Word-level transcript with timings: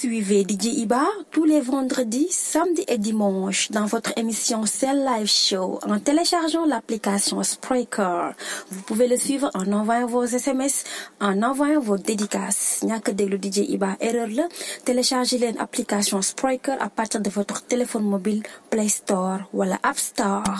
Suivez 0.00 0.46
DJ 0.48 0.78
Iba 0.78 1.04
tous 1.30 1.44
les 1.44 1.60
vendredis, 1.60 2.28
samedis 2.30 2.86
et 2.88 2.96
dimanches 2.96 3.70
dans 3.70 3.84
votre 3.84 4.16
émission 4.16 4.64
Cell 4.64 5.04
Live 5.04 5.26
Show 5.26 5.78
en 5.86 5.98
téléchargeant 5.98 6.64
l'application 6.64 7.42
Spreaker. 7.42 8.32
Vous 8.70 8.80
pouvez 8.80 9.08
le 9.08 9.18
suivre 9.18 9.50
en 9.52 9.70
envoyant 9.70 10.06
vos 10.06 10.24
SMS, 10.24 10.84
en 11.20 11.42
envoyant 11.42 11.80
vos 11.80 11.98
dédicaces. 11.98 12.80
ñàkk 12.82 13.10
déglu 13.10 13.36
DJ 13.36 13.58
Iba 13.68 13.98
erreur 14.00 14.28
la 14.28 14.48
téléchargez 14.86 15.36
l'application 15.52 16.22
Spreaker 16.22 16.80
à 16.80 16.88
partir 16.88 17.20
de 17.20 17.28
votre 17.28 17.60
téléphone 17.66 18.04
mobile 18.04 18.42
Play 18.70 18.88
Store 18.88 19.40
wala 19.52 19.78
App 19.82 19.98
Store. 19.98 20.54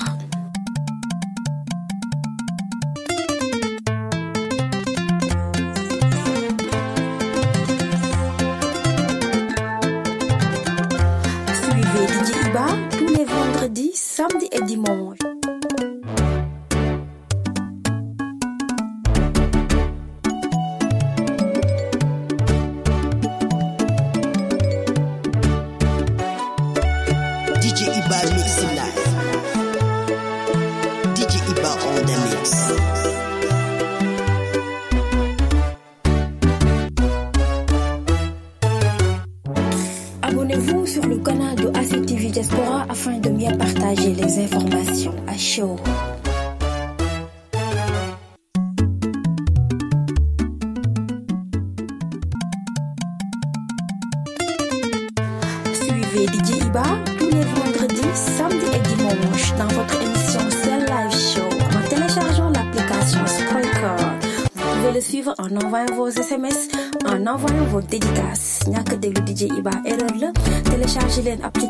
samedi 14.20 14.48
et 14.52 14.60
dimanche. 14.66 15.39
Suivez 45.60 45.76
DJ 56.28 56.64
Iba 56.64 56.82
tous 57.18 57.26
les 57.26 57.44
vendredis, 57.44 58.08
samedis 58.14 58.56
et 58.74 58.80
dimanches 58.96 59.54
dans 59.58 59.68
votre 59.68 60.00
émission 60.02 60.40
Cell 60.48 60.86
Live 60.86 61.12
Show 61.12 61.42
en 61.42 61.88
téléchargeant 61.90 62.48
l'application 62.48 63.26
Spreaker. 63.26 63.98
Vous 64.54 64.62
pouvez 64.78 64.92
le 64.94 65.00
suivre 65.02 65.34
en 65.36 65.54
envoyant 65.62 65.94
vos 65.94 66.08
SMS, 66.08 66.68
en 67.04 67.26
envoyant 67.26 67.64
vos 67.70 67.82
dédicaces. 67.82 68.60
ñàkk 68.66 68.98
déglu 68.98 69.22
DJ 69.26 69.42
Iba 69.58 69.72
la 69.84 70.32
téléchargez 70.70 71.22
l'application 71.36 71.69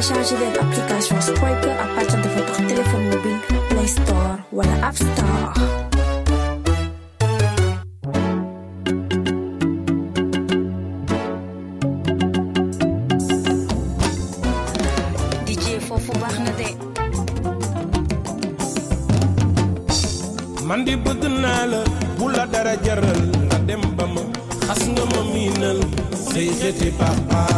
téléchargez 0.00 0.36
l'application 0.54 1.20
Striker 1.20 1.70
à 1.82 1.86
partir 1.96 2.16
de 2.22 2.28
votre 2.28 2.56
téléphone 2.68 3.04
mobile 3.10 3.38
Play 3.68 3.86
Store 3.88 4.38
ou 4.52 4.60
à 4.60 4.64
la 4.64 4.86
App 4.86 4.96
Store. 4.96 5.52
man 20.68 20.84
di 20.84 20.94
bëgg 20.96 21.22
naa 21.42 21.64
la 21.66 21.80
bu 22.18 22.26
la 22.36 22.44
dara 22.52 22.74
jaral 22.84 23.22
nga 23.48 23.58
dem 23.66 23.80
ba 23.96 24.04
ma 24.14 24.22
xas 24.66 24.82
nga 24.92 25.04
ma 25.12 25.20
miinal 25.32 25.80
say 26.30 26.92
papa 27.00 27.57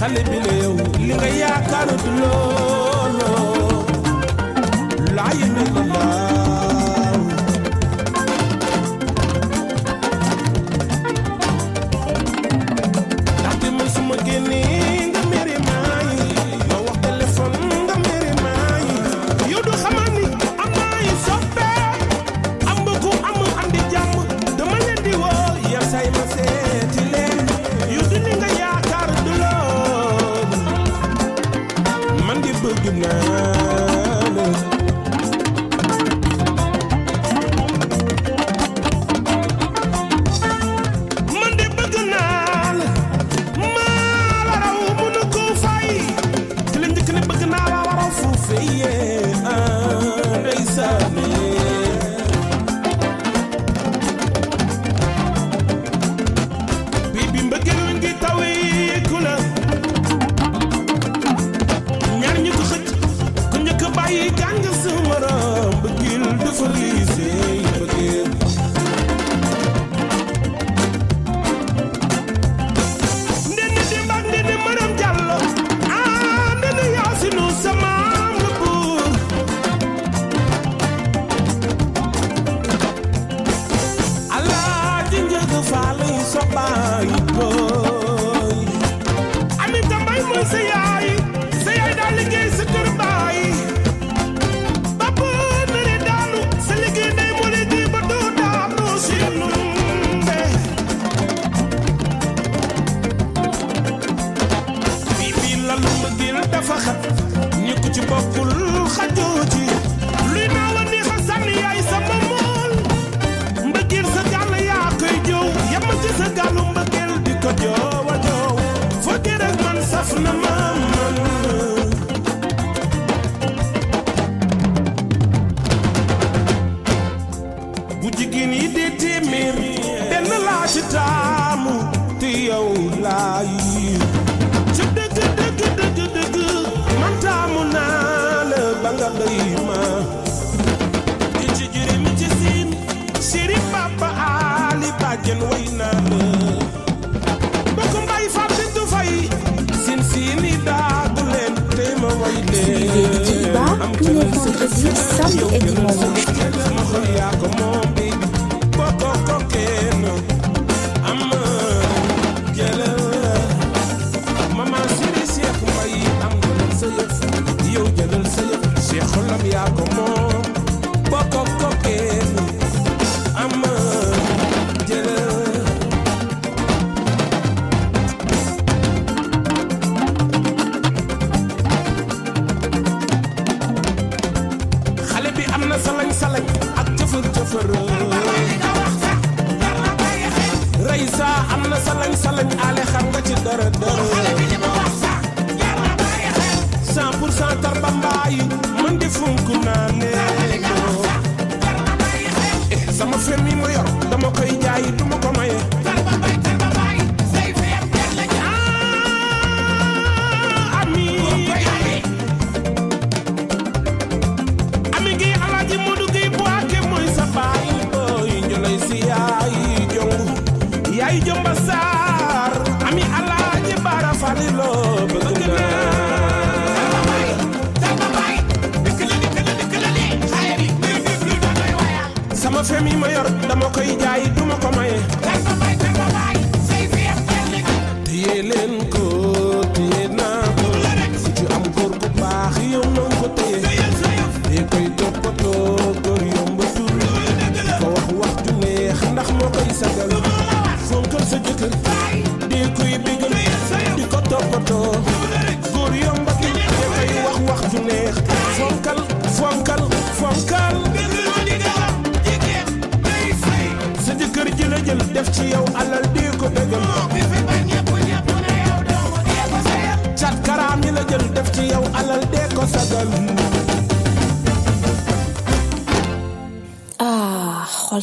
xale 0.00 0.20
bi 0.30 0.38
la 0.46 0.52
yow 0.62 0.74
li 1.06 1.12
nga 1.16 1.28
yaakaarut 1.40 2.04
looloo. 2.20 3.84
Laa 5.16 5.32
yéeme 5.38 5.64
la 5.74 6.29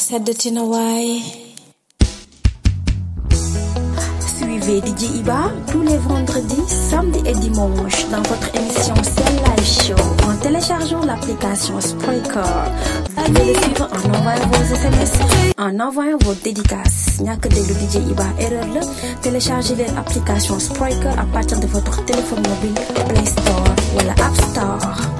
sedd 0.07 0.29
ci 0.39 0.51
na. 0.51 0.61
Suivez 4.37 4.79
DJ 4.79 5.03
Iba 5.19 5.51
tous 5.69 5.81
les 5.81 5.97
vendredis, 5.97 6.63
samedis 6.89 7.19
et 7.25 7.33
dimanches 7.33 8.07
dans 8.09 8.21
votre 8.21 8.49
émission 8.55 8.95
Sen 9.03 9.35
Live 9.43 9.65
Show 9.67 10.03
en 10.29 10.35
téléchargeant 10.37 11.03
l'application 11.03 11.81
Spreaker. 11.81 12.71
Vous 13.17 13.33
pouvez 13.33 13.53
suivre 13.55 13.89
en 13.91 14.17
envoyant 14.17 14.47
vos 14.47 14.75
SMS, 14.75 15.13
en 15.57 15.79
envoyant 15.81 16.17
vos 16.23 16.35
dédicaces. 16.41 17.19
ñàkk 17.27 17.43
déglu 17.49 17.73
DJ 17.75 17.95
Iba 18.11 18.27
erreur 18.39 18.85
téléchargez 19.21 19.75
l'application 19.95 20.57
Spreaker 20.59 21.19
à 21.19 21.25
partir 21.33 21.59
de 21.59 21.67
votre 21.67 22.05
téléphone 22.05 22.43
mobile 22.47 22.79
Play 23.09 23.25
Store 23.25 23.75
ou 23.95 23.99
App 24.09 24.35
Store. 24.51 25.16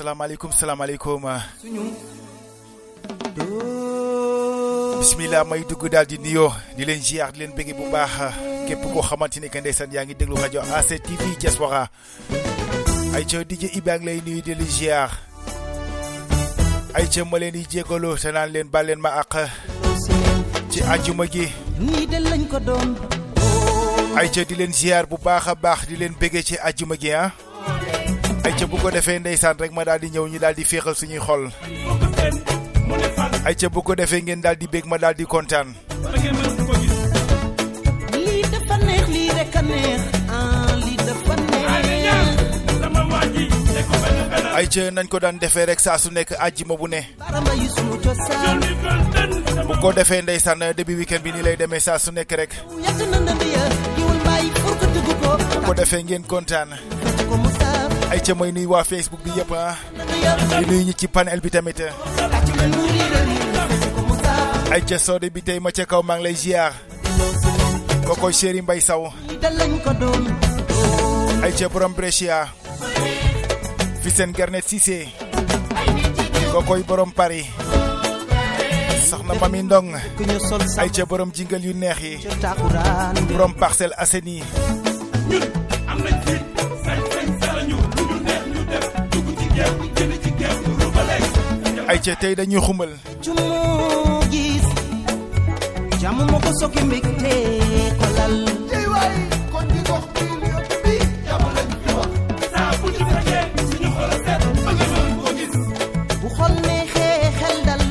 Ay 0.00 0.06
ca 0.06 0.08
salaamaaleykum 0.08 0.52
salaamaaleykum 0.52 1.22
suñu 1.60 1.92
bismillah 4.98 5.44
may 5.44 5.60
dugg 5.68 5.88
daal 5.92 6.06
di 6.06 6.16
nuyoo 6.18 6.52
di 6.76 6.84
leen 6.84 7.02
ziar 7.02 7.32
di 7.32 7.38
leen 7.40 7.52
bëgg 7.52 7.76
bu 7.76 7.90
baax 7.92 8.32
képp 8.68 8.82
koo 8.92 9.02
xamante 9.02 9.40
ni 9.40 9.48
que 9.50 9.60
ndeysaan 9.60 9.92
yaa 9.92 10.04
ngi 10.04 10.14
déglu 10.14 10.36
rajo 10.36 10.60
TV 11.04 11.36
Diaspora 11.38 11.88
ay 13.14 13.24
ca 13.28 13.44
DJ 13.44 13.76
Iba 13.76 13.98
ngi 13.98 14.06
lay 14.06 14.20
nuyu 14.24 14.40
di 14.42 14.54
leen 14.54 14.70
ziar 14.70 15.10
ay 16.94 17.06
ca 17.12 17.24
ma 17.24 17.38
leen 17.38 17.52
di 17.52 17.66
jégalu 17.68 18.16
te 18.16 18.32
naan 18.32 18.50
leen 18.52 18.68
baal 18.72 18.86
leen 18.86 19.00
ma 19.00 19.20
àq 19.20 19.48
ci 20.70 20.80
àjjuma 20.80 21.26
gi 21.32 21.46
ko 22.48 22.56
ay 24.16 24.28
ca 24.32 24.44
di 24.48 24.54
leen 24.56 24.72
ziar 24.72 25.04
bu 25.06 25.16
baax 25.20 25.48
a 25.48 25.54
baax 25.54 25.86
di 25.88 25.96
leen 25.96 26.14
bëggee 26.20 26.42
ci 26.42 26.56
àjjuma 26.56 26.96
gi 26.96 27.12
ah 27.12 27.32
ay 28.44 28.52
ca 28.58 28.66
bu 28.66 28.76
ko 28.80 28.90
defee 28.90 29.18
ndeysaan 29.20 29.58
rek 29.60 29.72
ma 29.72 29.84
daal 29.84 30.00
di 30.00 30.08
ñëw 30.10 30.26
ñu 30.28 30.38
daal 30.40 30.54
di 30.54 30.64
féexal 30.64 30.94
suñuy 30.96 31.20
xol. 31.20 31.50
Ay 33.44 33.54
ca 33.54 33.68
bu 33.68 33.82
ko 33.82 33.94
defee 33.94 34.22
ngeen 34.22 34.40
daal 34.40 34.56
di 34.56 34.66
bég 34.66 34.84
ma 34.86 34.96
daal 34.98 35.14
di 35.14 35.24
kontaan. 35.26 35.74
Lii 38.16 38.42
dafa 38.52 38.76
neex 38.86 39.06
lii 39.08 39.30
rek 39.38 39.56
a 39.56 39.62
neex. 39.62 40.00
Ah 40.28 40.72
lii 40.84 40.96
dafa 40.96 41.34
neex. 41.36 41.68
Ay 44.56 44.66
ca 44.68 44.82
nañ 44.90 45.06
ko 45.08 45.18
daan 45.20 45.38
defee 45.38 45.66
rek 45.68 45.80
saa 45.80 45.98
su 45.98 46.10
nekk 46.10 46.32
bu 46.66 46.86
ne. 46.88 47.00
Bu 49.68 49.74
ko 49.80 49.92
defee 49.92 50.22
ndeysaan 50.22 50.72
début 50.76 50.96
weekend 50.96 51.22
bi 51.22 51.32
ni 51.32 51.42
lay 51.42 51.56
demee 51.56 51.80
saa 51.80 51.98
su 51.98 52.10
nekk 52.12 52.32
rek. 52.32 52.52
Ya 52.80 52.92
bu 55.54 55.66
ko 55.66 55.72
defee 55.74 56.02
ngeen 56.02 56.24
kontaan 56.24 56.72
ay 58.10 58.18
ca 58.20 58.32
may 58.34 58.50
nuyu 58.50 58.70
waa 58.74 58.82
Facebook 58.84 59.22
bi 59.22 59.30
yëpp 59.30 59.52
ah 59.54 59.76
di 60.58 60.64
nuyu 60.66 60.82
ñi 60.90 60.94
ci 60.98 61.06
panel 61.06 61.38
bi 61.40 61.50
tamit 61.50 61.78
ay 64.70 64.82
ca 64.82 64.96
soode 64.98 65.30
bi 65.30 65.40
tey 65.42 65.58
ma 65.62 65.70
ca 65.70 65.84
kaw 65.86 66.02
maa 66.02 66.16
ngi 66.18 66.24
lay 66.26 66.34
ziar 66.34 66.72
kookoy 68.06 68.32
chéri 68.34 68.62
Mbay 68.62 68.80
Saw 68.82 69.06
ay 71.40 71.52
ca 71.56 71.68
borom 71.72 71.94
Brescia. 71.96 72.50
Fi 74.02 74.10
seen 74.10 74.32
garnet 74.32 74.64
Cissé 74.66 75.08
kookoy 76.52 76.82
borom 76.84 77.12
Paris. 77.16 77.46
Soxna 79.08 79.34
Mami 79.40 79.62
Ndong 79.64 79.94
ay 80.78 80.90
ca 80.90 81.04
borom 81.06 81.30
jingal 81.32 81.62
yu 81.64 81.72
neex 81.74 81.98
yi 82.02 82.14
borom 83.30 83.54
Parcelles 83.54 83.94
Assainies 83.96 84.44
ay 91.90 91.98
ca 92.04 92.14
tey 92.22 92.34
dañuy 92.38 92.60
xumbal 92.66 92.92
cu 93.24 93.30
mu 93.38 93.48
gis 94.32 94.66
jàmm 96.00 96.18
moo 96.30 96.40
ko 96.44 96.50
sokki 96.60 96.80
mbégte 96.86 97.32
ko 97.98 98.06
lal. 98.16 98.34
Tey 98.70 98.84
waay 98.92 99.14
kon 99.52 99.66
di 99.72 99.80
gox 99.88 100.04
bi 100.14 100.24
lépp 100.42 100.72
bi 100.84 100.94
jàmm 101.26 101.44
lañ 101.56 101.68
fi 101.82 101.90
wax. 101.98 102.10
Saa 102.52 102.70
bu 102.80 102.86
ci 102.96 103.02
fekkee 103.10 103.44
suñu 103.68 103.90
xol 103.96 104.12
bu 106.22 106.28
xol 106.36 106.54
neexee 106.66 107.30
xel 107.40 107.56
dal 107.68 107.82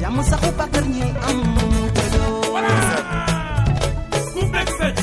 jàmm 0.00 0.16
saxu 0.30 0.50
bàkkar 0.58 0.84
ñi 0.94 1.04
am 1.28 1.38
te 1.96 2.04
doo. 2.14 2.36
Ku 4.34 4.40
bëgg 4.52 4.70
fecc 4.78 4.98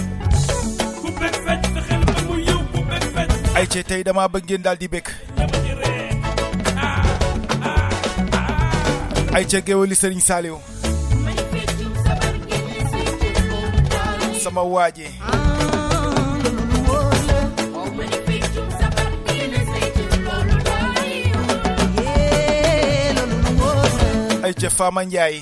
ku 1.02 1.08
bëgg 1.20 1.36
fecc 1.46 1.64
te 1.76 1.82
xel 1.88 2.02
ba 2.08 2.14
mu 2.28 2.36
yëw 2.48 2.60
ku 2.74 2.80
bëgg 2.90 3.06
fecc. 3.16 3.32
Ay 3.58 3.66
ca 3.74 3.82
tey 3.90 4.02
dama 4.08 4.24
bëgg 4.34 4.46
ngeen 4.48 4.62
daal 4.66 4.78
di 4.82 4.88
bëgg 4.94 5.08
aice 9.36 9.60
gheoli 9.68 9.96
sëriñ 10.02 10.22
saaliw 10.28 10.58
sama 14.44 14.62
waaji 14.74 15.08
aice 24.44 24.70
faama 24.70 25.04
njaay 25.04 25.36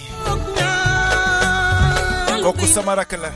kooku 2.43 2.65
sama 2.73 2.95
rakk 2.95 3.13
la 3.23 3.29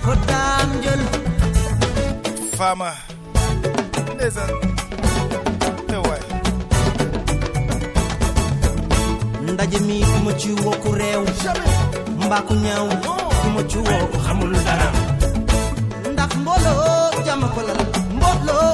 faama 2.58 2.90
ndeysaan 4.16 4.52
ndaje 9.58 9.80
mi 9.88 9.98
ku 10.06 10.18
ma 10.26 10.32
ci 10.40 10.50
woo 10.62 10.76
ku 10.84 10.90
réew 11.00 11.24
mbaa 12.26 12.42
ku 12.48 12.54
ñaaw 12.64 12.88
ku 13.42 13.48
ma 13.56 13.62
ci 13.70 13.78
woo 13.86 14.06
ku 14.12 14.18
xamul 14.26 14.54
dara 14.66 14.88
ndax 16.14 16.32
mbooloo 16.42 17.10
jàmm 17.26 17.44
ko 17.54 17.60
lal 17.68 17.80
mbooloo 18.18 18.70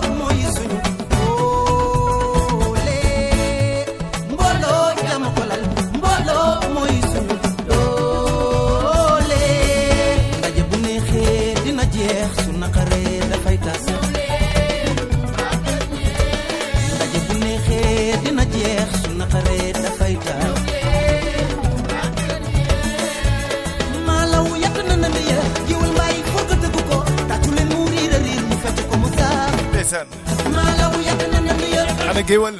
Yani 32.13 32.25
Gewal. 32.25 32.53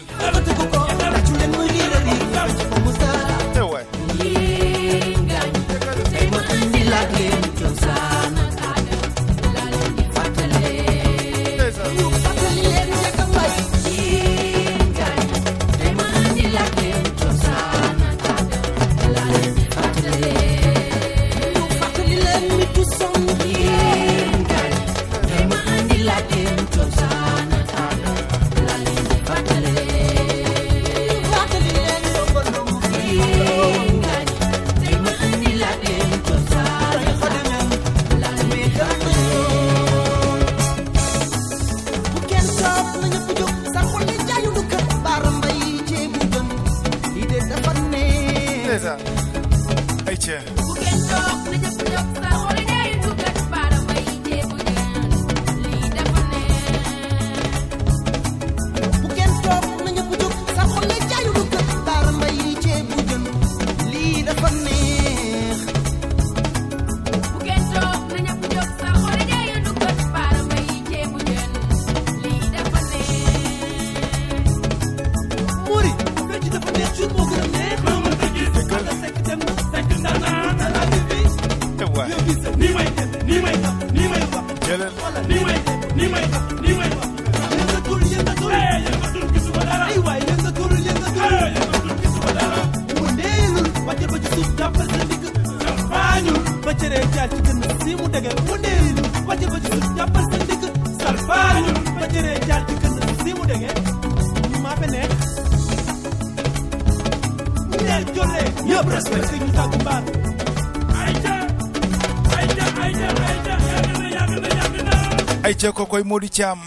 Koy 115.94 116.02
Modou 116.10 116.26
Thiam 116.28 116.58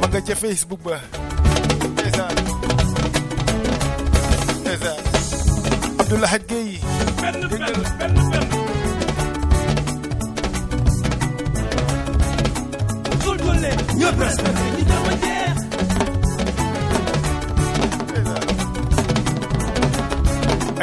ma 0.00 0.06
nga 0.12 0.36
Facebook 0.36 0.80
ba 0.84 1.00
ndeysaan 1.96 2.36
ndeysaan 4.60 5.00
Abdoulahad 6.00 6.42
Gueye 6.44 6.76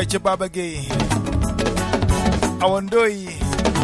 ay 0.02 0.06
ca 0.10 0.18
Baba 0.20 0.48
Gueye 0.50 0.82
Awa 2.58 2.82
Ndoye 2.82 3.30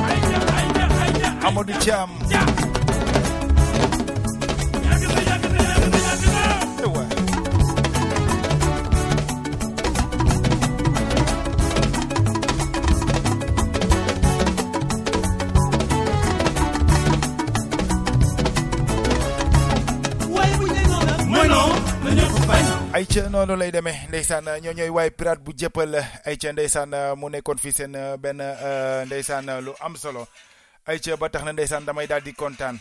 ayca 0.10 0.40
ayca 0.58 0.84
ayca 1.06 1.30
Amadou 1.48 1.78
Thiam 1.78 2.10
ca 23.18 23.30
noonu 23.30 23.56
lay 23.56 23.72
demee. 23.72 24.06
Ndeysaan 24.10 24.46
ñoo 24.62 24.74
ñooy 24.74 24.90
waay 24.90 25.10
pirate 25.10 25.42
bu 25.44 25.52
jëppal 25.54 25.96
ay 26.26 26.38
ca 26.38 26.52
ndeysaan 26.54 26.94
mu 27.18 27.30
nekkoon 27.30 27.58
fii 27.58 27.72
seen 27.72 27.96
euh, 27.96 28.18
benn 28.18 28.42
euh, 28.42 29.06
ndeysaan 29.06 29.46
lu 29.66 29.74
am 29.80 29.96
solo. 29.98 30.28
Ay 30.86 31.00
ca 31.00 31.18
ba 31.18 31.30
tax 31.30 31.44
na 31.46 31.52
ndeysaan 31.54 31.86
damay 31.86 32.08
daal 32.08 32.22
di 32.22 32.34
kontaan. 32.34 32.78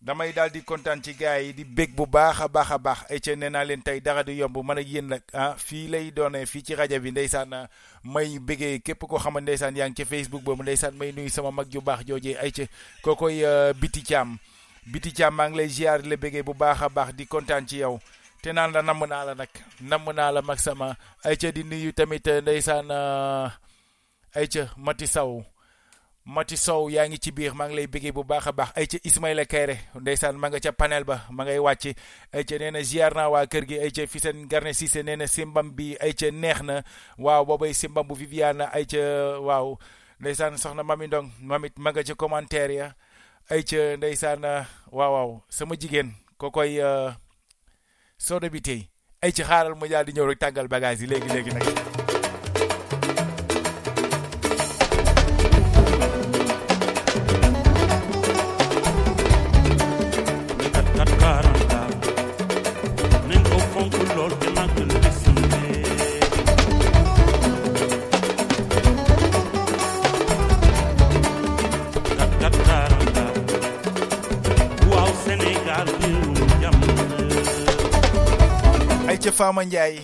Damay 0.00 0.32
daal 0.32 0.50
di 0.50 0.62
kontaan 0.64 1.02
ci 1.02 1.14
gars 1.14 1.38
yi 1.42 1.52
di 1.54 1.64
bég 1.64 1.94
bu 1.94 2.06
baax 2.06 2.40
a 2.40 2.48
baax 2.48 2.70
a 2.70 2.78
baax. 2.78 2.98
Ay 3.10 3.20
ca 3.20 3.36
nee 3.36 3.50
naa 3.50 3.64
leen 3.64 3.82
tey 3.82 4.00
dara 4.00 4.24
du 4.24 4.32
yomb 4.32 4.56
man 4.64 4.78
ak 4.78 4.86
yéen 4.88 5.06
nag 5.08 5.22
ah 5.32 5.54
fii 5.56 5.86
lay 5.88 6.10
doonee 6.10 6.46
fii 6.46 6.62
ci 6.62 6.74
rajo 6.74 6.98
bi 7.00 7.10
ndeysaan 7.10 7.68
may 8.04 8.38
bégee 8.38 8.78
képp 8.82 9.06
koo 9.08 9.18
xam 9.18 9.34
ne 9.34 9.40
ndeysaan 9.40 9.76
yaa 9.76 9.88
ngi 9.88 9.94
ci 10.02 10.04
Facebook 10.04 10.42
boobu 10.42 10.62
ndeysaan 10.62 10.94
may 10.98 11.12
nuyu 11.12 11.30
sama 11.30 11.50
mag 11.52 11.70
ju 11.70 11.80
baax 11.80 12.02
joojee 12.06 12.34
ay 12.36 12.50
ca 12.50 12.66
kookoy 13.02 13.44
Biti 13.80 14.02
caam. 14.02 14.38
Biti 14.86 15.12
caam 15.12 15.34
maa 15.34 15.48
ngi 15.48 15.56
lay 15.58 15.68
ziar 15.68 16.02
la 16.04 16.16
bégee 16.16 16.42
bu 16.42 16.54
baax 16.54 16.82
a 16.82 16.88
baax 16.88 17.14
di 17.14 17.26
kontaan 17.26 17.66
ci 17.68 17.78
yow. 17.78 18.00
Te 18.42 18.50
naan 18.52 18.72
la 18.74 18.82
namm 18.82 19.02
naa 19.10 19.24
la 19.28 19.34
nag 19.40 19.48
namm 19.90 20.06
naa 20.16 20.30
la 20.34 20.40
mag 20.48 20.58
sama 20.66 20.88
ay 21.26 21.36
ca 21.40 21.48
di 21.56 21.62
nuyu 21.68 21.90
tamit 21.98 22.26
ndeysaan 22.42 22.88
eh, 22.90 23.48
ay 24.38 24.46
ca 24.52 24.62
Mati 24.76 25.06
Sow 25.06 25.32
Mati 26.34 26.56
Sow 26.56 26.82
yaa 26.94 27.06
ngi 27.08 27.18
ci 27.22 27.30
biir 27.36 27.52
maa 27.54 27.66
ngi 27.70 27.76
lay 27.78 27.86
bëggee 27.92 28.12
bu 28.16 28.22
baax 28.30 28.44
a 28.50 28.52
baax 28.58 28.70
ay 28.78 28.86
ca 28.90 28.98
Ismaïla 29.08 29.44
Kayre 29.52 29.76
ndeysaan 30.02 30.34
ma 30.40 30.46
nga 30.50 30.58
ca 30.64 30.72
panel 30.80 31.04
ba 31.10 31.16
ma 31.36 31.42
ngay 31.46 31.58
wàcc 31.66 31.84
ay 32.36 32.42
ca 32.48 32.54
na 32.74 32.80
ziar 32.90 33.12
naa 33.16 33.46
kër 33.52 33.64
gi 33.68 33.76
ay 33.84 33.90
ca 33.96 34.02
fi 34.12 34.18
seen 34.22 34.38
Garne 34.50 34.72
nee 35.06 35.16
na 35.16 35.26
simbam 35.34 35.68
bi 35.76 35.86
ay 36.04 36.12
ca 36.18 36.26
neex 36.42 36.58
na 36.68 36.76
waaw 37.24 37.42
boobay 37.48 37.72
simbam 37.80 38.06
bu 38.08 38.14
Viviane 38.20 38.64
ay 38.76 38.84
ca 38.92 39.02
waaw 39.48 39.66
ndeysaan 40.20 40.58
soxna 40.62 40.82
Mami 40.88 41.06
Ndong 41.06 41.28
mamit 41.48 41.74
ma 41.82 41.90
nga 41.94 42.02
ca 42.08 42.14
commentaire 42.22 42.74
ya 42.80 42.88
ay 43.52 43.62
ca 43.68 43.80
ndeysaan 43.98 44.42
waaw 44.96 45.12
waaw 45.14 45.30
sama 45.56 45.74
jigéen 45.80 46.10
ko 46.40 46.50
sooda 48.26 48.48
bi 48.54 48.60
tey 48.62 48.80
ay 49.22 49.32
ci 49.36 49.42
xaaral 49.48 49.74
ma 49.74 49.86
daal 49.90 50.04
di 50.06 50.12
ñëw 50.14 50.26
rek 50.30 50.38
tàggal 50.38 50.68
bagage 50.70 51.02
yi 51.02 51.10
léegi 51.10 51.28
léegi 51.34 51.50
nag. 51.54 51.91
Faama 79.42 79.64
Njaay 79.66 79.98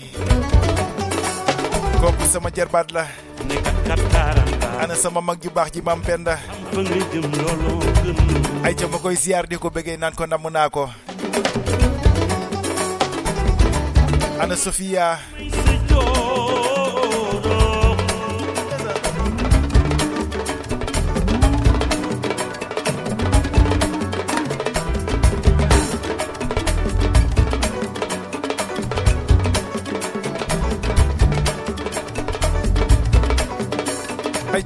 kooku 2.03 2.27
sama 2.27 2.51
jarbaat 2.51 2.91
la. 2.91 3.07
Ana 4.83 4.97
sama 4.99 5.21
mag 5.23 5.39
ju 5.39 5.51
baax 5.51 5.71
ji 5.75 5.81
maam 5.81 6.03
Penda. 6.03 6.35
Ay 8.67 8.75
ca 8.75 8.87
ma 8.91 8.99
koy 8.99 9.15
ziar 9.15 9.47
di 9.47 9.55
ko 9.55 9.71
bëggee 9.71 9.95
naan 9.97 10.15
ko 10.19 10.27
namm 10.27 10.51
naa 10.51 10.67
ko. 10.69 10.91
Ana 14.43 14.57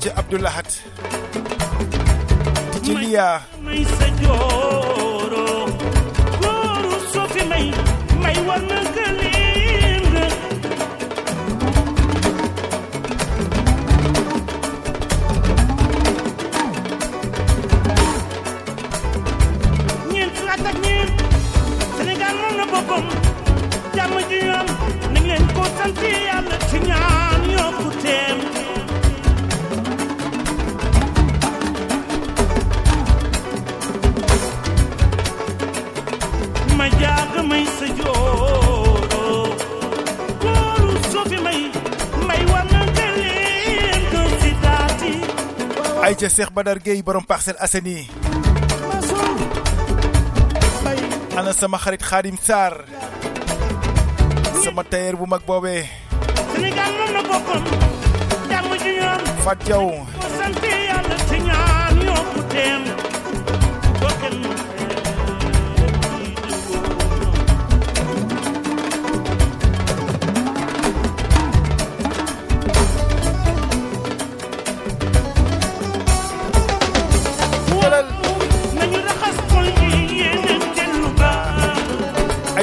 DJ 0.03 0.11
Abdullahat 0.19 0.83
DJ 2.75 2.89
Lia 2.99 3.39
ca 46.23 46.31
Cheikh 46.31 46.55
Badar 46.55 46.79
Gueye 46.79 47.03
borom 47.03 47.25
Parcelles 47.27 47.61
Assainies. 47.61 48.07
Ana 51.37 51.53
sama 51.53 51.79
xarit 51.83 52.03
Xaadim 52.03 52.39
Sarr. 52.39 52.87
Sama 54.63 54.85
tailleur 54.85 55.17
bu 55.19 55.27
mag 55.27 55.43
ci 55.43 55.47
ko 55.47 55.59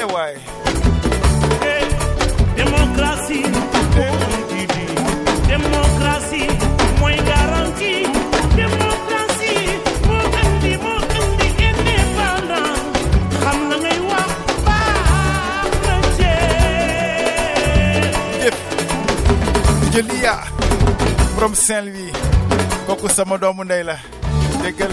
E 0.00 0.04
Eh, 1.70 1.84
démocratie 2.56 3.44
moo 3.96 4.14
indi 4.36 4.62
lii 4.74 4.94
démocratie 5.50 6.48
mooy 7.00 7.16
garantie 7.30 8.02
démocratie 8.54 9.64
moo 10.06 10.24
indi 10.42 10.72
moo 10.84 11.00
indi 11.18 11.48
indépendance 11.68 12.82
xam 13.42 13.58
la 13.70 13.76
ngay 13.82 13.98
wax 14.10 14.30
baax 14.66 15.70
na 15.86 15.94
jëf 18.42 18.56
jëliya 19.92 20.34
borom 21.34 21.54
Saint-Louis. 21.54 22.12
Kooku 22.86 23.08
sama 23.08 23.34
doomu 23.38 23.64
ndey 23.64 23.82
la 23.82 23.96
déggal 24.62 24.92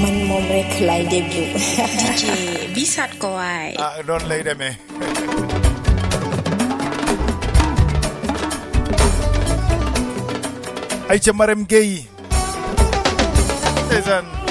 Man 0.00 0.16
mom 0.24 0.44
rek 0.48 0.72
lay 0.80 1.04
debut. 1.04 1.52
DJ 2.00 2.24
bisat 2.72 3.12
ko 3.20 3.36
ay. 3.36 3.76
Ah, 3.76 4.00
don't 4.00 4.24
lay 4.24 4.40
them 4.40 4.60
eh. 4.64 4.74
Ay, 11.12 11.20
Marem 11.36 11.68
Gay. 11.68 12.08
Season. 13.92 14.41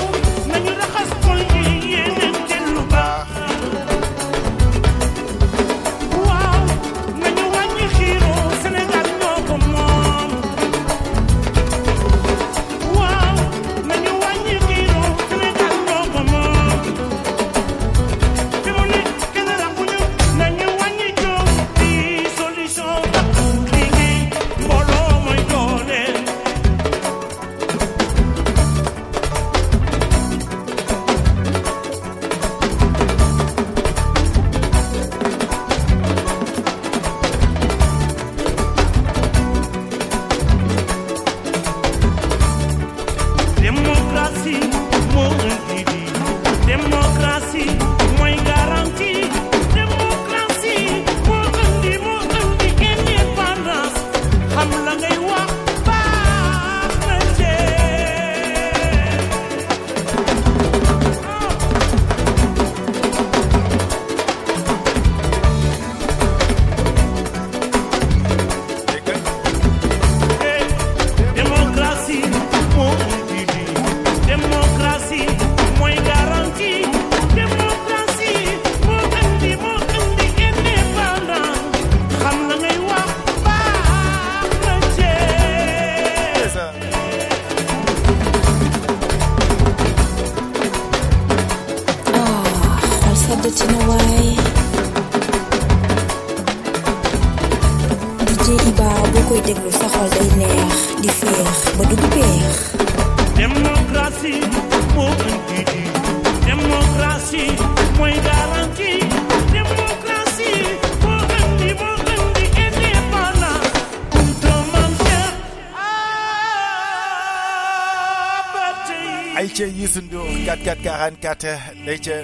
4444 120.81 121.75
ndey 121.83 121.97
ca 121.99 122.15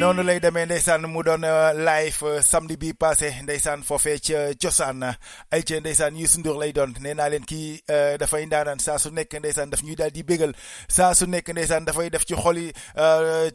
noonu 0.00 0.22
lay 0.22 0.40
demee 0.40 0.64
ndeysaan 0.66 1.06
mu 1.12 1.22
doon 1.22 1.44
euh, 1.44 1.72
live 1.76 2.18
euh, 2.24 2.42
samedi 2.42 2.76
bi 2.76 2.92
passé 2.92 3.30
ndeysaan 3.42 3.82
foofee 3.84 4.18
ca 4.20 4.38
cosaan. 4.62 5.02
Ay 5.50 5.62
ca 5.62 5.80
ndeysaan 5.80 6.16
Youssou 6.16 6.40
Ndour 6.40 6.58
lay 6.60 6.72
doon. 6.72 6.92
Nee 7.00 7.14
naa 7.14 7.28
leen 7.28 7.44
kii 7.44 7.82
euh, 7.90 8.16
dafay 8.20 8.46
ndaanaan 8.46 8.78
saa 8.80 8.98
su 8.98 9.10
nekk 9.10 9.34
ndeysaan 9.40 9.70
daf 9.72 9.82
ñuy 9.84 9.96
daal 9.96 10.10
di 10.12 10.22
bégal. 10.22 10.52
Saa 10.88 11.14
su 11.14 11.26
nekk 11.26 11.48
ndeysaan 11.52 11.84
dafay 11.84 12.10
def 12.10 12.24
ci 12.28 12.34
xol 12.36 12.58
yi 12.58 12.72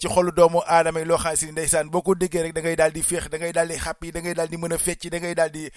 ci 0.02 0.08
xolu 0.08 0.32
doomu 0.32 0.62
aadama 0.68 1.00
yi 1.00 1.06
loo 1.06 1.18
xam 1.18 1.36
si 1.36 1.52
ndeysaan 1.52 1.90
boo 1.90 2.02
ko 2.02 2.16
déggee 2.16 2.44
rek 2.48 2.54
da 2.54 2.62
ngay 2.62 2.76
daal 2.76 2.94
di 2.94 3.02
féex 3.04 3.30
da 3.30 3.38
ngay 3.38 3.54
daal 3.54 3.68
di 3.70 3.78
xàppi 3.78 4.12
da 4.12 4.22
ngay 4.22 4.34
daal 4.38 4.50
di 4.50 4.58
mën 4.58 4.74
a 4.74 4.78
fecc 4.78 5.10
da 5.12 5.20
ngay 5.20 5.36
daal 5.36 5.50
di 5.54 5.70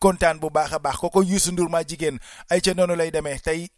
kontaan 0.00 0.38
bu 0.38 0.50
baax 0.50 0.72
a 0.72 0.78
baax. 0.78 0.96
Kooko 1.02 1.22
Youssou 1.22 1.52
Ndour 1.52 1.70
maa 1.70 1.82
jigéen. 1.86 2.18
Ay 2.50 2.60
ca 2.60 2.74
noonu 2.74 2.94
lay 2.96 3.10
demee. 3.10 3.38
Tey 3.38 3.68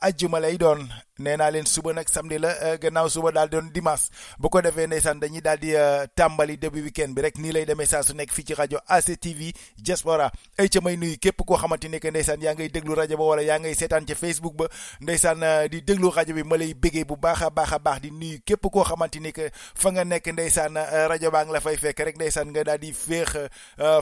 ajjuma 0.00 0.40
lay 0.40 0.56
doon. 0.58 0.88
Nee 1.18 1.36
naa 1.36 1.50
leen 1.50 1.66
suba 1.66 1.92
nag 1.92 2.08
samedi 2.08 2.38
la 2.38 2.50
euh, 2.62 2.76
gannaaw 2.78 3.08
suba 3.08 3.32
daal 3.32 3.48
doon 3.48 3.70
dimanche. 3.72 4.10
Bu 4.38 4.48
ko 4.52 4.60
defee 4.62 4.86
ndeysaan 4.86 5.20
dañuy 5.20 5.40
daal 5.40 5.58
di 5.58 5.74
euh, 5.74 6.06
tàmbali 6.14 6.56
début 6.58 6.82
weekend 6.84 7.14
bi 7.16 7.22
rek 7.24 7.38
nii 7.38 7.52
lay 7.52 7.64
demee 7.66 7.86
saa 7.86 8.02
su 8.02 8.14
nekk 8.14 8.32
fii 8.32 8.44
ci 8.44 8.54
rajo 8.54 8.78
ACTV 8.86 9.52
Diaspora. 9.78 10.30
Ay 10.58 10.68
ca 10.68 10.80
may 10.80 10.96
nuyu 10.96 11.16
képp 11.18 11.40
koo 11.46 11.56
xamante 11.56 11.88
ne 11.88 11.98
que 12.00 12.10
ndeysaan 12.10 12.40
yaa 12.42 12.54
ngay 12.54 12.68
déglu 12.68 12.94
rajo 12.94 13.16
ba 13.16 13.24
wala 13.24 13.42
yaa 13.42 13.58
ngay 13.58 13.74
seetaan 13.74 14.04
ca 14.06 14.14
Facebook 14.14 14.56
ba 14.56 14.68
ndeysaan 15.00 15.42
euh, 15.42 15.68
di 15.68 15.80
déglu 15.82 16.10
rajo 16.10 16.34
bi 16.34 16.42
ma 16.44 16.56
lay 16.56 16.74
béggee 16.74 17.04
bu 17.04 17.16
baax 17.16 17.42
a 17.42 17.50
baax 17.50 17.72
a 17.72 17.78
baax 17.78 18.00
di 18.02 18.10
nuyu 18.10 18.40
képp 18.44 18.66
koo 18.72 18.84
xamante 18.84 19.16
ni 19.20 19.32
que 19.32 19.50
fa 19.54 19.90
nga 19.92 20.04
nekk 20.04 20.26
ndeysaan 20.32 20.76
rajo 21.08 21.30
baa 21.30 21.44
ngi 21.44 21.52
la 21.52 21.60
fay 21.60 21.76
fekk 21.76 22.00
rek 22.00 22.16
ndeysaan 22.16 22.50
nga 22.52 22.64
daal 22.64 22.78
di 22.78 22.92
féex 22.92 23.36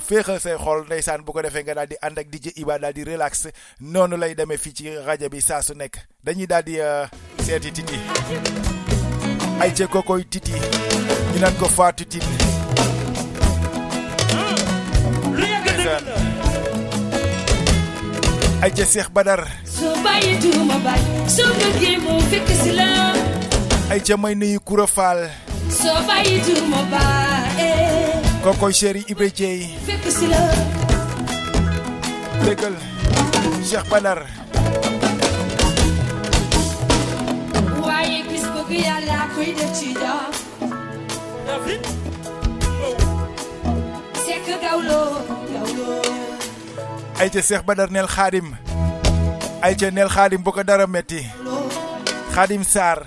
féexal 0.07 0.41
say 0.41 0.57
xol 0.59 0.85
ndeysaan 0.87 1.23
bu 1.25 1.33
ko 1.33 1.43
defee 1.43 1.63
nga 1.63 1.75
daal 1.75 1.87
di 1.89 1.97
ànd 2.03 2.19
ak 2.19 2.27
DJ 2.31 2.53
Iba 2.57 2.79
daal 2.79 2.93
di 2.93 3.05
relax. 3.05 3.47
Noonu 3.81 4.17
lay 4.17 4.35
demee 4.35 4.59
fii 4.59 4.75
ci 4.75 4.91
rajo 5.07 5.29
bi 5.31 5.41
saa 5.41 5.63
su 5.63 5.75
nekk 5.75 6.14
dañuy 6.25 6.47
daal 6.47 6.63
di 6.65 6.81
euh, 6.81 7.05
seeti 7.45 7.71
titi. 7.71 7.99
Ay 9.61 9.71
ca 9.77 9.87
kokoy 9.87 10.25
titi. 10.25 10.53
Ñu 11.33 11.39
naan 11.41 11.55
ko 11.61 11.69
faatu 11.69 12.05
la 15.85 16.01
ay 18.65 18.71
ca 18.73 18.85
Cheikh 18.89 19.11
Badar. 19.13 19.45
Soo 19.69 19.93
bàyyi 20.05 20.39
tuuma 20.41 20.79
bañ 20.81 21.01
soo 21.29 21.53
bëggee 21.61 21.99
moo 22.01 22.21
fekk 22.33 22.49
si 22.63 22.73
la. 22.73 22.89
Ay 23.93 24.01
ca 24.01 24.17
may 24.17 24.35
nuyu 24.35 24.61
Koura 24.65 24.87
Fall. 24.87 25.29
Soo 25.69 26.01
bàyyi 26.09 26.41
kokoy 28.45 28.73
chéri 28.73 29.05
Ibra 29.09 29.29
Dieye. 29.29 29.69
fekk 29.87 30.05
si 30.13 30.27
la. 30.27 30.41
Cheikh 33.65 33.89
Badar 33.91 34.44
def 38.79 39.71
ci 39.79 39.89
jaam 39.95 40.33
sekk 44.27 44.49
gawlo 44.65 45.01
gawlo 45.53 45.89
ay 47.21 47.29
ca 47.31 47.41
Cheikh 47.43 47.63
Badar 47.67 47.91
neel 47.91 48.09
xaadim 48.17 48.49
ay 49.65 49.75
ca 49.81 49.89
neel 49.91 50.11
xaadim 50.13 50.43
bu 50.45 50.51
ko 50.53 50.63
dara 50.63 50.87
metti. 50.87 51.23
Xaadim 52.35 52.65
Sarr. 52.67 53.01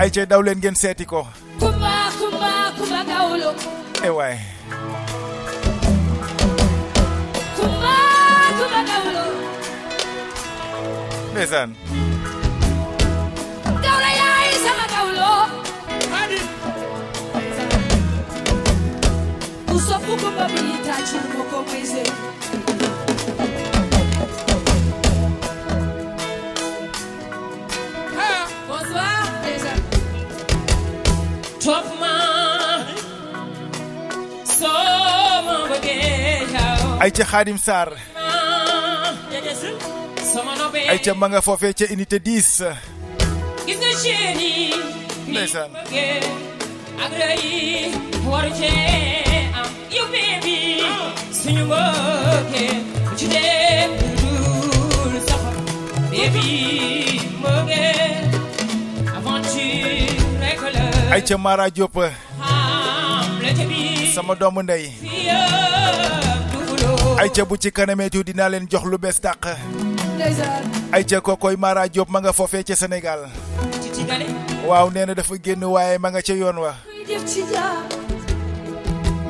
Ay 0.00 0.08
ca 0.14 0.22
daw 0.24 0.40
leen 0.40 0.58
ngeen 0.62 0.76
seeti 0.78 1.04
ko. 1.04 1.26
Gawlo 3.12 3.50
e 4.06 4.08
gawlo 8.88 9.24
ndeysaan 11.32 11.70
ku 19.92 19.98
sopp 19.98 20.06
kumba 20.22 20.44
bi 20.52 20.62
tàccul 20.86 21.24
ma 21.38 21.44
ko 21.50 21.58
may 21.68 21.84
sey 21.92 22.08
bonsoir 28.68 29.22
déjà 29.44 29.72
Top 31.64 31.86
man, 32.00 32.80
soo 34.44 35.12
ma 41.20 41.26
nga 41.28 41.40
foofee 41.46 41.74
ca 41.78 41.84
unité 41.94 42.16
10 42.18 42.64
gis 43.66 43.78
nga 43.82 43.92
chéri. 44.02 44.54
Ndeysaan. 45.30 45.70
bëggee 45.76 46.18
ak 47.04 47.12
rëy 47.28 47.46
waru 48.30 48.50
cee 48.58 48.72
am. 48.72 49.02
yow 49.02 49.10
baby 49.22 49.41
suñu 51.42 51.64
mbëggee 51.66 52.74
bu 53.04 53.12
ci 53.18 53.26
dee 53.28 53.88
dul 54.20 55.14
saxar. 55.28 55.56
baby 56.10 56.48
mbëggee 57.40 58.02
aventure 59.16 60.06
rek 60.42 60.60
la. 60.74 60.84
ay 61.14 61.22
ca 61.24 61.36
Mara 61.38 61.70
Diop. 61.70 61.96
Sama 64.14 64.34
doomu 64.36 64.62
ndey. 64.62 64.92
Ay 67.18 67.28
ca 67.32 67.44
bu 67.48 67.56
ci 67.56 67.70
kanamee 67.72 68.10
tuuti 68.10 68.32
dinaa 68.32 68.48
leen 68.52 68.66
jox 68.70 68.84
lu 68.84 68.98
bees 68.98 69.20
tàq 69.20 69.56
kokoy 71.22 71.56
Mara 71.56 71.88
Diop 71.88 72.08
ma 72.10 72.20
nga 72.20 72.32
foofee 72.32 72.62
ca 72.64 72.74
Sénégal. 72.76 73.28
Waaw 74.68 74.90
nee 74.94 75.06
na 75.06 75.14
dafa 75.14 75.34
génn 75.42 75.64
waaye 75.64 75.98
ma 75.98 76.10
nga 76.10 76.22
ca 76.22 76.32
yoon 76.34 76.58
wa 76.58 76.74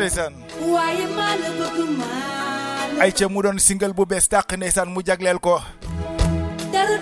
ndeysaan. 0.02 0.34
Waaye 0.74 1.06
maa 1.16 1.34
la 1.42 1.48
bëgg 1.58 1.78
maa 1.98 2.86
la 2.98 3.02
ay 3.06 3.12
ca 3.18 3.28
mu 3.30 3.42
doon 3.42 3.58
single 3.66 3.92
bu 3.94 4.04
bees 4.10 4.26
tàq 4.32 4.48
ndeysaan 4.58 4.90
mu 4.90 5.00
jagleel 5.06 5.38
ko 5.38 5.60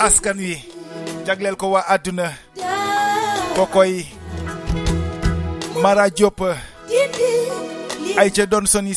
askan 0.06 0.36
wi 0.44 0.54
jagleel 1.26 1.56
ko 1.56 1.66
waa 1.74 1.84
àdduna 1.94 2.28
kokoy 3.56 4.04
Mara 5.82 6.10
Diop. 6.12 6.40
Ay 8.20 8.28
ca 8.36 8.44
doon 8.46 8.66
suni 8.68 8.92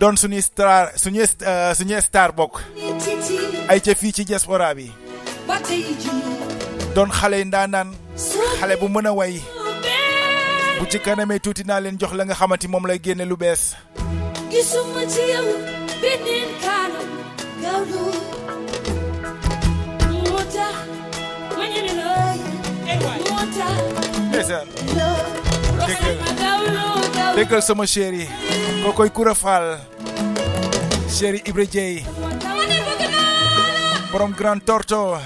doon 0.00 0.14
suñuy 0.16 0.42
star 0.42 0.92
suñuy 0.94 1.26
euh, 1.42 1.74
suñuy 1.74 1.98
star 2.02 2.30
bokk. 2.32 2.62
ay 3.68 3.80
ca 3.80 3.94
fii 3.94 4.12
ci 4.12 4.22
diaspora 4.24 4.70
bi. 4.74 4.86
Doon 6.94 7.10
xale 7.10 7.42
ndaanaan 7.44 7.90
xale 8.60 8.76
bu 8.80 8.86
mën 8.88 9.06
a 9.10 9.12
way 9.12 9.34
bu 10.80 10.86
ci 10.90 10.98
kanamee 10.98 11.38
tuuti 11.38 11.64
naa 11.64 11.80
leen 11.80 11.98
jox 12.00 12.12
la 12.18 12.24
nga 12.24 12.34
xamante 12.34 12.68
moom 12.68 12.86
lay 12.86 12.98
génne 13.04 13.24
lu 13.30 13.36
bees. 13.36 13.62
Gisuma 14.50 15.02
ci 15.12 15.20
yow 15.32 15.46
beneen 16.02 16.50
kanam 16.64 17.08
gawlo 17.62 18.02
moo 20.12 20.40
tax 20.54 20.76
ma 21.58 21.64
ñeme 21.72 21.92
la 22.00 22.10
moo 23.04 23.44
tax 23.56 23.76
ndeysaan. 24.30 24.66
déggal 25.88 26.16
déggal 27.36 27.62
sama 27.62 27.84
chéri 27.86 28.24
kookoy 28.84 29.10
Koura 29.10 29.34
Fall. 29.34 29.68
Chéri 31.18 31.40
Ibra 31.46 31.64
Dieye. 31.64 32.02
Ne 32.04 32.06
borom 34.12 34.32
Grand 34.32 34.60
Torto 34.64 35.18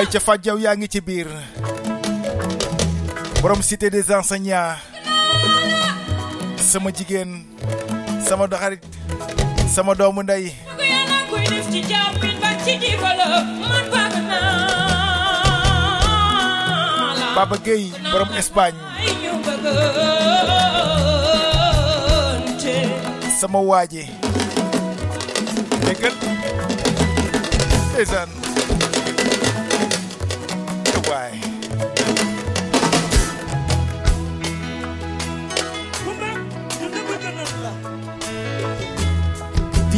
ay 0.00 0.08
ca 0.08 0.16
fàjjaw 0.16 0.56
yaa 0.56 0.72
ngi 0.76 0.88
ci 0.88 1.00
biir. 1.04 1.28
Borom 3.44 3.60
cité 3.62 3.90
des 3.92 4.08
enseignants. 4.08 4.80
Sama 6.56 6.88
jigéen 6.90 7.44
sama 8.26 8.46
doxarit 8.48 8.80
sama 9.68 9.92
doomu 9.94 10.22
ndey. 10.22 10.54
Baba 17.36 17.56
Gueye 17.64 17.92
borom 18.12 18.28
Espagne. 18.40 18.80
Sama 23.40 23.60
waaji 23.60 24.08
déggal 25.84 26.12
ndeysaan 27.92 28.39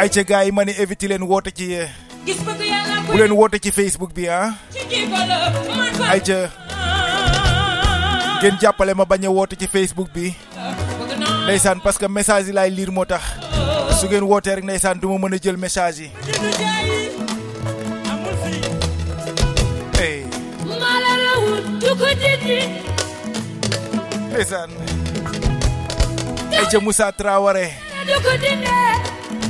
ay 0.00 0.08
ca 0.14 0.22
gars 0.30 0.44
yi 0.46 0.52
ma 0.52 0.64
ne 0.64 0.72
éviter 0.82 1.08
leen 1.10 1.22
woote 1.30 1.50
ci 1.58 1.66
yàlla 1.72 3.00
bu 3.06 3.16
leen 3.20 3.32
woote 3.38 3.58
ci 3.64 3.70
Facebook 3.78 4.12
bi 4.16 4.28
ah. 4.28 4.52
Ay 6.12 6.20
ca 6.28 6.38
ngeen 8.40 8.58
jàppale 8.60 8.92
ma 8.94 9.04
bañ 9.10 9.24
a 9.26 9.30
woote 9.36 9.56
ci 9.60 9.66
Facebook 9.66 10.08
bi. 10.14 10.34
Ndeysaan 11.44 11.80
parce 11.84 11.98
que 11.98 12.06
message 12.08 12.46
yi 12.48 12.52
laay 12.52 12.70
lire 12.70 12.90
moo 12.92 13.04
tax. 13.04 13.22
Su 14.00 14.06
ngeen 14.06 14.24
wootee 14.30 14.54
rek 14.58 14.64
ndeysaan 14.68 15.00
du 15.00 15.08
ma 15.08 15.18
mën 15.28 15.34
a 15.36 15.38
jël 15.44 15.56
message 15.56 15.98
yi. 16.04 16.08
Ndeysaan. 24.30 24.70
Ay 26.58 26.66
ca 26.70 26.78
Moussa 26.80 27.12
Traoré. 27.12 27.66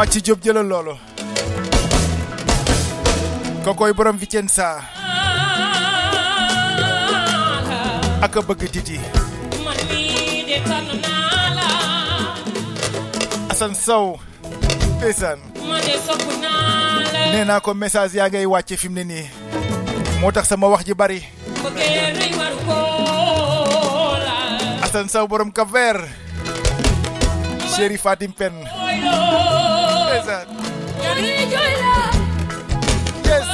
Bàcc 0.00 0.22
Diop 0.24 0.40
jëlal 0.40 0.64
loolu. 0.64 0.94
Kokoy 3.66 3.92
borom 3.92 4.16
Vicenza. 4.16 4.80
Ak 8.24 8.32
bëgg 8.48 8.64
titi 8.72 8.96
Assane 13.52 13.76
Sow. 13.76 14.16
La. 15.20 15.36
Nee 17.36 17.44
naa 17.44 17.60
ko 17.60 17.74
message 17.76 18.16
yaa 18.16 18.32
ngay 18.32 18.48
wàcce 18.48 18.80
fi 18.80 18.88
mu 18.88 18.94
ne 18.96 19.04
nii. 19.04 19.26
Moo 20.24 20.32
tax 20.32 20.48
sama 20.48 20.64
wax 20.72 20.80
ji 20.88 20.94
bari. 20.96 21.20
Assane 24.80 25.12
Sow 25.12 25.28
borom 25.28 25.52
Cap 25.52 25.68
Vert. 25.68 26.08
Chéri 27.76 27.98
Fatim 28.00 28.32
Pen 28.32 28.64
Desert. 30.10 30.48
Yes. 33.24 33.46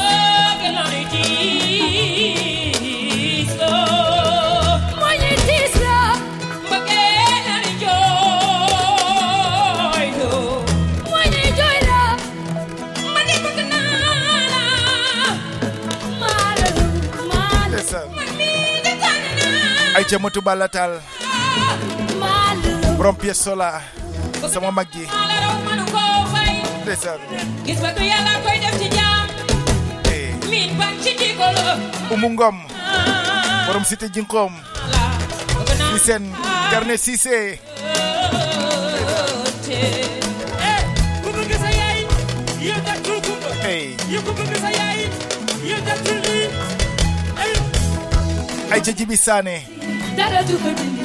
ayca 19.96 20.40
balatal. 20.40 21.00
Borom 22.96 23.14
pièce 23.16 23.42
sola. 23.44 23.82
Sama 24.52 24.70
mag 24.70 24.86
ndeysaan 26.96 27.20
gis 27.66 27.78
ba 27.80 27.90
borom 33.66 33.84
cité 33.84 34.08
ci 34.12 34.22
Cissé 36.96 37.60
ay 48.72 48.80
dara 50.16 50.42
du 50.48 50.56
ko 50.62 50.68
dindi 50.78 51.04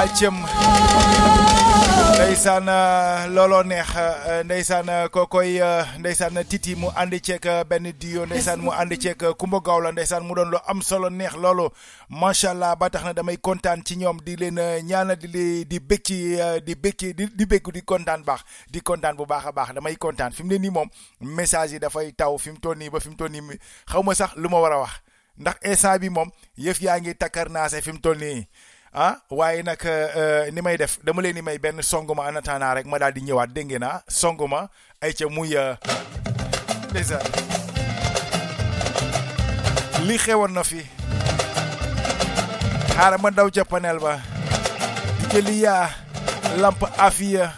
loo 0.00 0.06
alcem 0.06 0.34
ndeysaan 2.14 2.68
euh, 2.68 3.26
looloo 3.34 3.62
neex 3.62 3.88
euh, 3.96 4.42
ndeysaan 4.44 4.88
euh, 4.88 5.08
kokoy 5.10 5.60
euh, 5.60 5.84
ndeysaan 5.98 6.44
titi 6.48 6.74
mu 6.76 6.88
ànd 6.96 7.12
ceeg 7.24 7.46
euh, 7.46 7.64
benn 7.68 7.92
dio 7.98 8.24
ndeysaan 8.26 8.60
mu 8.64 8.70
ànd 8.72 8.96
ceek 9.02 9.24
Kumba 9.38 9.60
Gaaw 9.60 9.80
la 9.80 9.92
ndeysaan 9.92 10.24
mu 10.24 10.34
doon 10.34 10.50
lu 10.50 10.58
am 10.66 10.80
solo 10.82 11.10
neex 11.10 11.34
loolu. 11.36 11.68
Macha 12.08 12.50
allah 12.50 12.76
ba 12.76 12.90
tax 12.90 13.04
na 13.04 13.12
damay 13.12 13.36
kontaan 13.36 13.82
ci 13.84 13.96
ñoom 13.96 14.20
di 14.24 14.36
leen 14.36 14.60
ñaana 14.88 15.16
di 15.16 15.26
li 15.28 15.64
di 15.64 15.76
euh, 16.40 16.60
di 16.60 16.74
bëgg 16.74 16.96
ci 16.98 17.14
di 17.14 17.26
di 17.36 17.44
bëgg 17.46 17.72
di 17.72 17.82
kontaan 17.82 18.22
baax 18.24 18.40
di 18.70 18.80
kontaan 18.80 19.16
bu 19.16 19.26
baax 19.26 19.46
a 19.46 19.52
baax 19.52 19.74
damay 19.74 19.96
kontaan. 19.96 20.32
Fi 20.32 20.42
mu 20.42 20.48
ne 20.52 20.58
nii 20.58 20.70
moom 20.70 20.88
message 21.20 21.72
yi 21.72 21.78
dafay 21.78 22.12
taw 22.12 22.38
fi 22.38 22.50
mu 22.50 22.58
toll 22.60 22.76
nii 22.78 22.90
ba 22.90 23.00
fi 23.00 23.08
mu 23.08 23.16
toll 23.16 23.30
nii 23.30 23.58
xaw 23.90 24.02
ma 24.02 24.14
sax 24.14 24.36
lu 24.36 24.48
ma 24.48 24.60
war 24.60 24.72
a 24.72 24.78
wax. 24.80 24.92
Ndax 25.38 25.56
instant 25.64 25.98
bi 26.00 26.08
moom 26.08 26.30
yëf 26.58 26.80
yaa 26.82 26.98
ngi 27.00 27.14
takkar 27.14 27.48
naase 27.50 27.80
fi 27.82 27.92
mu 27.92 27.98
toll 28.00 28.18
nii. 28.18 28.46
Ah 28.94 29.16
waaye 29.30 29.62
nag 29.62 29.78
euh, 29.86 30.50
ni 30.50 30.60
may 30.62 30.76
def 30.76 30.98
dama 31.04 31.22
leen 31.22 31.34
di 31.34 31.42
may 31.42 31.58
benn 31.58 31.82
songuma 31.82 32.26
en 32.28 32.36
attendant 32.36 32.74
rek 32.74 32.86
ma 32.86 32.98
daal 32.98 33.12
di 33.12 33.20
ñëwaat 33.22 33.52
dégg 33.54 33.66
ngeen 33.70 33.82
ah 33.86 34.02
songuma 34.08 34.68
ay 35.00 35.12
ca 35.14 35.28
muy 35.28 35.54
euh, 35.56 35.74
ndeysaan 36.90 37.22
li 40.06 40.16
xewoon 40.18 40.52
na 40.52 40.64
fi. 40.64 40.80
Xaaral 42.94 43.20
ma 43.22 43.30
daw 43.32 43.48
ca 43.48 43.64
panel 43.64 43.98
ba. 44.00 44.20
Di 45.18 45.24
jëli 45.32 45.54
yaa 45.64 45.88
lamp 46.60 46.80
afiya 46.98 47.52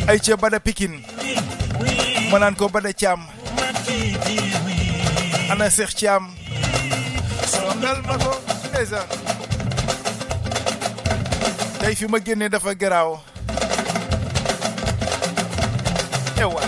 ay 0.09 0.17
ca 0.17 0.33
bada 0.33 0.57
pikin 0.57 1.05
ma 2.33 2.41
naan 2.41 2.57
ko 2.57 2.65
bada 2.65 2.89
jiiri 3.85 4.41
ana 5.53 5.69
Seex 5.69 5.93
Caam 5.93 6.33
songal 7.45 8.01
ma 8.09 8.17
tey 11.81 11.93
fi 11.95 12.05
ma 12.09 12.19
génnee 12.19 12.49
dafa 12.49 12.73
garaaw. 12.73 13.21
Ewa 16.41 16.61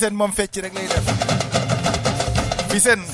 Fissène 0.00 0.16
moom 0.16 0.32
fecc 0.32 0.54
rek 0.64 0.72
lay 0.78 0.86
def. 0.88 1.10
Fissène 2.70 3.04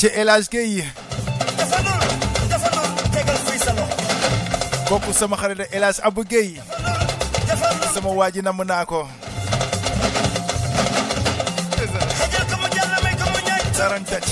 ci 0.00 0.08
El 0.16 0.30
Hadj 0.30 0.48
Gueye. 0.48 0.84
Bokk 4.88 5.04
sama 5.12 5.36
xarit 5.36 5.68
El 5.70 5.84
Hadj 5.84 6.00
Abou 6.02 6.24
Gueye. 6.24 6.56
Sama 7.92 8.08
waa 8.08 8.30
ji 8.32 8.40
namm 8.40 8.64
naa 8.64 8.84
ko. 8.88 9.04
Sarantat 13.76 14.24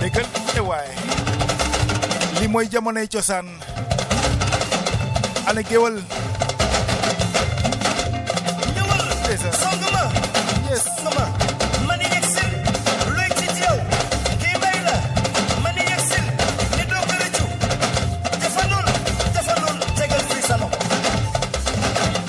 déggal 0.00 0.26
te 0.54 0.60
waaye 0.60 0.94
li 2.40 2.46
mooy 2.48 2.68
jamonoy 2.70 3.08
cosaan. 3.10 3.46
Ana 5.50 5.62
géwal 5.62 5.98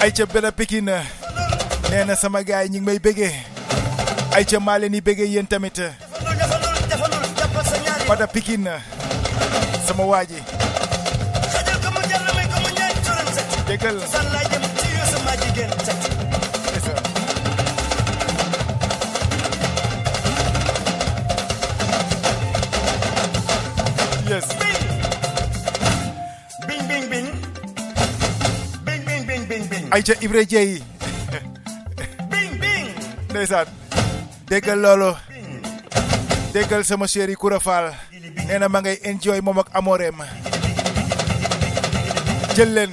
ay 0.02 0.12
ca 0.12 0.26
bela 0.26 0.52
Pikine 0.52 0.98
nee 1.90 2.04
na 2.06 2.16
sama 2.16 2.42
gaay 2.44 2.68
ñi 2.70 2.80
ngi 2.82 2.86
may 2.86 3.00
bëggee 3.00 3.34
ay 4.36 4.44
ca 4.50 4.58
maa 4.60 4.78
leen 4.82 4.94
yi 4.98 5.02
bëggee 5.02 5.30
yéen 5.34 5.48
tamit. 5.48 5.78
Bada 8.08 8.28
Pikine 8.28 8.74
sama 9.88 10.04
waa 10.06 10.26
ji. 10.26 10.40
Ca 30.00 30.14
Ibra 30.24 30.44
Jeey 30.48 30.80
bing 32.32 32.54
bing. 32.60 32.88
Ndeysaan 33.30 33.68
déggal 34.48 34.80
loolu 34.80 35.12
déggal 36.56 36.84
sama 36.88 37.08
chéri 37.08 37.36
Koura 37.36 37.60
Fall 37.60 37.92
nee 38.48 38.60
na 38.60 38.68
ma 38.72 38.80
ngay 38.82 39.00
enjoy 39.04 39.40
moom 39.44 39.60
ak 39.60 39.70
amoreem 39.76 40.16
jël 42.56 42.72
leen 42.76 42.92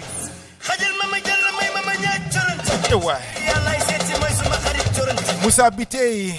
xajal 0.62 0.92
ma 0.98 1.04
ma 1.10 1.18
jàll 1.26 1.44
may 1.58 1.68
ma 1.74 1.80
ma 1.86 1.94
ñaaj 2.02 2.94
waay 3.04 3.24
yàllaay 3.46 3.78
mooy 4.20 4.32
suma 4.38 4.56
xarit 4.62 4.86
Moussa 5.42 5.70
Bitey 5.70 6.34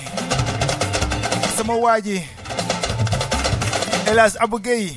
sama 1.57 1.75
waa 1.75 1.99
ji 2.03 2.23
El 4.07 4.19
Hadj 4.19 4.35
Abou 4.39 4.59
Gueye 4.59 4.95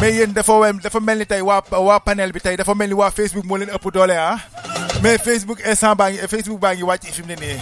mais 0.00 0.12
yéen 0.12 0.32
dafa 0.32 0.72
dafa 0.82 1.00
mel 1.00 1.18
ni 1.18 1.26
tey 1.26 1.40
waa 1.40 1.62
waa 1.70 1.98
panel 2.00 2.32
bi 2.32 2.40
tey 2.40 2.56
dafa 2.56 2.74
mel 2.74 2.88
ni 2.88 2.94
waa 2.94 3.10
Facebook 3.10 3.44
moo 3.48 3.56
leen 3.56 3.70
ëpp 3.72 3.86
doole 3.92 4.16
ah. 4.16 4.38
Mais 5.02 5.18
Facebook 5.18 5.60
instant 5.64 5.94
baa 5.96 6.10
ngi 6.10 6.28
Facebook 6.28 6.60
baa 6.60 6.74
ngi 6.74 6.82
wàcc 6.84 7.12
fi 7.12 7.22
mu 7.22 7.28
ne 7.28 7.36
nii. 7.36 7.56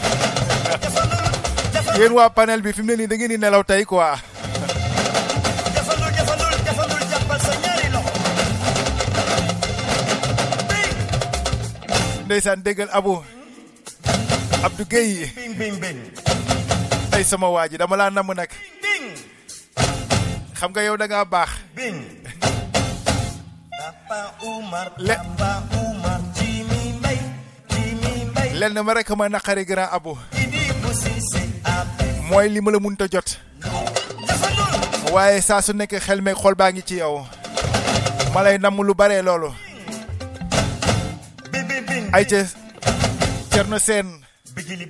Yéen 1.99 2.12
waa 2.12 2.28
panel 2.30 2.62
bi 2.62 2.72
fi 2.72 2.82
mu 2.82 2.91
ne 2.91 2.97
nii 2.97 3.07
da 3.11 3.16
ngeen 3.16 3.30
di 3.35 3.39
nelaw 3.39 3.62
tey 3.62 3.85
quoi. 3.85 4.14
Ndeysaan 12.24 12.62
déggal 12.64 12.89
Abou 12.91 13.20
Abdou 14.64 14.87
bing 14.89 16.01
ay 17.14 17.22
sama 17.22 17.47
waa 17.53 17.68
ji 17.68 17.76
dama 17.78 17.95
laa 17.97 18.11
namm 18.11 18.32
nag. 18.35 18.51
Xam 20.59 20.70
nga 20.72 20.82
yow 20.82 20.97
da 20.97 21.24
baax. 21.24 21.51
Lenn 28.60 28.78
ma 28.86 28.92
rek 28.94 29.10
ma 29.16 29.28
naqari 29.28 29.64
grand 29.64 29.90
Abou 29.92 30.16
Idi 30.42 30.62
bu 30.82 30.90
Cissé 30.94 31.42
abe 31.64 32.06
mooy 32.28 32.48
li 32.48 32.60
ma 32.60 32.70
la 32.70 32.78
munta 32.80 33.06
jot 33.12 33.28
waaye 35.12 35.40
saa 35.42 35.60
su 35.62 35.72
nekk 35.72 35.94
xel 36.06 36.20
meeg 36.22 36.36
xol 36.42 36.54
baa 36.54 36.70
ngi 36.72 36.82
ci 36.88 36.96
yow 37.02 37.26
ma 38.34 38.42
lay 38.42 38.58
namm 38.58 38.78
lu 38.86 38.94
bare 38.94 39.22
loolu 39.22 39.50
bing 41.52 42.06
ay 42.16 42.24
ca 42.30 42.40
Cerno 43.52 43.78
Seen 43.78 44.06
bigili 44.54 44.86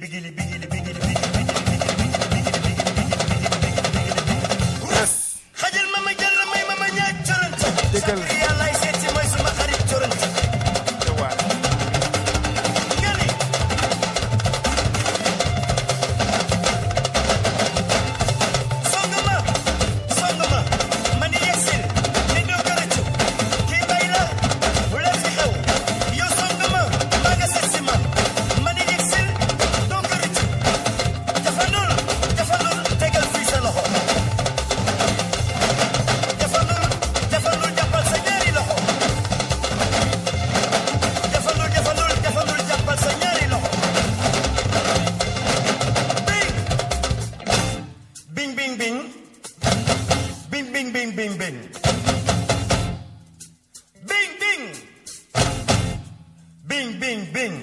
Bing, 56.74 56.98
bing, 56.98 57.22
bing. 57.30 57.56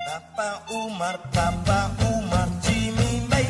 Tapa 0.00 0.48
Umar, 0.72 1.20
Tapa 1.28 1.92
Umar, 2.00 2.48
Jimmy 2.64 3.20
Bay, 3.28 3.44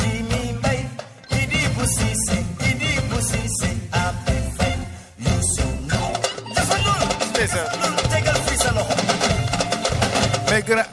Jimmy 0.00 0.56
Bay. 0.64 0.80
Idi 1.28 1.60
ini 1.76 2.40
idi 2.64 2.90
busise, 3.12 3.68
ape 3.92 4.36
fai. 4.56 4.72
You 5.20 5.36
so 5.44 5.66
know. 5.84 6.08
Defanul. 6.56 7.00
Nur 7.92 8.04
Tegal 8.08 8.38
fisa 8.48 8.70
loh. 8.72 8.88
Megera. 10.48 10.84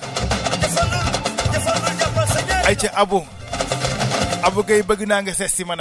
Yusuf 1.55 1.77
Nur, 1.79 1.95
jabal 2.03 2.27
Nur, 2.27 2.67
Aicha 2.67 2.89
Abu. 2.99 3.23
Abu 4.43 4.59
gay 4.67 4.83
bëgg 4.83 5.07
naa 5.07 5.21
nga 5.23 5.31
sees 5.33 5.55
si 5.55 5.63
ma 5.63 5.75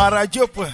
Mara 0.00 0.26
Diop 0.26 0.56
bigili 0.56 0.70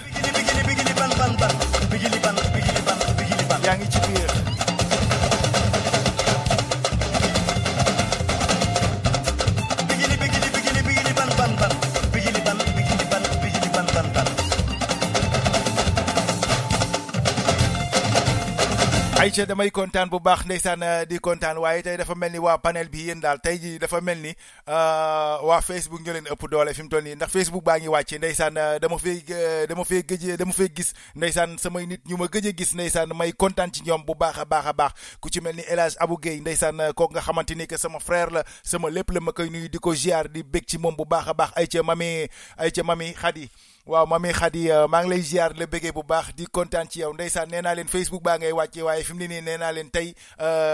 Aïcha 19.27 19.43
damay 19.45 19.67
kontaan 19.75 20.07
bu 20.07 20.21
baax 20.23 20.45
ndeysaan 20.47 20.79
saan 20.79 21.03
di 21.09 21.17
kontaan 21.19 21.57
waaye 21.59 21.81
tey 21.83 21.97
dafa 21.99 22.15
mel 22.15 22.31
ni 22.31 22.39
waa 22.39 22.57
panel 22.63 22.87
bi 22.87 23.01
yéen 23.09 23.19
daal 23.19 23.39
tey 23.43 23.57
ji 23.59 23.73
dafa 23.79 23.99
mel 24.01 24.15
ni 24.23 24.29
euh, 24.31 25.35
waa 25.43 25.59
Facebook 25.61 25.99
ñoo 26.05 26.13
leen 26.15 26.29
ëpp 26.31 26.47
doole 26.49 26.71
fi 26.73 26.81
mu 26.83 26.87
toll 26.89 27.03
nii 27.03 27.15
ndax 27.19 27.31
Facebook 27.35 27.63
baa 27.67 27.75
ngi 27.79 27.91
wàcce 27.91 28.17
ndeysaan 28.21 28.55
euh, 28.57 28.79
dama 28.79 28.97
fay 28.97 29.19
euh, 29.29 29.67
dama 29.67 29.83
fay 29.83 29.99
gëj 30.07 30.37
dama 30.39 30.53
fay 30.55 30.69
gis 30.75 30.93
ndeysaan 31.15 31.57
samay 31.59 31.85
nit 31.91 32.07
ñu 32.07 32.15
ma 32.17 32.29
gëj 32.31 32.47
a 32.47 32.51
gis 32.57 32.71
ndeysaan 32.73 33.11
may 33.19 33.33
kontaan 33.33 33.67
ci 33.73 33.83
ñoom 33.83 34.05
bu 34.07 34.15
baax 34.15 34.37
a 34.39 34.45
baax 34.45 34.65
a 34.67 34.73
baax. 34.73 34.93
Ku 35.19 35.27
ci 35.29 35.41
mel 35.43 35.55
ni 35.59 35.63
El 35.67 35.79
Hadj 35.83 35.99
Abou 35.99 36.15
Gueye 36.23 36.39
ndeysaan 36.39 36.79
euh, 36.79 36.93
kooku 36.95 37.11
nga 37.13 37.21
xamante 37.21 37.51
ni 37.55 37.67
que 37.67 37.75
sama 37.77 37.99
frère 37.99 38.31
la 38.31 38.45
sama 38.63 38.89
lépp 38.89 39.11
la 39.11 39.19
ma 39.19 39.33
koy 39.33 39.49
nuyu 39.49 39.67
di 39.67 39.77
ko 39.79 39.91
ziar 39.93 40.29
di 40.29 40.39
bég 40.43 40.63
ci 40.65 40.77
moom 40.77 40.95
bu 40.95 41.03
baax 41.05 41.27
a 41.27 41.33
baax. 41.33 41.51
Aïcha 41.59 41.83
mami 41.83 42.29
Aïcha 42.57 42.83
mami 42.83 43.11
Khady. 43.13 43.49
Waaw 43.87 44.05
mami 44.05 44.33
Khady 44.33 44.67
maa 44.91 45.01
ngi 45.03 45.09
lay 45.09 45.21
ziar 45.21 45.53
la 45.55 45.65
bu 45.65 46.03
baax 46.03 46.35
di 46.35 46.45
kontaan 46.45 46.87
ci 46.89 46.99
yow. 46.99 47.13
Ndeysaan 47.13 47.47
nee 47.49 47.61
naa 47.61 47.75
Facebook 47.87 48.21
baa 48.23 48.37
ngay 48.37 48.51
wàcce 48.51 48.81
waaye 48.83 49.03
fi 49.03 49.13
mu 49.13 49.19
ne 49.19 49.27
nii 49.27 49.41
nee 49.41 49.57
naa 49.57 49.71
leen 49.71 49.89
tey 49.89 50.13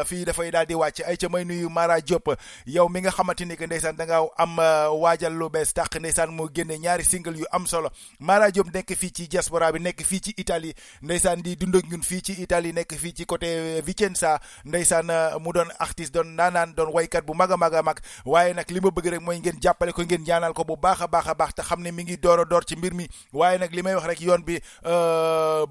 fii 0.06 0.26
dafay 0.26 0.50
daal 0.52 0.66
di 0.66 0.74
ay 1.06 1.16
ca 1.18 1.30
may 1.30 1.46
nuyu 1.46 1.70
Mara 1.70 2.02
Diop. 2.02 2.36
Yow 2.66 2.90
mi 2.90 3.02
nga 3.02 3.12
xamante 3.12 3.46
ni 3.46 3.56
que 3.56 3.68
da 3.68 4.06
nga 4.06 4.20
am 4.38 4.58
waajal 5.00 5.32
lu 5.34 5.50
bees 5.50 5.74
tàq 5.74 6.00
ndeysaan 6.00 6.32
mu 6.32 6.50
génne 6.54 6.78
ñaari 6.80 7.04
single 7.04 7.38
yu 7.38 7.46
am 7.52 7.68
solo. 7.68 7.90
Mara 8.20 8.50
Diop 8.52 8.74
nekk 8.74 8.96
fii 8.98 9.12
ci 9.14 9.28
diaspora 9.28 9.72
bi 9.72 9.80
nekk 9.80 10.02
fii 10.04 10.20
ci 10.22 10.34
Italie. 10.38 10.74
Ndeysaan 11.02 11.42
di 11.44 11.56
dund 11.56 11.76
ak 11.76 11.86
ñun 11.86 12.02
fii 12.04 12.22
ci 12.22 12.34
Italie 12.42 12.74
nekk 12.74 12.96
fii 12.98 13.14
ci 13.14 13.26
côté 13.26 13.82
Vicenza. 13.86 14.40
Ndeysaan 14.66 15.06
mu 15.40 15.52
doon 15.54 15.70
artiste 15.80 16.14
doon 16.14 16.34
naanaan 16.36 16.74
doon 16.74 16.90
waykat 16.92 17.24
bu 17.26 17.34
mag 17.36 17.52
a 17.52 17.58
mag 17.58 17.74
a 17.76 17.84
mag. 17.84 18.00
Waaye 18.26 18.54
nag 18.54 18.66
li 18.72 18.80
ma 18.82 18.90
bëgg 18.90 19.08
rek 19.12 19.22
mooy 19.22 19.38
ngeen 19.40 19.62
jàppale 19.62 19.92
ko 19.94 20.02
ngeen 20.02 20.24
ñaanal 20.26 20.54
ko 20.54 20.64
bu 20.64 20.76
baax 20.78 21.02
a 21.02 21.08
baax 21.08 21.28
a 21.28 21.34
baax 21.36 21.54
te 21.54 21.62
xam 21.62 21.82
ne 21.82 21.92
mi 21.92 22.04
ngi 22.04 22.18
door 22.18 22.40
a 22.42 22.60
ci 22.66 22.76
mbir 22.76 22.94
mi 22.94 23.03
waaye 23.34 23.58
nag 23.58 23.72
li 23.74 23.82
may 23.82 23.96
wax 23.96 24.06
rek 24.08 24.22
yoon 24.22 24.44
bi 24.44 24.60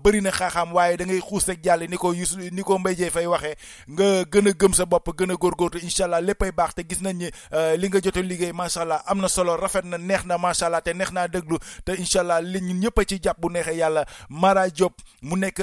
bëri 0.03 0.20
na 0.22 0.30
xaaxaam 0.30 0.72
waaye 0.74 0.97
da 0.97 1.05
ngay 1.05 1.20
xuus 1.20 1.47
rek 1.49 1.61
jàll 1.64 1.87
ni 1.89 1.97
ko 1.97 2.12
Youssou 2.12 2.39
ni 2.51 2.62
ko 2.62 2.78
Mbaye 2.78 3.11
fay 3.11 3.26
waxee 3.26 3.55
nga 3.89 4.24
gën 4.24 4.49
a 4.49 4.53
gëm 4.53 4.74
sa 4.74 4.85
bopp 4.87 5.09
gën 5.18 5.30
a 5.33 5.35
góorgóorlu 5.37 5.80
incha 5.83 6.05
allah 6.05 6.20
léppay 6.20 6.53
baax 6.53 6.74
te 6.74 6.83
gis 6.89 7.01
nañ 7.03 7.16
ni 7.16 7.30
li 7.78 7.89
nga 7.89 8.01
jot 8.01 8.16
a 8.16 8.22
liggéey 8.22 8.53
macha 8.53 8.83
allah 8.83 9.03
am 9.07 9.18
na 9.20 9.28
solo 9.28 9.57
rafet 9.57 9.85
na 9.85 9.99
neex 9.99 10.24
na 10.26 10.39
macha 10.39 10.66
allah 10.66 10.80
te 10.83 10.93
neex 10.95 11.12
naa 11.12 11.28
déglu 11.28 11.59
te 11.85 11.93
incha 11.99 12.20
allah 12.20 12.41
li 12.41 12.61
ñun 12.61 12.80
ñëpp 12.83 12.99
a 13.01 13.05
ci 13.05 13.18
jàpp 13.22 13.41
bu 13.41 13.49
neexee 13.51 13.76
yàlla 13.76 14.05
Mara 14.28 14.68
Diop 14.70 14.95
mu 15.22 15.37
nekk 15.37 15.61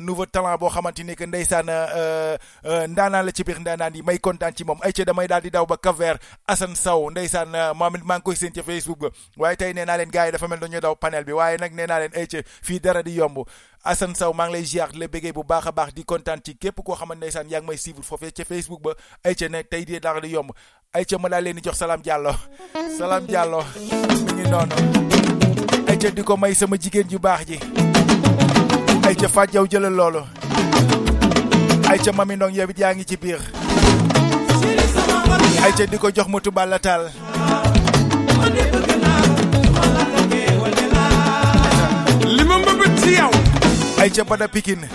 nouveau 0.00 0.26
talent 0.26 0.58
boo 0.58 0.68
xamante 0.70 1.00
ni 1.04 1.14
que 1.16 1.24
ndeysaan 1.26 1.66
ndaanaan 2.88 3.26
la 3.26 3.32
ci 3.32 3.44
biir 3.44 3.58
ndaanaan 3.60 3.94
yi 3.94 4.02
may 4.02 4.18
kontaan 4.18 4.52
ci 4.54 4.64
moom. 4.64 4.78
Ay 4.82 4.92
ca 4.92 5.04
damay 5.04 5.26
daal 5.28 5.42
di 5.42 5.50
daw 5.50 5.66
ba 5.66 5.76
Cap-Vert 5.76 6.20
koy 8.24 8.36
seen 8.36 8.52
ca 8.52 8.62
Facebook 8.62 8.98
ba 8.98 9.08
waaye 9.36 9.56
tey 9.56 9.72
daw 10.80 10.94
panel 11.10 11.24
bi. 11.26 11.32
Waaye 11.32 11.56
nag 11.58 11.72
nee 11.74 11.86
naa 11.86 11.98
leen 11.98 12.14
ay 12.14 12.26
ca 12.26 12.38
fii 12.62 12.78
dara 12.80 13.02
di 13.02 13.14
yomb. 13.18 13.38
Assane 13.84 14.14
Sow 14.14 14.32
maa 14.32 14.48
lay 14.50 14.64
ziar 14.64 14.90
la 14.94 15.06
bëggee 15.08 15.32
bu 15.32 15.42
baax 15.44 15.66
a 15.66 15.72
baax 15.72 15.92
di 15.94 16.04
kontaan 16.04 16.40
ci 16.44 16.54
képp 16.54 16.80
koo 16.84 16.94
xamante 16.94 17.18
ndeysaan 17.24 17.48
yaa 17.50 17.60
ngi 17.60 17.66
may 17.68 17.76
suivre 17.76 18.02
foofee 18.02 18.30
ca 18.32 18.44
Facebook 18.44 18.82
ba. 18.82 18.94
Ay 19.24 19.34
ca 19.34 19.48
ne 19.48 19.62
tey 19.62 19.84
di 19.84 19.98
dara 20.00 20.20
di 20.20 20.28
yomb. 20.32 20.50
Ay 20.94 21.04
ca 21.04 21.18
ma 21.18 21.28
daal 21.28 21.42
leen 21.44 21.56
di 21.56 21.62
jox 21.62 21.76
Salam 21.78 22.00
Diallo. 22.02 22.34
Salam 22.98 23.26
Diallo. 23.26 23.64
Mi 24.24 24.32
ngi 24.32 24.50
noonu. 24.50 24.74
Ay 25.88 25.96
ca 25.98 26.10
di 26.10 26.22
ko 26.22 26.36
may 26.36 26.54
sama 26.54 26.76
jigéen 26.76 27.08
ju 27.08 27.18
baax 27.18 27.44
ji. 27.46 27.58
Ay 29.06 29.14
ca 29.16 29.28
Fatou 29.28 29.50
Diaw 29.52 29.66
jëlal 29.66 29.94
loolu. 29.94 30.22
Ay 31.90 31.98
ca 31.98 32.12
mami 32.12 32.36
ndong 32.36 32.54
yow 32.54 32.68
it 32.70 33.08
ci 33.08 33.16
biir. 33.16 33.40
Ay 35.64 35.72
ca 35.72 35.86
di 35.86 35.96
jox 35.98 36.28
mutu 36.28 36.50
balla 36.50 36.78
taal 36.78 37.10
ci 43.10 43.16
yow 43.18 43.30
ay 43.98 44.10
ca 44.14 44.22
bada 44.22 44.46
pikin 44.46 44.86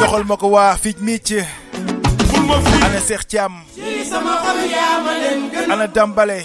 joxal 0.00 0.24
ma 0.24 0.36
ko 0.40 0.48
waa 0.56 0.72
fij 0.80 0.96
bul 0.96 2.44
ma 2.48 2.56
fii. 2.64 2.80
Ana 2.88 3.00
Seex 3.04 3.22
Caam 3.28 3.54
ana 5.72 5.86
Dambale 5.92 6.40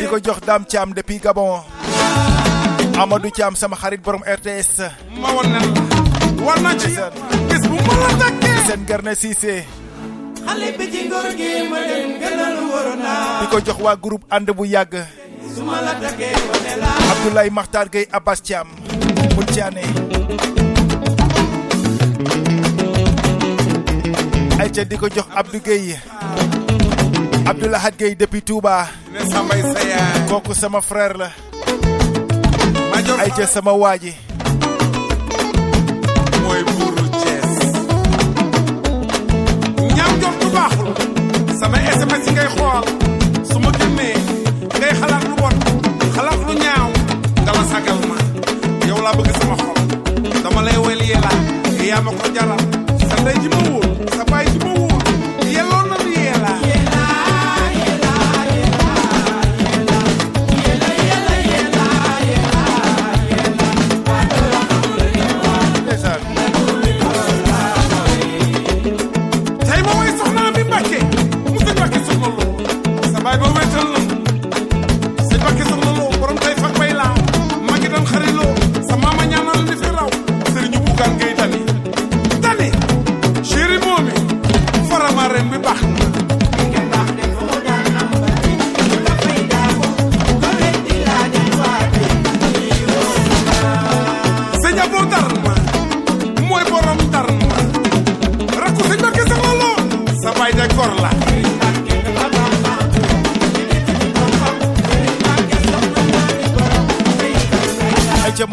di 0.00 0.06
ko 0.08 0.16
jox 0.18 0.40
Dam 0.48 0.64
Caam 0.64 0.92
depuis 0.96 1.20
Gabon. 1.20 1.60
Amadou 2.98 3.30
Caam 3.30 3.52
sama 3.54 3.76
xarit 3.76 4.00
borom 4.00 4.24
RTS 4.24 4.80
ma 5.20 5.28
wan 5.36 5.48
na 5.52 5.60
war 6.44 6.58
na 6.64 6.72
ci 6.80 6.88
bu 7.68 7.76
ma 7.76 7.94
la 8.00 8.10
takkee. 8.20 8.58
Seen 8.66 8.82
garne 8.88 9.12
Cissé. 9.14 9.64
Xale 10.46 10.68
bi 10.78 10.84
ci 10.92 11.00
ngor 11.08 11.28
gi 11.36 11.50
ma 11.70 11.78
leen 11.84 12.16
gënal 12.20 12.56
waroon 12.72 13.00
naa 13.04 13.40
di 13.40 13.46
ko 13.52 13.58
jox 13.60 13.78
waa 13.84 13.96
groupe 13.96 14.24
ànd 14.32 14.48
bu 14.56 14.64
yàgg 14.64 14.94
Abdoulaye 17.12 17.50
Makhtar 17.50 17.88
Gueye 17.92 18.08
Abbas 18.12 18.40
Thiam 18.42 18.66
mul 19.36 19.44
Thiané 19.52 19.84
ay 24.60 24.68
ca 24.72 24.82
di 24.88 24.96
ko 24.96 25.08
jox 25.12 25.28
Abdou 25.36 25.60
Gueye 25.60 26.00
Abdoulahad 27.44 27.94
Gueye 27.98 28.14
depuis 28.16 28.40
Touba 28.42 28.88
kooku 30.28 30.54
sama 30.54 30.80
frère 30.80 31.16
la 31.18 31.30
ca 33.36 33.46
sama 33.46 33.72
waaji 33.72 34.14
mooy 36.42 36.62
buuru 36.64 37.04
Cees 37.20 37.52
ñaaw 39.92 40.12
jot 40.22 40.34
bu 40.40 40.48
baaxul 40.56 40.92
sama 41.60 41.76
SMS 41.84 42.24
ngay 42.32 42.48
xool 42.56 43.03
laa 49.04 49.16
bëgg 49.16 49.36
sama 49.40 49.56
xol. 49.62 49.76
Dama 50.42 50.60
lay 50.66 50.76
wel 50.84 51.00
ko 52.18 52.26
jaral. 52.34 52.60
Sa 53.08 53.16
ndey 53.22 53.36
ji 53.42 53.48
ma 53.52 53.58
wóor. 53.68 53.84
Sa 54.16 54.22
ji 54.52 54.58
ma 54.64 54.73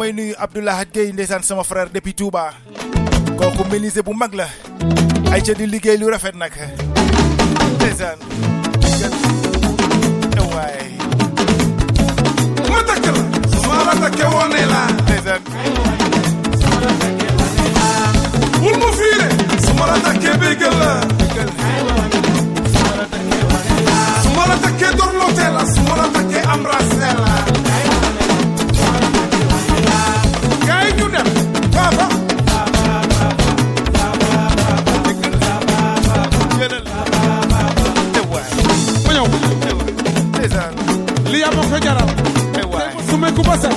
may 0.02 0.10
nuyu 0.10 0.34
Abdoulahad 0.34 0.90
Gueye 0.90 1.12
ndeysaan 1.14 1.46
sama 1.46 1.62
frère 1.62 1.86
depuis 1.94 2.10
Touba 2.18 2.50
kooku 3.38 3.62
menuisier 3.70 4.02
bu 4.02 4.10
mag 4.18 4.34
la 4.34 4.50
ay 5.30 5.38
ca 5.46 5.54
di 5.54 5.62
liggéey 5.70 5.94
lu 5.94 6.10
rafet 6.10 6.34
nag 6.34 6.50
ndeysaan 7.78 8.18
waay 10.50 10.90
ma 12.66 12.80
takk 12.82 13.06
la 13.14 13.22
su 13.46 13.58
ma 13.62 13.78
la 13.86 13.94
takkee 14.02 14.26
woonee 14.34 14.66
la 14.72 14.80
ndeysaan 15.06 15.42
wul 18.58 18.76
ma 18.82 18.90
fiire 18.98 19.28
su 19.62 19.70
ma 19.78 19.84
la 19.86 19.96
takkee 20.06 20.34
béygal 20.42 20.74
la 20.82 20.92
la 24.50 24.56
takkee 24.66 24.92
dorlotee 24.98 25.50
la 25.56 25.62
la 26.00 26.06
takkee 26.16 26.42
embrassé 26.54 27.10
la 27.22 27.31
yaa 41.42 41.50
ko 41.50 41.62
su 43.10 43.16
ma 43.18 43.28
ku 43.36 43.42
basa. 43.42 43.70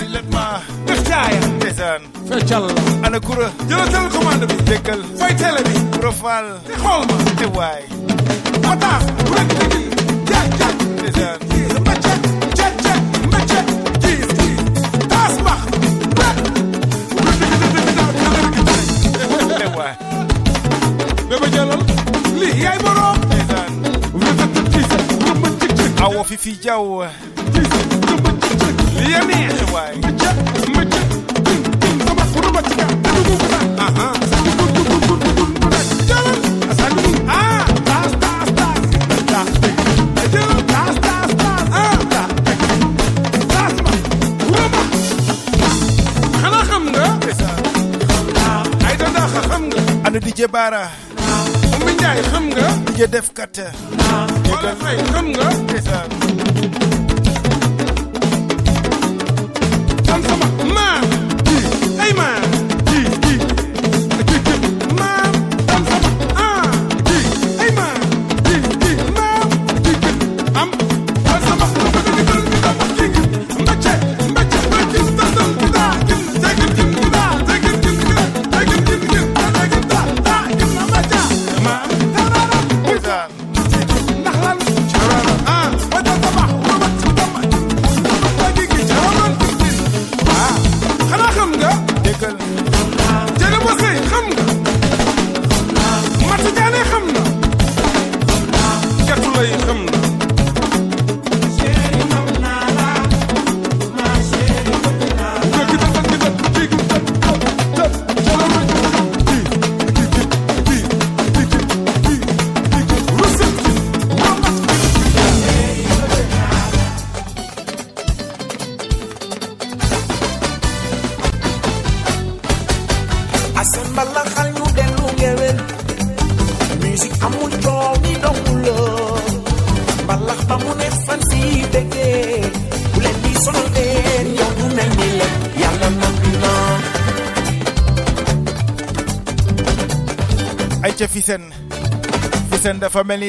is 0.00 0.08
let 0.14 0.26
ma. 0.34 0.60
def 0.86 1.00
caaya. 1.08 1.40
desaan. 1.62 2.00
feccal 2.28 2.64
la. 2.68 2.74
ana 3.06 3.18
kura. 3.20 3.48
jëlal 3.68 3.88
télécommande 3.94 4.46
bi. 4.50 4.56
dëkkal. 4.68 5.00
fay 5.18 5.32
télé 5.40 5.60
bi. 5.68 5.74
profal. 5.98 6.46
te 6.66 6.74
xool 6.82 7.02
ma. 7.08 7.16
eh 7.44 7.50
waay. 7.56 7.82
ma 8.64 8.72
rek 9.36 9.50
rek 9.60 9.74
jaaj 10.28 10.48
jaaj. 10.60 10.76
desaan. 11.02 11.38
ma 11.86 11.94
bébé 21.30 21.46
jëlal. 21.54 21.80
lii 22.40 22.60
yaay 22.64 22.78
borom. 22.84 23.23
Our 26.04 26.22
Fifi 26.22 26.52
Joe. 26.56 27.00
Yeah, 29.00 29.24
man. 29.24 29.50
Uh-huh. 33.80 34.12
And 50.04 50.14
the 50.14 50.20
DJ 50.20 50.52
Barra. 50.52 51.13
Ndiaye 52.04 52.22
xam 52.30 52.44
nga? 52.52 52.66
DJ 52.86 53.00
def 53.14 53.28
kat 53.38 53.56
wala 54.50 54.72
fay 54.80 54.96
xam 55.12 55.26
nga? 55.32 55.46
Ndeysaan 55.64 56.08
am 60.12 60.20
sama 60.28 60.46
maam. 60.76 61.04
Ji 61.48 61.56
ay 62.04 62.12
maam 62.20 62.44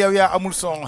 yow 0.06 0.14
yaa 0.14 0.30
amul 0.38 0.54
son 0.54 0.86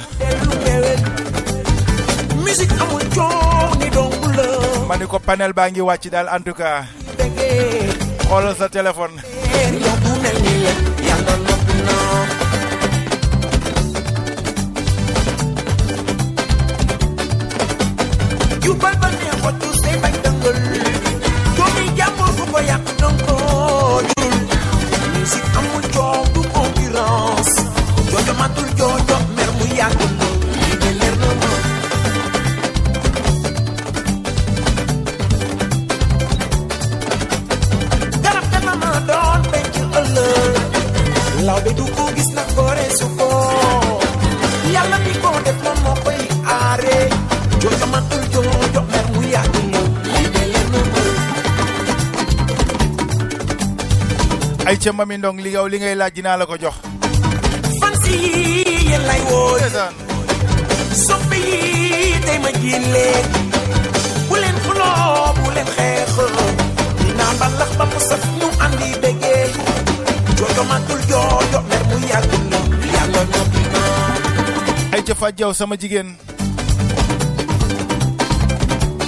musique 2.45 2.75
amul 2.81 3.01
coow 3.17 3.73
ni 3.81 3.89
dongul 3.89 4.33
la 4.37 4.45
ma 4.87 4.93
ni 4.97 5.05
ko 5.09 5.17
panel 5.19 5.53
baa 5.57 5.69
ngi 5.73 5.81
wàcc 5.81 6.05
daal 6.13 6.27
en 6.35 6.41
tout 6.45 6.53
cas 6.61 6.85
xoolal 8.29 8.53
sa 8.59 8.69
téléphone 8.69 9.15
ca 54.87 54.93
mami 54.95 55.17
ndong 55.19 55.43
li 55.43 55.51
yow 55.51 55.67
li 55.67 55.77
ngay 55.83 55.95
laaj 55.99 56.13
dinaa 56.15 56.39
la 56.39 56.45
ko 56.47 56.55
jox. 56.63 56.75
Fan 57.81 57.93
si 58.03 58.15
yéen 58.87 59.03
lay 59.09 59.21
woo 59.27 59.57
ndeysaan. 59.59 59.93
Soppi 61.05 61.39
yi 61.49 62.15
tey 62.25 62.37
ma 62.43 62.51
jilee 62.61 63.19
bu 64.29 64.35
leen 64.43 64.57
xuloo 64.63 65.33
bu 65.43 65.47
leen 65.55 65.69
xeex. 65.75 66.11
Dinaa 67.03 67.31
mbalax 67.35 67.71
ba 67.79 67.85
mu 67.91 67.99
saf 68.07 68.23
ñu 68.39 68.47
andi 68.63 68.89
bëggee 69.03 69.43
joojo 70.37 70.63
matul 70.71 71.01
joojo 71.11 71.59
mer 71.69 71.83
mu 71.89 71.95
yàgg 72.11 72.31
la 72.51 72.59
yàlla 72.95 73.21
noppi 73.33 73.61
na. 73.73 73.83
Ay 74.95 75.01
ca 75.07 75.13
Fat 75.19 75.33
Diaw 75.35 75.51
sama 75.53 75.75
jigéen. 75.75 76.15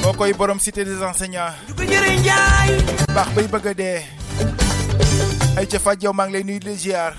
Koo 0.03 0.11
koy 0.19 0.34
borom 0.36 0.59
cité 0.59 0.84
des 0.84 0.99
enseignants. 1.09 1.55
Baax 3.15 3.27
bay 3.36 3.47
bëgg 3.47 3.67
a 3.71 3.73
dee 3.73 4.18
ay 5.60 5.66
ca 5.68 5.78
Fat 5.80 5.99
Diaw 5.99 6.14
maa 6.16 6.28
ngi 6.28 6.34
lay 6.39 6.43
nuyu 6.43 6.60
di 6.64 6.74
ziar 6.76 7.14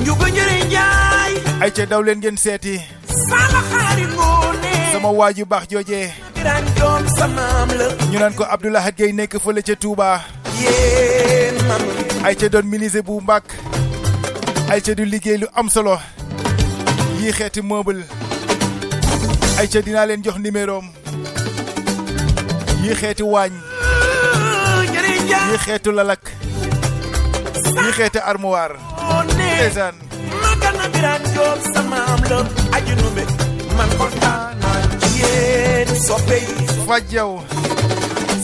njugo 0.00 0.26
njëre 0.28 0.56
njaay 0.68 1.32
ay 1.62 1.70
ca 1.76 1.84
daw 1.86 2.00
leen 2.02 2.18
ngeen 2.18 2.36
seeti 2.36 2.80
sama 3.28 3.60
xaari 3.70 4.04
ngoone 4.14 4.72
sama 4.92 5.08
waaju 5.18 5.44
baax 5.46 5.64
joojee 5.70 6.08
biraan 6.34 6.64
joom 6.78 7.02
samaam 7.18 7.68
la 7.78 7.86
ñu 8.10 8.18
naan 8.18 8.34
ko 8.34 8.44
Abdoulahat 8.48 8.96
Gueye 8.98 9.12
nekk 9.12 9.36
fële 9.44 9.62
ca 9.62 9.74
Touba. 9.76 10.20
Yéen 10.60 11.56
man 11.68 11.82
ay 12.24 12.34
ca 12.36 12.48
doon 12.48 12.66
ministre 12.66 13.02
bu 13.02 13.20
mbàkk 13.20 13.44
ay 14.72 14.80
ca 14.80 14.94
du 14.94 15.04
liggéey 15.04 15.38
lu 15.38 15.46
am 15.54 15.68
solo. 15.68 15.98
Yii 17.20 17.32
xeeti 17.32 17.60
meuble. 17.62 18.04
Ay 19.58 19.68
ca 19.68 19.80
dinaa 19.84 20.06
leen 20.06 20.22
jox 20.24 20.38
numéro 20.38 20.78
am 20.80 20.88
yii 22.84 22.94
xeeti 22.94 23.22
waañ 23.22 23.52
yii 25.48 25.58
xeetu 25.64 25.90
lalak 25.98 26.22
yii 27.84 27.92
xeeti 27.98 28.18
armoire 28.30 28.76
ndeysaan 29.34 29.94
magana 30.42 30.84
la 30.94 32.38
ajunu 32.76 33.08
be 33.16 33.24
man 33.76 33.90
kontaan 33.98 34.56
ci 35.00 35.10
soppe 36.06 36.38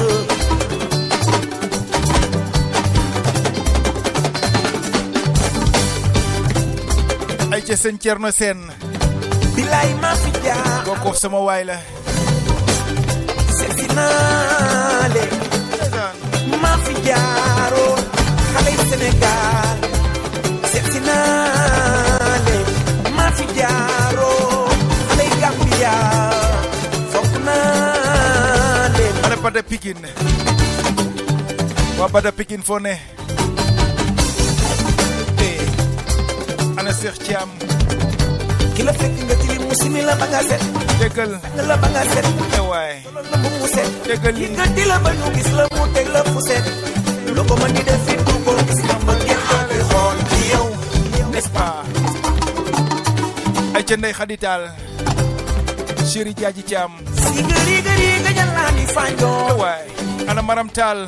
ay 7.62 7.68
ca 7.68 7.76
sëñ 7.76 7.96
Thierno 8.02 8.30
Sène 8.32 8.66
bilaay 9.54 9.90
maa 10.02 10.14
fi 10.22 10.30
jaar 10.44 10.82
kooku 10.86 11.14
sama 11.22 11.38
waay 11.46 11.64
la 11.70 11.76
seeti 13.56 13.86
naa 13.96 15.08
leen 15.14 15.34
ndeysaan 15.70 16.14
maa 16.62 16.76
fi 16.84 16.94
jaaroo 17.06 17.94
xale 18.52 18.70
yi 18.74 18.80
Sénégal 18.90 19.76
seeti 20.72 20.98
naa 21.06 22.34
leen 22.46 22.66
maa 23.16 23.30
fi 23.36 23.44
jaaroo 23.58 24.68
xale 25.08 25.24
yi 25.30 25.34
Gambia 25.42 25.94
foog 27.12 27.32
naa 27.46 28.88
leen 28.96 29.16
Bada 29.42 29.62
Pikine 29.62 30.08
waa 31.98 32.08
Bada 32.14 32.30
Pikine 32.32 32.62
foo 32.62 32.78
ne 32.78 32.94
ana 36.82 36.92
Cheikh 37.00 37.16
Thiam. 37.24 37.48
Ki 38.74 38.82
la 38.86 38.92
fekk 38.98 39.16
nga 39.26 39.34
tilim 39.40 39.62
mu 39.68 39.74
simi 39.80 40.00
la 40.08 40.14
ba 40.20 40.26
nga 40.32 40.40
set. 40.48 40.62
Déggal 40.98 41.30
nga 41.54 41.62
la 41.70 41.76
ba 41.82 41.88
nga 41.94 42.02
set. 42.12 42.26
Eh 42.58 42.62
waay 42.70 42.94
la 43.30 43.36
mu 43.42 43.48
mu 43.60 43.66
set. 43.74 43.88
Déggal 44.08 44.34
li 44.40 44.46
nga 44.56 44.64
di 44.74 44.82
la 44.90 44.96
ba 45.04 45.10
ñu 45.18 45.26
gis 45.36 45.50
la 45.58 45.64
mu 45.76 45.84
teg 45.94 46.06
la 46.14 46.20
fu 46.30 46.38
set. 46.48 46.64
Loo 47.36 47.44
ko 47.48 47.54
mën 47.60 47.70
di 47.76 47.82
def 47.88 48.00
fit 48.06 48.20
du 48.26 48.34
ko 48.44 48.50
gis 48.68 48.80
nga 48.86 48.94
ma 49.06 49.14
ngeen 49.20 49.40
ànd 49.56 49.70
xool 49.90 50.18
ci 50.30 50.40
yow 50.52 50.66
n'est-ce 51.32 51.50
pas 51.56 51.80
ay 53.76 53.82
ca 53.88 53.94
ndey 53.96 54.12
xaditaal 54.18 54.62
chéri 56.10 56.32
jaaji 56.40 56.62
Thiam. 56.68 56.92
Si 57.22 57.40
gëri 57.50 57.76
gëri 57.86 58.08
nga 58.26 58.32
fanjoo 58.94 59.54
waay 59.62 59.84
ana 60.30 60.42
Maram 60.42 60.68
Taal 60.76 61.00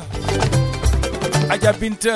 Aja 1.53 1.71
Binta 1.79 2.15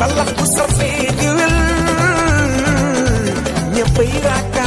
balax 0.00 0.28
bu 0.38 0.44
safee 0.56 1.08
di 1.18 1.28
wel 1.36 1.56
ñëppay 3.74 4.10
raak 4.26 4.57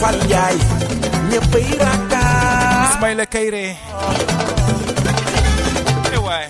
Fal 0.00 0.16
Njaay 0.26 0.56
ñëppay 1.30 1.66
rakkaar 1.84 2.88
Ismaïla 2.90 3.24
Kayré 3.32 3.64
ewaay 6.16 6.46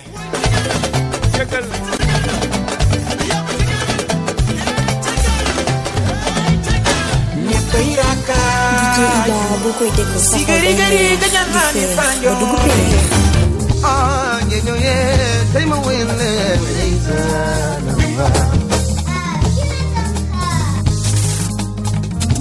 yëgal 1.37 1.65
ñëppay 7.49 7.87
rakkaar 7.99 9.27
bu 9.63 9.69
koy 9.77 9.89
déglu 9.97 10.19
si 10.29 10.39
yeah. 10.39 10.47
gëri 10.79 11.01
gañan 11.21 11.47
naa 11.53 11.69
ni 11.75 11.83
Fal 11.95 12.17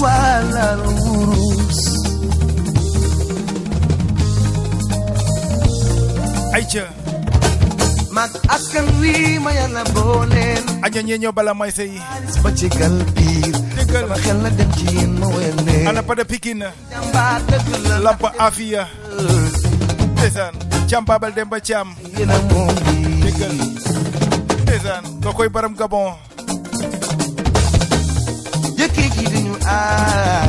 wurus 0.01 1.81
ay 6.57 6.65
ca 6.73 6.85
mag 8.11 8.31
askan 8.49 8.87
wi 9.01 9.39
ma 9.39 9.53
yàlla 9.53 9.85
booleen 9.95 10.65
aja 10.83 11.01
ñeño 11.05 11.31
bala 11.33 11.53
may 11.55 11.71
sey 11.71 11.93
ba 12.43 12.51
ci 12.57 12.69
gal 12.73 12.97
biir 13.15 13.55
déggal 13.77 14.09
sama 14.09 14.17
xel 14.25 14.39
la 14.43 14.51
dem 14.51 14.71
ci 14.79 14.89
ma 15.21 15.27
ana 15.91 16.03
Bada 16.03 16.25
Pikine 16.25 16.69
jàmbaar 16.91 17.41
dëgg 17.49 17.69
la 17.89 17.97
lamp 18.01 18.23
afiya 18.39 18.89
ndeysaan 20.17 20.55
Thiam 20.89 21.05
Babal 21.07 21.33
Demba 21.37 21.61
Thiam 21.61 21.89
yéen 22.19 22.31
a 22.35 22.39
moom 22.51 22.75
bi 22.85 22.97
déggal 23.23 23.55
ndeysaan 24.65 25.05
ko 25.23 25.31
koy 25.37 25.49
baram 25.49 25.75
Gabon 25.79 26.17
yi 29.21 29.27
duñu 29.33 29.55
aar 29.77 30.49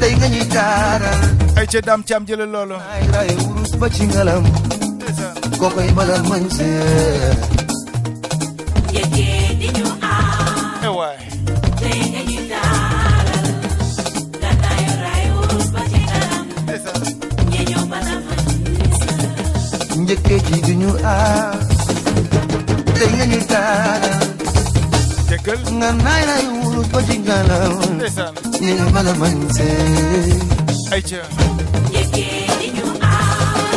tey 0.00 0.12
nga 0.18 0.26
ñuy 0.32 0.46
taaral 0.54 1.20
ay 1.58 1.66
ca 1.72 1.80
dam 1.88 2.00
cam 2.08 2.22
jële 2.28 2.46
loolu 2.54 2.76
ay 2.94 3.02
raye 3.14 3.34
wurus 3.44 3.72
ba 3.80 3.86
ci 3.94 4.04
ngalam 4.10 4.44
kokoy 5.60 5.88
balal 5.96 6.22
man 6.30 6.44
seer 6.56 7.36
yëgee 8.94 9.48
diñu 9.60 9.86
aar 10.12 10.84
ewaay 10.88 11.18
tey 11.80 11.98
nga 12.12 12.20
ñuy 12.28 12.42
taaral 12.52 13.46
gàddaay 14.42 14.82
raye 15.04 15.26
wurus 15.36 15.68
ba 15.74 15.80
ci 15.90 15.98
ngalam 16.06 16.44
ñeñoo 17.52 17.84
balal 17.92 18.20
man 18.26 18.40
seer 18.98 19.98
njëkkee 20.04 20.40
ci 20.46 20.56
duñu 20.66 20.90
aar 21.14 21.56
tey 22.98 23.10
nga 23.16 23.24
ñuy 23.30 23.44
taaral 23.52 24.27
déggal 25.48 25.64
nga 25.80 25.90
naay 26.04 26.22
ray 26.28 26.44
wurus 26.60 26.88
ba 26.92 27.00
ci 27.08 27.16
ñu 27.24 27.32
ngi 28.60 28.86
bala 28.94 29.12
mañ 29.20 29.36
see 29.56 30.36
ay 30.94 31.02
ca 31.08 31.20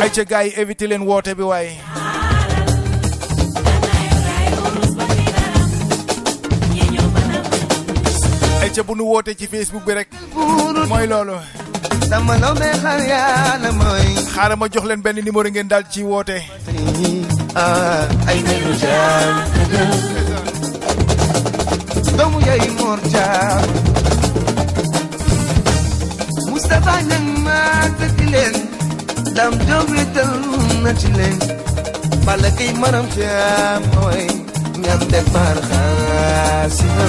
ay 0.04 0.10
ca 0.14 0.22
gars 0.30 0.44
yi 0.46 0.50
éviter 0.60 0.86
leen 0.90 1.02
woote 1.08 1.32
bi 1.38 1.44
waaye 1.50 1.72
ay 8.62 8.70
ca 8.76 8.82
bu 8.86 8.92
nu 8.98 9.04
woote 9.08 9.32
ci 9.40 9.46
Facebook 9.48 9.84
bi 9.88 9.92
rek 9.96 10.08
mooy 10.92 11.06
loolu 11.12 11.36
sama 12.12 12.36
be 12.60 12.68
xar 12.84 13.00
yàlla 13.12 13.70
mooy 13.80 14.06
xaaral 14.34 14.58
ma 14.60 14.66
jox 14.72 14.84
leen 14.90 15.00
benn 15.04 15.24
numéro 15.24 15.48
ngeen 15.48 15.68
daal 15.72 15.84
ci 15.92 16.04
woote 16.04 16.36
ah 17.56 18.04
ay 18.28 18.38
nenu 18.48 18.72
jaam 18.82 20.11
doomu 22.18 22.38
yaay 22.48 22.68
moor 22.78 23.00
jaam 23.12 23.62
Moustapha 26.50 26.94
ñang 27.08 27.28
ma 27.46 27.58
tëkki 27.98 28.26
leen 28.34 28.54
dam 29.36 29.52
jom 29.68 29.86
wétal 29.94 30.32
na 30.84 30.90
ci 31.00 31.08
leen. 31.18 31.38
Bala 32.26 32.50
kay 32.58 32.70
maram 32.82 33.06
jaam 33.16 33.80
mooy 33.94 34.24
ñam 34.82 35.00
def 35.12 35.26
maar 35.34 35.58
xaasima 35.68 37.08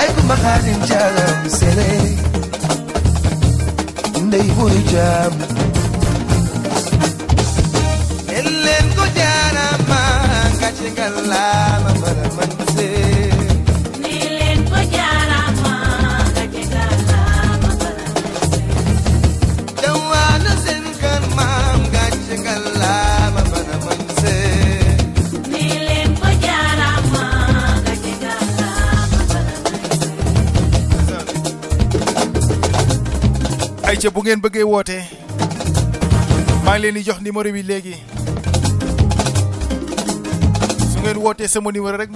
ay 0.00 0.08
ku 0.14 0.20
ma 0.28 0.36
xaadim 0.42 0.80
jaam 0.90 1.38
sele 1.58 1.90
ndey 4.26 4.46
buy 4.56 4.76
jaam. 4.92 5.32
ayca 33.90 34.10
bu 34.14 34.20
ngeen 34.22 34.40
bëggee 34.40 34.64
woote 34.72 34.96
maa 36.64 36.74
ngi 36.78 36.82
leen 36.82 36.94
di 36.94 37.02
jox 37.06 37.18
numéro 37.20 37.52
bi 37.52 37.62
léegi. 37.62 38.19
Ngeen 41.10 41.22
wootee 41.26 41.48
sama 41.50 41.72
numéro 41.74 41.98
rek 41.98 42.10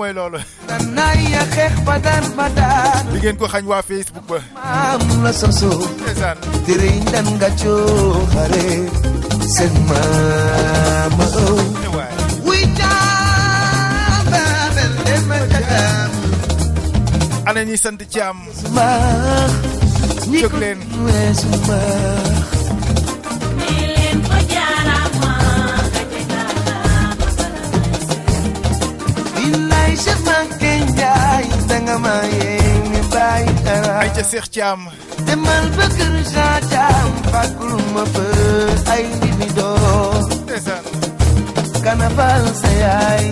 ba 2.38 2.46
daan 2.54 3.02
di 3.10 3.18
ngeen 3.18 3.34
ko 3.36 3.46
xañ 3.50 3.64
waa 3.66 3.82
Facebook 3.82 4.22
ba. 4.30 4.38
Dan 7.10 7.26
nga 7.42 7.50
ana 17.46 17.60
ñi 17.66 17.76
sant 17.76 17.98
maax 18.74 19.52
ñi 20.30 20.38
jóg 20.42 20.54
leen 20.62 20.78
ay 34.00 34.10
ca 34.16 34.22
Cheikh 34.30 34.48
Thiam 34.54 34.80
demal 35.26 35.64
kër 35.96 36.14
Jean 36.32 36.60
Thiam 36.70 37.08
fàggul 37.32 37.74
ma 37.94 38.04
fa 38.14 38.26
ay 38.94 39.02
ndimi 39.16 39.48
doo 39.58 40.10
ndeysaan 40.44 40.84
kana 41.84 42.08
fal 42.16 42.44
sa 42.60 42.70
yaay 42.82 43.24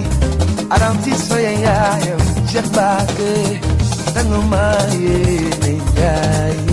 aram 0.74 0.96
si 1.04 1.12
so 1.26 1.36
ya 1.46 1.52
yaayam 1.66 2.22
Cheikh 2.50 2.68
Baake 2.76 3.32
danga 4.14 4.38
ma 4.52 4.66
yee 5.02 5.50
ni 5.62 6.71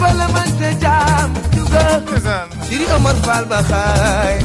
man 0.00 0.50
te 0.58 0.70
jaam 0.80 1.28
juga 1.54 1.84
Diri 2.68 2.86
Omar 2.96 3.14
Fall 3.22 3.44
ba 3.46 3.60
xaay. 3.62 4.36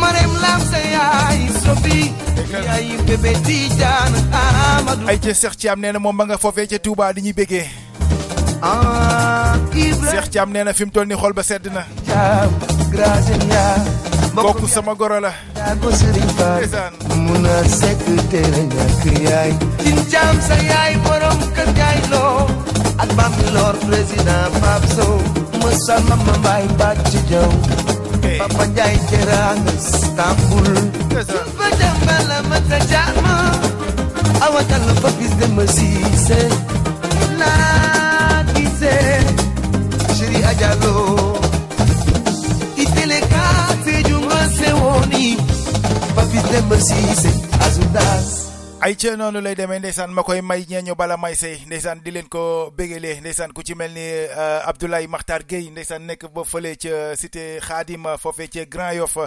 Marem 0.00 0.32
Lam 0.42 0.60
sa 0.70 0.78
yaay 0.78 1.38
Sofi 1.64 2.12
yaay 2.52 2.96
bébé 3.06 3.32
Tidiane 3.44 4.18
Amadou. 4.32 5.08
Ay 5.08 5.18
ca 5.18 5.32
Cheikh 5.34 5.56
Thiam 5.58 5.80
nee 5.80 5.92
na 5.92 5.98
moom 5.98 6.16
ma 6.16 6.24
nga 6.24 6.38
foofee 6.38 6.66
ca 6.66 6.78
Touba 6.78 7.12
di 7.12 7.20
ñuy 7.22 7.34
ah 8.62 9.56
Cheikh 9.74 10.28
Thiam 10.30 10.52
nee 10.52 10.64
na 10.64 10.72
fi 10.72 10.84
mu 10.84 10.90
toll 10.92 11.06
ni 11.08 11.14
xol 11.16 11.32
ba 11.32 11.42
sedd 11.42 11.66
na. 11.72 11.82
Thiam 12.06 12.50
Gracien 12.92 13.42
ya. 13.50 13.66
Kooku 14.34 14.66
sama 14.68 14.94
goro 14.94 15.18
la. 15.20 15.32
Yaa 15.56 15.74
ko 15.82 15.90
Serigne 15.90 16.32
Fall. 16.38 16.56
Ndeysaan. 16.62 16.92
Mun 17.26 17.46
a 17.46 17.56
sekk 17.66 18.04
tere 18.30 18.62
ñàkk 18.70 19.04
yaay. 19.26 19.50
Tin 19.82 19.98
Thiam 20.10 20.36
sa 20.46 20.56
yaay 20.70 20.94
borom 21.04 21.38
kër 21.56 21.68
jaay 21.78 21.98
loo 22.12 22.46
ak 23.02 23.08
Bambilor 23.16 23.74
président 23.88 24.46
Pape 24.60 24.86
Sow 24.94 25.16
Moussa 25.60 25.96
Mama 26.08 26.34
Mbaye 26.38 26.68
Bàcc 26.78 27.12
Jaw 27.30 27.50
Papa 28.38 28.66
Ndiaye 28.66 28.98
Teranga 29.10 29.72
Istanbul. 29.76 30.68
Fa 31.56 31.68
jambala 31.80 32.38
mata 32.48 32.78
jama. 32.90 33.36
Awatal 34.44 34.84
fa 35.02 35.10
bis 35.18 35.32
de 35.40 35.46
ma 35.56 35.64
siise 35.66 36.40
la 37.40 37.52
gise 38.54 38.94
chéri 40.16 40.40
ajalo. 40.50 40.94
Itele 42.76 43.20
ka 43.32 43.46
te 43.84 43.94
junga 44.08 44.40
se 44.56 44.68
woni 44.80 45.36
fa 46.14 46.22
bis 46.32 46.44
de 46.52 46.60
ma 46.68 46.76
siise 46.88 47.30
azudas 47.64 48.28
ay 48.82 48.94
ca 48.96 49.12
noonu 49.16 49.40
lay 49.44 49.54
demee 49.54 49.78
ndeysaan 49.78 50.12
ma 50.16 50.22
koy 50.22 50.40
may 50.40 50.64
ñeeño 50.64 50.94
bala 50.96 51.16
may 51.16 51.34
sey 51.36 51.56
ndeysaan 51.66 52.00
di 52.04 52.10
leen 52.10 52.28
ko 52.28 52.72
bégalee 52.76 53.20
ndeysaan 53.20 53.52
ku 53.52 53.62
ci 53.62 53.74
mel 53.74 53.92
ni 53.92 54.00
euh, 54.00 54.64
Abdoulaye 54.68 55.06
Makhtar 55.06 55.44
Gueye 55.44 55.70
ndeysaan 55.70 56.06
nekk 56.08 56.30
ba 56.32 56.44
fële 56.48 56.72
ca 56.80 57.12
cité 57.16 57.60
Khadim 57.60 58.08
foofee 58.18 58.48
ca 58.48 58.64
Grand 58.64 58.96
Yoff. 58.96 59.18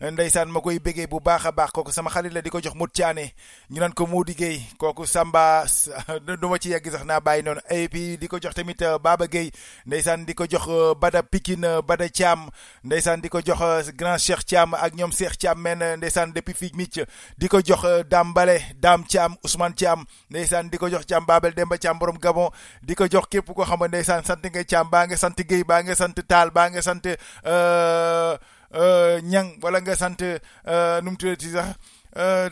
Ndeysaan 0.00 0.48
ma 0.54 0.60
koy 0.60 0.78
bégee 0.78 1.06
bu 1.10 1.18
baax 1.20 1.46
a 1.46 1.52
baax 1.52 1.70
kooku 1.74 1.92
sama 1.92 2.10
xarit 2.10 2.32
la 2.32 2.40
di 2.42 2.50
ko 2.50 2.60
jox 2.60 2.74
mut 2.78 2.92
caane 2.94 3.32
ñu 3.70 3.80
naan 3.80 3.92
ko 3.92 4.06
Moudi 4.06 4.34
Gueye 4.34 4.60
kooku 4.78 5.06
Samba 5.06 5.64
du 6.40 6.46
ma 6.48 6.58
ci 6.58 6.70
yegg 6.70 6.86
sax 6.90 7.04
naa 7.04 7.20
bàyyi 7.20 7.42
noonu. 7.42 7.60
Et 7.70 7.88
puis 7.88 8.16
di 8.18 8.28
ko 8.28 8.38
jox 8.40 8.54
tamit 8.54 8.80
euh, 8.82 8.98
Baba 8.98 9.26
Gueye. 9.26 9.50
Ndeysaan 9.86 10.24
di 10.24 10.34
ko 10.34 10.44
jox 10.48 10.66
euh, 10.68 10.94
Bada 10.94 11.22
Pikine 11.22 11.82
Bada 11.86 12.08
Thiam. 12.08 12.48
Ndeysaan 12.84 13.20
di 13.20 13.28
ko 13.28 13.40
jox 13.44 13.60
euh, 13.60 13.82
grand 13.96 14.18
Cheikh 14.18 14.44
Thiam 14.46 14.74
ak 14.74 14.94
ñoom 14.94 15.12
Cheikh 15.12 15.36
Thiam 15.38 15.58
men 15.60 15.82
ndeysaan 15.96 16.32
depuis 16.32 16.54
fii 16.54 16.72
Mitch. 16.74 17.00
Di 17.38 17.48
ko 17.48 17.60
jox 17.64 17.84
euh, 17.84 18.02
Dame 18.04 18.32
Bale 18.32 18.58
Dame 18.80 19.04
Thiam 19.08 19.34
Ousmane 19.44 19.74
Thiam. 19.74 20.04
Ndeysaan 20.30 20.70
di 20.70 20.78
ko 20.78 20.88
jox 20.88 21.06
Thiam 21.06 21.26
Babel 21.26 21.54
Demba 21.54 21.76
Thiam 21.78 21.98
borom 21.98 22.18
Gabon. 22.18 22.50
Di 22.82 22.94
ko 22.94 23.08
jox 23.08 23.26
képp 23.30 23.50
koo 23.54 23.64
xam 23.64 23.80
ne 23.82 23.88
ndeysaan 23.88 24.24
sant 24.24 24.44
nga 24.44 24.64
Thiam 24.64 24.88
baa 24.90 25.06
nga 25.06 25.16
sant 25.16 25.36
Gueye 25.48 25.64
baa 25.64 25.82
nga 25.82 25.94
sant 25.94 26.14
Taal 26.28 26.50
baa 26.50 26.68
nga 26.70 26.82
sant 26.82 27.04
euh, 27.06 27.16
euh, 27.46 28.36
Ñang 28.72 29.56
wala 29.62 29.80
nga 29.80 29.96
sant 29.96 30.20
euh, 30.22 31.00
nu 31.00 31.10
mu 31.10 31.16
tuddati 31.16 31.50
sax 31.50 31.72
euh, 32.16 32.48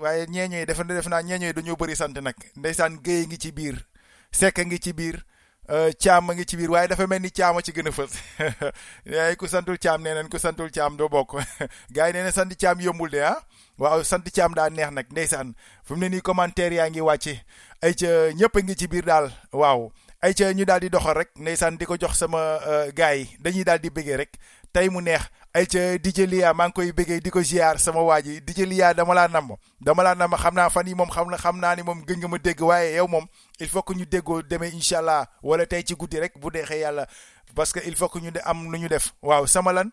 waaye 0.00 0.26
ñeeñooy 0.26 0.64
def 0.66 0.80
def 0.86 1.06
naa 1.08 1.22
ñeeñooy 1.22 1.52
dañoo 1.52 1.76
bëri 1.76 1.96
sant 1.96 2.16
nag. 2.16 2.34
Ndeysaan 2.56 2.96
Gueye 3.04 3.26
ngi 3.26 3.38
ci 3.38 3.52
biir 3.52 3.76
Seck 4.32 4.58
ngi 4.58 4.78
ci 4.80 4.92
biir 4.92 5.20
euh, 5.68 5.92
Thiam 5.92 6.30
a 6.30 6.34
ngi 6.34 6.46
ci 6.46 6.56
biir 6.56 6.70
waaye 6.70 6.88
dafa 6.88 7.06
mel 7.06 7.20
ni 7.20 7.30
Thiam 7.30 7.58
a 7.58 7.62
ci 7.62 7.72
gën 7.72 7.88
a 7.88 7.90
fës. 7.92 8.16
Yaay 9.04 9.36
ku 9.36 9.46
santul 9.46 9.76
Thiam 9.78 10.00
nee 10.02 10.14
nañ 10.14 10.28
ku 10.32 10.38
santul 10.38 10.70
Thiam 10.70 10.96
doo 10.96 11.08
bokk. 11.08 11.36
Gars 11.92 12.08
yi 12.08 12.12
nee 12.14 12.22
na 12.24 12.32
sant 12.32 12.48
Thiam 12.56 12.80
yombul 12.80 13.10
de 13.10 13.20
ah? 13.20 13.36
Waaw 13.78 14.02
sant 14.02 14.24
Thiam 14.32 14.54
daa 14.56 14.70
neex 14.70 14.90
nag 14.92 15.12
ndeysaan. 15.12 15.52
Fu 15.84 15.94
mu 15.94 16.00
ne 16.00 16.08
nii 16.16 16.22
commentaire 16.22 16.74
yaa 16.80 16.88
ngi 16.88 17.00
wàcce. 17.04 17.36
Ay 17.82 17.92
ca 17.94 18.32
ñëpp 18.32 18.56
a 18.56 18.60
ngi 18.64 18.76
ci 18.76 18.88
biir 18.88 19.04
daal 19.04 19.28
waaw. 19.52 19.90
Ay 20.22 20.32
ca 20.34 20.52
ñu 20.52 20.64
daal 20.64 20.80
di 20.80 20.88
doxal 20.88 21.16
rek 21.16 21.30
ndeysaan 21.36 21.76
di 21.76 21.84
ko 21.84 21.96
jox 22.00 22.16
sama 22.16 22.60
gars 22.96 23.16
yi. 23.16 23.28
Dañuy 23.40 23.64
daal 23.64 23.78
di 23.80 23.90
bëggee 23.90 24.16
rek. 24.16 24.32
Tey 24.72 24.88
mu 24.88 25.00
neex. 25.02 25.22
Ay 25.52 25.66
ca 25.66 25.98
DJ 25.98 26.30
Lia 26.30 26.54
maa 26.54 26.68
ngi 26.70 26.74
koy 26.76 26.90
bëggee 26.94 27.18
di 27.24 27.30
ko 27.30 27.42
ziar 27.42 27.78
sama 27.82 28.00
waa 28.02 28.22
ji. 28.22 28.40
DJ 28.40 28.60
Lia 28.70 28.94
dama 28.94 29.14
laa 29.14 29.26
namm. 29.28 29.50
Dama 29.82 30.02
laa 30.02 30.14
namm 30.14 30.36
xam 30.42 30.54
naa 30.54 30.68
fan 30.70 30.86
yi 30.86 30.94
moom 30.94 31.10
xam 31.10 31.26
na 31.30 31.36
xam 31.36 31.56
naa 31.58 31.74
ni 31.74 31.82
moom 31.82 32.00
gën 32.06 32.18
nga 32.18 32.28
ma 32.28 32.38
dégg 32.38 32.60
waaye 32.62 32.94
yow 32.96 33.08
moom 33.08 33.26
il 33.58 33.68
faut 33.68 33.82
que 33.82 33.94
ñu 33.94 34.06
déggoo 34.06 34.42
demee 34.42 34.70
incha 34.70 34.98
allah 34.98 35.26
wala 35.42 35.66
tey 35.66 35.82
ci 35.82 35.94
guddi 35.94 36.20
rek 36.20 36.38
bu 36.40 36.50
deexee 36.50 36.78
yàlla. 36.80 37.06
Parce 37.54 37.72
que 37.72 37.80
il 37.84 37.96
faut 37.96 38.08
que 38.08 38.18
ñu 38.20 38.30
am 38.44 38.70
lu 38.72 38.78
ñu 38.78 38.88
def. 38.88 39.12
Waaw 39.22 39.46
sama 39.46 39.72
lan? 39.72 39.90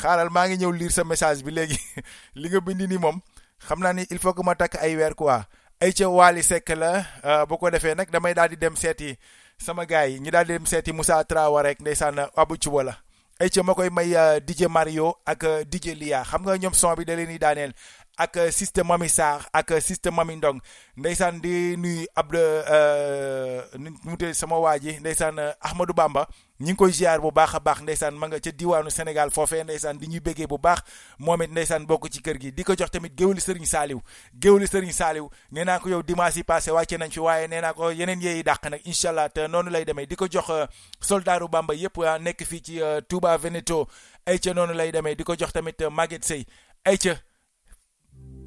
Xaaral 0.00 0.30
maa 0.30 0.46
ngi 0.46 0.56
ñëw 0.58 0.70
lire 0.72 0.92
sa 0.92 1.02
message 1.04 1.42
bi 1.42 1.50
léegi. 1.50 1.78
Li 2.40 2.48
nga 2.48 2.60
bind 2.60 2.80
ni 2.88 2.96
moom 2.98 3.18
xam 3.66 3.80
naa 3.80 3.92
ni 3.92 4.06
il 4.10 4.18
faut 4.20 4.34
que 4.34 4.42
ma 4.44 4.54
takk 4.54 4.76
ay 4.80 4.94
weer 4.96 5.14
quoi. 5.16 5.42
Ay 5.80 5.92
ca 5.92 6.06
Waly 6.08 6.42
Seck 6.44 6.68
la. 6.76 7.02
Euh, 7.24 7.44
bu 7.46 7.56
ko 7.58 7.70
defee 7.70 7.94
nag 7.96 8.08
damay 8.10 8.34
daal 8.34 8.48
di 8.50 8.56
dem 8.56 8.76
seeti 8.76 9.18
sama 9.58 9.84
gars 9.84 10.06
yi. 10.08 10.20
Daal 10.30 10.46
di 10.46 10.52
dem 10.52 10.66
seeti 10.66 10.92
Moussa 10.92 11.24
Traoré 11.24 11.70
rek 11.70 11.80
ndeysaan 11.80 12.28
Abu 12.36 12.54
la 12.84 12.94
ay 13.40 13.48
ca 13.48 13.64
koy 13.74 13.88
may 13.88 14.12
euh, 14.12 14.36
DJ 14.44 14.68
Mario 14.68 15.16
ak 15.24 15.40
euh, 15.48 15.64
DJ 15.64 15.96
Lia. 15.96 16.20
Xam 16.28 16.44
nga 16.44 16.56
ñoom 16.60 16.74
son 16.76 16.92
bi 16.94 17.04
da 17.08 17.16
leen 17.16 17.28
di 17.32 17.38
daaneel. 17.40 17.72
Ak 18.20 18.52
système 18.52 18.84
Mami 18.92 19.08
Sarr 19.08 19.48
ak 19.52 19.80
système 19.80 20.12
Mami 20.14 20.36
Ndong. 20.36 20.60
Ndeysaan 21.00 21.40
di 21.40 21.76
nuyu 21.80 22.04
Abdou 22.14 22.36
euh, 22.68 23.64
mu 24.04 24.16
tudd 24.20 24.34
sama 24.36 24.58
waa 24.60 24.76
ji 24.78 24.98
ndeysaan 25.00 25.38
euh, 25.40 25.52
Ahmadou 25.60 25.94
Bamba. 25.96 26.28
Ñi 26.60 26.74
ngi 26.74 26.76
koy 26.76 26.92
ziar 26.92 27.20
bu 27.24 27.30
baax 27.32 27.54
a 27.56 27.60
baax 27.60 27.80
ndeysaan 27.80 28.12
ma 28.20 28.28
nga 28.28 28.36
ca 28.38 28.52
diwaanu 28.52 28.90
Sénégal 28.92 29.30
foofee 29.32 29.64
ndeysaan 29.64 29.96
di 29.96 30.06
ñuy 30.06 30.20
béggee 30.20 30.46
bu 30.46 30.58
baax. 30.60 30.84
Moom 31.18 31.42
it 31.42 31.50
ndeysaan 31.50 31.86
bokk 31.88 32.10
ci 32.12 32.20
kër 32.20 32.36
gi. 32.40 32.52
Di 32.52 32.62
ko 32.64 32.76
jox 32.76 32.90
tamit 32.92 33.16
géwli 33.16 33.40
Serigne 33.40 33.64
Saliou. 33.66 34.02
Géwli 34.36 34.68
Serigne 34.68 34.92
Saliou 34.92 35.30
nee 35.50 35.64
naa 35.64 35.78
ko 35.80 35.88
yow 35.88 36.02
dimanche 36.02 36.36
yi 36.36 36.44
passé 36.44 36.70
wàcce 36.70 36.98
nañ 37.00 37.10
fi 37.10 37.20
waaye 37.20 37.48
nee 37.48 37.60
naa 37.64 37.72
ko 37.72 37.88
yeneen 37.90 38.20
yeeyi 38.20 38.42
dàq 38.44 38.68
nag 38.70 38.80
incha 38.84 39.08
allah 39.08 39.30
te 39.32 39.48
noonu 39.48 39.70
lay 39.70 39.84
demee. 39.88 40.04
Di 40.06 40.16
ko 40.16 40.28
jox 40.28 40.50
euh, 40.50 40.66
soldaaru 41.00 41.48
Bamba 41.48 41.72
yëpp 41.74 42.04
ah, 42.04 42.18
nekk 42.18 42.44
fii 42.44 42.60
ci 42.60 42.80
Touba 43.08 43.38
Veneto. 43.38 43.86
Ay 44.26 44.38
ca 44.38 44.52
noonu 44.52 44.74
lay 44.76 44.92
demee. 44.92 45.16
Di 45.16 45.24
ko 45.24 45.32
jox 45.36 45.52
tamit 45.56 45.80
Maguette 45.88 46.24
Sey 46.28 46.44
ay 46.84 46.98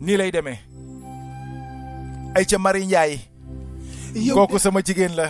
nii 0.04 0.18
lay 0.18 0.32
demee 0.32 0.60
ay 2.36 2.46
ca 2.46 2.58
Marie 2.60 2.86
Ndiaye 2.86 3.20
kooku 4.34 4.60
sama 4.60 4.82
jigéen 4.82 5.16
la 5.16 5.30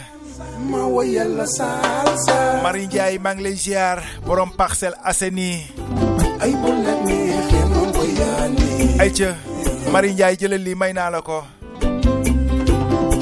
ma 0.69 0.85
woyal 0.87 1.31
la 1.37 1.45
salsa. 1.47 2.61
Marie 2.63 2.87
Ndiaye 2.87 3.19
maa 3.19 3.35
ngi 3.35 3.43
lay 3.43 3.55
ziar 3.55 3.99
borom 4.25 4.49
Parcelles 4.57 4.99
Assainies 5.03 5.69
ay 6.41 6.51
bu 6.61 6.69
la 6.85 6.93
neexee 7.05 7.65
ma 7.71 7.79
woyaani 7.97 8.69
ay 8.99 9.09
ca 9.17 9.29
Marie 9.91 10.13
Ndiaye 10.13 10.35
jëlal 10.41 10.63
lii 10.65 10.75
may 10.75 10.93
naa 10.93 11.09
la 11.13 11.21
ko 11.21 11.43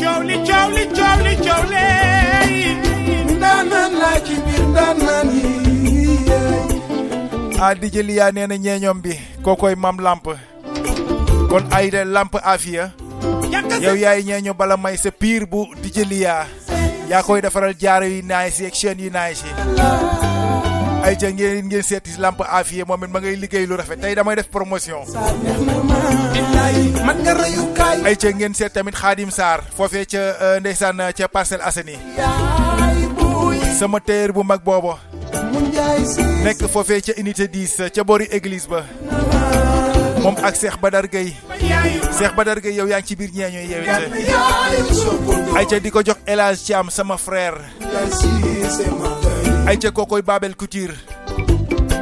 coow 0.01 0.19
li 0.27 0.35
coow 0.47 0.67
li 0.75 0.83
coow 0.97 1.17
li 1.25 1.33
coow 1.45 1.63
lee 1.73 2.73
ndaanaan 3.35 3.93
laa 4.01 4.17
ci 4.25 4.35
biir 4.45 4.63
ndaanaan 4.71 5.27
yi 5.35 5.43
a 7.61 7.75
di 7.75 7.87
jëli 7.93 8.15
yaa 8.17 8.31
nee 8.31 8.47
na 8.47 8.55
ñeeñoom 8.57 9.01
bi 9.03 9.13
kookoy 9.45 9.75
mam 9.75 9.97
lamp 10.01 10.25
kon 11.51 11.67
ayda 11.75 12.05
lamp 12.07 12.35
afia 12.47 12.91
yow 13.83 13.95
yaay 13.99 14.23
ñeeño 14.23 14.53
bala 14.55 14.77
may 14.79 14.95
sa 14.95 15.11
piir 15.11 15.43
bu 15.43 15.67
di 15.83 15.91
jëli 15.91 16.23
yaa 16.23 16.47
yaa 17.11 17.19
koy 17.27 17.41
defaral 17.43 17.75
jaaro 17.75 18.07
yu 18.07 18.21
naay 18.23 18.47
si 18.55 18.63
ak 18.65 18.71
chaîne 18.73 19.03
yu 19.03 19.11
naay 19.11 19.35
si 19.35 19.51
ay 21.03 21.15
ca 21.19 21.27
ngeen 21.27 21.67
ngeen 21.67 21.83
seeti 21.83 22.15
lamp 22.23 22.39
afiye 22.47 22.87
moom 22.87 23.03
ma 23.11 23.19
ngay 23.19 23.35
liggéey 23.35 23.67
lu 23.67 23.75
rafet 23.75 23.99
tey 23.99 24.15
damay 24.15 24.35
def 24.39 24.47
promotion 24.47 25.03
ay 28.07 28.15
ca 28.15 28.29
ngeen 28.31 28.55
seet 28.55 28.71
tamit 28.71 28.95
Xaadim 28.95 29.27
Sarr 29.31 29.59
foofee 29.75 30.05
ca 30.07 30.23
euh, 30.39 30.57
ndeysaan 30.63 31.03
ca 31.11 31.27
Parcelles 31.27 31.67
Assainies 31.67 31.99
sama 33.75 33.99
bu 34.31 34.43
mag 34.47 34.63
boobo 34.63 34.95
nekk 36.47 36.63
foofee 36.71 37.01
ca 37.03 37.11
unité 37.19 37.51
10 37.51 37.91
ca 37.91 38.03
boori 38.07 38.31
église 38.31 38.71
ba 38.71 38.87
moom 40.21 40.35
ak 40.37 40.53
Cheikh 40.57 40.77
Badar 40.81 41.05
Gueye. 41.09 41.33
Cheikh 42.17 42.33
Badar 42.37 42.57
Gueye 42.61 42.77
yow 42.77 42.87
yaa 42.87 42.99
ngi 43.01 43.07
ci 43.07 43.15
biir 43.15 43.31
ñeeño 43.33 43.61
yow 43.65 43.81
it 43.81 44.29
ay 45.57 45.65
ca 45.67 45.79
di 45.79 45.89
ko 45.91 46.01
jox 46.03 46.19
El 46.25 46.39
Hadj 46.39 46.59
Thiam 46.65 46.87
sama 46.89 47.17
frère. 47.17 47.59
Ay 49.67 49.77
ca 49.77 49.89
kookoy 49.91 50.21
Babel 50.21 50.55
Couture. 50.55 50.95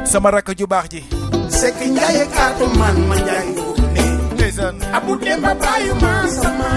Sama 0.04 0.30
rakk 0.30 0.54
ju 0.56 0.66
baax 0.66 0.86
ji. 0.90 1.02
Sekk 1.50 1.80
njaay 1.86 2.20
ak 2.24 2.32
aatu 2.36 2.66
man 2.78 2.96
ma 3.08 3.16
njaay 3.16 3.46
ne 3.94 4.04
ndeysaan. 4.34 4.76
Abu 4.94 5.16
demba 5.18 5.54
bàyyi 5.54 5.92
ma 6.00 6.12
sama 6.28 6.68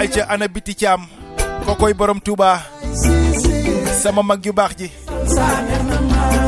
ay 0.00 0.08
ca 0.08 0.22
ana 0.28 0.48
biti 0.48 0.74
Thiam. 0.74 1.06
Kookoy 1.66 1.94
borom 1.94 2.20
Touba. 2.20 2.62
Sama 4.02 4.22
mag 4.22 4.40
ju 4.42 4.52
baax 4.52 4.72
ji 4.78 4.88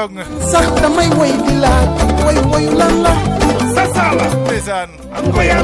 Ndong 0.00 0.16
sax 0.48 0.64
damay 0.80 1.12
woy 1.12 1.28
di 1.44 1.54
laaj 1.60 1.88
woy 2.24 2.36
woyu 2.48 2.72
lan 2.72 2.94
la 3.04 3.12
sa 3.76 3.84
sala 3.92 4.24
ndeysaan 4.48 4.88
ko 5.28 5.40
yaa 5.44 5.60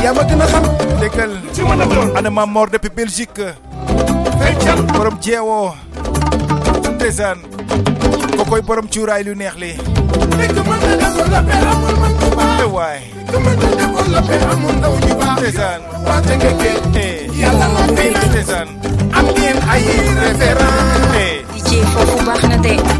yaa 0.00 0.12
ma 0.16 0.22
gën 0.24 0.40
a 0.40 0.46
xam 0.48 0.64
dëggal 1.00 1.32
ci 1.52 1.60
mën 1.68 1.82
a 1.82 1.84
doon 1.84 2.08
ana 2.16 2.30
Mor 2.32 2.72
depuis 2.72 2.88
Belgique. 2.88 3.44
Feccal 4.40 4.80
borom 4.96 5.16
jeewoo 5.20 5.76
ndeysaan 6.96 7.38
kookoy 8.40 8.62
borom 8.64 8.88
cuuraay 8.88 9.22
lu 9.28 9.34
neex 9.36 9.54
li 9.60 9.72
mën 10.40 10.52
na 10.56 10.96
développé 10.96 11.56
amul 11.60 11.96
man 12.00 12.12
bu 12.16 12.28
baax 12.36 12.60
e 12.64 12.66
waay 12.76 13.00
dëgg 13.28 13.44
mën 13.44 13.56
na 13.60 13.66
développé 13.76 14.36
amul 14.52 14.74
ndaw 14.80 14.94
ñu 15.04 15.12
baax 15.20 15.36
ndeysaan 15.38 15.80
waate 16.08 16.32
nga 16.40 16.50
géej 16.60 17.28
yàlla 17.40 17.66
noppi 17.76 18.06
na 18.16 18.24
ndeysaan 18.32 18.68
am 19.18 19.26
ngeen 19.36 19.58
ay 19.72 19.84
référence 20.24 21.28
DJ 21.52 21.70
foofu 21.92 22.16
baax 22.26 22.42
na 22.48 22.56
de 22.64 22.99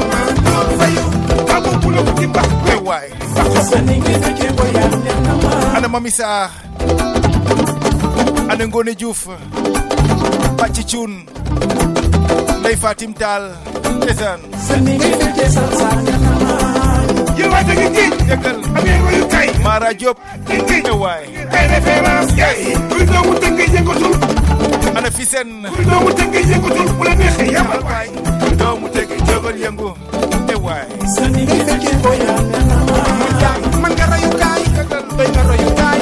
ma 2.91 2.99
ana 5.77 5.87
Mami 5.87 6.11
Sarr 6.11 6.49
ana 8.51 8.67
Ngone 8.67 8.95
Diouf 8.99 9.27
Bàcci 10.59 10.83
Cuun 10.91 11.23
Ndey 12.59 12.75
Fatim 12.75 13.13
Taal 13.13 13.43
ndeysaan 14.03 14.39
ma 14.67 15.95
yëwaate 17.39 17.73
gi 17.79 17.87
géej 17.95 18.13
dëggal 18.27 18.57
am 18.59 18.83
ngeen 18.83 19.01
wayu 19.07 19.25
kay 19.31 19.47
Mara 19.63 19.93
Diop 19.93 20.17
géej 20.47 20.87
e 20.91 20.91
waay 21.01 21.25
ay 21.55 21.65
référence 21.73 22.31
kay 22.35 22.59
kuy 22.91 23.03
doomu 23.07 23.33
tënk 23.41 23.59
yëngatul 23.73 24.15
ana 24.97 25.09
Fisen. 25.11 25.49
Kuy 25.75 25.85
doomu 25.87 26.09
tënk 26.17 26.33
yëngatul 26.35 26.89
bu 26.97 27.03
la 27.07 27.13
neexee 27.15 27.51
yamal 27.55 27.81
waay 27.87 28.07
doomu 28.59 28.89
tegi 28.93 29.15
jógal 29.27 29.57
yëngu 29.63 29.89
e 29.95 30.20
waay. 30.61 30.85
you 30.91 31.97
nga 35.33 35.43
royukaay. 35.49 35.99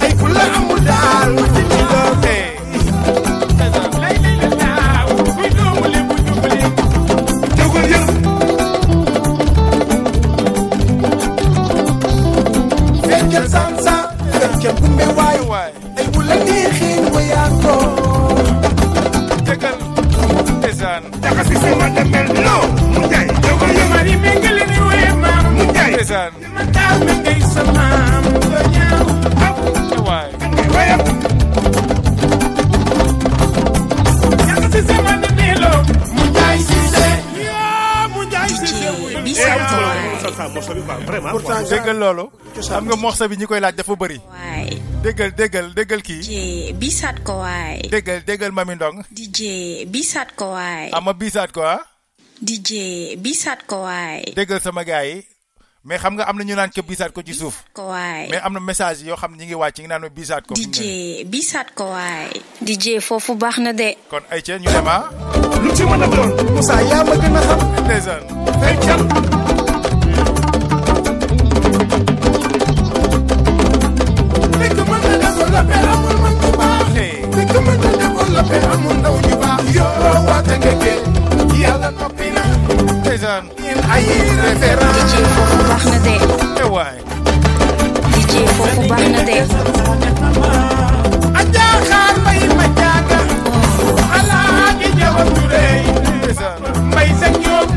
tey 0.00 0.08
ay 0.08 0.12
ku 0.18 0.26
la 0.34 0.44
amul. 0.58 0.82
Loolu. 42.02 42.26
Xam 42.58 42.84
nga 42.90 42.96
morceau 42.98 43.28
bi 43.30 43.36
ñi 43.38 43.46
koy 43.46 43.60
laaj 43.62 43.74
dafa 43.78 43.94
bëri. 43.96 44.18
Waay. 44.18 44.68
Déggal 45.02 45.30
déggal 45.38 45.66
déggal 45.74 46.02
kii. 46.02 46.20
DJ 46.22 46.30
bisaat 46.74 47.22
ko 47.26 47.38
waay. 47.42 47.86
Déggal 47.90 48.22
déggal 48.26 48.50
Mami 48.52 48.74
Ndong. 48.74 49.02
DJ 49.10 49.40
biisaat 49.86 50.34
ko 50.38 50.52
waay. 50.58 50.90
Ama 50.92 51.12
biisaat 51.14 51.50
ko 51.54 51.62
ah. 51.62 51.80
DJ 52.42 52.70
bisaat 53.22 53.66
ko 53.70 53.86
waay. 53.86 54.34
Déggal 54.34 54.58
sama 54.60 54.82
gars 54.84 55.06
yi. 55.06 55.22
Mais 55.84 55.98
xam 55.98 56.14
nga 56.14 56.24
am 56.30 56.38
na 56.38 56.44
ñu 56.46 56.54
naan 56.54 56.70
ko 56.70 56.82
biisaat 56.82 57.10
ko 57.14 57.22
ci 57.26 57.34
suuf. 57.34 57.64
Mais 58.30 58.38
am 58.42 58.52
na 58.54 58.60
message 58.60 59.02
yoo 59.02 59.16
xam 59.18 59.34
ñi 59.38 59.46
ngi 59.46 59.54
wàcc 59.58 59.78
ñi 59.78 59.82
ngi 59.82 59.90
naan 59.90 60.06
biisaat 60.14 60.46
ko. 60.46 60.54
DJ 60.54 60.78
ne. 61.26 61.62
ko 61.74 61.84
waay. 61.90 62.30
DJ 62.62 62.98
foofu 63.02 63.34
baax 63.34 63.58
na 63.58 63.72
de. 63.72 63.94
Kon 64.10 64.22
ay 64.30 64.42
ca 64.42 64.58
ñu 64.58 64.70
dem 64.70 64.86
ah. 64.86 65.10
Lu 65.62 65.70
ci 65.74 65.82
mën 65.82 66.02
a 66.02 66.06
doon. 66.06 66.30
Moussa 66.54 66.82
yaa 66.82 67.02
ma 67.04 67.14
gën 67.18 67.36
a 67.36 67.40
xam. 67.46 67.60
Ndeysaan. 67.86 69.41
Na 78.34 78.42
développé 78.42 78.66
amul 78.74 78.96
ndaw 78.98 79.16
ñu 79.26 79.34
baax 79.42 79.62
yoo 79.76 80.26
waate 80.28 80.54
nga 80.58 80.72
géej 80.82 81.02
yàlla 81.62 81.90
noppi 81.98 82.26
na 82.34 82.42
ndeysaan 83.00 83.44
ay 83.94 84.04
référence 84.44 85.02
DJ 85.08 85.12
foofu 85.34 85.58
baax 85.68 85.82
na 85.92 85.98
de 86.06 86.14
e 86.62 86.64
waay 86.74 86.96
DJ 88.14 88.32
foofu 88.56 88.82
baax 88.90 89.04
na 89.14 89.22
de 89.28 89.36
Aja 91.40 91.66
xaar 91.88 92.14
mbay 92.22 92.40
ma 92.58 92.66
jaaga 92.78 93.18
alaaji 94.18 94.88
jawa 94.98 95.22
ndeysaan 95.24 96.60
mbay 96.88 97.08
sa 97.20 97.28
ñoom 97.42 97.68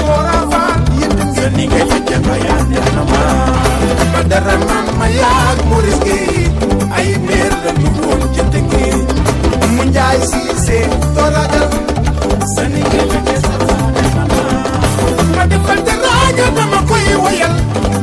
koora 0.00 0.36
faal 0.50 0.80
yéen 1.00 1.28
sa 1.36 1.46
ni 1.56 1.64
ngay 1.66 1.84
fecce 1.90 2.16
ba 2.26 2.34
yaa 2.46 2.62
neex 2.70 2.86
na 2.96 3.02
ma 3.10 3.20
ba 4.12 4.20
dara 4.30 4.54
maam 4.68 4.86
ma 5.00 5.06
yaag 5.20 5.58
Maurice 5.70 6.00
Gueye. 6.04 6.44
Ay 6.96 7.08
meer 7.26 7.52
la 7.64 7.72
ñu 7.80 7.88
ci 8.34 8.42
tënki 8.52 8.84
mu 9.74 9.82
njaay 9.90 10.18
siise 10.30 10.78
tooragal 11.14 11.68
sa 12.54 12.62
nigé 12.72 13.00
la 13.10 13.18
ca 13.26 13.36
sa 13.46 13.54
ma. 13.64 15.42
Defal 15.50 15.80
teraaga 15.86 16.46
dama 16.56 16.78
koy 16.90 17.06
woyal. 17.24 17.54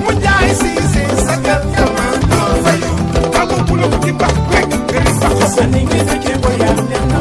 Mu 0.03 0.11
njaay 0.19 0.49
siise 0.61 1.03
sagal 1.25 1.61
dama 1.75 2.05
doo 2.31 2.51
fayu. 2.63 2.91
Amu 3.41 3.57
bulum 3.67 3.93
di 4.03 4.11
bax 4.19 4.33
rek 4.53 4.69
gëri 4.91 5.11
bax. 5.21 5.35
Sa 5.55 5.63
nigé 5.73 5.99
la 6.07 6.15
ca 6.23 6.33
ne 6.89 6.99
na 7.11 7.19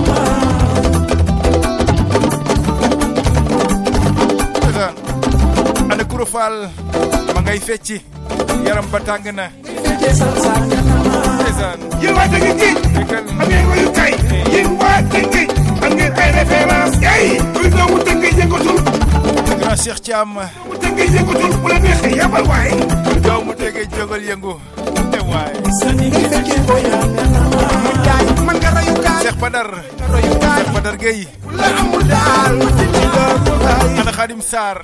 bulo 7.37 7.45
ngay 7.45 7.61
fecci 7.61 8.01
yaram 8.65 8.87
ba 8.89 8.97
tàng 9.05 9.29
na 9.37 9.53
ndeysaan 11.37 11.77
yéen 12.01 12.15
waa 12.17 12.27
Tëngéej 12.33 12.77
am 13.29 13.45
ngeen 13.45 13.65
royukaay 13.69 14.13
yéen 14.53 14.69
waa 14.81 14.99
Tëngéej 15.13 15.49
am 15.85 15.93
ngeen 15.97 16.13
ay 16.17 16.31
référence 16.33 16.97
ay 17.05 17.25
kuy 17.53 17.69
doomu 17.69 17.99
Tëngéej 18.09 18.35
yëngatul 18.41 18.79
grand 19.61 19.77
Cheikh 19.77 20.01
Thiam 20.01 20.33
yëngatul 21.13 21.53
bu 21.61 21.67
la 21.69 21.79
neexee 21.79 22.17
yabal 22.17 22.45
waay 22.49 22.71
doomu 23.21 23.53
Tëngéej 23.53 23.89
jógal 23.97 24.23
yëngu 24.25 24.55
te 25.13 25.19
man 28.49 28.57
nga 28.57 28.71
royukaay 28.81 29.23
Cheikh 29.29 29.37
Badar. 29.41 29.69
Cheikh 30.09 30.71
Badar 30.73 30.97
Gueye 30.97 31.27
la 31.53 31.69
amul 31.85 32.05
daal 32.09 32.55
ana 34.01 34.13
Khadim 34.17 34.41
yëngu 34.41 34.81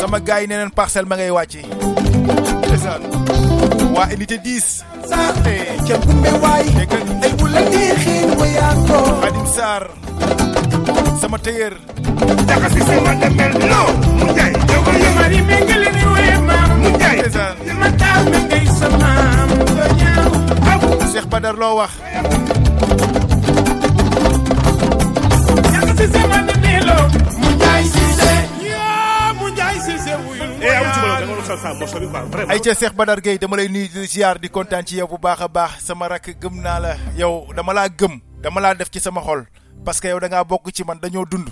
sama 0.00 0.18
gars 0.20 0.40
yi 0.42 0.46
nee 0.46 0.56
neen 0.58 0.70
parcelle 0.70 1.08
ma 1.08 1.16
ngay 1.16 1.30
wàcci 1.30 1.62
ndeysaan. 2.66 3.02
Waa 3.94 4.06
unité 4.14 4.36
10 4.38 4.84
ca 5.88 5.94
gumbe 6.06 6.30
waay. 6.42 6.64
Ay 7.22 7.32
bu 7.38 7.46
la 7.54 7.60
neexee 7.60 8.22
wayaatoo 8.40 9.04
Khadim 9.22 9.46
Sarr 9.56 9.84
sama 11.20 11.38
tëyër 11.38 11.74
jaxasi 12.48 12.80
sama 12.88 13.12
demel 13.20 13.52
lo 13.70 13.82
mu 14.18 14.26
jaay 14.36 14.52
jógal 14.70 14.96
yëngu 15.02 15.12
mari 15.18 15.38
mengale 15.48 15.88
ni 15.96 16.04
waye 16.12 16.34
maam 16.48 16.70
mu 16.82 16.90
jaay. 17.00 17.16
Ndeysaan. 17.18 17.54
Ma 17.80 17.88
taal 18.00 18.22
me 18.30 18.38
ngay 18.48 18.64
sa 18.78 18.88
maam 19.00 19.48
do 19.76 19.84
ñaaw 20.00 20.30
Cheikh 21.12 21.26
Badar 21.32 21.56
loo 21.60 21.74
wax? 21.82 21.92
Jaxasi 25.72 26.06
sama 26.14 26.38
wuyul 30.26 30.50
eh 30.62 32.48
ay 32.48 32.60
ca 32.60 32.74
Cheikh 32.74 32.94
Badar 32.94 33.20
Gueye 33.20 33.38
dama 33.38 33.56
lay 33.56 33.68
nuyu 33.68 33.88
di 33.88 34.06
ziar 34.06 34.38
di 34.38 34.48
kontaan 34.48 34.84
ci 34.84 34.96
yow 34.98 35.06
bu 35.08 35.18
baax 35.18 35.40
a 35.40 35.48
baax. 35.48 35.80
Sama 35.84 36.08
rakk 36.08 36.34
gëm 36.40 36.60
naa 36.62 36.78
la. 36.80 36.92
Yow 37.16 37.52
dama 37.56 37.72
laa 37.72 37.88
gëm 37.88 38.20
dama 38.42 38.60
laa 38.60 38.74
def 38.74 38.90
ci 38.90 39.00
sama 39.00 39.20
xol. 39.22 39.46
Parce 39.84 40.00
que 40.00 40.08
yow 40.08 40.18
da 40.20 40.28
ngaa 40.28 40.44
bokk 40.44 40.70
ci 40.72 40.84
man 40.84 40.98
dañoo 41.00 41.24
dund. 41.24 41.48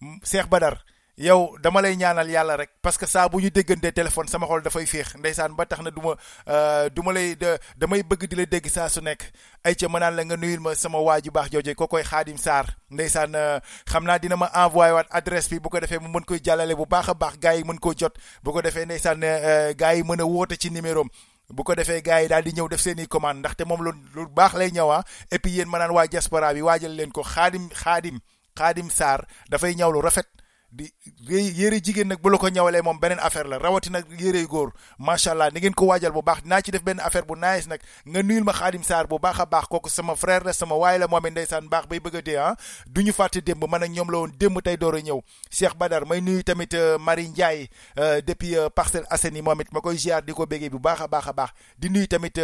Seex 0.00 0.30
Cheikh 0.30 0.48
Badar 0.50 0.78
yow 1.18 1.58
dama 1.58 1.82
lay 1.82 1.96
ñaanal 1.96 2.30
yàlla 2.30 2.56
rek 2.56 2.70
parce 2.80 2.96
que 2.96 3.06
saa 3.06 3.28
bu 3.28 3.40
ñu 3.42 3.50
déggantee 3.50 3.90
téléphone 3.92 4.28
sama 4.28 4.46
xol 4.46 4.62
dafay 4.62 4.86
féex 4.86 5.16
ndeysaan 5.18 5.50
ba 5.56 5.66
tax 5.66 5.82
na 5.82 5.90
du 5.90 6.00
ma 6.00 6.14
euh, 6.48 6.88
du 6.90 7.02
ma 7.02 7.12
lay 7.12 7.34
damay 7.76 8.02
bëgg 8.04 8.28
di 8.30 8.36
la 8.36 8.46
dégg 8.46 8.68
saa 8.70 8.88
su 8.88 9.00
nekk. 9.00 9.24
Ay 9.64 9.74
ca 9.74 9.88
ma 9.88 9.98
naan 9.98 10.14
la 10.14 10.22
nga 10.24 10.36
nuyul 10.36 10.60
ma 10.60 10.74
sama 10.76 10.98
waa 11.02 11.18
ju 11.20 11.30
baax 11.34 11.50
jooje 11.50 11.74
ko 11.74 11.88
koy 11.88 12.04
Xaadim 12.04 12.38
Sarr 12.38 12.70
ndeysaan 12.90 13.34
euh, 13.34 13.58
xam 13.90 14.04
naa 14.06 14.18
dina 14.18 14.36
ma 14.36 14.46
envoyé 14.54 14.92
waat 14.92 15.08
adresse 15.10 15.50
bi 15.50 15.58
bu 15.58 15.68
ko 15.68 15.80
defee 15.80 15.98
mu 15.98 16.06
mën 16.08 16.24
koy 16.24 16.38
jàllale 16.42 16.76
bu 16.78 16.86
baax 16.86 17.08
a 17.08 17.14
baax 17.14 17.38
gars 17.42 17.56
yi 17.56 17.64
mën 17.64 17.78
koo 17.80 17.94
jot. 17.98 18.14
Bu 18.44 18.52
ko 18.52 18.62
defee 18.62 18.84
ndeysaan 18.86 19.18
euh, 19.24 19.74
gars 19.74 19.94
yi 19.96 20.02
mën 20.06 20.20
a 20.20 20.24
woote 20.24 20.54
ci 20.56 20.70
numéro 20.70 21.02
bu 21.50 21.64
ko 21.64 21.74
defee 21.74 22.00
gars 22.00 22.22
yi 22.22 22.28
daal 22.28 22.44
di 22.44 22.52
ñëw 22.54 22.68
def 22.68 22.80
seen 22.80 22.98
i 23.00 23.08
commande 23.08 23.40
ndaxte 23.42 23.66
moom 23.66 23.82
lu 23.82 23.90
lu 24.14 24.28
baax 24.30 24.54
lay 24.54 24.70
ñëwaa 24.70 25.02
et 25.32 25.40
puis 25.40 25.50
yéen 25.50 25.68
waa 25.68 26.06
diaspora 26.06 26.54
bi 26.54 26.62
waajal 26.62 26.94
leen 26.94 27.10
ko. 27.10 27.22
Xaadim 27.24 27.68
xaadim 27.74 28.20
xaadim 28.56 28.88
Sarr 28.90 29.26
dafay 29.50 29.74
ñaw 29.74 29.90
lu 29.90 30.00
rafet 30.00 30.26
di 30.70 30.84
yé- 31.28 31.52
yére 31.56 31.80
jigéen 31.80 32.08
nag 32.08 32.20
bu 32.20 32.28
la 32.30 32.36
ko 32.38 32.48
ñawalee 32.48 32.82
moom 32.82 32.98
beneen 33.00 33.18
affaire 33.20 33.48
la. 33.48 33.56
Rawatina 33.58 34.00
yérey 34.18 34.44
góor. 34.46 34.72
Macha 34.98 35.30
allah 35.32 35.50
ni 35.50 35.60
ngeen 35.60 35.74
ko 35.74 35.86
waajal 35.86 36.12
bu 36.12 36.22
baax. 36.22 36.44
Naa 36.44 36.60
ci 36.60 36.70
def 36.70 36.82
benn 36.84 37.00
affaire 37.00 37.24
bu 37.26 37.34
nice 37.36 37.66
nag. 37.66 37.80
Nga 38.06 38.22
nuyul 38.22 38.44
ma 38.44 38.52
xaadim 38.52 38.82
Saar 38.82 39.06
bu 39.08 39.18
baax 39.18 39.40
a 39.40 39.46
baax. 39.46 39.64
Kooku 39.68 39.88
sama 39.88 40.14
frère 40.14 40.44
la 40.44 40.52
sama 40.52 40.74
waay 40.76 40.98
la 40.98 41.06
moom 41.08 41.24
it 41.26 41.30
ndeysaan 41.32 41.68
baax 41.68 41.86
bay 41.88 42.00
bëgg 42.00 42.16
a 42.16 42.22
dee 42.22 42.36
ah. 42.36 42.54
Du 42.86 43.00
ñu 43.02 43.12
fàtte 43.12 43.40
démb 43.40 43.64
man 43.68 43.82
ak 43.82 43.90
ñoom 43.90 44.10
la 44.10 44.18
woon 44.18 44.32
démb 44.38 44.60
tey 44.62 44.76
door 44.76 44.94
a 44.96 45.00
ñëw. 45.00 45.20
Cheikh 45.50 45.74
Badar 45.76 46.04
may 46.06 46.20
nuyu 46.20 46.44
tamit 46.44 46.74
euh, 46.74 46.98
Marie 46.98 47.28
Ndiaye 47.28 47.68
euh, 47.98 48.20
depuis 48.20 48.54
euh, 48.56 48.68
Parcelles 48.68 49.06
Assainies 49.08 49.42
moom 49.42 49.60
it 49.62 49.72
ma 49.72 49.80
koy 49.80 49.96
ziar 49.96 50.22
di 50.22 50.32
ko 50.34 50.44
béggee 50.46 50.68
bu 50.68 50.78
baax 50.78 51.00
a 51.00 51.08
baax 51.08 51.28
a 51.28 51.32
baax. 51.32 51.50
Di 51.78 51.88
nuyu 51.88 52.06
tamit 52.06 52.38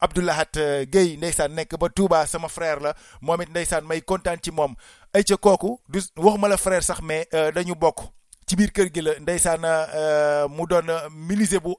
Abdoulahat 0.00 0.56
Guèye 0.88 1.16
ndeysaan 1.18 1.52
nekk 1.52 1.76
ba 1.76 1.90
Touba 1.92 2.24
sama 2.26 2.48
frère 2.48 2.80
la. 2.80 2.94
Moom 3.20 3.42
it 3.42 3.50
ndeysaan 3.50 3.84
may 3.84 4.00
kontaan 4.00 4.38
ci 4.42 4.50
moom. 4.50 4.74
Ay 5.14 5.22
ca 5.24 5.36
kooku 5.36 5.78
du 5.88 5.98
waxuma 6.16 6.48
la 6.48 6.56
frère 6.56 6.82
sax 6.82 7.00
mais 7.02 7.26
euh, 7.34 7.50
dañu 7.52 7.74
bokk. 7.74 8.00
Ci 8.46 8.56
biir 8.56 8.72
kër 8.74 8.88
gi 8.94 9.02
la 9.02 9.12
ndeysaan 9.20 9.62
euh, 9.64 10.48
mu 10.48 10.66
doon 10.66 10.88
euh, 10.88 11.08
menuisier 11.10 11.60
bu 11.60 11.74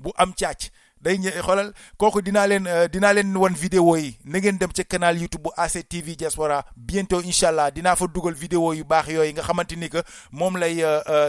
bu 0.00 0.10
am 0.16 0.32
caac 0.34 0.70
day 1.00 1.16
ñë 1.18 1.30
xoolal 1.44 1.72
kooku 1.96 2.20
dinaa 2.22 2.46
leen 2.46 2.66
dinaa 2.92 3.12
leen 3.12 3.36
wan 3.36 3.54
vidéo 3.54 3.96
yi. 3.96 4.16
Na 4.24 4.38
ngeen 4.38 4.58
dem 4.58 4.72
ca 4.72 4.84
canal 4.84 5.16
YouTube 5.20 5.42
bu 5.44 5.50
ACTV 5.56 6.16
Diaspora. 6.16 6.64
Bientôt 6.76 7.20
incha 7.22 7.48
allah 7.48 7.70
dinaa 7.70 7.96
fa 7.96 8.06
dugal 8.06 8.34
vidéo 8.34 8.72
yu 8.74 8.84
baax 8.84 9.08
yooyu 9.08 9.32
nga 9.32 9.42
xamante 9.42 9.76
ni 9.76 9.88
que 9.88 10.02
moom 10.32 10.56
lay 10.58 10.82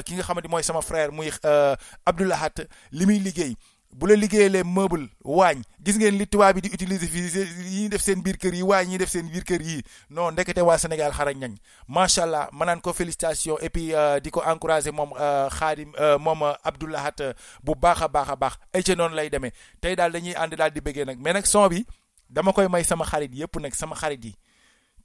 ki 0.05 0.15
nga 0.15 0.23
xamante 0.23 0.47
mooy 0.49 0.63
sama 0.63 0.81
frère 0.81 1.11
muy 1.11 1.29
Abdoulahat. 2.05 2.65
Li 2.91 3.05
muy 3.05 3.19
liggéey. 3.19 3.55
Bu 3.91 4.07
la 4.07 4.15
liggéeyalee 4.15 4.63
meuble 4.63 5.09
waañ 5.23 5.61
gis 5.83 5.97
ngeen 5.97 6.17
li 6.17 6.25
tubaab 6.27 6.55
bi 6.55 6.61
di 6.61 6.69
utiliser 6.73 7.07
fii 7.07 7.29
yi 7.65 7.79
ñuy 7.81 7.89
def 7.89 8.01
seen 8.01 8.21
biir 8.21 8.37
kër 8.37 8.53
yi 8.53 8.61
waañ 8.63 8.85
ñuy 8.89 8.97
def 8.97 9.09
seen 9.09 9.27
biir 9.29 9.43
kër 9.43 9.61
yi. 9.61 9.83
Non 10.09 10.31
ndekete 10.31 10.61
waa 10.61 10.77
Sénégal 10.77 11.11
xarañ 11.13 11.37
nañ. 11.39 11.53
Macha 11.87 12.23
allah 12.23 12.49
ma 12.51 12.65
naan 12.65 12.81
ko 12.81 12.93
félicitation 12.93 13.57
et 13.59 13.69
puis 13.69 13.93
euh, 13.93 14.19
di 14.19 14.29
ko 14.29 14.41
encourager 14.45 14.91
moom 14.91 15.13
Xaadim 15.49 15.91
euh, 15.99 16.17
moom 16.19 16.43
euh, 16.43 16.53
Abdoulahat 16.63 17.21
euh, 17.21 17.33
bu 17.63 17.73
baax 17.75 18.01
a 18.01 18.07
baax 18.07 18.29
a 18.29 18.35
baax. 18.35 18.53
Ay 18.73 18.83
noonu 18.95 19.15
lay 19.15 19.29
demee. 19.29 19.51
Tey 19.81 19.95
daal 19.95 20.11
dañuy 20.11 20.35
ànd 20.35 20.53
daal 20.55 20.71
di 20.71 20.81
bëggee 20.81 21.05
nag. 21.05 21.17
Mais 21.19 21.33
nag 21.33 21.45
son 21.45 21.67
bi 21.67 21.85
dama 22.29 22.53
koy 22.53 22.67
may 22.69 22.83
sama 22.83 23.05
xarit 23.05 23.33
yépp 23.33 23.55
nag 23.59 23.73
sama 23.73 23.95
xarit 23.95 24.23
yi. 24.23 24.35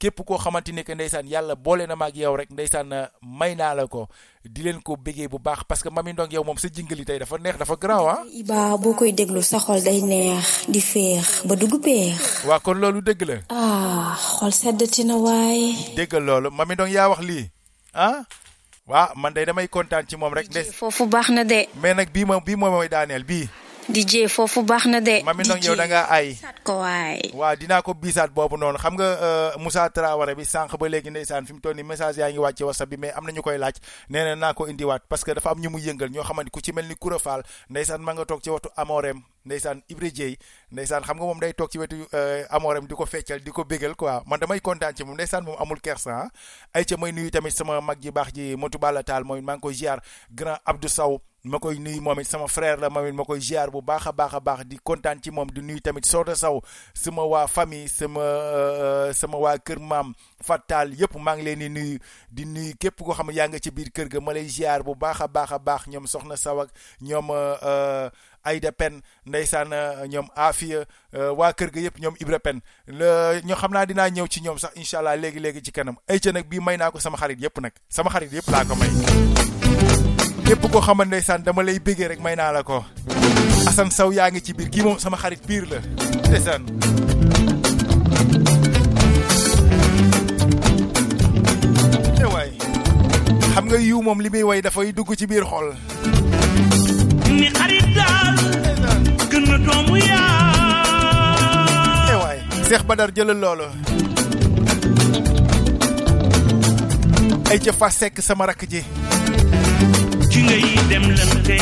Képp 0.05 0.21
koo 0.25 0.37
xamante 0.39 0.73
ne 0.73 0.83
que 0.85 0.95
ndeysaan 0.95 1.25
yàlla 1.33 1.55
boole 1.57 1.87
na 1.87 1.97
ma 1.97 2.07
ak 2.13 2.17
yow 2.17 2.37
rek 2.37 2.51
ndeysaan 2.53 2.93
euh, 2.93 3.07
may 3.23 3.55
naa 3.57 3.75
la 3.75 3.87
ko. 3.89 4.09
Di 4.45 4.61
leen 4.63 4.83
ko 4.85 4.97
bëggee 5.01 5.29
bu 5.33 5.39
baax 5.41 5.65
parce 5.65 5.83
que 5.83 5.89
ndong 5.89 6.29
yow 6.33 6.45
moom 6.45 6.59
sa 6.59 6.69
jingali 6.69 7.05
tey 7.05 7.19
dafa 7.19 7.39
neex 7.39 7.57
dafa 7.59 7.77
garaaw 7.81 8.07
ah. 8.09 8.21
Iba 8.33 8.77
boo 8.77 8.93
koy 8.95 9.13
déglu 9.13 9.41
sa 9.43 9.59
xol 9.59 9.81
day 9.83 10.03
neex 10.03 10.69
di 10.69 10.81
feex 10.81 11.47
ba 11.49 11.57
dugg 11.57 11.81
peex. 11.83 12.45
Waa 12.45 12.61
kon 12.61 12.75
loolu 12.77 13.01
dëgg 13.01 13.23
la. 13.25 13.37
Ah 13.49 14.13
xol 14.37 14.53
seddati 14.53 15.05
na 15.05 15.17
waaye. 15.17 15.97
déggal 15.97 16.23
loolu. 16.23 16.51
Ndong 16.53 16.93
yaa 16.93 17.09
wax 17.09 17.21
lii. 17.25 17.49
Ah? 17.95 18.25
Waa 18.87 19.13
man 19.17 19.33
day 19.33 19.45
damay 19.47 19.69
kontaan 19.69 20.05
ci 20.07 20.17
moom 20.17 20.35
rek. 20.35 20.49
Ndes 20.51 20.73
foofu 20.77 21.07
baax 21.09 21.31
na 21.31 21.45
de. 21.45 21.65
Mais 21.81 21.95
nag 21.95 22.13
bii 22.13 22.25
moom 22.29 22.45
bii 22.45 22.57
moom 22.57 22.73
mooy 22.77 22.89
daaneel 22.89 23.25
bii. 23.25 23.49
DJ 23.89 24.29
foofu 24.33 24.63
baax 24.65 24.87
na 24.87 25.01
de. 25.01 25.23
Mami 25.23 25.45
ndong 25.45 25.61
yow 25.65 25.77
da 25.77 25.85
ngaa 25.87 26.09
ay. 26.09 26.37
ko 26.65 26.81
waay. 26.81 27.21
Dinaa 27.61 27.83
ko 27.83 27.93
biisaat 27.95 28.31
boobu 28.33 28.57
noonu. 28.57 28.79
Xam 28.79 28.95
nga 28.97 29.05
euh, 29.05 29.51
Moussa 29.61 29.91
Traoré 29.93 30.35
bi 30.35 30.45
sànq 30.45 30.73
ba 30.81 30.89
léegi 30.89 31.11
ndeysaan 31.11 31.45
fi 31.47 31.53
mu 31.53 31.61
toll 31.61 31.77
nii 31.77 31.83
message 31.85 32.17
yaa 32.19 32.31
ngi 32.31 32.39
wàcce 32.39 32.65
whatsapp 32.65 32.89
bi 32.89 32.97
mais 32.97 33.13
am 33.13 33.27
na 33.27 33.33
ñu 33.33 33.43
koy 33.43 33.59
laaj. 33.59 33.77
Nee 34.09 34.25
na 34.25 34.35
naa 34.37 34.55
ko 34.55 34.67
indiwaat 34.69 35.03
parce 35.09 35.23
que 35.25 35.33
dafa 35.35 35.51
am 35.51 35.61
ñu 35.61 35.69
mu 35.71 35.79
yëngal 35.79 36.09
ñoo 36.11 36.25
xamante 36.25 36.51
ku 36.51 36.61
ci 36.65 36.73
mel 36.73 36.87
ni 36.89 36.95
Koura 36.97 37.19
Fall 37.19 37.43
ndeysaan 37.71 38.01
ma 38.01 38.15
nga 38.15 38.25
toog 38.25 38.41
ci 38.43 38.51
wetu 38.51 38.71
Amorem 38.77 39.21
ndeysaan 39.45 39.83
Ibra 39.89 40.09
Dieye 40.11 40.39
ndeysaan 40.73 41.03
xam 41.05 41.17
nga 41.17 41.25
moom 41.25 41.41
day 41.41 41.53
toog 41.53 41.71
ci 41.71 41.79
wetu 41.79 41.97
amooreem 42.11 42.47
Amorem 42.51 42.87
di 42.87 42.95
ko 42.95 43.05
feccal 43.07 43.41
di 43.45 43.51
ko 43.51 43.65
bégal 43.65 43.95
quoi. 43.97 44.23
Man 44.27 44.41
damay 44.41 44.61
kontaan 44.61 44.97
ci 44.97 45.05
moom 45.05 45.15
ndeysaan 45.15 45.45
moom 45.45 45.57
amul 45.61 45.81
kersa 45.81 46.11
ah. 46.25 46.29
Ay 46.73 46.85
ca 46.85 46.97
may 46.97 47.13
nuyu 47.13 47.31
tamit 47.31 47.53
sama 47.53 47.81
mag 47.81 48.01
ji 48.01 48.11
baax 48.11 48.33
ji 48.33 48.57
Motu 48.57 48.79
Balla 48.79 49.03
mooy 49.25 49.41
maa 49.43 49.57
ngi 49.57 49.61
koy 49.61 49.75
ziar 49.75 50.01
grand 50.31 50.59
Abdou 50.65 50.89
Sow. 50.89 51.21
Ma 51.45 51.59
koy 51.61 51.79
nuyu 51.79 52.01
moom 52.01 52.25
sama 52.25 52.49
frère 52.49 52.81
la 52.81 52.89
moom 52.89 53.07
it 53.07 53.15
ma 53.15 53.25
koy 53.25 53.41
ziar 53.41 53.71
bu 53.71 53.83
baax 53.83 54.07
a 54.07 54.13
baax 54.13 54.35
a 54.35 54.41
baax 54.41 54.65
di 54.65 54.79
kontaan 54.83 55.21
ci 55.23 55.31
moom 55.31 55.47
di 55.53 55.61
nuyu 55.61 55.81
tamit 55.81 56.07
Soda 56.07 56.35
Sow 56.35 56.63
sama 56.95 57.23
waa 57.25 57.47
famille 57.47 57.89
sama 57.89 58.21
euh, 58.21 59.13
sama 59.13 59.37
waa 59.39 59.59
kër 59.59 59.79
maam 59.79 60.15
Fatal 60.45 60.95
yëpp 60.97 61.17
maa 61.21 61.37
ngi 61.37 61.45
leen 61.45 61.59
di 61.59 61.69
nuyu 61.69 61.99
di 62.33 62.45
nuyu 62.47 62.73
képp 62.81 62.97
koo 63.05 63.13
xam 63.15 63.29
ne 63.31 63.49
nga 63.49 63.59
ci 63.61 63.71
biir 63.71 63.91
kër 63.93 64.09
ga 64.09 64.21
ma 64.21 64.33
lay 64.33 64.49
ziar 64.49 64.83
bu 64.83 64.95
baax 64.97 65.21
a 65.21 65.29
baax 65.29 65.53
a 65.53 65.59
baax 65.59 65.87
ñoom 65.89 66.07
Soxna 66.07 66.37
Saw 66.37 66.61
ak 66.65 66.71
ñoom 67.03 67.29
euh, 67.31 68.09
Aïda 68.45 68.73
Pen 68.73 69.01
ndeysaan 69.27 69.73
euh, 69.73 70.07
ñoom 70.09 70.29
Afia 70.37 70.85
waa 71.13 71.53
kër 71.53 71.71
ga 71.71 71.81
yëpp 71.81 72.01
ñoom 72.01 72.17
Ibra 72.21 72.39
Pen 72.41 72.61
ñoo 72.89 73.57
xam 73.61 73.73
naa 73.73 73.85
dinaa 73.87 74.09
ñëw 74.09 74.27
ci 74.33 74.41
ñoom 74.41 74.57
sax 74.59 74.73
incha 74.81 74.99
allah 74.99 75.17
léegi 75.17 75.41
léegi 75.41 75.61
ci 75.63 75.73
kanam 75.73 75.97
ay 76.09 76.21
ca 76.21 76.33
nag 76.33 76.49
bii 76.49 76.61
may 76.65 76.77
naa 76.81 76.91
ko 76.91 76.99
sama 77.01 77.19
xarit 77.21 77.37
yëpp 77.41 77.61
nag 77.61 77.73
sama 77.89 78.09
xarit 78.11 78.33
yëpp 78.33 78.49
laa 78.49 78.65
ko 78.65 78.75
may. 78.77 79.54
Képp 80.45 80.71
koo 80.71 80.81
xamante 80.81 81.07
ndeysaan 81.11 81.43
dama 81.45 81.63
lay 81.63 81.79
bëggee 81.81 82.09
rek 82.09 82.21
may 82.21 82.37
naa 82.37 82.53
la 82.53 82.63
ko. 82.63 82.85
Assane 83.69 83.91
Sow 83.91 84.11
yaa 84.13 84.31
ngi 84.31 84.41
ci 84.43 84.53
biir 84.55 84.69
kii 84.71 84.83
moom 84.85 84.99
sama 84.99 85.17
xarit 85.17 85.43
piir 85.47 85.65
la 85.71 85.79
ndeysaan. 86.29 86.63
Eh 92.23 92.29
waay 92.33 92.51
xam 93.55 93.65
nga 93.69 93.79
yiw 93.79 94.01
moom 94.03 94.21
li 94.23 94.29
muy 94.31 94.43
way 94.49 94.61
dafay 94.63 94.93
dugg 94.93 95.11
ci 95.19 95.27
biir 95.27 95.45
xol. 95.51 95.69
Ni 97.39 97.49
xarit 97.57 97.87
daal 97.97 98.37
gën 99.31 99.45
na 99.51 99.57
doomu 99.67 99.97
yaa 99.97 100.53
eh 102.13 102.17
waay 102.23 102.39
Cheikh 102.69 102.85
Badar 102.89 103.11
jëlal 103.17 103.39
loolu. 103.45 103.67
Ay 107.51 107.59
ca 107.65 107.73
fa 107.73 107.89
sekk 107.91 108.21
sama 108.23 108.47
rakk 108.51 108.63
ji 108.71 108.83
ci 110.35 110.43
ngay 110.43 110.67
dem 110.91 111.05
lante. 111.15 111.59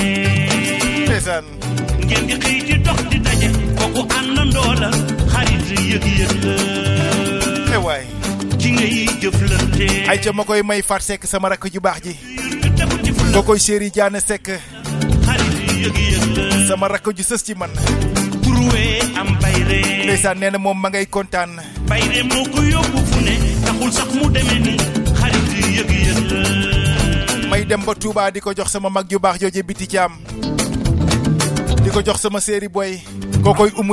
Ngeen 2.08 2.24
di 2.26 2.34
xëy 2.40 2.58
di 2.64 2.74
dox 2.80 2.98
di 3.12 3.18
daje 3.20 3.48
kooku 3.76 4.00
àndandoo 4.18 4.72
la 4.80 4.88
xarit 5.28 5.66
yëg-yëg 5.92 6.32
la. 6.40 6.54
Eh 7.76 7.80
waay. 7.84 8.04
Ci 8.56 8.72
ngay 8.72 8.94
jëflante. 9.20 9.88
Ay 10.08 10.18
ca 10.24 10.32
ma 10.32 10.44
koy 10.48 10.62
may 10.64 10.80
fat 10.80 11.04
sekk 11.04 11.28
sama 11.28 11.52
rakk 11.52 11.68
ju 11.68 11.80
baax 11.84 12.00
ji. 12.00 12.16
Ko 13.36 13.42
koy 13.44 13.60
chéri 13.60 13.92
jaane 13.92 14.20
sekk 14.24 14.48
sama 16.68 16.88
rakk 16.88 17.12
ju 17.12 17.20
sës 17.28 17.44
ci 17.44 17.52
man. 17.54 17.70
Kurwee 18.40 19.04
am 19.20 19.36
bayre. 19.36 19.80
Ndeysaan 20.08 20.40
nee 20.40 20.48
na 20.50 20.56
moom 20.58 20.80
ma 20.80 20.88
ngay 20.88 21.06
kontaan. 21.12 21.60
Bayre 21.92 22.24
moo 22.24 22.48
ko 22.48 22.64
yóbbu 22.64 22.98
fu 23.10 23.20
ne 23.20 23.36
taxul 23.68 23.92
sax 23.92 24.08
mu 24.16 24.32
demee 24.32 24.60
ni 24.64 24.74
xarit 25.12 25.48
yëg-yëg 25.60 26.18
la 26.32 26.81
may 27.52 27.68
dem 27.68 27.84
ba 27.84 27.92
Touba 27.92 28.32
di 28.32 28.40
ko 28.40 28.56
jox 28.56 28.72
sama 28.72 28.88
mag 28.88 29.04
ju 29.04 29.20
baax 29.20 29.36
jooje 29.44 29.60
biti 29.60 29.84
jox 32.00 32.16
sama 32.24 32.40
boy 32.72 32.96
umu 33.76 33.92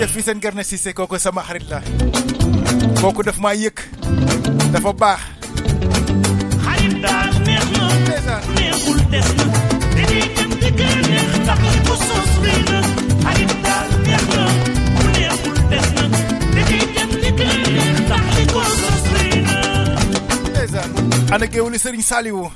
ca 0.00 0.06
fii 0.08 0.22
seen 0.22 0.40
garna 0.40 0.62
Cissé 0.64 0.92
kooku 0.94 1.18
sama 1.18 1.42
xarit 1.44 1.68
la. 1.70 1.78
Kooku 3.00 3.22
daf 3.22 3.36
maa 3.44 3.52
yëg 3.52 3.76
dafa 4.72 4.92
baax. 5.02 5.20
Xarit 6.64 6.94
daal 7.04 7.32
neex 7.46 7.66
na. 7.76 8.36
Neexul 8.56 9.00
des 9.12 9.28
na. 9.36 9.44
Dañuy 9.96 10.24
dem 10.36 10.50
di 10.60 10.68
gën 10.78 10.96
a 10.96 11.02
neex 11.10 11.28
ndax 11.44 11.60
li 11.72 11.80
sos 12.08 12.32
rëy 12.44 12.60
na. 12.70 12.78
Xarit 13.24 13.52
daal 13.66 13.88
neex 14.06 14.24
na. 14.32 14.42
Bu 14.96 15.04
neexul 15.16 15.58
des 15.72 15.88
na. 15.96 16.04
Dañuy 16.54 16.84
dem 16.96 17.10
di 17.22 17.30
gën 17.38 17.52
a 17.52 17.68
neex 17.76 17.96
ndax 18.06 18.24
li 18.36 18.44
sos 18.54 19.04
rëy 19.14 19.34
na. 19.44 19.58
Ana 21.34 21.46
Sëriñ 21.84 22.02
Saliwu 22.10 22.48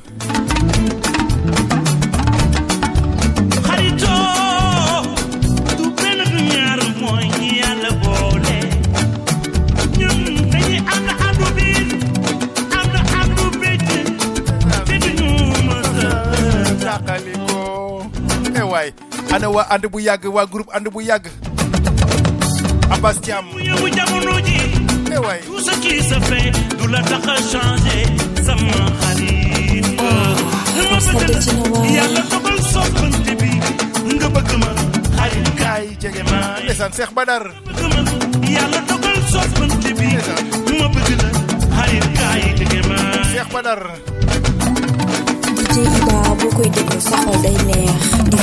tàqaliko 16.94 18.06
eh 18.54 18.62
waay 18.70 18.88
ana 19.34 19.48
waa 19.50 19.66
ànd 19.74 19.86
bu 19.90 19.98
yàgg 20.00 20.24
waa 20.34 20.46
groupe 20.46 20.70
ànd 20.76 20.86
bu 20.94 21.00
yàgg 21.02 21.26
Abbas 22.94 23.18
Thiam 23.20 23.44
yëngu 23.58 23.88
jamono 23.96 24.34
ji 24.46 24.58
eh 25.14 25.18
waay 25.18 25.40
tout 25.46 25.60
ce 25.66 25.74
qui 25.82 25.98
se 26.02 26.18
fait 26.28 26.50
du 26.78 26.86
la 26.88 27.00
tax 27.02 27.26
a 27.26 27.34
changer 27.50 28.02
sama 28.46 28.78
xarit 29.00 29.86
ma 29.98 30.98
bëgg 31.18 31.30
la 31.82 31.90
yàlla 31.96 32.22
dogal 32.30 32.58
soppante 32.72 33.32
bi 33.40 33.50
nga 34.14 34.28
bëgg 34.34 34.50
ma 34.62 34.70
xarit 35.18 35.48
kaay 35.58 35.84
jege 36.00 36.22
ma 36.30 36.38
ndeysaan 36.62 36.92
Cheikh 36.96 37.12
Badar. 37.16 37.44
Bëgg 37.66 37.82
ma 37.90 38.00
yàlla 38.54 38.80
dogal 38.88 39.18
soppante 39.32 39.90
bi 39.98 40.08
ma 40.78 40.86
bëgg 40.94 41.10
la 41.22 41.28
xarit 41.76 42.06
kaay 42.18 42.42
jege 42.58 42.80
ma 42.88 42.98
Cheikh 43.32 43.50
Badar 43.52 43.82
ci 45.74 45.80
xibaar 45.94 46.34
bu 46.40 46.46
koy 46.56 46.68
déglu 46.74 47.01
saxol 47.09 47.36
day 47.44 47.56
neex 47.68 48.02
di 48.30 48.38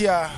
polícia 0.00 0.29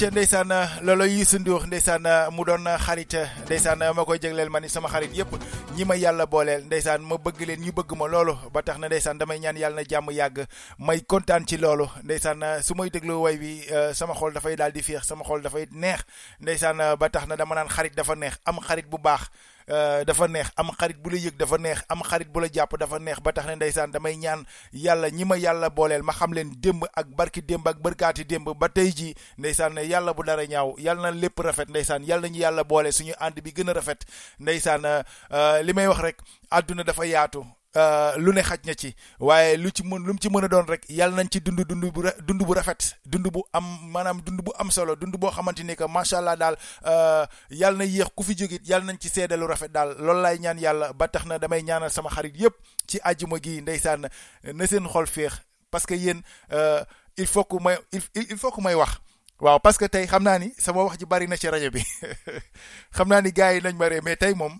ca 0.00 0.08
ndeysaan 0.10 0.48
loolo 0.86 1.04
Youssou 1.04 1.38
Ndour 1.40 1.66
ndeysaan 1.66 2.04
mu 2.32 2.44
doon 2.44 2.64
xarit 2.86 3.12
ndeysaan 3.44 3.78
ma 3.94 4.04
koy 4.08 4.16
jégleel 4.18 4.48
ma 4.48 4.60
ni 4.60 4.68
sama 4.68 4.88
xarit 4.88 5.12
yëpp 5.12 5.32
ñi 5.76 5.84
ma 5.84 5.94
yàlla 5.96 6.24
booleel 6.26 6.64
ndeysaan 6.64 7.02
ma 7.04 7.16
bëgg 7.20 7.40
leen 7.46 7.60
ñu 7.60 7.72
bëgg 7.76 7.92
ma 7.98 8.06
loolu 8.08 8.32
ba 8.52 8.62
tax 8.62 8.78
na 8.78 8.86
ndeysaan 8.88 9.18
damay 9.18 9.38
ñaan 9.40 9.56
yàlla 9.60 9.82
jàmm 9.84 10.10
yàgg 10.10 10.46
may 10.78 11.00
kontaan 11.04 11.44
ci 11.46 11.56
loolu 11.58 11.84
ndeysaan 12.04 12.40
su 12.62 12.74
may 12.74 12.88
déglu 12.90 13.20
way 13.20 13.36
bi 13.36 13.60
sama 13.92 14.14
xol 14.14 14.32
dafay 14.32 14.56
daal 14.56 14.72
di 14.72 14.82
féex 14.82 15.04
sama 15.04 15.24
xol 15.24 15.42
dafay 15.42 15.66
neex 15.70 16.00
ndeysaan 16.40 16.96
ba 16.98 17.08
tax 17.10 17.26
na 17.28 17.36
dama 17.36 17.54
naan 17.54 17.68
xarit 17.68 17.94
dafa 17.94 18.14
neex 18.16 18.38
am 18.46 18.56
xarit 18.60 18.88
bu 18.88 18.96
baax 18.98 19.28
dafa 20.06 20.26
neex 20.28 20.50
am 20.56 20.70
xarit 20.78 20.98
bu 21.02 21.10
la 21.10 21.16
yëg 21.18 21.36
dafa 21.38 21.58
neex 21.58 21.84
am 21.88 22.02
xarit 22.02 22.28
bu 22.28 22.40
la 22.40 22.48
jàpp 22.52 22.76
dafa 22.78 22.98
neex 22.98 23.20
ba 23.22 23.32
tax 23.32 23.46
ne 23.46 23.54
ndeysaan 23.56 23.90
damay 23.92 24.16
ñaan 24.16 24.44
yàlla 24.72 25.10
ñi 25.10 25.24
ma 25.24 25.36
yàlla 25.38 25.70
booleel 25.70 26.02
ma 26.02 26.12
xam 26.12 26.32
leen 26.34 26.50
démb 26.60 26.84
ak 26.94 27.06
barki 27.16 27.42
démb 27.42 27.68
ak 27.68 27.78
barkaati 27.80 28.24
démb 28.24 28.48
ba 28.58 28.68
tey 28.68 28.90
ji 28.90 29.14
ndeysaan 29.38 29.78
yàlla 29.84 30.12
bu 30.14 30.22
dara 30.24 30.44
ñaaw 30.46 30.74
yàlla 30.78 31.10
na 31.10 31.16
lépp 31.20 31.38
rafet 31.38 31.68
ndeysaan 31.68 32.02
yàlla 32.04 32.28
ñu 32.28 32.38
yàlla 32.40 32.64
boole 32.64 32.92
suñu 32.92 33.14
ànd 33.20 33.40
bi 33.42 33.50
gën 33.52 33.70
a 33.70 33.72
rafet 33.72 34.04
ndeysaan 34.40 34.82
li 35.62 35.72
may 35.72 35.86
wax 35.86 36.00
rek 36.00 36.16
àdduna 36.50 36.82
dafa 36.84 37.06
yaatu. 37.06 37.40
euh, 37.40 37.59
lu 38.18 38.32
ne 38.32 38.42
xaj 38.42 38.60
na 38.66 38.74
ci. 38.74 38.94
Waaye 39.20 39.56
lu 39.56 39.70
ci 39.70 39.82
mën 39.82 39.98
lu 40.06 40.12
mu 40.12 40.18
ci 40.20 40.28
mën 40.28 40.44
a 40.44 40.48
doon 40.48 40.66
rek 40.66 40.84
yàlla 40.88 41.16
nañ 41.22 41.28
ci 41.30 41.40
dund 41.40 41.60
dund 41.60 41.84
bu 41.92 42.02
dund 42.26 42.42
bu 42.42 42.54
rafet 42.54 42.96
dund 43.06 43.26
bu 43.30 43.42
am 43.52 43.64
maanaam 43.92 44.20
dund 44.22 44.40
bu 44.42 44.52
am 44.58 44.70
solo 44.70 44.96
dund 44.96 45.16
boo 45.16 45.30
xamante 45.30 45.62
ni 45.62 45.76
que 45.76 45.84
macha 45.88 46.18
allah 46.18 46.36
daal 46.36 46.56
euh, 46.86 47.26
yàlla 47.50 47.78
na 47.78 47.84
yéex 47.84 48.08
ku 48.16 48.22
fi 48.24 48.34
jógit 48.36 48.66
yàlla 48.68 48.92
nañ 48.92 48.98
ci 49.00 49.08
seede 49.08 49.36
lu 49.36 49.46
rafet 49.46 49.68
daal. 49.72 49.94
Loolu 49.98 50.20
laay 50.22 50.38
ñaan 50.38 50.58
yàlla 50.58 50.92
ba 50.92 51.08
tax 51.08 51.26
na 51.26 51.38
damay 51.38 51.62
ñaanal 51.62 51.90
sama 51.90 52.10
xarit 52.10 52.34
yépp 52.36 52.54
ci 52.86 52.98
àjjuma 53.04 53.38
gi 53.42 53.60
ndeysaan 53.62 54.08
na 54.54 54.66
seen 54.66 54.86
xol 54.88 55.06
féex 55.06 55.32
parce 55.70 55.86
que 55.86 55.94
yéen 55.94 56.20
euh, 56.52 56.82
il 57.16 57.26
faut 57.26 57.44
que 57.44 57.62
may 57.62 57.78
il 57.92 58.36
faut 58.38 58.50
que 58.50 58.60
may 58.62 58.74
wax. 58.74 58.98
Waaw 59.40 59.58
parce 59.58 59.78
que 59.78 59.86
tey 59.88 60.06
xam 60.06 60.22
naa 60.22 60.38
ni 60.38 60.52
sama 60.58 60.82
wax 60.84 60.98
ji 61.00 61.06
bari 61.06 61.26
na 61.26 61.36
ci 61.36 61.48
rajo 61.48 61.70
bi. 61.70 61.80
Xam 62.96 63.08
naa 63.08 63.20
ni 63.22 63.32
gars 63.32 63.54
yi 63.54 63.60
nañ 63.64 63.74
ma 63.76 63.88
mais 64.04 64.16
tey 64.16 64.34
moom 64.34 64.54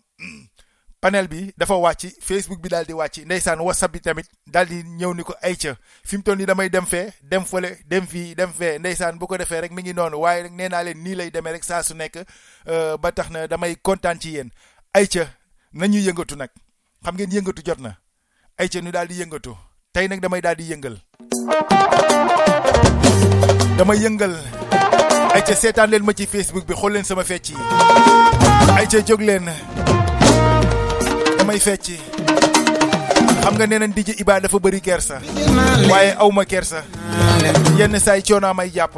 panel 1.00 1.28
bi 1.28 1.52
dafa 1.58 1.74
wàcc 1.74 2.02
Facebook 2.20 2.60
bi 2.62 2.68
daal 2.68 2.84
di 2.84 2.92
wàcc 2.92 3.24
ndeysaan 3.24 3.60
WhatsApp 3.60 3.92
bi 3.92 4.00
tamit 4.00 4.26
daal 4.46 4.66
di 4.68 4.82
ñëw 4.82 5.14
ni 5.16 5.22
ko 5.22 5.34
ay 5.42 5.56
ca 5.56 5.72
fi 6.04 6.16
mu 6.16 6.22
toll 6.22 6.36
nii 6.38 6.46
damay 6.46 6.68
dem 6.68 6.86
fee 6.86 7.08
dem 7.22 7.44
fële 7.44 7.70
dem 7.88 8.06
fii 8.06 8.34
dem 8.34 8.52
fee. 8.52 8.78
Ndeysaan 8.78 9.18
bu 9.18 9.26
ko 9.26 9.36
defee 9.38 9.60
rek 9.60 9.72
mi 9.72 9.82
ngi 9.82 9.92
noonu 9.94 10.20
waaye 10.20 10.42
nag 10.42 10.52
nee 10.52 10.68
naa 10.68 10.82
leen 10.82 11.02
nii 11.04 11.14
lay 11.14 11.30
demee 11.30 11.52
rek 11.52 11.64
saa 11.64 11.82
su 11.82 11.94
nekk 11.94 12.16
euh, 12.16 12.96
ba 13.00 13.12
tax 13.12 13.30
na 13.30 13.46
damay 13.46 13.76
kontaan 13.82 14.20
ci 14.20 14.32
yéen. 14.34 14.50
Ay 14.92 15.06
ca 15.06 15.24
nañu 15.72 15.98
yëngatu 16.06 16.36
nag. 16.36 16.50
Xam 17.04 17.14
ngeen 17.14 17.32
yëngatu 17.32 17.62
jot 17.66 17.78
na. 17.80 17.94
Ay 18.58 18.68
ca 18.68 18.78
ñu 18.80 18.92
daal 18.92 19.08
di 19.08 19.20
yëngatu. 19.20 19.56
Tey 19.92 20.08
nag 20.08 20.20
damay 20.20 20.40
daal 20.40 20.56
di 20.56 20.68
yëngal. 20.70 20.96
Dama 23.78 23.94
yëngal. 23.96 24.34
Ay 25.34 25.42
ca 25.46 25.54
seetaan 25.54 25.90
leen 25.90 26.04
ma 26.04 26.12
ci 26.12 26.26
Facebook 26.26 26.66
bi 26.66 26.74
xool 26.74 26.92
leen 26.92 27.04
sama 27.04 27.24
fecc 27.24 27.48
yi. 27.48 27.56
Ay 28.76 28.86
ca 28.86 28.98
jóg 29.00 29.20
leen 29.20 29.48
damay 31.40 31.56
fecc 31.56 31.96
xam 33.42 33.54
nga 33.56 33.64
nee 33.66 33.78
nañ 33.80 33.92
DJ 33.96 34.20
Iba 34.20 34.36
dafa 34.40 34.58
bëri 34.60 34.80
kersa. 34.84 35.16
Waaye 35.90 36.12
awma 36.20 36.44
kersa. 36.44 36.84
Yenn 37.80 37.96
saay 38.00 38.20
coonaa 38.22 38.52
may 38.54 38.68
jàpp. 38.68 38.96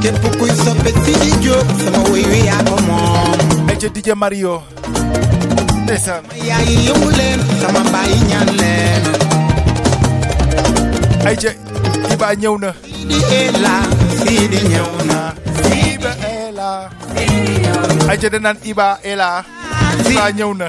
Képp 0.00 0.24
kuy 0.40 0.48
soppe 0.64 0.90
si 1.04 1.12
di 1.20 1.30
jóg 1.44 1.66
sama 1.84 2.00
woy 2.08 2.24
wi 2.24 2.40
yaa 2.48 2.62
ko 2.64 2.76
moom. 2.88 3.68
Ay 3.68 3.76
ca 3.76 3.88
DJ 3.92 4.08
Mario. 4.16 4.62
Ndeysaan. 5.84 6.24
Yaay 6.48 6.72
yëngu 6.88 7.10
leen 7.18 7.40
sama 7.60 7.80
baay 7.92 8.12
ñaan 8.28 8.48
leen. 8.60 9.02
Ay 11.28 11.36
ca 11.36 11.50
Iba 12.14 12.28
ñëw 12.40 12.56
na. 12.64 12.70
Di 13.08 13.18
ela 13.44 13.74
si 14.24 14.48
di 14.48 14.58
ñëw 14.72 14.88
na. 15.04 15.18
Iba 15.68 16.12
Ela 16.24 16.70
ay 18.08 18.16
ca 18.20 18.28
danaan 18.28 18.56
Iba 18.64 18.98
Ela 19.02 19.44
Iba 20.10 20.28
ñëw 20.32 20.52
na 20.56 20.68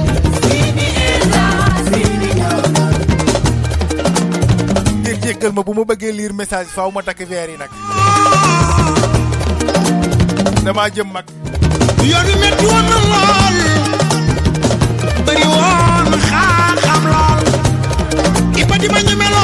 jéggal 5.31 5.51
ma 5.55 5.63
bu 5.63 5.73
ma 5.73 5.83
bëggee 5.87 6.11
lire 6.11 6.33
message 6.35 6.67
faaw 6.75 6.89
ma 6.91 7.01
takk 7.07 7.21
verre 7.31 7.51
yi 7.53 7.57
nag. 7.61 7.71
Damaa 10.65 10.89
jëm 10.95 11.09
mag. 11.15 11.25
Yoon 12.11 12.27
wi 12.41 12.49
woon 12.67 12.87
lool. 13.11 13.57
Bëri 15.25 15.45
woon 15.53 16.09
xam-xam 16.27 17.03
lool. 17.13 17.45
Iba 18.61 18.75
di 18.81 18.87
ma 18.93 18.99
ñeme 19.07 19.27
lool. 19.35 19.40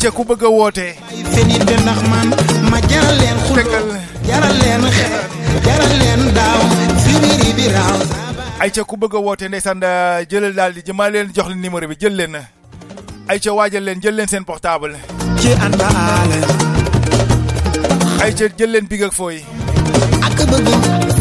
Ca 0.00 0.10
ku 0.10 0.24
bëgg 0.24 0.42
a 0.44 0.48
woote. 0.48 0.86
Ay 1.10 1.20
fenit 1.32 1.62
de 1.68 1.74
ndax 1.82 2.00
man 2.08 2.28
ma 2.70 2.78
jaral 2.88 3.16
leen 3.20 3.38
xuloo 3.46 3.96
jaral 4.24 4.56
leen 4.62 4.82
xeex 4.96 5.12
jaral 5.64 5.94
leen 6.00 6.22
daaw 6.34 6.60
si 7.02 7.12
biri 7.22 7.50
bi 7.58 7.66
raaw. 7.68 7.98
Ay 8.60 8.70
ca 8.70 8.84
ku 8.84 8.96
bëgg 8.96 9.14
a 9.14 9.20
woote 9.20 9.48
ndeysaan 9.48 9.80
da- 9.80 10.22
jëlal 10.24 10.54
daal 10.54 10.72
di 10.72 10.80
jëmaa 10.82 11.10
leen 11.10 11.30
jox 11.34 11.46
leen 11.48 11.60
numéro 11.60 11.86
bi 11.88 11.96
jël 12.00 12.14
leen. 12.16 12.36
Ay 13.28 13.38
ca 13.40 13.52
waajal 13.52 13.82
leen 13.84 14.00
jël 14.00 14.14
leen 14.14 14.28
seen 14.28 14.44
portable. 14.44 14.96
Ci 15.40 15.52
anta 15.52 15.86
aale. 15.86 16.38
Ay 18.22 18.32
ca 18.34 18.44
jël 18.56 18.70
leen 18.70 18.86
big 18.88 19.02
ak 19.02 19.12
fooy. 19.12 19.44
Ak 20.24 20.36
bëgg 20.48 20.68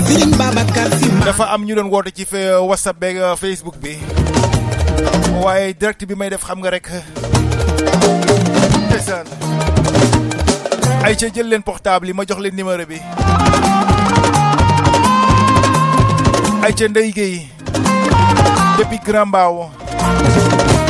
Serigne 0.07 0.37
Babacar 0.37 0.87
Si 0.99 1.09
dafa 1.25 1.51
am 1.53 1.65
ñu 1.65 1.75
doon 1.75 1.89
woote 1.91 2.11
ci 2.15 2.25
whatsapp 2.63 2.97
beeg 2.99 3.17
euh, 3.17 3.35
facebook 3.35 3.75
bi. 3.77 3.97
Waaye 5.43 5.73
direct 5.73 6.05
bi 6.05 6.15
may 6.15 6.29
def 6.29 6.43
xam 6.43 6.59
nga 6.59 6.69
rek 6.69 6.87
ndeysaan. 8.89 9.25
Ay 11.05 11.15
ca 11.15 11.27
jël 11.33 11.47
leen 11.49 11.63
portable 11.63 12.07
yi 12.09 12.13
ma 12.13 12.25
jox 12.27 12.39
leen 12.41 12.55
numéro 12.55 12.85
bi. 12.85 12.99
Ay 16.65 16.73
ca 16.73 16.87
Ndeye 16.89 17.11
Gueye. 17.13 17.41
Depuis 18.77 18.99
Grand 19.05 19.25
Mbao. 19.29 19.71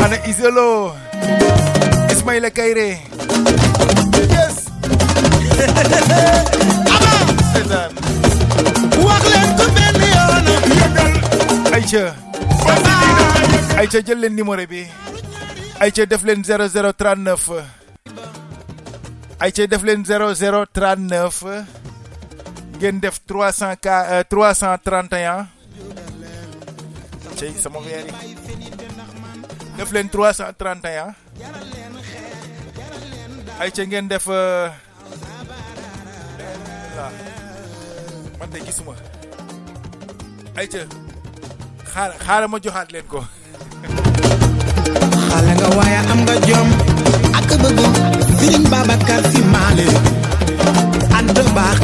Ana 0.04 0.18
Isolo. 0.28 0.94
Ismaïla 2.12 2.50
Kayre. 2.52 3.00
Yes. 4.34 4.56
Ndeysaan. 7.52 7.92
Wax 9.04 9.24
leen 9.34 9.50
ko 9.58 9.66
benn 9.76 10.02
yoon. 10.14 10.46
Aïcha 11.74 12.06
Aïcha 13.78 14.00
jël 14.06 14.20
leen 14.20 14.36
numéro 14.36 14.66
bi. 14.68 14.86
Aïcha 15.80 16.06
def 16.06 16.24
leen 16.24 16.44
0039 16.44 17.79
Aïcha 19.40 19.68
def 19.72 19.84
leen 19.88 20.04
0039 20.04 21.44
ngeen 22.80 23.00
def 23.00 23.20
300 23.28 23.76
ka 23.80 23.96
euh, 24.20 24.24
331 24.28 25.48
cey 27.40 27.54
sama 27.56 27.80
weer 27.80 28.04
yi. 28.04 28.36
Def 29.80 29.92
leen 29.96 30.10
331 30.12 31.16
ca 33.76 33.84
ngeen 33.88 34.08
def 34.12 34.28
euh, 34.28 34.68
waaw 36.98 37.12
man 38.40 38.50
de 38.52 38.60
gisuma. 38.66 38.94
Aïcha 40.60 40.84
xaar 41.94 42.12
xaaral 42.26 42.48
ma 42.52 42.58
joxaat 42.64 42.92
leen 42.92 43.08
ko. 43.12 43.24
Xale 45.30 45.52
nga 45.60 45.68
waaye 45.78 46.00
am 46.12 46.20
nga 46.28 46.36
jom. 46.48 46.68
Ak 47.40 47.50
bëgg 47.64 47.89
Serigne 48.50 48.70
Babacar 48.74 49.22
Si 49.30 49.42
maale 49.54 49.86
ant 51.18 51.38
baax 51.54 51.80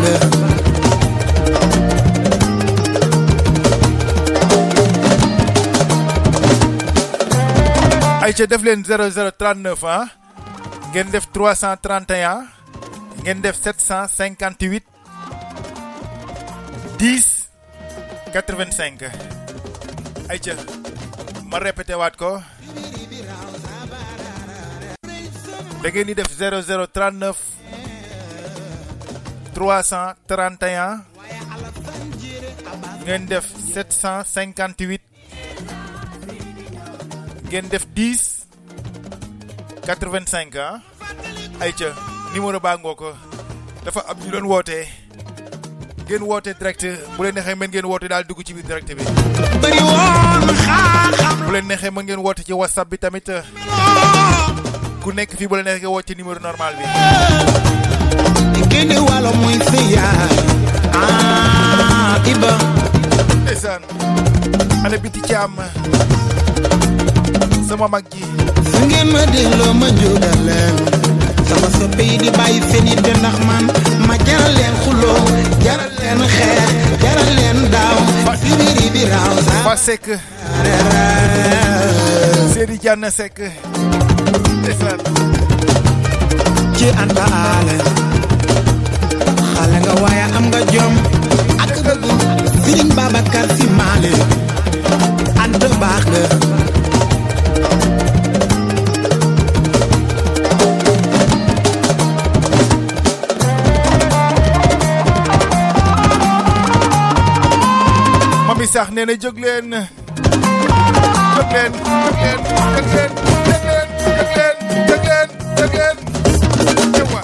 ay 8.26 8.34
ca 8.34 8.46
def 8.50 8.62
leen 8.66 8.82
0039 8.82 9.86
ah. 9.86 10.10
Ngeen 10.90 11.14
def 11.14 11.30
331 11.30 12.50
ngeen 13.22 13.40
def 13.46 13.62
758 13.62 14.90
10 16.98 18.34
85 18.34 19.14
ca 20.42 20.54
ma 21.46 21.58
répété 21.62 21.94
waat 21.94 22.18
ko. 22.18 22.42
Da 25.86 25.92
ngeen 25.94 26.08
di 26.10 26.14
def 26.18 26.30
0039 26.34 27.36
331 29.54 31.06
ngeen 33.06 33.28
def 33.30 33.46
758 33.70 34.98
ngeen 37.50 37.70
def 37.70 37.86
10 37.94 38.18
85 39.86 40.58
ah. 40.58 40.82
Ayca 41.62 41.94
numéro 42.34 42.58
baa 42.60 42.78
ngoo 42.82 42.96
ko. 42.98 43.14
Dafa 43.86 44.02
am 44.10 44.18
ñu 44.26 44.30
doon 44.34 44.48
wootee 44.50 44.86
ngeen 46.10 46.24
woote 46.26 46.52
direct. 46.58 46.82
Bu 47.16 47.22
leen 47.24 47.36
neexee 47.38 47.56
mën 47.62 47.70
ngeen 47.70 47.86
woote 47.86 48.08
daal 48.10 48.24
dugg 48.26 48.42
ci 48.44 48.54
biir 48.58 48.66
direct 48.66 48.90
bi. 48.98 49.04
Bu 51.46 51.52
leen 51.54 51.66
neexee 51.70 51.92
mën 51.94 52.04
ngeen 52.10 52.22
woote 52.26 52.42
ci 52.44 52.54
whatsapp 52.58 52.90
bi 52.90 52.98
tamit. 52.98 53.30
Ku 55.06 55.14
nekk 55.14 55.38
fii 55.38 55.46
bu 55.50 55.56
neexee 55.62 55.86
woote 55.94 56.08
ci 56.10 56.14
numéro 56.18 56.40
normal 56.42 56.74
bi. 56.78 56.86
Génne 58.74 58.98
wàllo 59.08 59.32
muy 59.38 59.54
yaay 59.94 60.38
ah 60.98 62.18
iba. 62.32 62.52
Ndeysaan. 63.46 63.82
Xale 64.82 64.98
biti 65.04 65.22
caam. 65.30 65.54
Sama 67.70 67.88
mag 67.88 68.04
ji. 68.10 68.26
Su 68.72 68.82
ngeen 68.90 69.08
ma 69.14 69.22
dégloo 69.34 69.74
ma 69.82 69.88
leen 69.94 70.76
sama 71.50 71.68
soppe 71.78 72.02
yi 72.10 72.18
di 72.18 72.30
bàyyi 72.38 72.62
seen 72.72 72.88
yitte 72.90 73.12
ndax 73.22 73.38
man 73.48 73.66
ma 74.08 74.16
jaral 74.26 74.54
leen 74.58 74.76
xuloo 74.84 75.22
jaral 75.66 75.92
leen 76.02 76.20
xeex 76.36 76.70
jaral 77.04 77.30
leen 77.38 77.60
daaw. 77.74 77.98
Si 78.42 78.50
biri 78.58 78.88
bi 78.94 79.02
raaw 79.12 79.36
sa 79.46 79.54
fa 79.66 79.74
sekk 79.86 80.06
Seri 82.66 82.78
Diane 82.82 83.12
Seck. 83.12 83.38
Ndeysaan. 84.60 85.00
Ci 86.78 86.88
anta 87.02 87.26
aale. 87.42 87.78
Xale 89.54 89.78
nga 89.86 89.94
waaye 90.02 90.24
am 90.38 90.46
nga 90.50 90.62
jom. 90.74 90.94
Ak 91.62 91.72
bëgg 91.86 92.04
Sëriñ 92.66 92.90
Babacar 92.98 93.46
Si 93.58 93.66
Maale. 93.78 94.12
Anta 95.44 95.68
baax 95.82 96.04
nga. 96.10 96.24
Mami 108.48 108.66
sax 108.74 108.88
nee 108.96 109.06
na 109.06 109.14
jóg 109.22 109.38
leen. 109.44 109.70
nhấc 111.36 111.54
lên 111.54 111.72
nhấc 111.72 112.16
lên 112.24 112.40
nhấc 112.76 112.96
lên 112.96 113.12
nhấc 113.48 113.66
lên 113.66 113.88
nhấc 114.18 114.38
lên 114.38 114.58
nhấc 114.88 115.06
lên 115.06 115.30
nhấc 115.58 115.76
lên 115.76 115.98
nhưng 116.94 117.08
mà 117.14 117.22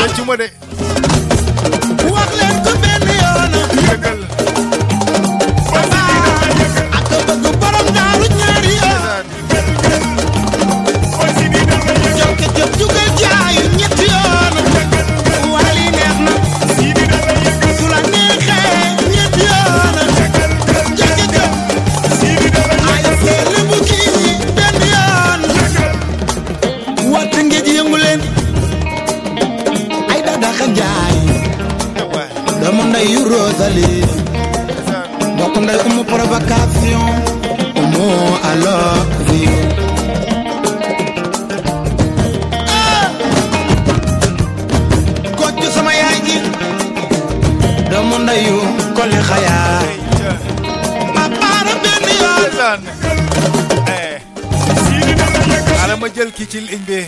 lên 0.00 0.10
chúng 0.16 0.26
mà 0.26 0.36
đi 0.36 0.46
quắc 2.10 2.34
lên 2.34 2.52
cứ 2.64 2.74
bên 2.82 3.00
đi 3.08 3.18
ở 3.22 3.48
nơi 3.52 3.93
doomu 32.94 33.02
ndey 33.02 33.12
yu 33.14 33.22
Rosalie 33.30 34.04
mbokk 35.34 35.56
ndey 35.64 35.78
umu 35.86 36.02
provocation. 36.04 37.02
Umu 37.82 38.06
I 38.50 38.54
love 38.64 39.34
you 39.42 39.54
koccu 45.38 45.66
sama 45.74 45.92
yaay 45.94 46.18
ji. 46.26 46.36
Doomu 47.90 48.18
ndeyu 48.18 48.58
benn 51.82 52.06
yoon. 52.22 52.80
Ala 55.84 55.96
ma 55.96 56.08
jël 56.08 56.30
kii 56.36 56.46
ci 56.46 56.58
ligne 56.60 56.84
bi. 56.86 57.00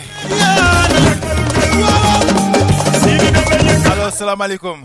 Allo 3.90 4.10
salaamaaleykum 4.10 4.78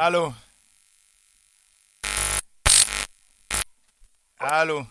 allo 0.00 0.32
allo 4.40 4.86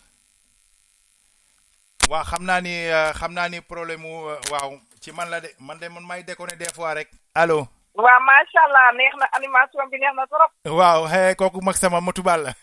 waaw 2.09 2.23
xam 2.29 2.45
ni 2.61 2.75
euh, 2.93 3.09
xam 3.17 3.33
ni 3.49 3.57
problème 3.61 4.01
mu 4.05 4.13
euh, 4.29 4.37
waaw 4.53 4.71
ci 5.01 5.09
man 5.11 5.29
la 5.33 5.39
de 5.41 5.49
man 5.59 5.79
de 5.81 5.87
man 5.89 6.05
may 6.05 6.21
des 6.23 6.35
fois 6.75 6.93
rek. 6.93 7.09
Allo 7.33 7.67
waaw 7.99 8.19
macha 8.27 8.59
allah 8.65 8.85
neex 8.97 9.13
na 9.19 9.25
animation 9.37 9.85
bi 9.91 9.97
neex 9.99 10.13
na 10.15 10.25
trop. 10.31 10.51
waaw 10.65 11.05
hey, 11.07 11.35
kooku 11.35 11.59
mag 11.61 11.75
sama 11.75 11.99
motu 12.01 12.23
bal 12.23 12.39
la 12.47 12.53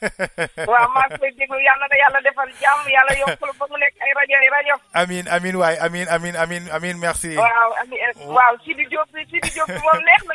waaw 0.67 0.89
maa 0.95 1.07
ngi 1.11 1.19
koy 1.21 1.31
déglu 1.39 1.59
yàlla 1.61 1.87
na 1.91 1.97
yàlla 2.03 2.21
defal 2.25 2.51
jàmm 2.61 2.87
yàlla 2.97 3.13
yokkul 3.21 3.53
ba 3.59 3.65
mu 3.71 3.77
nekk 3.77 3.95
ay 4.01 4.13
rajo 4.17 4.37
ay 4.41 4.49
rajo. 4.57 4.75
amin 5.03 5.25
amin 5.29 5.55
waay 5.61 5.77
amin 5.87 6.07
amin 6.09 6.35
amin 6.37 6.63
amin 6.73 6.97
merci 6.99 7.37
waaw 7.37 7.71
ami 7.83 7.97
waaw 8.27 8.55
Sidi 8.65 8.85
Diop 8.91 9.09
bi 9.13 9.21
Sidi 9.31 9.51
Diop 9.55 9.69
moom 9.69 10.01
neex 10.09 10.23
na 10.29 10.35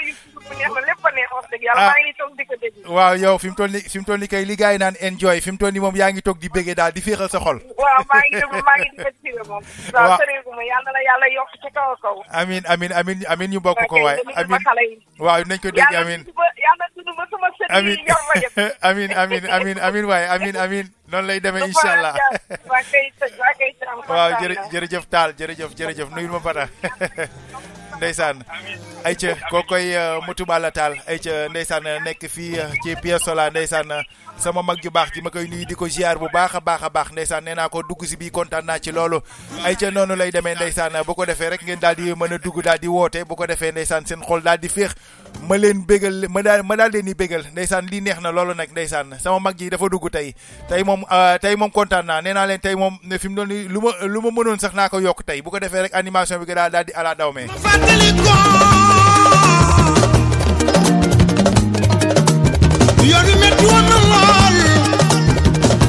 neex 0.58 0.70
na 0.76 0.82
lépp 0.86 1.06
a 1.06 1.10
neex 1.18 1.30
wax 1.36 1.46
dëgg 1.52 1.64
yàlla 1.66 1.82
Ah. 1.82 1.90
maa 1.96 2.02
ngi 2.06 2.14
toog 2.20 2.34
di 2.38 2.44
ko 2.46 2.56
déglu. 2.62 2.82
waaw 2.94 3.14
yow 3.18 3.36
fi 3.42 3.48
mu 3.50 3.56
toll 3.58 3.72
ni 3.74 3.80
fi 3.82 3.98
mu 4.00 4.06
toll 4.06 4.24
kay 4.30 4.46
li 4.46 4.56
gars 4.56 4.74
yi 4.76 4.80
naan 4.84 4.96
enjoy 5.02 5.42
fi 5.42 5.52
mu 5.52 5.58
toll 5.58 5.72
ni 5.74 5.80
moom 5.82 5.96
yaa 5.98 6.12
ngi 6.14 6.22
toog 6.22 6.38
di 6.38 6.50
béggee 6.50 6.76
daal 6.78 6.92
di 6.94 7.02
féexal 7.02 7.30
sa 7.30 7.40
xol 7.42 7.58
waaw 7.78 8.02
maa 8.10 8.22
ngi 8.30 8.38
déglu 8.38 8.62
maa 8.62 8.78
ngi 8.78 8.90
di 8.94 8.98
ko 9.04 9.10
tiré 9.24 9.44
moom. 9.50 9.64
Waaw. 9.96 10.18
sëreegu 10.22 10.52
ma 10.56 10.64
yàlla 10.68 10.90
na 10.94 11.02
yàlla 11.08 11.28
yokk 11.34 11.54
ci 11.62 11.70
kaw 11.74 11.90
kaw. 12.04 12.18
amin 12.42 12.64
amin 12.70 12.92
amin 12.94 13.18
amin 13.34 13.50
ñu 13.56 13.60
bokk 13.64 13.82
ko 13.90 13.98
waay 14.04 14.18
déglu 14.22 14.34
ma 14.36 14.42
amin 14.46 14.62
Wow, 15.20 15.44
thank 15.44 15.64
you, 15.64 15.72
Nico, 15.72 15.96
I 15.96 16.04
mean, 16.04 16.26
I 17.70 17.82
mean, 17.82 17.98
I 18.82 18.94
mean, 18.94 19.12
I 19.14 19.26
mean, 19.28 19.46
I 19.50 19.64
mean, 19.64 19.78
I 19.80 19.92
mean, 19.92 20.08
why? 20.08 20.26
I 20.28 20.38
mean, 20.38 20.56
I 20.58 20.68
mean, 20.68 20.90
noonu 21.12 21.28
lay 21.28 21.40
demee 21.40 21.68
jere 24.42 24.56
jere 24.72 24.88
waaw 24.88 25.06
tal, 25.10 25.34
jere 25.38 25.56
jërëjëf 25.60 25.76
jërëjëf 25.76 25.78
jërëjëf. 25.84 26.10
Nuyul 26.16 26.32
ma 26.32 26.44
Bada. 26.50 26.68
ndeysaan. 28.02 28.42
Ayca 29.06 29.36
koo 29.50 29.62
koy 29.70 29.94
mutu 30.28 30.46
bala 30.46 30.72
taal 30.72 30.96
ayca 31.08 31.48
ndeysaan 31.50 31.86
nekk 32.06 32.26
fii 32.30 32.58
uh, 32.60 32.74
ci 32.84 32.96
Pierre 33.02 33.20
Sola 33.22 33.50
ndeysaan 33.50 33.94
sama 34.38 34.64
mag 34.64 34.82
ju 34.84 34.90
baax 34.92 35.14
ji 35.14 35.22
ma 35.22 35.30
koy 35.30 35.46
nuyu 35.48 35.66
di 35.70 35.76
ko 35.76 35.88
ziar 35.88 36.18
bu 36.18 36.30
baax 36.34 36.56
a 36.56 36.62
baax 36.62 36.82
a 36.84 36.90
baax 36.90 37.12
ndeysaan 37.12 37.44
nee 37.46 37.54
naa 37.56 37.70
ko 37.70 37.84
dugg 37.84 38.06
si 38.06 38.18
bii 38.18 38.32
kontaan 38.32 38.66
naa 38.66 38.80
ci 38.80 38.92
loolu. 38.92 39.22
Ayca 39.66 39.92
noonu 39.92 40.16
lay 40.16 40.32
demee 40.32 40.56
ndeysaan 40.56 40.98
bu 41.06 41.14
ko 41.16 41.26
defee 41.26 41.50
rek 41.54 41.62
ngeen 41.64 41.80
daal 41.80 41.96
di 41.96 42.10
mën 42.14 42.34
a 42.34 42.38
dugg 42.38 42.62
daal 42.64 42.80
di 42.82 42.88
woote 42.88 43.24
bu 43.26 43.36
ko 43.36 43.46
defee 43.48 43.72
ndeysaan 43.72 44.06
seen 44.06 44.22
xol 44.26 44.42
daal 44.42 44.58
di 44.58 44.68
féex. 44.70 44.96
Ma 45.48 45.56
leen 45.58 45.84
bégal 45.88 46.28
ma 46.30 46.42
daal 46.42 46.64
ma 46.64 46.76
daal 46.76 46.92
leen 46.92 47.06
di 47.06 47.14
bégal. 47.14 47.44
Ndeysaan 47.52 47.88
lii 47.92 48.02
neex 48.02 48.20
na 48.22 48.32
loolu 48.32 48.54
nag 48.54 48.70
ndeysaan. 48.72 49.16
Sama 49.20 49.40
mag 49.40 49.56
ji 49.58 49.70
dafa 49.70 49.90
dugg 49.90 50.10
tey. 50.12 50.34
Tey 50.70 50.84
moom 50.84 51.04
uh, 51.10 51.36
tey 51.42 51.56
moom 51.56 51.72
kontaan 51.72 52.06
naa. 52.06 52.22
Nee 52.22 52.34
naa 52.34 52.46
leen 52.46 52.60
tey 52.62 52.76
moom 52.76 52.98
fi 53.20 53.28
mu 53.30 53.36
doon 53.36 53.48
nii 53.50 53.68
lu 53.74 53.82
ma 53.82 53.92
lu 54.08 54.22
ma 54.22 54.30
mënoon 54.32 54.60
sax 54.60 54.74
naa 54.76 54.90
ko 54.90 55.00
yokk 55.00 55.24
tey. 55.26 55.42
Bu 55.42 55.50
ko 55.52 55.60
defee 55.60 55.82
rek 55.88 55.96
animation 55.96 56.40
bi 56.40 56.54
daal 56.54 56.72
daal 56.72 56.86
di 56.86 56.94
ala 56.94 57.16
daw 57.16 57.32
mee. 57.34 57.48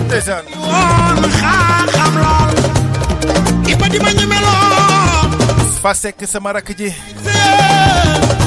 Ndeysaan. 0.09 0.44
Sama 6.32 6.52
rakk 6.56 6.73
ji. 6.78 6.89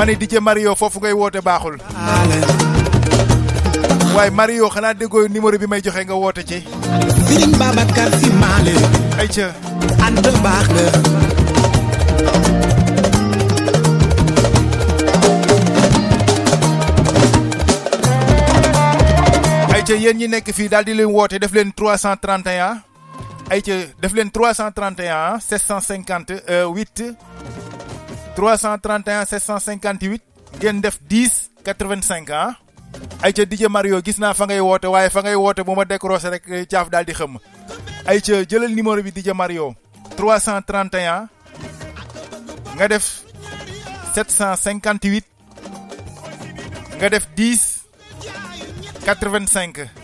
ma 0.00 0.06
di 0.06 0.16
DJ 0.16 0.36
Mario 0.40 0.72
foofu 0.74 0.98
ngay 0.98 1.12
woote 1.12 1.40
baaxul. 1.44 1.76
waaye 4.16 4.30
Mario 4.30 4.68
xanaa 4.74 4.94
déggoo 4.96 5.28
numéro 5.28 5.58
bi 5.60 5.66
may 5.68 5.80
joxe 5.84 6.04
nga 6.08 6.14
woote 6.16 6.42
ci. 6.48 6.58
Serigne 7.28 7.56
Babacar 7.60 8.08
Sy 8.20 8.30
Maale. 8.40 8.72
ayca. 9.20 9.46
ànd 10.06 10.24
baax 10.44 10.66
la. 10.76 10.84
ayca 19.76 19.94
yéen 20.02 20.16
ñi 20.16 20.26
nekk 20.32 20.48
fii 20.56 20.68
daal 20.72 20.84
di 20.88 20.94
leen 20.96 21.12
woote 21.12 21.36
def 21.38 21.52
leen 21.52 21.72
331 21.76 22.80
ayca 23.52 23.74
def 24.00 24.12
leen 24.16 24.30
331 24.32 25.40
750 25.44 26.40
8 26.72 27.89
331 28.36 29.26
758 29.26 30.20
ngeen 30.60 30.80
def 30.80 30.98
10 31.08 31.50
85 31.64 32.30
ah. 32.34 32.54
Ayca 33.22 33.44
DJ 33.46 33.68
Mario 33.70 34.00
gis 34.02 34.18
naa 34.18 34.34
fa 34.34 34.46
ngay 34.46 34.60
woote 34.60 34.86
waaye 34.90 35.10
fa 35.10 35.20
ngay 35.22 35.34
woote 35.38 35.62
bu 35.66 35.74
ma 35.78 35.84
décroché 35.84 36.30
rek 36.30 36.44
eh, 36.50 36.66
caaf 36.66 36.88
daal 36.90 37.04
di 37.06 37.12
xëm. 37.14 37.38
Ayca 38.06 38.42
jëlal 38.50 38.74
numéro 38.74 39.02
bi 39.02 39.12
DJ 39.14 39.30
Mario 39.36 39.74
331 40.16 41.28
nga 42.76 42.86
def 42.88 43.06
758 44.14 45.24
nga 46.98 47.08
def 47.08 47.24
10 47.36 47.80
85 49.06 49.99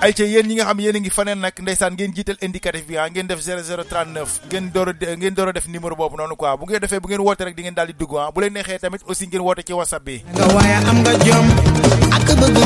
ayca 0.00 0.24
yéen 0.24 0.46
ñi 0.46 0.54
nga 0.58 0.64
xam 0.70 0.80
yéen 0.80 0.96
a 0.96 1.00
ngi 1.00 1.10
faneen 1.10 1.40
nag 1.42 1.54
ndeysaan 1.58 1.92
ngeen 1.94 2.12
jiital 2.14 2.36
indicatif 2.40 2.86
bi 2.86 2.96
ah 2.98 3.08
ngeen 3.10 3.26
def 3.26 3.40
0039 3.42 4.46
ngeen 4.50 4.70
door 4.72 4.88
a 4.90 4.92
ngeen 5.16 5.34
door 5.34 5.48
a 5.48 5.52
def 5.52 5.66
numéro 5.66 5.96
boobu 5.96 6.16
noonu 6.16 6.36
quoi. 6.36 6.56
Bu 6.56 6.64
ngeen 6.66 6.80
defee 6.80 7.00
bu 7.00 7.08
ngeen 7.08 7.20
woote 7.26 7.44
rek 7.44 7.56
di 7.56 7.62
ngeen 7.62 7.74
daal 7.74 7.86
di 7.90 7.94
dugg 7.98 8.14
ah. 8.18 8.30
Bu 8.30 8.40
leen 8.40 8.52
neexee 8.52 8.78
tamit 8.78 9.02
aussi 9.08 9.26
ngeen 9.26 9.42
woote 9.42 9.62
ci 9.66 9.72
whatsapp 9.72 10.04
bi. 10.04 10.22
Nga 10.34 10.46
waaye 10.54 10.74
am 10.90 10.98
nga 11.02 11.12
jom 11.26 11.46
ak 12.14 12.28
bëgg 12.40 12.58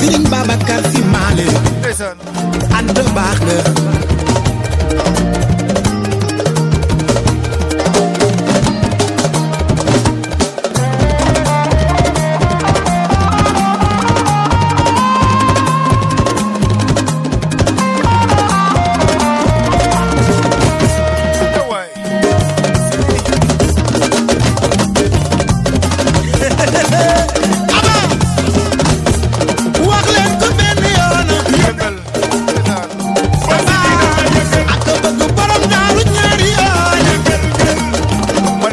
Sëriñ 0.00 0.24
Babacar 0.32 0.82
Si 0.92 1.00
Maale 1.12 1.44
ndeysaan. 1.80 2.16
Ànd 2.76 2.96
baax 3.14 3.38
nga. 3.44 5.39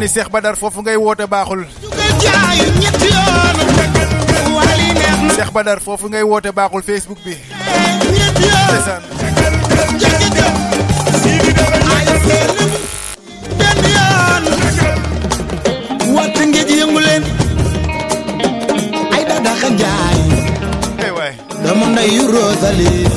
Ni 0.07 0.13
Cheikh 0.13 0.29
Badar 0.31 0.55
foofu 0.55 0.81
ngay 0.81 0.95
woote 0.95 1.25
baaxul. 1.27 1.65
Cheikh 5.35 5.51
Badar 5.53 5.79
foofu 5.79 6.07
ngay 6.09 6.23
woote 6.23 6.51
baaxul 6.51 6.81
Facebook 6.83 7.19
bi. 7.25 7.35
Ndeysaan. 8.67 9.01
Wàtt 16.15 16.37
ngéej 16.47 16.71
yëngu 16.79 16.99
leen 16.99 17.23
Rosalie 22.33 23.09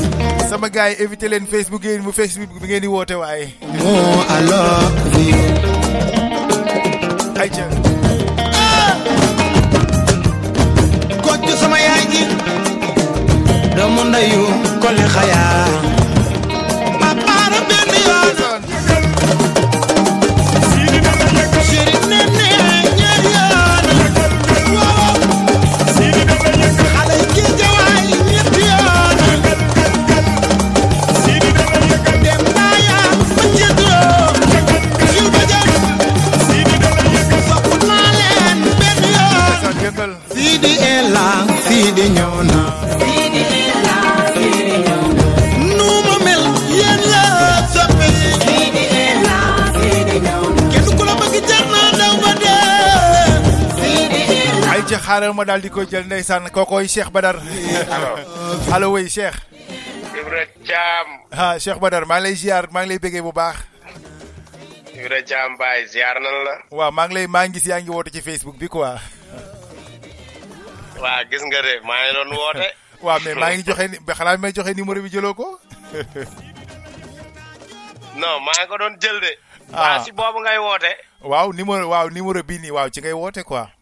sama 0.50 0.68
gars 0.68 0.90
yi 0.90 1.04
éviter 1.04 1.28
leen 1.30 1.46
Facebook 1.46 1.84
yéen 1.84 2.02
mu 2.02 2.12
Facebook 2.12 2.50
bi 2.60 2.66
ngeen 2.68 2.82
di 2.82 2.88
woote 2.88 3.14
waaye 3.14 3.46
moo 3.78 4.24
alors 4.36 5.50
ayca 7.40 7.64
kocc 11.24 11.48
sama 11.60 11.78
yaay 11.80 12.04
ji. 12.12 12.22
Dama 13.76 14.04
ndeyu 14.04 14.44
kole 14.82 15.04
xayaa 15.14 15.66
Sidi 40.60 40.76
Ela 40.76 41.26
Sidi 41.64 42.04
ñëw 42.16 42.34
na 42.50 42.60
nu 45.76 45.88
ma 46.06 46.16
mel 46.24 46.42
yéen 46.78 47.00
la 47.12 47.24
soppe 47.72 48.08
Sidi 48.44 48.84
Ela 49.04 49.36
Sidi 49.80 50.16
ñëw 50.24 50.42
na 50.56 50.62
kenn 50.72 50.88
ku 50.98 51.02
la 51.08 51.14
bëgg 51.20 51.36
jar 51.48 51.64
naa 51.72 51.90
daw 52.00 52.14
ba 52.22 52.32
dee 52.42 53.34
Sidi 53.80 54.22
Ela 54.36 54.68
ayca 54.76 54.98
xaaral 55.06 55.32
ma 55.32 55.44
daal 55.48 55.60
di 55.64 55.70
koy 55.72 55.86
jël 55.88 56.04
ndeysaan 56.04 56.50
kookoy 56.52 56.88
Cheikh 56.88 57.08
Badar. 57.14 57.36
Allo 58.74 58.92
oui 58.92 59.08
Cheikh 59.08 59.36
Ibra 60.20 60.44
Thiam 60.66 61.06
ah 61.32 61.56
Cheikh 61.58 61.80
Badar 61.80 62.04
maa 62.04 62.20
ngi 62.20 62.24
lay 62.28 62.34
ziar 62.36 62.68
maa 62.70 62.82
ngi 62.84 62.88
lay 62.92 62.98
bëggee 63.00 63.22
bu 63.24 63.32
baax 63.32 63.56
Ibra 64.92 65.22
Thiam 65.24 65.56
Baye 65.56 65.86
ziar 65.88 66.20
nan 66.20 66.36
la 66.44 66.54
waaw 66.70 66.92
maa 66.92 67.06
ngi 67.08 67.14
lay 67.16 67.26
maa 67.26 67.46
ngi 67.48 67.56
gis 67.56 67.66
yaa 67.72 67.80
ngi 67.80 67.88
woote 67.90 68.10
ci 68.12 68.20
Facebook 68.20 68.58
bi 68.60 68.68
quoi 68.68 68.98
waa 71.02 71.24
gis 71.30 71.42
nga 71.48 71.60
de 71.62 71.72
maa 71.88 72.00
ngi 72.04 72.12
doon 72.14 72.30
woote. 72.36 72.68
Waaw 73.04 73.18
mais 73.24 73.34
maa 73.40 73.50
ngi 73.54 73.62
joxe 73.64 73.84
xanaa 74.18 74.36
may 74.36 74.52
joxe 74.52 74.74
numéro 74.76 75.00
bi 75.02 75.08
jëloo 75.14 75.34
ko? 75.34 75.46
Non 78.20 78.40
maa 78.44 78.52
ngi 78.60 78.66
ko 78.68 78.76
doon 78.78 78.96
jël 79.00 79.20
de. 79.20 79.32
Ah. 79.72 80.00
si 80.04 80.12
boobu 80.12 80.40
ngay 80.40 80.58
woote. 80.58 80.92
Waaw 81.22 81.52
numéro 81.52 81.88
waaw 81.88 82.08
numéro 82.10 82.42
bii 82.42 82.58
nii 82.58 82.70
waaw 82.76 82.88
ci 82.90 83.00
ngay 83.00 83.12
woote 83.16 83.42
quoi. 83.44 83.66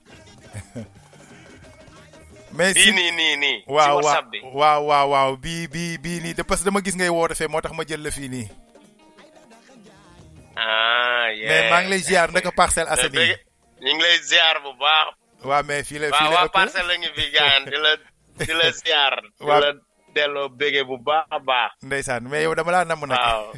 Mais 2.56 2.74
bii 2.74 2.92
nii 2.92 3.10
nii 3.10 3.36
nii 3.36 3.62
waaw 3.66 3.96
whatsapp 3.98 4.30
bi. 4.30 4.40
waaw 4.52 4.86
waaw 4.86 5.10
waaw 5.10 5.36
bii 5.36 5.66
bii 5.68 5.98
bii 5.98 6.20
nii 6.22 6.34
de 6.34 6.42
parce 6.44 6.62
que 6.62 6.70
dama 6.70 6.80
gis 6.80 6.94
ngay 6.96 7.08
woote 7.10 7.34
fee 7.34 7.48
moo 7.48 7.60
tax 7.60 7.72
ma 7.74 7.84
jël 7.84 8.02
la 8.02 8.10
fii 8.10 8.28
nii. 8.28 8.48
Ah 10.56 11.26
mais 11.48 11.70
maa 11.70 11.80
ngi 11.82 11.90
lay 11.90 11.98
ziar 12.02 12.30
ndaka 12.30 12.50
Parcelles 12.52 12.90
Assainies? 12.92 13.36
Ñu 13.82 13.94
ngi 13.94 14.02
lay 14.02 14.18
ziar 14.22 14.60
bu 14.62 14.72
baax. 14.78 15.14
Waaw 15.44 15.62
mais 15.62 15.82
fii 15.88 15.98
la 15.98 16.08
fii 16.12 16.24
la 16.24 16.30
waa 16.34 16.48
parcelle 16.48 16.88
la 16.88 16.94
ngi 16.98 17.10
fi 17.16 17.24
gaan 17.36 17.62
di 17.70 17.76
la 17.84 17.92
di 18.46 18.52
la 18.54 18.66
ziar 18.78 19.14
di 19.38 19.44
Waaw. 19.46 19.60
la 19.60 19.70
delloo 20.14 20.48
bége 20.48 20.82
bu 20.84 20.96
baax 20.98 21.26
a 21.30 21.38
baax 21.38 21.72
ndeysaan 21.82 22.22
mais 22.28 22.42
yow 22.44 22.54
dama 22.54 22.72
laa 22.72 22.84
namm 22.90 23.04
nag 23.06 23.18
waaw 23.18 23.52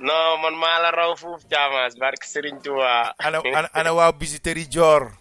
non 0.00 0.40
man 0.42 0.54
maa 0.56 0.78
la 0.82 0.90
raw 0.90 1.12
fuuf 1.16 1.42
Thiamas 1.48 1.94
barke 2.00 2.24
Serigne 2.26 2.60
Touba 2.64 3.14
ana 3.18 3.38
ana 3.54 3.68
ana 3.74 3.90
waa 3.92 4.12
bijouterie 4.12 4.66
Dior 4.66 5.12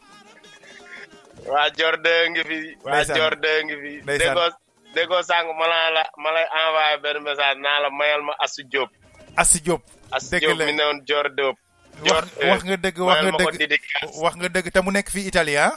waa 1.47 1.69
Dior 1.69 1.95
de 2.01 2.13
ngi 2.29 2.43
fi 2.49 2.57
waa 2.83 2.91
Ndeysaan. 2.93 3.15
Dior 3.17 3.35
de 3.43 3.51
ngi 3.63 3.75
fi. 3.83 3.91
Ndeysaan. 4.03 4.35
déggoo 4.35 4.49
déggoo 4.95 5.21
sànq 5.29 5.47
ma 5.59 5.65
laa 5.67 5.89
la 5.95 6.03
ma 6.23 6.29
lay 6.31 6.45
envoyé 6.61 6.97
benn 7.03 7.23
message 7.23 7.59
naa 7.63 7.79
la 7.83 7.89
mayal 7.89 8.21
ma 8.23 8.33
Asu 8.39 8.63
Diop 8.71 8.89
Assi 9.37 9.59
Diop 9.61 9.81
Asu 10.11 10.39
Diop 10.39 10.57
la 10.59 10.65
mi 10.65 11.01
Diop 11.37 11.57
wax 12.07 12.26
wax 12.49 12.61
nga 12.63 12.77
dëgg 12.77 12.97
wax 12.99 13.17
nga 13.23 13.31
dëgg 13.67 13.84
wax 14.23 14.34
nga 14.39 14.49
dëgg 14.55 14.67
te 14.73 14.80
mu 14.81 14.91
nekk 14.91 15.09
fii 15.11 15.27
Italie 15.31 15.57
ah 15.59 15.76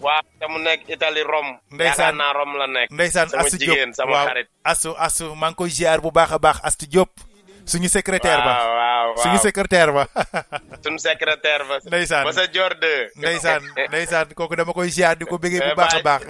waa 0.00 0.20
te 0.40 0.46
mu 0.52 0.58
nekk 0.60 0.88
Italie 0.88 1.22
Rome 1.24 1.58
Ndeysaan. 1.72 2.16
naa 2.16 2.32
Rome 2.36 2.54
la 2.58 2.66
nekk 2.66 2.90
ndeysaan 2.92 3.28
Astou 3.34 3.58
Diop 3.58 3.94
sama 3.96 4.12
waaw 4.12 4.26
xarit 4.28 4.48
asu 4.64 4.90
asu 4.98 5.24
maa 5.34 5.50
ngi 5.50 5.56
koy 5.56 5.70
ziar 5.70 6.00
bu 6.00 6.10
baax 6.12 6.30
a 6.32 6.38
baax 6.38 6.58
Astou 6.62 6.88
Diop 6.88 7.10
suñu 7.66 7.88
secrétaire 7.88 8.42
ba 8.44 8.52
waaw 8.52 8.68
waaw 8.76 9.06
waaw 9.16 9.22
suñu 9.24 9.38
secrétaire 9.42 9.92
ba 9.92 10.04
suñu 10.84 10.98
secrétaire 11.00 11.64
ba 11.68 11.76
Ndeysaan. 11.84 12.24
ba 12.24 12.32
sa 12.32 12.46
de 12.46 12.94
ndeysaan 13.16 13.62
ndeysaan 13.88 14.26
kooku 14.36 14.54
dama 14.56 14.72
koy 14.72 14.90
ziar 14.90 15.16
di 15.16 15.24
ko 15.24 15.38
bëggee 15.38 15.64
bu 15.64 15.74
baax 15.74 15.94
a 15.94 16.00
baax 16.04 16.22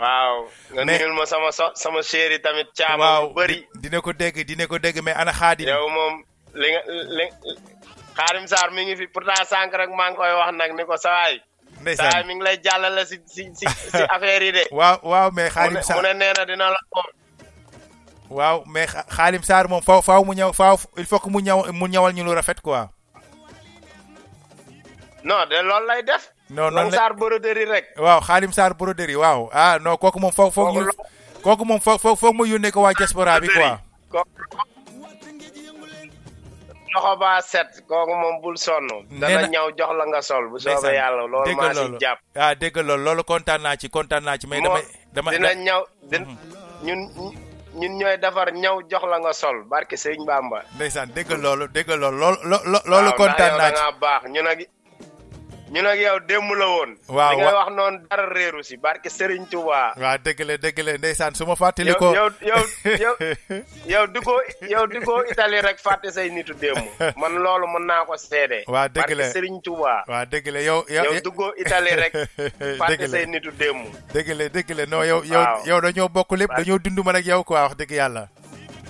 waaw 0.00 0.48
nga 0.72 0.82
nuyul 0.86 1.12
ma 1.12 1.26
sama 1.26 1.52
so 1.52 1.66
sama 1.74 2.00
chéri 2.02 2.38
tamit 2.40 2.68
caama 2.78 3.04
waaw 3.04 3.26
bu 3.28 3.34
bëri 3.42 3.54
di- 3.60 3.66
dina 3.90 4.00
ko 4.00 4.12
dégg 4.12 4.36
dina 4.46 4.64
ko 4.66 4.78
dégg 4.78 5.02
mais 5.04 5.16
ana 5.18 5.32
xaadim 5.32 5.68
yow 5.68 5.88
moom 5.90 6.14
li 6.54 6.68
nga 6.72 6.80
li 7.18 7.26
Xaadim 8.16 8.46
Sarr 8.46 8.70
mi 8.74 8.84
ngi 8.84 8.96
fi 8.96 9.06
pourtant 9.06 9.44
sànq 9.50 9.74
rek 9.74 9.90
maa 9.96 10.10
ngi 10.10 10.16
koy 10.16 10.32
wax 10.40 10.52
nag 10.54 10.72
ni 10.76 10.84
ko 10.84 10.96
sawaay 10.96 11.40
sawaay 11.96 12.24
mi 12.26 12.34
ngi 12.34 12.44
lay 12.44 12.56
jàllale 12.64 13.04
si 13.06 13.16
si 13.26 13.42
si 13.54 13.66
si 13.68 14.02
affaire 14.14 14.44
yi 14.44 14.52
de. 14.52 14.64
Waaw 14.70 14.98
waaw 15.02 15.30
mais 15.30 15.50
xaadim 15.50 15.72
ne 15.74 15.78
mu 15.78 15.84
Sarr 15.84 16.02
ne 16.02 16.12
nee 16.14 16.32
na 16.36 16.44
dina 16.44 16.70
la 16.70 16.80
ko 16.90 17.02
waaw 18.30 18.64
mais 18.66 18.90
xaadim 19.16 19.42
Sarr 19.42 19.68
moom 19.68 19.82
faaw 19.82 20.02
faaw 20.02 20.24
mu 20.24 20.32
ñëw 20.34 20.52
faaw 20.52 20.76
il 20.96 21.06
faut 21.06 21.18
que 21.20 21.30
mu 21.30 21.40
ñëw 21.40 21.72
mu 21.72 21.86
ñëwal 21.88 22.12
ñu 22.12 22.24
lu 22.24 22.34
rafet 22.34 22.60
quoi. 22.60 22.88
Non 25.24 25.46
de 25.50 25.62
loolu 25.62 25.86
lay 25.86 26.02
def. 26.02 26.32
Non 26.50 26.70
la 26.70 26.90
Sarr 26.90 27.14
broderie 27.14 27.64
rek. 27.66 27.86
Waaw 27.96 28.20
xaadim 28.20 28.52
Sarr 28.52 28.74
broderie 28.74 29.16
waaw. 29.16 29.48
Ah 29.52 29.78
non 29.80 29.96
kooku 29.96 30.18
moom 30.20 30.32
foog 30.32 30.52
foog 30.52 30.74
ñu 30.76 30.88
kooku 31.42 31.64
moom 31.64 31.80
foog 31.80 32.00
foog 32.00 32.18
foog 32.18 32.34
mu 32.34 32.44
yónnee 32.46 32.70
ko 32.72 32.82
waa 32.82 32.92
diaspora 32.94 33.40
bi 33.40 33.48
quoi 33.48 33.78
loxo 36.94 37.16
baa 37.16 37.40
set 37.42 37.70
kooku 37.88 38.14
moom 38.14 38.40
bul 38.42 38.56
sonn. 38.56 38.88
Dana 39.20 39.40
na- 39.42 39.48
ñaw 39.48 39.70
jox 39.78 39.92
la 39.98 40.04
nga 40.06 40.20
sol 40.22 40.44
bu 40.50 40.58
soobee 40.58 40.94
yàlla 40.94 41.26
loolu 41.26 41.54
ma 41.56 41.62
maa 41.62 41.74
si 41.74 41.96
jàpp. 42.00 42.18
Ah 42.36 42.54
dégg 42.54 42.76
loolu 42.76 43.04
loolu 43.04 43.22
kontaan 43.24 43.62
naa 43.62 43.76
ci 43.76 43.88
kontaan 43.88 44.24
naa 44.24 44.36
ci 44.38 44.46
mais 44.46 44.60
damay 44.62 44.82
dama 45.12 45.30
dina 45.30 45.54
ñaw 45.54 45.82
ñun 46.82 47.00
ñun 47.74 47.92
ñooy 47.98 48.16
defar 48.18 48.52
ñaw 48.52 48.82
jox 48.90 49.04
la 49.10 49.18
nga 49.20 49.32
sol 49.32 49.62
barke 49.70 49.94
sëñ 49.96 50.24
Bamba. 50.26 50.62
Ndeysaan 50.74 51.12
dégg 51.14 51.30
loolu 51.30 51.68
dégg 51.68 51.88
loolu 51.88 52.18
loolu 52.18 52.58
lo- 52.72 52.82
loolu 52.86 53.10
kontaan 53.14 53.56
naa 53.58 53.70
ci. 53.70 53.82
baax 54.00 54.22
ñun 55.70 55.84
nag 55.86 56.00
yow 56.00 56.18
démb 56.26 56.50
la 56.58 56.66
woon. 56.66 56.96
Waaw, 57.08 57.30
li 57.30 57.36
ngay 57.36 57.46
wa- 57.46 57.58
wax 57.62 57.70
noonu 57.76 57.98
dara 58.10 58.26
réeru 58.26 58.62
si 58.64 58.76
barke 58.76 59.08
Serigne 59.08 59.46
Touba. 59.50 59.94
Waaw 59.96 60.16
dëgg 60.18 60.40
la 60.44 60.56
dëgg 60.58 60.78
la 60.82 60.96
ndeysaan 60.98 61.34
su 61.34 61.46
ma 61.46 61.54
fàttali 61.54 61.94
ko 61.94 62.10
yow 62.14 62.28
yow 62.42 62.62
yow 62.98 63.14
yow 63.92 64.06
di 64.10 64.20
ko 64.20 64.34
yow 64.68 64.86
di 64.90 64.98
ko 65.04 65.22
Italie 65.30 65.60
rek 65.62 65.78
fàtte 65.78 66.10
say 66.10 66.28
nitu 66.30 66.54
démb. 66.58 66.82
Man 67.16 67.38
loolu 67.38 67.66
mën 67.70 67.86
naa 67.86 68.04
ko 68.04 68.16
seede. 68.16 68.64
Waa 68.74 68.88
dëgg 68.88 69.10
la. 69.14 69.22
Barke 69.24 69.32
Serigne 69.32 69.62
Touba. 69.62 70.02
Waa 70.08 70.24
dëgg 70.26 70.50
la 70.52 70.60
yow 70.66 70.82
yow 70.90 71.20
duggoo 71.22 71.52
Italie 71.56 71.94
rek 71.94 72.18
fàtte 72.82 73.06
say 73.08 73.26
nitu 73.26 73.52
démb. 73.54 73.86
Dëgg 74.12 74.34
la 74.34 74.48
dëgg 74.48 74.74
la. 74.74 74.86
Non 74.90 75.04
yow 75.06 75.22
yow 75.24 75.38
Waaw. 75.38 75.66
yow 75.70 75.80
dañoo 75.80 76.08
bokk 76.08 76.32
lépp 76.36 76.50
dañoo 76.58 76.78
dund 76.82 76.98
man 77.04 77.16
ak 77.16 77.26
yow 77.26 77.44
quoi 77.44 77.62
wax 77.62 77.76
dëgg 77.78 77.92
yàlla. 77.94 78.26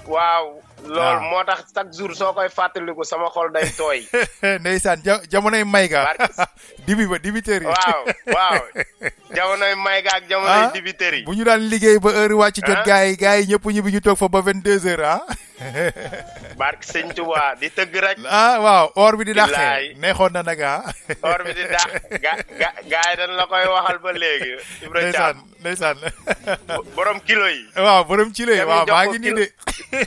Waaw. 0.08 0.62
Loolu 0.86 1.20
moo 1.30 1.44
tax 1.44 1.72
chaque 1.74 1.92
jour 1.96 2.14
soo 2.16 2.32
koy 2.32 2.48
fàttaliku 2.48 3.04
sama 3.04 3.28
xol 3.34 3.52
day 3.52 3.68
tooy. 3.76 4.00
Ndeysaan 4.60 5.02
ja 5.04 5.20
jamonoy 5.30 5.64
may 5.64 5.88
ga. 5.88 6.04
Dibi 6.86 7.06
ba 7.06 7.18
dibiteri 7.18 7.66
waaw 7.66 8.04
waaw. 8.34 8.60
Jamonoy 9.36 9.74
may 9.78 10.02
ga 10.02 10.16
ak 10.18 10.24
jamonoy 10.28 10.72
dibiteri 10.74 11.22
bu 11.24 11.34
ñu 11.34 11.44
daan 11.44 11.60
liggéey 11.70 11.98
ba 12.02 12.10
heure 12.10 12.34
wàcc 12.34 12.64
jot 12.66 12.76
Ah. 12.80 12.84
gars 12.86 13.04
yi 13.06 13.16
gars 13.16 13.38
yi 13.40 13.46
ñëpp 13.54 13.64
ñibbi 13.72 13.92
ñu 13.92 14.00
toog 14.00 14.18
fa 14.18 14.28
ba 14.28 14.40
22 14.42 14.86
heures 14.88 15.06
ah. 15.06 15.22
barke 16.60 16.84
sëñ 16.88 17.12
Touba 17.16 17.54
di 17.60 17.68
tëgg 17.70 17.94
rek. 18.00 18.16
Ah 18.26 18.56
waaw 18.60 18.86
or 18.96 19.16
bi 19.16 19.24
di 19.28 19.32
dàqee. 19.36 19.94
Neexoon 20.00 20.32
na 20.32 20.42
nag 20.42 20.60
ah. 20.60 20.80
Or 21.30 21.40
bi 21.44 21.52
di 21.52 21.64
daax 21.68 21.90
ga 22.24 22.32
ga 22.60 22.70
gaa 22.88 23.06
yi 23.10 23.14
dañ 23.20 23.30
la 23.36 23.44
koy 23.46 23.64
waxal 23.68 23.98
ba 24.04 24.10
léegi 24.12 24.52
Ibra 24.84 24.98
ndeysaan 25.04 25.36
ndeysaan. 25.60 25.96
Borom 26.96 27.20
kilo 27.28 27.46
yi. 27.48 27.62
Waaw 27.76 28.04
borom 28.08 28.32
ci 28.32 28.44
lay 28.48 28.64
waaw 28.64 28.84
maa 28.88 29.04
ngi 29.08 29.18
nii 29.20 29.34
de. 29.36 29.46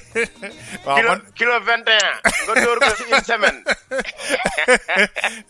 Waaw 0.85 0.97
kilo 0.97 1.09
man 1.09 1.21
kilo 1.37 1.53
21 1.59 1.85
nga 2.43 2.53
dóor 2.63 2.77
ko 2.81 2.89
si 2.97 3.03
une 3.11 3.23
semaine. 3.23 3.59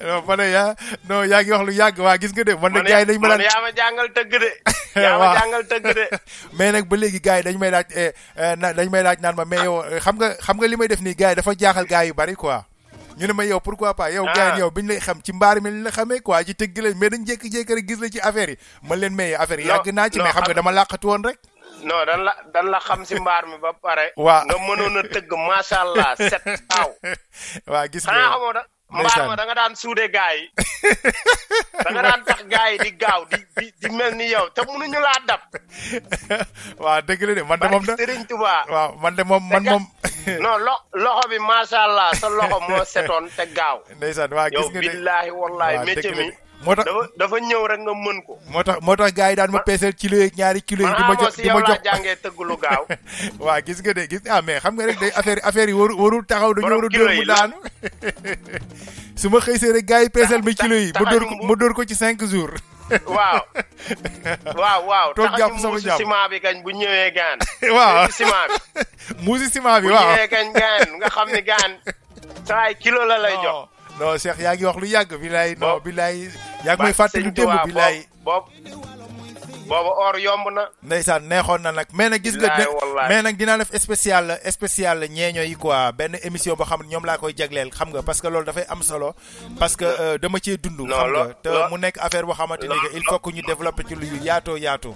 Non 0.04 0.24
ma 0.28 0.34
ne 0.36 0.46
yaa 0.52 0.76
non 1.10 1.24
yaa 1.30 1.42
ngi 1.44 1.52
wax 1.56 1.64
lu 1.68 1.74
yàgg 1.80 1.98
waa 2.04 2.18
gis 2.20 2.32
nga 2.36 2.44
de. 2.44 2.54
Man 2.62 2.74
de 2.76 2.82
gars 2.84 3.00
yi 3.02 3.06
dañ 3.10 3.20
ma 3.20 3.28
man 3.28 3.38
daan 3.40 3.48
yaa 3.50 3.62
ma 3.64 3.70
jàngal 3.72 4.10
tëgg 4.16 4.34
de. 4.44 4.52
Yaa 5.00 5.18
ma 5.18 5.28
jàngal 5.40 5.64
tëgg 5.72 5.88
de. 5.96 6.06
Mais 6.58 6.72
nag 6.76 6.86
ba 6.90 6.96
léegi 6.98 7.20
gars 7.24 7.38
yi 7.40 7.44
dañ 7.48 7.58
may 7.60 7.72
laaj 7.72 7.88
eh, 7.96 8.12
eh, 8.36 8.54
dañ 8.60 8.90
may 8.92 9.04
laaj 9.04 9.20
naan 9.24 9.36
ma 9.40 9.46
mais 9.46 9.64
yow 9.64 9.80
xam 10.00 10.16
nga 10.18 10.36
xam 10.42 10.58
nga 10.58 10.68
li 10.68 10.76
may 10.78 10.88
def 10.88 11.02
nii 11.02 11.16
gars 11.16 11.30
yi 11.32 11.36
dafa 11.36 11.52
jaaxal 11.58 11.86
gars 11.86 12.06
yu 12.08 12.14
bari 12.14 12.36
quoi. 12.36 12.62
Ñu 13.18 13.28
ne 13.28 13.34
ma 13.34 13.46
yow 13.46 13.60
pourquoi 13.60 13.94
pas? 13.94 14.10
Yow 14.12 14.26
gars 14.26 14.54
yi 14.56 14.60
yow 14.60 14.72
biñ 14.72 14.88
lay 14.88 15.00
xam 15.00 15.22
ci 15.24 15.32
mbaar 15.34 15.62
mi 15.62 15.70
lañ 15.70 15.84
la 15.84 15.92
xamee 15.92 16.22
quoi 16.22 16.44
ci 16.44 16.56
tëgg 16.56 16.78
la 16.82 16.94
mais 16.96 17.10
dañ 17.10 17.26
jékki-jékki 17.26 17.74
rek 17.76 17.88
gis 17.88 18.00
la 18.02 18.10
ci 18.10 18.20
affaire 18.20 18.50
yi. 18.50 18.58
Man 18.84 19.00
leen 19.00 19.14
mais 19.16 19.36
affaire 19.36 19.60
yi 19.62 19.68
yàgg 19.68 19.94
naa 19.94 20.10
ci 20.10 20.20
mais 20.20 20.32
xam 20.34 20.44
nga 20.44 20.54
dama 20.54 20.72
làqatu 20.72 21.08
woon 21.08 21.24
rek. 21.24 21.38
Non 21.84 22.06
dan 22.06 22.24
la 22.24 22.34
dan 22.54 22.66
la 22.72 22.80
xam 22.80 23.06
si 23.06 23.16
mbaar 23.20 23.46
mi 23.48 23.58
ba 23.62 23.74
pare. 23.74 24.14
Waa. 24.18 24.44
nga 24.46 24.56
mënoon 24.58 24.98
a 24.98 25.04
tëgg 25.04 25.32
macha 25.48 25.82
allah 25.82 26.16
set 26.18 26.42
aw. 26.80 26.90
Waa 27.72 27.88
gis 27.88 28.04
xanaa 28.06 28.20
nga 28.20 28.32
xamoo 28.34 28.54
da 28.54 28.64
mbaar 28.94 29.28
ma 29.28 29.36
da 29.36 29.44
nga 29.46 29.56
daan 29.60 29.74
suude 29.76 30.06
gaa 30.16 30.32
yi 30.38 30.46
da 31.84 31.90
nga 31.92 32.02
daan 32.08 32.22
tax 32.28 32.40
yi 32.46 32.78
di 32.86 32.92
gaaw 33.02 33.22
di 33.32 33.38
di 33.58 33.66
di 33.82 33.88
mel 33.98 34.14
ni 34.20 34.26
yow 34.34 34.46
te 34.56 34.62
mënuñu 34.62 35.00
laa 35.02 35.20
dab. 35.28 35.42
Waaw 36.84 37.02
dëgg 37.08 37.22
la 37.28 37.34
de 37.40 37.44
man 37.50 37.60
de 37.60 37.68
moom 37.74 37.84
da 37.86 37.94
Serigne 37.98 38.26
Touba. 38.30 38.56
waaw 38.70 38.90
man 39.02 39.16
de 39.16 39.24
moom 39.24 39.44
man 39.50 39.64
moom. 39.64 39.84
Non 40.44 40.56
lo 40.64 40.72
loxo 41.04 41.28
bi 41.30 41.38
macha 41.40 41.80
allah 41.84 42.10
sa 42.16 42.30
loxo 42.30 42.60
moo 42.70 42.84
setoon 42.86 43.26
te 43.36 43.46
gaaw. 43.58 43.78
Ndeysaan 43.98 44.32
waa 44.38 44.50
gis 44.50 44.60
yow 44.60 44.70
nga 44.72 45.68
de. 45.74 45.86
métier 45.86 46.16
mi 46.16 46.26
de. 46.32 46.43
Moo 46.66 46.76
tax 46.76 46.86
dafa 46.88 47.04
dafa 47.20 47.38
ñëw 47.40 47.64
rek 47.68 47.80
nga 47.84 47.94
mën 47.94 48.20
ko. 48.26 48.34
moo 48.52 48.64
tax 48.64 48.78
moo 48.82 48.96
tax 48.96 49.12
gars 49.14 49.30
yi 49.32 49.36
daan 49.36 49.52
ma 49.52 49.60
peeseel 49.68 49.94
kilo 49.96 50.18
yeeg 50.18 50.34
ñaari 50.38 50.62
kilo 50.62 50.88
yi 50.88 50.94
di 50.96 51.04
ma 51.08 51.16
jox 51.20 51.36
di 51.38 51.50
ma 51.50 51.62
jox. 51.68 51.80
jàngee 51.84 52.16
tëgg 52.24 52.40
lu 52.48 52.56
gaaw. 52.58 52.84
Waa 53.44 53.60
gis 53.62 53.80
nga 53.84 53.94
de 53.94 54.04
gis 54.10 54.24
ah 54.30 54.42
mais 54.42 54.60
xam 54.64 54.76
nga 54.76 54.86
rek 54.88 55.00
day 55.00 55.12
affaire 55.16 55.40
affaire 55.44 55.70
yi 55.70 55.76
waru 55.76 55.98
warul 56.00 56.26
taxaw 56.26 56.54
dañu 56.54 56.72
war 56.72 56.86
a 56.86 56.90
dóor 56.90 57.12
mu 57.16 57.26
daanu. 57.26 57.56
Su 59.20 59.30
ma 59.30 59.40
xëysee 59.40 59.74
rek 59.76 59.86
gars 59.86 60.04
yi 60.08 60.10
peeseel 60.10 60.42
ma 60.44 60.52
kilo 60.56 60.76
yi 60.76 60.92
ma 61.00 61.06
dóor 61.12 61.24
ko 61.28 61.34
ma 61.44 61.54
dóor 61.56 61.74
ko 61.74 61.84
ci 61.86 61.96
cinq 61.96 62.24
jours. 62.32 62.56
Waaw. 63.16 63.40
Waaw 64.60 64.82
waaw. 64.88 65.10
Toog 65.16 65.38
jàpp 65.40 65.60
sama 65.60 65.80
jàpp. 65.80 65.98
ciment 66.00 66.28
bi 66.30 66.40
kañ 66.40 66.64
bu 66.64 66.72
ñëwee 66.72 67.12
gaan. 67.16 67.40
Waaw. 67.76 68.08
Ciment 68.12 68.48
bi. 68.52 68.84
Muusi 69.26 69.50
ciment 69.52 69.80
bi 69.82 69.88
bu 69.88 69.94
ñëwee 69.96 70.28
kañ 70.32 70.48
gaan 70.56 70.88
nga 71.00 71.08
xam 71.10 71.28
ni 71.32 71.42
gaan 71.44 71.72
saa 72.48 72.72
kilo 72.80 73.04
la 73.08 73.18
lay 73.20 73.36
jox. 73.44 73.68
non 74.00 74.18
Cheikh 74.18 74.40
yaa 74.40 74.56
ngi 74.56 74.66
wax 74.66 74.78
lu 74.82 74.88
yàgg 74.88 75.12
non 75.60 75.80
bilaay 75.84 76.28
yaa 76.66 76.76
ngi 76.76 76.84
may 76.84 76.94
fàttali 76.94 77.32
démb 77.32 77.36
Tuubaa, 77.36 77.66
bilaay 77.66 77.98
boobu 78.24 78.50
boobu 79.68 79.92
or 80.06 80.16
yomb 80.20 80.48
na. 80.54 80.64
Ndeysaan 80.84 81.24
neexoon 81.28 81.62
na 81.64 81.72
nag. 81.72 81.88
Mais 81.94 82.10
nag 82.10 82.24
gis 82.24 82.36
nga 82.38 82.50
de- 82.58 82.68
mais 83.10 83.22
nag 83.24 83.38
dinaa 83.38 83.58
def 83.58 83.72
spécial 83.80 84.38
spécial 84.52 85.00
ñeeño 85.10 85.42
yi 85.44 85.56
quoi. 85.56 85.92
Benn 85.92 86.18
émission 86.24 86.56
boo 86.56 86.66
xam 86.66 86.82
ne 86.84 86.90
ñoom 86.92 87.06
laa 87.06 87.18
koy 87.18 87.34
jagleel 87.38 87.70
xam 87.72 87.90
nga 87.90 88.02
parce 88.04 88.22
que 88.22 88.28
loolu 88.28 88.46
dafay 88.46 88.66
am 88.70 88.82
solo 88.84 89.16
parce 89.60 89.76
que 89.76 89.86
euh, 89.86 90.18
dama 90.18 90.38
cee 90.44 90.58
dund 90.58 90.80
xam 90.90 91.12
nga. 91.12 91.34
te 91.42 91.50
mu 91.72 91.78
nekk 91.80 91.98
affaire 92.00 92.26
boo 92.26 92.34
xamante 92.36 92.64
ni 92.68 92.76
que 92.80 92.90
il 92.98 93.04
faut 93.08 93.20
que 93.20 93.30
ñu 93.32 93.42
développer 93.42 93.84
ci 93.88 93.96
lu 93.96 94.08
yaatoo 94.22 94.58
yaatoo 94.58 94.96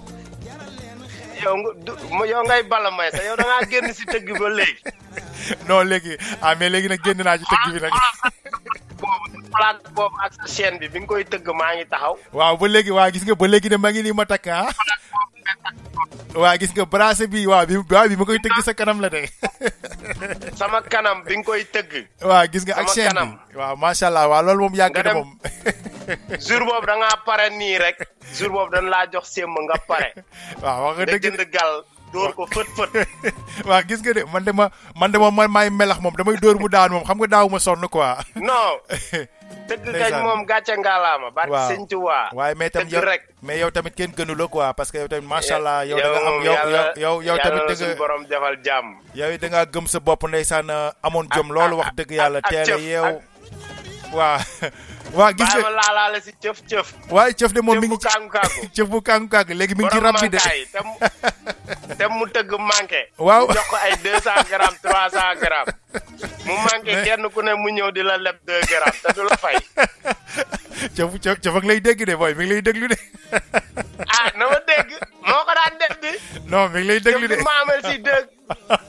yow 1.42 2.24
yow 2.26 2.42
ngay 2.44 2.62
bala 2.64 2.90
may 2.90 3.10
sax 3.10 3.24
yow 3.24 3.36
da 3.36 3.44
ngaa 3.44 3.68
génn 3.70 3.94
si 3.94 4.04
tëgg 4.04 4.38
ba 4.38 4.48
léegi. 4.48 4.82
Non 5.68 5.82
léegi 5.84 6.16
ah 6.42 6.54
mais 6.56 6.68
léegi 6.68 6.88
nag 6.88 7.00
génn 7.04 7.22
naa 7.24 7.38
ci 7.38 7.44
tëgg 7.44 7.72
bi 7.74 7.80
nag. 7.80 7.92
boobu 9.94 10.16
ak 10.24 10.32
sa 10.36 10.44
chaîne 10.46 10.78
bi 10.78 10.88
bi 10.88 10.98
nga 11.00 11.08
koy 11.08 11.24
tëgg 11.24 11.48
maa 11.56 11.74
ngi 11.76 11.86
taxaw 11.88 12.14
waaw 12.32 12.54
ba 12.56 12.66
léegi 12.68 12.90
waa 12.92 13.10
gis 13.10 13.24
nga 13.24 13.34
ba 13.34 13.46
léegi 13.48 13.68
de 13.68 13.76
ma 13.80 13.90
ngi 13.90 14.02
nii 14.02 14.12
ma 14.16 14.24
takk 14.28 14.46
ah 14.52 14.68
waa 16.36 16.56
gis 16.60 16.72
nga 16.76 16.84
bi 16.84 17.26
bi 17.28 17.76
bi 18.08 18.16
ma 18.16 18.24
koy 18.28 18.38
tëgg 18.38 18.58
sa 18.64 18.74
kanam 18.76 19.00
la 19.00 19.08
de 19.08 19.22
sama 20.58 20.82
kanam 20.84 21.24
bi 21.24 21.34
nga 21.40 21.44
koy 21.48 21.62
tëgg 21.64 21.92
waaw 22.22 22.46
gis 22.52 22.64
nga 22.64 22.74
ak 22.80 22.88
chaîne 22.94 23.24
bi. 23.24 23.56
Waaw 23.58 23.76
macha 23.76 24.06
allah 24.12 24.28
waaw 24.28 24.42
loolu 24.44 24.62
moom 24.68 24.74
yàgg 24.76 24.96
na 25.04 25.12
moom 25.16 25.30
jour 26.46 26.62
boobu 26.64 26.86
da 26.86 26.94
ngaa 26.96 27.16
pare 27.26 27.50
nii 27.52 27.76
rek. 27.78 27.98
Jour 28.36 28.50
boobu 28.52 28.70
dañ 28.72 28.86
laa 28.88 29.06
jox 29.12 29.26
nga 29.66 29.76
pare 29.88 30.12
waaw 30.62 30.84
wax 30.84 30.94
nga 30.96 31.04
nga 31.04 31.12
dëgg 31.12 31.24
jënd 31.24 31.42
gal 31.52 31.72
dóor 32.12 32.32
ko 32.36 32.44
fët 32.48 32.68
fët 32.76 32.92
waaw 33.68 33.82
gis 33.88 34.00
nga 34.02 34.12
de 34.16 34.22
man 34.32 34.42
de 34.44 34.52
ma 34.52 34.66
man 34.96 35.10
de 35.12 35.18
moom 35.18 35.34
man 35.34 35.50
maay 35.50 35.68
melax 35.70 36.00
moom 36.00 36.14
damay 36.16 36.36
dóor 36.40 36.56
mu 36.60 36.68
daan 36.68 36.90
moom 36.92 37.04
xam 37.04 37.18
nga 37.20 37.28
daaw 37.38 37.46
ma 37.48 37.58
sonn 37.58 37.84
quoi. 37.88 38.16
Non. 38.36 38.78
Ndeysaan. 39.68 40.24
moom 40.24 40.40
gàcce 40.48 40.72
ngalaama 40.76 41.28
barke 41.32 41.52
waaw. 41.52 41.68
Sëñ 41.68 41.84
Tuubaa. 41.88 42.32
Waaye 42.32 42.54
mais 42.56 42.70
tam 42.72 42.88
yow 42.88 43.02
mais 43.42 43.58
yow 43.60 43.70
tamit 43.70 43.94
kenn 43.94 44.12
gënu 44.16 44.34
la 44.34 44.46
quoi 44.48 44.72
parce 44.74 44.90
que 44.92 44.98
yow 44.98 45.08
tamit 45.08 45.28
macha 45.28 45.56
allah 45.60 45.84
yow 45.84 45.96
da 46.00 46.04
yow 46.08 46.12
nga 46.12 46.20
am 46.28 46.36
yow 46.44 46.56
yow 46.96 47.14
yow 47.22 47.36
tamit 47.40 47.68
suñu 47.76 47.88
nga 47.92 48.00
borom 48.00 48.22
defal 48.24 48.56
jàmm. 48.64 48.86
yow 49.14 49.28
da 49.36 49.46
ngaa 49.48 49.66
gëm 49.72 49.86
sa 49.86 50.00
bopp 50.00 50.24
ndeysaan 50.28 50.70
euh, 50.72 50.90
amoon 51.04 51.28
jom 51.36 51.52
loolu 51.52 51.76
wax 51.84 51.92
dëgg 51.96 52.10
yàlla 52.16 52.38
ak 52.40 52.48
teel 52.48 52.64
a 52.64 52.76
cëf, 52.76 52.80
yeew 52.80 53.08
waa 55.14 55.32
gis 55.32 55.54
nga 55.54 55.70
laalaale 55.70 56.20
si 56.20 56.32
cëf 56.42 56.58
cëf. 56.68 56.86
waaye 57.10 57.32
cëf 57.34 57.52
de 57.52 57.60
moom 57.62 57.78
mi 57.80 57.88
ngi 57.88 57.98
cëf 58.76 58.88
bu 58.88 59.00
kàngu 59.02 59.28
kàngu 59.28 59.54
léegi 59.54 59.74
mi 59.74 59.84
ngi 59.84 59.90
ci 59.92 60.00
rab 60.00 60.20
bi 60.20 60.28
de 60.28 60.38
te 61.98 62.04
mu 62.08 62.24
tëgg 62.30 62.50
manqué. 62.58 63.02
Waaw. 63.18 63.46
jox 63.48 63.66
ko 63.68 63.76
ay 63.76 63.94
deux 64.02 64.20
cent 64.22 64.42
grammes 64.50 64.78
trois 64.82 65.08
cent 65.10 65.34
grammes. 65.40 65.72
Mu 66.46 66.54
manqué 66.64 66.94
kenn 67.04 67.24
ku 67.34 67.40
ne 67.42 67.52
mu 67.56 67.68
ñëw 67.72 67.90
di 67.96 68.02
la 68.02 68.16
leb 68.18 68.36
deux 68.46 68.60
grammes 68.68 69.00
te 69.02 69.12
du 69.16 69.22
la 69.24 69.36
fay. 69.36 69.56
Cëf 70.96 71.10
cëf 71.24 71.36
cëf 71.42 71.54
ak 71.60 71.64
lay 71.64 71.80
dégg 71.80 72.04
de 72.06 72.14
booy 72.16 72.34
mi 72.34 72.44
ngi 72.44 72.52
lay 72.52 72.62
déglu 72.62 72.88
de. 72.88 72.96
Ah 74.08 74.28
na 74.36 74.46
ma 74.52 74.58
dégg. 74.68 74.90
Moo 75.28 75.42
ko 75.48 75.52
daan 75.58 75.74
def 75.80 75.94
di 76.04 76.12
non 76.52 76.68
mi 76.72 76.80
ngi 76.80 76.88
lay 76.88 77.00
déglu 77.00 77.26
de. 77.28 77.36
Di 77.36 77.42
maamel 77.42 77.80
si 77.88 77.96
deux 77.98 78.24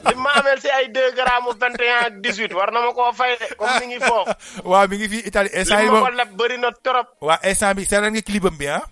di 0.06 0.14
maamel 0.16 0.58
si 0.60 0.68
ay 0.68 0.88
deux 0.92 1.10
grammes 1.16 1.56
vingt 1.60 1.80
et 1.80 1.90
un 1.90 2.00
ak 2.06 2.14
dix 2.20 2.36
huit 2.38 2.52
war 2.54 2.70
na 2.72 2.80
ma 2.84 2.92
koo 2.92 3.12
fay 3.12 3.36
de 3.40 3.54
comme 3.56 3.80
mi 3.80 3.86
ngi 3.94 4.00
foofu. 4.04 4.32
Waaw 4.70 4.86
mi 4.88 4.96
ngi 5.00 5.08
fii 5.08 5.22
Italie. 5.32 5.50
Instant 5.54 5.80
li 5.80 5.84
yi 5.88 5.90
ma 5.90 5.98
ko 5.98 6.04
moom 6.06 6.16
leb 6.20 6.30
bëri 6.36 6.56
na 6.60 6.70
trop. 6.82 7.08
Waa 7.20 7.40
instant 7.42 7.74
bi 7.76 7.84
seetaan 7.88 8.12
nga 8.12 8.22
clipam 8.22 8.56
bi 8.60 8.68
ah 8.68 8.82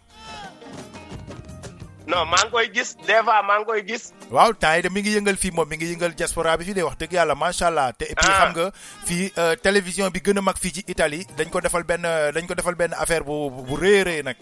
non 2.08 2.24
maa 2.30 2.40
ngi 2.44 2.50
koy 2.52 2.68
gis 2.74 2.90
des 3.06 3.20
fois 3.26 3.42
maa 3.48 3.58
ngi 3.60 3.66
koy 3.68 3.82
gis 3.88 4.04
waaw 4.30 4.52
temps 4.52 4.76
yi 4.76 4.82
de 4.82 4.88
mi 4.94 5.00
ngi 5.02 5.12
yëngal 5.18 5.36
fii 5.42 5.50
moom 5.56 5.68
mi 5.68 5.76
ngi 5.76 5.90
yëngal 5.92 6.14
diaspora 6.16 6.56
bi 6.56 6.64
fii 6.68 6.74
de 6.78 6.82
wax 6.86 6.96
dëgg 7.02 7.12
yàlla 7.18 7.34
macha 7.34 7.66
allah 7.68 7.92
te 7.92 8.04
et 8.08 8.14
puis 8.16 8.30
Ah. 8.32 8.38
xam 8.40 8.52
nga 8.56 8.66
fii 9.06 9.32
euh, 9.38 9.54
télévision 9.56 10.08
bi 10.10 10.20
gën 10.24 10.38
a 10.38 10.42
mag 10.42 10.56
fii 10.62 10.72
ci 10.78 10.84
Italie 10.86 11.26
dañ 11.36 11.50
ko 11.50 11.60
defal 11.60 11.84
benn 11.84 12.02
dañ 12.34 12.46
ko 12.48 12.54
defal 12.54 12.74
benn 12.74 12.94
affaire 12.96 13.24
bu 13.24 13.50
bu 13.50 13.76
rëy 13.76 14.00
a 14.00 14.04
rëy 14.08 14.22
nag 14.24 14.36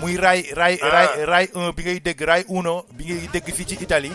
muy 0.00 0.16
Ah. 0.18 0.20
raay 0.20 0.78
raay 1.24 1.46
1 1.54 1.72
bi 1.72 1.82
ngay 1.84 2.00
dégg 2.00 2.20
raay 2.20 2.44
uno 2.48 2.84
bi 2.92 3.04
ngay 3.08 3.28
dégg 3.32 3.48
fii 3.54 3.66
ci 3.66 3.76
Italie 3.80 4.12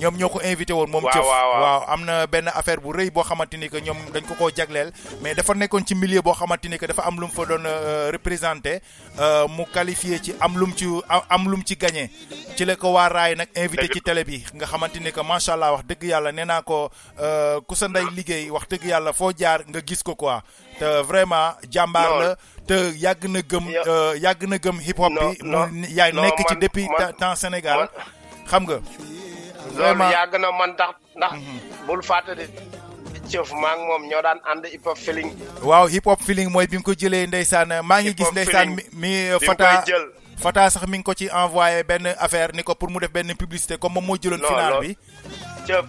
ñoom 0.00 0.16
ñoo 0.16 0.28
ko 0.28 0.40
invité 0.42 0.72
woon 0.72 0.88
moom 0.90 1.04
Waaw, 1.04 1.60
waaw, 1.62 1.84
am 1.92 2.04
na 2.04 2.26
benn 2.26 2.48
affaire 2.48 2.80
bu 2.80 2.92
rëy 2.92 3.10
boo 3.10 3.22
xamante 3.22 3.54
ni 3.56 3.68
que 3.68 3.76
ñoom 3.80 3.98
dañ 4.12 4.24
ko 4.26 4.34
koo 4.34 4.50
jagleel. 4.56 4.92
Mais 5.20 5.34
dafa 5.34 5.54
nekkoon 5.54 5.84
ci 5.86 5.94
milieu 5.94 6.22
boo 6.22 6.32
xamante 6.34 6.66
ni 6.68 6.78
que 6.78 6.86
dafa 6.86 7.02
am 7.06 7.20
lu 7.20 7.26
mu 7.26 7.32
fa 7.32 7.44
doon 7.44 7.62
représenter 8.10 8.80
représenté 8.80 8.80
euh, 9.20 9.46
mu 9.48 9.64
qualifié 9.72 10.18
ci 10.22 10.32
am 10.40 10.58
lu 10.58 10.66
mu 10.66 10.72
ci 10.74 10.86
am- 11.08 11.22
am 11.28 11.50
lu 11.50 11.56
mu 11.56 11.62
ci 11.64 11.76
gagné. 11.76 12.10
Ci 12.56 12.64
la 12.64 12.76
ko 12.76 12.92
waa 12.92 13.08
raay 13.08 13.34
nag 13.36 13.48
invité 13.56 13.88
ci 13.92 14.00
télé 14.00 14.24
bi. 14.24 14.42
Nga 14.54 14.66
xamante 14.66 14.96
ni 15.00 15.12
que 15.12 15.20
macha 15.20 15.52
allah 15.52 15.72
wax 15.72 15.84
dëgg 15.86 16.02
yàlla 16.04 16.32
nee 16.32 16.44
naa 16.44 16.62
ko 16.62 16.90
euh, 17.20 17.60
ku 17.66 17.74
sa 17.74 17.88
ndey 17.88 18.04
liggéey 18.16 18.50
wax 18.50 18.68
dëgg 18.68 18.84
yàlla 18.84 19.12
foo 19.12 19.32
jaar 19.36 19.60
nga 19.68 19.80
gis 19.86 20.02
ko 20.02 20.14
quoi. 20.14 20.40
Te 20.78 21.02
vraiment 21.02 21.54
jàmbaar 21.70 22.10
la. 22.20 22.36
Te 22.66 22.92
yàgg 22.96 23.28
na 23.28 23.40
gëm 23.42 23.68
euh, 23.86 24.14
yàgg 24.16 24.48
na 24.48 24.56
gëm 24.56 24.80
hip 24.80 24.98
hop 24.98 25.12
bi. 25.12 25.92
Yaay 25.94 26.12
nekk 26.12 26.40
ci 26.48 26.56
depuis 26.56 26.88
temps 27.18 27.34
Sénégal. 27.36 27.88
xam 28.46 28.64
nga? 28.64 28.78
Loolu 29.76 30.04
yàgg 30.12 30.34
na 30.40 30.48
man 30.52 30.76
tax 30.76 30.94
ndax 31.16 31.32
bul 31.86 32.02
fàtte 32.02 32.32
cëf 33.30 33.52
maa 33.54 33.76
ngi 33.76 33.86
moom 33.86 34.02
ñoo 34.10 34.22
daan 34.22 34.40
ànd 34.50 34.66
hip 34.66 34.84
hop 34.84 34.98
feeling. 34.98 35.30
Waaw 35.62 35.86
hip 35.86 36.04
hop 36.04 36.20
feeling 36.22 36.50
mooy 36.50 36.66
bi 36.66 36.76
mu 36.78 36.82
ko 36.82 36.92
jëlee 36.94 37.26
ndeysaan 37.26 37.68
maa 37.84 38.00
ngi 38.02 38.14
gis 38.14 38.32
ndeysaan 38.32 38.74
mi 38.92 39.10
Fata. 39.46 39.84
Fata 40.40 40.70
sax 40.70 40.86
mi 40.88 40.98
ngi 40.98 41.04
ko 41.04 41.14
ci 41.14 41.28
envoyé 41.28 41.84
benn 41.84 42.06
affaire 42.18 42.52
ni 42.54 42.62
ko 42.62 42.74
pour 42.74 42.90
mu 42.90 42.98
def 42.98 43.12
benn 43.12 43.34
publicité 43.36 43.76
comme 43.78 43.94
moom 43.94 44.06
moo 44.06 44.16
jëloon 44.16 44.40
final 44.42 44.80
bi. 44.80 44.96
Cëf 45.66 45.84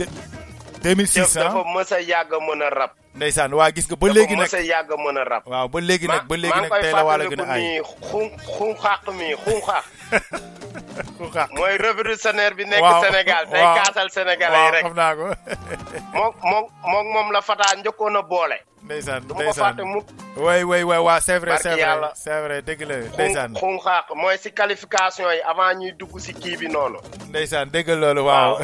2006 0.84 1.14
cëf 1.14 1.34
dafa 1.38 1.64
mës 1.74 1.92
a 1.96 2.00
yàgg 2.02 2.34
a 2.34 2.40
mën 2.42 2.62
a 2.66 2.70
rap. 2.70 2.94
Ndeysaan 3.16 3.54
waa 3.54 3.72
gis 3.72 3.88
nga 3.88 3.96
ba 3.96 4.08
léegi 4.12 4.36
dafa 4.36 4.42
nag 4.42 4.50
mës 4.50 4.56
a 4.60 4.62
yàgg 4.68 4.92
mën 5.00 5.18
a 5.18 5.24
rap. 5.24 5.48
Waaw 5.48 5.68
ba 5.70 5.80
léegi 5.82 6.08
nag 6.08 6.28
ba 6.28 6.36
léegi 6.38 6.62
nag 6.62 6.72
tey 6.82 6.92
la 6.94 7.04
wàlla 7.08 7.26
gën 7.32 7.42
a 7.42 7.48
ay 7.54 7.62
mi 7.62 7.82
xum 8.10 8.28
xum 8.58 8.72
xaq 8.84 9.04
mi 9.18 9.28
xun 9.46 9.60
xaq. 9.68 9.86
xaq 11.34 11.50
mooy 11.58 11.78
révolutionnaire 11.78 12.56
bi 12.56 12.66
nekk 12.66 12.84
Sénégal 13.04 13.44
tey 13.50 13.64
kaasal 13.78 14.10
sénégalais 14.12 14.66
yi 14.66 14.72
rek. 14.72 14.84
xam 14.86 14.96
naa 14.96 15.16
ko. 15.16 15.26
Moom 16.14 16.34
moom 16.44 16.66
moom 16.92 17.06
moom 17.14 17.32
la 17.32 17.42
Fata 17.42 17.76
njëkkoon 17.78 18.16
a 18.18 18.22
boole. 18.22 18.58
Ndeysaan 18.84 19.24
ndeysaan. 19.24 19.76
way 20.38 20.64
way 20.64 20.84
way 20.84 20.98
waa 21.00 21.20
c'est 21.22 21.38
vrai 21.40 21.58
c'est 21.62 21.76
vrai 21.76 22.10
c'est 22.16 22.42
vrai 22.42 22.62
dëgg 22.62 22.82
la 22.90 22.98
ndeysaan. 23.14 23.54
mooy 24.16 24.38
si 24.42 24.52
qualification 24.52 25.30
yi 25.32 25.42
avant 25.46 25.74
ñuy 25.80 25.92
dugg 26.00 26.20
si 26.20 26.34
kii 26.34 26.58
bi 26.58 26.68
noonu. 26.68 26.98
Ndeysaan 27.30 27.70
dëgg 27.72 27.90
loolu 27.96 28.26
waaw. 28.26 28.58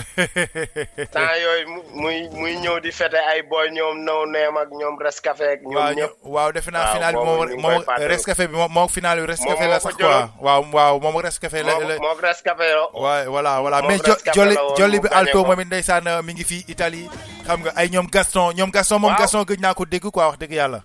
Temps 1.14 1.36
yooyu 1.44 1.68
mu- 1.70 1.84
muy 2.02 2.30
muy 2.34 2.56
ñëw 2.58 2.80
di 2.82 2.92
fete 2.92 3.18
ay 3.18 3.42
boy 3.44 3.70
ñoom 3.72 4.04
naw 4.04 4.26
neem 4.26 4.58
ak 4.58 4.70
ñoom 4.72 4.98
Rescafé 5.00 5.52
ak 5.54 5.62
ñoom 5.62 5.94
ñëpp. 5.96 6.14
waaw 6.24 6.52
defe 6.52 6.72
naa 6.72 6.94
final 6.94 7.14
bi 7.14 7.20
moom 7.26 7.62
moom 7.62 7.84
rescafé 7.98 8.48
bi 8.48 8.56
moom 8.56 8.72
moom 8.74 8.88
final 8.90 9.20
bi 9.22 9.26
rescafé 9.28 9.60
Moom 9.66 9.70
la 9.72 9.80
sax 9.80 9.96
quoi. 9.96 10.30
Waaw 10.42 10.66
waaw 10.74 11.00
moom 11.00 11.18
rescafé 11.22 11.64
la 11.64 11.78
la 11.80 11.98
moo 12.00 12.16
Rescafé 12.22 12.70
yo 12.74 12.90
waaw 12.94 13.26
voilà 13.30 13.60
voilà. 13.62 13.82
Moom 13.82 13.92
mais 13.92 14.02
jolli 14.34 14.98
la 14.98 15.02
bi 15.02 15.08
alto 15.12 15.46
moom 15.46 15.60
it 15.62 15.68
ndeysaan 15.68 16.04
mi 16.26 16.34
ngi 16.34 16.44
fii 16.44 16.66
Italie. 16.68 17.10
Xam 17.48 17.62
nga 17.64 17.72
ay 17.76 17.88
ñoom 17.90 18.08
Gaston 18.12 18.54
ñoom 18.56 18.72
Gaston 18.72 19.00
moom. 19.02 19.16
Gaston 19.16 19.44
gëj 19.46 19.60
naa 19.62 19.74
ko 19.74 19.86
dégg 19.86 20.07
quoi 20.12 20.26
wax 20.28 20.38
dëgg 20.40 20.54
yàlla. 20.54 20.82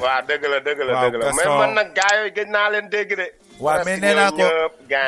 Waaw 0.00 0.22
dëgg 0.26 0.44
la 0.48 0.58
dëgg 0.64 0.80
la 0.88 0.92
dëgg 1.04 1.14
la. 1.20 1.32
Mais 1.36 1.46
man 1.48 1.74
nag 1.76 1.88
gaa 1.94 2.12
yooyu 2.16 2.32
gëj 2.36 2.48
naa 2.48 2.70
leen 2.72 2.88
dégg 2.88 3.16
de. 3.16 3.26
Waaw 3.60 3.84
mais 3.84 4.00
nee 4.00 4.14
naa 4.16 4.30
ko 4.32 4.44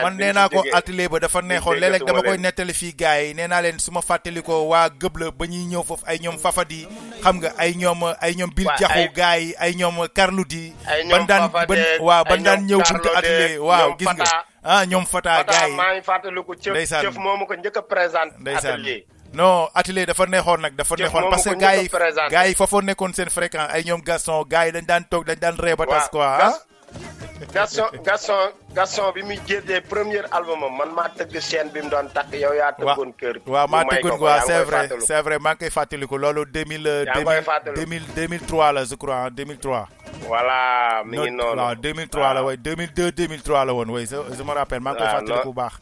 man 0.04 0.16
nee 0.20 0.32
naa 0.36 0.48
ko 0.52 0.60
atelier 0.76 1.08
ba 1.08 1.18
dafa 1.18 1.40
neexoon. 1.40 1.78
léeg-léeg 1.80 2.04
dama 2.04 2.20
koy 2.22 2.36
nettali 2.38 2.74
fii 2.76 2.92
gars 2.92 3.22
yi. 3.24 3.32
Nee 3.34 3.46
naa 3.48 3.62
leen 3.64 3.78
su 3.80 3.88
ma 3.90 4.00
fàttali 4.04 4.42
ko 4.44 4.68
waa 4.68 4.88
gëb 4.92 5.16
la 5.16 5.30
ba 5.32 5.46
ñuy 5.48 5.64
ñëw 5.72 5.82
foofu 5.82 6.04
ay 6.06 6.18
ñoom 6.20 6.36
Fafadi 6.38 6.84
xam 7.24 7.36
nga 7.40 7.52
ay 7.56 7.72
ñoom 7.80 8.04
ay 8.20 8.34
ñoom 8.36 8.50
Bil 8.54 8.68
Jaxu 8.78 9.08
gars 9.16 9.40
yi 9.40 9.54
ay 9.58 9.72
ñoom 9.74 10.04
Karlu 10.12 10.44
di. 10.44 10.72
Ban 11.10 11.24
daan 11.26 11.48
ban 11.48 11.78
waaw 12.00 12.24
ban 12.28 12.42
daan 12.44 12.66
ñëw 12.68 12.80
buntu 12.84 13.08
atelier. 13.16 13.58
waaw 13.64 13.96
gis 13.98 14.08
nga. 14.12 14.44
Ah 14.62 14.84
ñoom 14.84 15.06
Fata 15.08 15.40
gars 15.48 15.68
yi. 15.68 15.74
maa 15.74 15.94
ngi 15.96 16.02
fàttaliku 16.04 16.52
cëf 16.54 16.76
cëf 17.00 17.16
moomu 17.16 17.46
ko 17.48 17.54
njëkk 17.56 17.76
a 17.80 17.82
présenté 17.82 18.52
atelier. 18.54 19.06
Non 19.34 19.68
atelier 19.74 20.06
dafa 20.06 20.26
neexoon 20.26 20.60
nag 20.60 20.74
dafa 20.76 20.94
neexoon 20.96 21.30
parce 21.30 21.44
que 21.48 21.54
gars 21.56 21.76
yi 21.82 21.88
gars 22.30 22.46
yi 22.48 22.54
foofu 22.54 22.80
nekkoon 22.82 23.12
seen 23.14 23.30
fréquent 23.30 23.68
ay 23.72 23.82
ñoom 23.84 24.02
Gaston 24.04 24.44
gars 24.48 24.66
yi 24.66 24.72
dañ 24.72 24.86
daan 24.86 25.04
toog 25.10 25.24
dañ 25.26 25.38
daan 25.40 25.56
ree 25.58 25.76
ba 25.76 25.86
tas 25.86 26.08
quoi 26.10 26.26
ah. 26.26 26.38
Gas- 26.38 26.66
Gaston 27.52 27.88
Gaston 28.04 28.52
Gaston 28.74 29.12
bi 29.14 29.22
muy 29.22 29.40
génnee 29.48 29.80
premier 29.80 30.24
album 30.30 30.62
am 30.64 30.76
man 30.76 30.92
maa 30.94 31.08
tëgg 31.16 31.40
chaîne 31.40 31.72
bi 31.72 31.80
mu 31.82 31.88
doon 31.90 32.06
takk 32.14 32.32
yow 32.36 32.52
yaa 32.54 32.72
tëggoon 32.76 33.12
kër. 33.18 33.40
waaw 33.46 33.66
maa 33.68 33.84
tëggoon 33.88 34.18
quoi 34.18 34.40
c'est 34.46 34.62
vrai 34.64 34.88
c'est 35.00 35.22
vrai 35.22 35.38
maa 35.40 35.54
ngi 35.54 35.58
koy 35.64 35.70
fàttaliku. 35.70 36.18
Loolu 36.18 36.44
2000 36.44 36.86
euh, 36.86 37.04
Yaa 37.06 37.14
ngi 37.16 37.24
koy 37.24 37.34
2000 37.34 37.42
fàttaliku. 37.42 37.80
2000 37.80 38.02
2003 38.14 38.72
la 38.72 38.84
je 38.84 38.94
crois 38.94 39.16
hein, 39.24 39.30
2003 39.30 39.88
voilà 40.28 41.02
mi 41.04 41.16
ngi 41.18 41.30
noonu. 41.30 41.60
waaw 41.62 41.74
2003 41.74 42.34
la 42.34 42.42
way 42.44 42.56
2002 42.56 43.10
2003 43.10 43.64
la 43.64 43.72
woon 43.72 43.90
way 43.90 44.04
je 44.06 44.42
me 44.44 44.52
rappelle 44.54 44.80
maa 44.84 44.92
ngi 44.92 44.98
koy 45.00 45.08
fàttaliku 45.08 45.48
bu 45.48 45.54
baax 45.54 45.72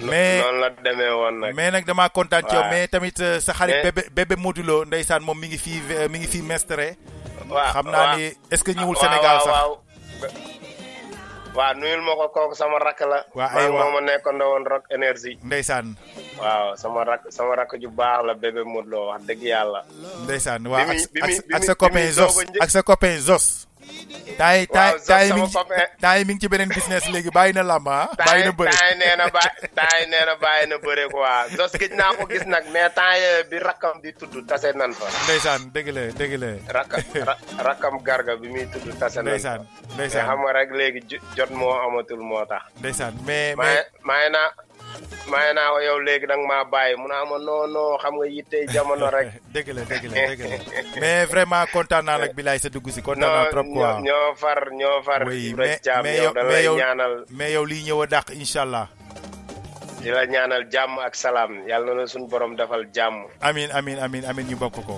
mais 0.00 0.42
noonu 0.42 0.60
la 0.60 0.70
demee 0.70 1.10
woon 1.10 1.36
nag. 1.40 1.54
mais 1.54 1.70
nag 1.70 1.84
damaa 1.86 2.08
kontaan 2.08 2.42
ci 2.48 2.54
yow 2.54 2.60
waaw. 2.62 2.70
mais 2.70 2.88
tamit 2.88 3.18
euh, 3.20 3.40
sa 3.40 3.52
xarit 3.52 3.82
bébé 3.82 4.02
bébé 4.14 4.36
Modulo 4.36 4.84
ndeysaan 4.84 5.22
moom 5.22 5.38
mi 5.38 5.48
ngi 5.48 5.58
fii 5.58 5.82
euh, 5.90 6.08
mi 6.08 6.18
ngi 6.18 6.26
fii 6.26 6.42
mestre 6.42 6.96
waaw 7.50 7.72
xam 7.72 7.86
naa 7.90 8.06
waaw. 8.12 8.16
ni 8.16 8.24
est-ce 8.50 8.64
que 8.64 8.72
ñëwul 8.72 8.96
waaw, 8.96 9.02
Sénégal 9.04 9.36
waaw, 9.36 9.44
sax 9.44 9.52
waaw. 9.54 9.72
waaw 11.58 11.74
nuyul 11.74 12.00
ma 12.06 12.12
ko 12.14 12.28
kooku 12.30 12.54
sama 12.54 12.78
rakk 12.78 13.00
la. 13.02 13.24
Waa, 13.34 13.48
maa 13.50 13.60
aywa. 13.66 13.84
moom 13.84 13.96
a 13.96 14.00
nekkandoo 14.00 14.48
woon 14.52 14.64
rock 14.66 14.84
énergie. 14.94 15.38
ndeysaan 15.42 15.96
waaw 16.38 16.76
sama 16.78 17.04
rakk 17.04 17.26
sama 17.34 17.56
rakk 17.58 17.74
ju 17.80 17.88
baax 17.90 18.22
la 18.24 18.34
bébé 18.34 18.62
Modou 18.64 18.90
Lo 18.90 19.06
wax 19.10 19.22
dëgg 19.26 19.42
yàlla. 19.42 19.82
ndeysaan 20.24 20.62
waaw 20.66 20.86
ak 21.52 21.62
sa- 21.64 21.74
copain 21.74 22.12
Zos 22.12 22.38
ak 22.60 22.70
sa 22.70 22.82
copain 22.82 23.18
Zos 23.18 23.66
Zos 24.96 25.06
taay 25.08 25.28
sama 25.28 25.44
mi 25.44 25.50
taay 26.00 26.20
mi 26.24 26.38
ci 26.38 26.48
beneen 26.48 26.68
business 26.70 27.04
léegi 27.10 27.30
bàyyi 27.34 27.52
na 27.54 27.62
làmb 27.62 27.88
ah. 27.88 28.06
Bàyyi 28.26 28.44
na 28.46 28.52
bëri 28.58 28.70
taay 28.76 28.92
nee 29.00 29.14
na 29.18 29.26
ba 29.34 29.40
taay 29.74 30.06
nee 30.10 30.24
na 30.28 30.34
bàyyi 30.44 30.66
na 30.70 30.76
bëre 30.78 31.04
quoi. 31.10 31.56
Dos 31.56 31.72
gëj 31.80 31.92
naa 31.98 32.12
ko 32.18 32.26
gis 32.30 32.44
nag 32.46 32.64
mais 32.72 32.92
yee 33.18 33.42
bi 33.50 33.58
rakkam 33.58 33.98
di 34.02 34.12
tudd 34.14 34.46
tase 34.48 34.72
nan 34.76 34.92
fa. 34.94 35.06
Ndeysaan 35.26 35.70
dëgg 35.74 35.88
la 35.96 36.02
dëgg 36.18 36.34
la. 36.42 36.50
Rakka 36.76 36.96
ra- 37.28 37.38
rakkam 37.68 37.98
garga 38.06 38.36
bi 38.36 38.48
muy 38.48 38.66
tudd 38.72 38.86
tase 38.98 39.16
nan 39.22 39.24
mais 39.34 39.42
ndeysaan 39.94 40.26
xam 40.28 40.40
rek 40.54 40.70
léegi 40.70 41.00
jo- 41.10 41.24
jot 41.36 41.50
moo 41.50 41.72
amatul 41.86 42.20
moo 42.22 42.44
tax. 42.46 42.62
Ndeysaan 42.80 43.14
mais 43.26 43.56
mais 43.56 43.84
maye 44.04 44.28
naa 44.88 45.30
maye 45.30 45.52
naa 45.54 45.70
ko 45.74 45.78
yow 45.84 45.98
léegi 46.06 46.26
danga 46.26 46.46
maa 46.48 46.64
bàyyi 46.64 46.96
mu 47.00 47.06
naa 47.08 47.24
ma 47.30 47.36
non 47.38 47.68
non 47.72 47.98
xam 48.02 48.14
nga 48.16 48.26
yittey 48.26 48.64
jamono 48.72 49.06
rek 49.16 49.28
dëgg 49.54 49.68
la 49.76 49.82
dëgg 49.90 50.04
la 50.10 50.16
dëgg 50.32 50.42
la 50.48 50.56
mais 51.00 51.24
vraiment 51.28 51.66
kontaan 51.72 52.04
naa 52.04 52.18
nag 52.18 52.32
bilaay 52.34 52.58
sa 52.58 52.68
dugg 52.72 52.88
si 52.90 53.02
kontaan 53.02 53.28
naa 53.32 53.42
non 53.44 53.50
trop 53.52 53.66
quoi. 53.68 53.92
ñoo 54.00 54.04
ñoo 54.08 54.28
far 54.42 54.60
ñoo 54.80 54.98
far 55.06 55.20
oui 55.28 55.54
mais 55.56 55.80
mais 56.02 56.18
yow 56.24 56.32
mais 56.34 56.62
yow 56.64 56.76
ñaanal. 56.76 57.14
mais 57.30 57.52
yow 57.52 57.64
lii 57.64 57.84
ñëw 57.86 58.02
a 58.02 58.06
dàq 58.06 58.26
incha 58.32 58.62
allah 58.64 58.88
di 60.02 60.10
la 60.14 60.24
ñaanal 60.26 60.64
jàmm 60.72 60.98
ak 61.02 61.14
salaam. 61.14 61.66
Yàlla 61.66 61.90
na 61.94 62.00
la 62.00 62.06
suñu 62.06 62.28
borom 62.30 62.54
defal 62.56 62.86
jàmm. 62.94 63.26
Amin 63.42 63.68
amin 63.74 63.98
amin 63.98 64.24
amin 64.24 64.46
ñu 64.46 64.56
bokk 64.56 64.78
ko. 64.86 64.94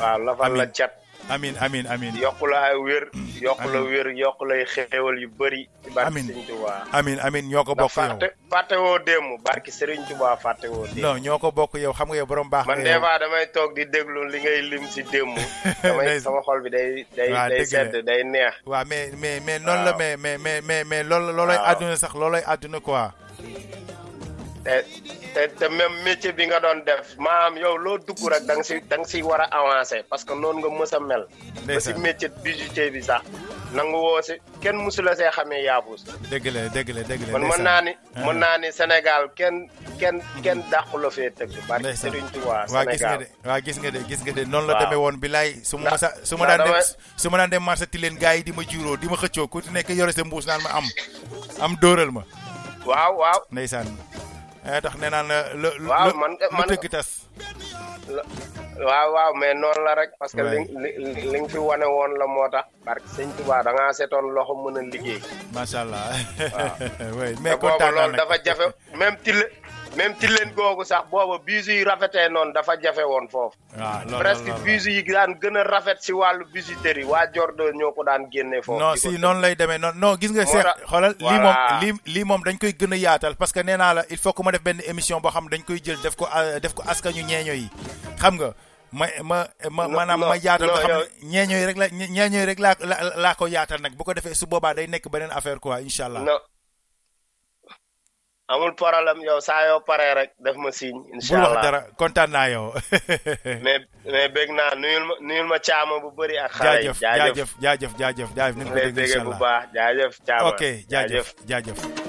Waaw 0.00 0.18
lafal 0.24 0.56
la 0.56 0.66
cat 0.72 0.92
amin 1.28 1.54
amin 1.60 1.84
amin 1.86 2.12
yokku 2.16 2.46
la 2.48 2.58
ay 2.72 2.76
wér 2.80 3.04
yokku 3.40 3.68
la 3.68 3.80
wér 3.84 4.06
mm. 4.12 4.16
yokku 4.18 4.44
lay 4.48 4.64
xéewal 4.64 5.16
yu 5.20 5.28
bëri 5.28 5.68
ci 5.84 5.90
barki. 5.92 6.20
Sëriñ 6.24 6.46
Tuubaa 6.48 6.84
amin 6.92 7.18
amin 7.20 7.44
ñoo 7.50 7.64
ko 7.64 7.74
bokk 7.74 7.96
yow. 7.96 8.18
fàtte 8.50 8.76
woo 8.80 8.98
démb 8.98 9.36
barki 9.44 9.70
Sëriñ 9.70 10.00
Tuubaa 10.08 10.36
fàtte 10.36 10.68
woo 10.72 10.86
démb. 10.88 11.02
Non 11.04 11.18
ñoo 11.20 11.38
ko 11.38 11.50
bokk 11.52 11.74
yow 11.76 11.92
xam 11.92 12.08
nga 12.08 12.16
yow 12.16 12.26
borom 12.26 12.48
baax 12.50 12.66
man 12.66 12.82
des 12.84 12.98
fois 12.98 13.18
damay 13.20 13.46
toog 13.52 13.74
di 13.76 13.84
déglu 13.86 14.24
li 14.32 14.38
ngay 14.40 14.62
lim 14.72 14.84
si 14.88 15.02
démb. 15.04 15.36
Damay 15.84 16.20
sama 16.20 16.40
xol 16.42 16.62
bi 16.64 16.70
day 16.70 17.04
day 17.16 17.30
day 17.48 17.64
sedd 17.64 17.92
day 18.04 18.24
neex. 18.24 18.54
Waaw 18.66 18.84
mais 18.88 19.12
mais 19.20 19.40
mais 19.44 19.58
noonu 19.60 19.84
la 19.84 19.92
mais 19.96 20.16
mais 20.16 20.38
mais 20.38 20.60
mais 20.64 20.84
mais 20.84 21.02
loolu 21.04 21.32
loolay 21.36 21.58
àdduna 21.64 21.96
sax 21.96 22.14
loolay 22.14 22.42
àdduna 22.46 22.80
quoi 22.80 23.12
eh, 24.66 24.82
te 25.38 25.46
te 25.54 25.66
même 25.70 25.94
métier 26.02 26.32
bi 26.34 26.46
nga 26.50 26.58
doon 26.60 26.80
def 26.86 27.14
maanaam 27.18 27.54
yow 27.62 27.76
loo 27.78 27.98
dugg 27.98 28.18
rek 28.32 28.42
da 28.48 28.54
nga 28.58 28.64
si 28.66 28.80
da 28.90 28.96
nga 28.98 29.06
si 29.06 29.22
war 29.22 29.40
a 29.40 29.46
avancer 29.58 30.02
parce 30.10 30.24
que 30.26 30.34
noonu 30.34 30.58
nga 30.66 30.70
mës 30.78 30.92
a 30.96 31.00
mel 31.00 31.24
ba 31.30 31.78
si 31.78 31.94
Ndeysaan. 31.94 32.00
métier 32.02 32.30
bijoutier 32.42 32.90
bi 32.90 33.02
sax 33.02 33.22
nangu 33.76 33.94
woo 34.02 34.18
si 34.22 34.34
kenn 34.60 34.76
musula 34.82 35.14
see 35.14 35.30
xamee 35.36 35.62
yaafus 35.62 36.02
dëgg 36.30 36.46
la 36.54 36.60
dëgg 36.74 36.88
la 36.96 37.02
dëgg 37.10 37.22
la 37.26 37.32
man 37.38 37.42
mën 37.42 37.46
ndeysaan. 37.46 37.62
naa 37.68 37.80
ni 37.86 37.92
Ah. 38.18 38.24
mën 38.26 38.38
naa 38.42 38.58
ni 38.58 38.68
Sénégal 38.72 39.22
kenn 39.38 39.56
kenn 40.00 40.18
kenn 40.42 40.58
dàqu 40.72 40.98
la 40.98 41.10
fee 41.10 41.30
tëgg 41.30 41.54
barki 41.68 41.84
Ndeysaan. 41.86 42.10
Sëriñ 42.12 42.26
Tuubaa 42.34 42.64
waa 42.74 42.84
gis 42.90 43.00
nga 43.02 43.14
Sénégal 43.14 43.18
de 43.22 43.48
waa 43.48 43.60
gis 43.62 43.78
nga 43.78 43.90
de 43.94 44.00
gis 44.08 44.20
nga 44.24 44.32
de 44.32 44.42
noonu 44.44 44.66
la 44.66 44.72
Waaw. 44.74 44.82
demee 44.82 45.00
woon 45.04 45.16
bilaay 45.22 45.50
su 45.62 45.76
ma 45.78 45.82
Ndax- 45.90 45.92
masa 45.92 46.08
su 46.26 46.34
ma 46.36 46.44
ndax 46.46 46.58
daan 46.58 46.66
dem 46.66 46.82
su 47.16 47.30
ma 47.30 47.36
daan 47.38 47.50
dem 47.50 47.62
marché 47.62 47.86
ti 47.86 47.98
leen 47.98 48.18
gars 48.18 48.36
yi 48.36 48.42
di 48.42 48.52
ma 48.52 48.62
juuroo 48.66 48.96
di 48.96 49.06
ma 49.06 49.16
xëccoo 49.16 49.46
ku 49.48 49.62
ci 49.62 49.70
nekk 49.70 49.88
yore 49.94 50.12
sa 50.12 50.24
mbuus 50.24 50.46
naan 50.50 50.62
ma 50.66 50.70
am 50.82 50.86
am 51.60 51.72
dóoral 51.80 52.10
ma 52.10 52.24
waaw 52.84 53.14
waaw 53.22 53.40
ndeysaan 53.52 53.86
tax 54.84 54.94
nee 55.00 55.10
naan 55.10 55.26
la 55.28 55.38
lu 55.62 55.68
lu 55.82 55.88
Waaw, 55.90 56.12
man- 56.20 56.38
lu 56.40 56.56
man- 56.58 56.68
tëgg 56.70 56.86
tas 56.94 57.08
waaw 58.78 59.08
waaw 59.14 59.32
mais 59.40 59.54
noonu 59.58 59.80
la 59.84 59.92
rek 59.98 60.10
parce 60.18 60.32
que 60.36 60.42
li 60.42 60.90
li 61.32 61.38
nga 61.40 61.48
fi 61.52 61.58
wane 61.58 61.84
woon 61.86 62.12
la 62.20 62.26
moo 62.26 62.48
tax 62.52 62.66
Tuubaa 63.36 63.62
da 63.66 63.70
ngaa 63.74 63.92
seetoon 63.98 64.26
loxo 64.36 64.54
mën 64.62 64.76
a 64.78 64.82
liggéey 64.92 65.20
macha 65.54 65.80
allah 65.84 66.04
Waaw. 66.54 67.34
mais 67.42 67.56
kontaan 67.58 67.90
naa 67.94 68.06
loolu 68.06 68.16
dafa 68.16 68.36
jafe 68.44 68.66
même 69.00 69.16
même 69.96 70.14
leen 70.28 70.52
googu 70.54 70.84
sax 70.84 71.04
booba 71.10 71.38
yi 71.72 71.84
rafetee 71.84 72.28
noonu 72.28 72.52
dafa 72.52 72.76
jafe 72.82 73.02
woon 73.04 73.28
foofu. 73.28 73.56
Loolu 73.76 74.18
presque 74.18 74.52
yi 74.90 75.02
daan 75.02 75.34
gën 75.40 75.56
a 75.56 75.62
rafet 75.64 75.98
si 76.00 76.12
wàllu 76.12 76.44
waa 77.04 77.26
Jordan 77.34 77.72
ñoo 77.74 77.92
ko 77.92 78.04
daan 78.04 78.28
génne 78.32 78.62
foofu 78.62 78.78
non 78.80 78.96
si 78.96 79.18
noonu 79.18 79.40
lay 79.40 79.54
demee. 79.56 79.78
Non 79.78 79.92
non 79.96 80.16
gis 80.20 80.30
nga 80.32 80.44
tax- 80.62 80.84
xoolal 80.90 81.14
lii 81.18 81.38
moom 81.40 81.56
lii 81.80 81.92
lii 82.14 82.24
moom 82.24 82.42
dañ 82.44 82.58
koy 82.58 82.72
gën 82.78 82.92
a 82.92 82.96
yaatal 82.96 83.36
parce 83.36 83.52
que 83.52 83.60
nee 83.62 83.76
naa 83.76 83.94
la 83.94 84.04
il 84.10 84.18
faut 84.18 84.32
que 84.32 84.42
ma 84.42 84.50
def 84.52 84.62
benn 84.62 84.80
émission 84.86 85.20
boo 85.20 85.30
xam 85.30 85.48
dañ 85.48 85.62
koy 85.64 85.80
jël 85.84 86.00
def 86.02 86.14
ko 86.16 86.28
euh, 86.34 86.60
def 86.60 86.74
ko 86.74 86.82
ñeeño 87.22 87.52
yi. 87.52 87.68
Xam 88.20 88.34
nga 88.36 88.52
ma 88.92 89.06
ma 89.22 89.46
ma 89.70 89.88
maanaam 89.88 90.20
ma 90.20 90.36
yaatal 90.36 90.68
nga 90.70 90.80
xam 90.80 90.98
ne 91.22 91.28
ñeeño 91.32 91.56
yi 91.58 91.66
rek 91.66 91.76
la 91.76 91.86
ñe- 91.88 92.08
ñeeño 92.10 92.38
yi 92.40 92.46
rek 92.46 92.58
laa 92.58 92.74
la- 92.80 93.16
laa 93.16 93.34
ko 93.34 93.46
yaatal 93.46 93.80
nag. 93.80 93.92
Bu 93.96 94.04
ko 94.04 94.14
defee 94.14 94.34
su 94.34 94.46
boobaa 94.46 94.74
day 94.74 94.86
nekk 94.86 95.08
beneen 95.10 95.30
affaire 95.32 95.60
quoi 95.60 95.80
incha 95.82 96.06
allah 96.06 96.22
amul 98.48 98.72
problème 98.74 99.20
yow 99.28 99.40
saa 99.40 99.66
yoo 99.68 99.80
paree 99.88 100.14
rek 100.14 100.30
def 100.44 100.56
ma 100.56 100.70
signe 100.72 101.00
bul 101.02 101.14
incha 101.14 101.36
wax 101.36 101.48
allah. 101.48 101.62
dara 101.62 101.80
kontaan 102.00 102.30
naa 102.30 102.46
yow. 102.48 102.72
Mais 103.64 103.80
mais 104.12 104.28
bég 104.28 104.48
naa 104.58 104.74
nuyul 104.74 105.04
ma 105.08 105.14
nuyul 105.20 105.46
ma 105.52 105.58
caama 105.58 106.00
bu 106.02 106.10
bëri 106.16 106.36
ak 106.44 106.52
xale 106.52 106.76
yi. 106.82 106.88
Jaajëf 106.88 107.00
jaajëf. 107.00 107.50
jaajëf 107.62 107.92
jaajëf 108.00 108.30
jaajëf 108.36 108.56
nañ 108.56 108.68
ko 108.68 108.74
dégg 108.74 108.98
incha 108.98 109.20
bu 109.24 109.34
baax 109.44 109.64
jaajëf 109.74 110.12
caama. 110.26 110.48
Ok 110.48 110.62
jaajëf. 110.90 111.26
jaajëf 111.48 112.07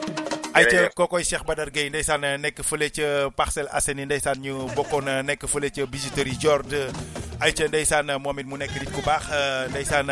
ayca 0.53 0.89
kookoy 0.95 1.23
Cheikh 1.23 1.43
Badar 1.47 1.69
Gueye 1.71 1.89
ndeysaan 1.89 2.26
nekk 2.41 2.61
fële 2.65 2.89
ca 2.91 3.30
Parcelles 3.35 3.71
Assainies 3.73 4.05
ndeysaan 4.09 4.41
ñu 4.43 4.67
bokkoon 4.76 5.09
nekk 5.26 5.45
fële 5.47 5.69
ca 5.71 5.85
bijouterie 5.85 6.38
Jord 6.41 6.73
ayca 7.39 7.67
ndeysaan 7.67 8.09
moom 8.23 8.39
it 8.39 8.47
mu 8.47 8.57
nekk 8.57 8.73
nit 8.81 8.91
ku 8.91 9.01
baax 9.05 9.30
ndeysaan 9.69 10.09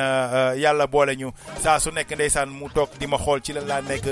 yàlla 0.62 0.88
boole 0.88 1.16
ñu. 1.18 1.32
Saa 1.64 1.80
su 1.80 1.92
nekk 1.92 2.12
ndeysaan 2.16 2.50
mu 2.50 2.70
toog 2.70 2.96
di 3.00 3.08
ma 3.08 3.18
xool 3.18 3.42
ci 3.42 3.54
lan 3.54 3.68
laa 3.68 3.82
nekk. 3.82 4.08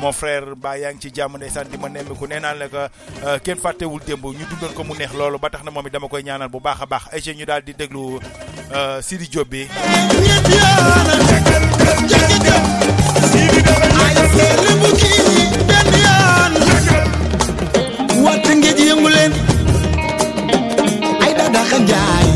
Mon 0.00 0.12
frère 0.12 0.54
ba 0.56 0.76
yaa 0.78 0.92
ngi 0.92 1.00
ci 1.00 1.10
jàmm 1.14 1.36
ndeysaan 1.36 1.68
di 1.70 1.78
ma 1.78 1.88
nemmiku. 1.88 2.26
Nee 2.26 2.40
naan 2.40 2.58
la 2.58 2.68
ko 2.68 2.88
kenn 3.44 3.58
fàttewul 3.60 4.00
démb 4.06 4.24
ñu 4.24 4.46
dundal 4.50 4.74
ko 4.74 4.84
mu 4.84 4.94
neex 4.96 5.12
loolu 5.14 5.38
ba 5.38 5.50
tax 5.50 5.64
na 5.64 5.70
moom 5.70 5.86
it 5.86 5.92
dama 5.92 6.08
koy 6.08 6.22
ñaanal 6.22 6.48
bu 6.48 6.60
baax 6.60 6.82
a 6.82 6.86
baax. 6.86 7.02
Ayca 7.12 7.32
ñu 7.32 7.44
daal 7.46 7.62
di 7.62 7.72
déglu 7.74 8.18
Sidi 9.02 9.28
Diop 9.28 9.48
bi. 9.48 9.68
Wàtt 18.24 18.46
ngeej 18.58 18.78
yëngu 18.88 19.08
leen. 19.16 19.32
Ay 21.24 21.32
dadaxa 21.38 21.78
njaay 21.84 22.28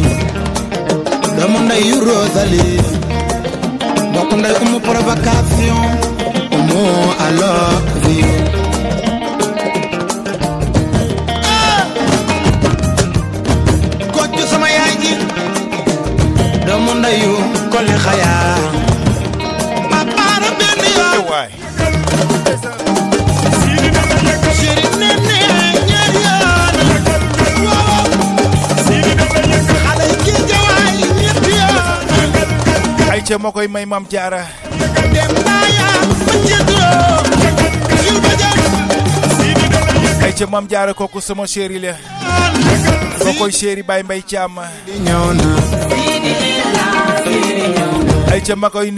doomu 1.36 1.58
ndey 1.66 1.82
yu 1.90 1.96
Rosalie. 2.06 2.80
Mbokk 4.10 4.30
ndey 4.40 4.54
umu 4.62 4.78
provocation. 4.86 5.78
Umu 6.56 6.82
I 7.26 7.28
love 7.40 8.10
you. 8.20 8.30
Koccu 14.14 14.42
sama 14.50 14.68
ca 33.30 33.38
moo 33.38 33.52
koy 33.54 33.68
may 33.70 33.86
maam 33.86 34.04
jaara 34.10 34.42
ay 40.26 40.32
ca 40.38 40.46
maam 40.50 40.66
jaara 40.72 40.92
kooku 40.98 41.20
sama 41.22 41.46
chéri 41.52 41.78
la 41.84 41.94
moo 43.24 43.34
koy 43.38 43.52
chéri 43.58 43.82
bay 43.88 44.02
mbay 44.02 44.22
caam 44.30 44.54
ay 48.32 48.40
ca 48.46 48.54
ma 48.56 48.68
koy 48.74 48.90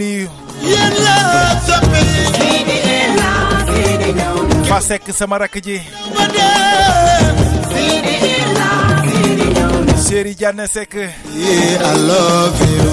Chérie 10.13 10.35
Diane 10.35 10.67
Sek. 10.67 10.93
Yeah, 10.93 11.81
I 11.81 11.95
love 11.97 12.61
you. 12.69 12.85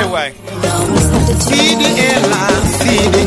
Anyway. 0.00 0.32
Feed 1.46 1.78
the 1.78 1.92
love 2.28 2.66
feed 2.82 3.18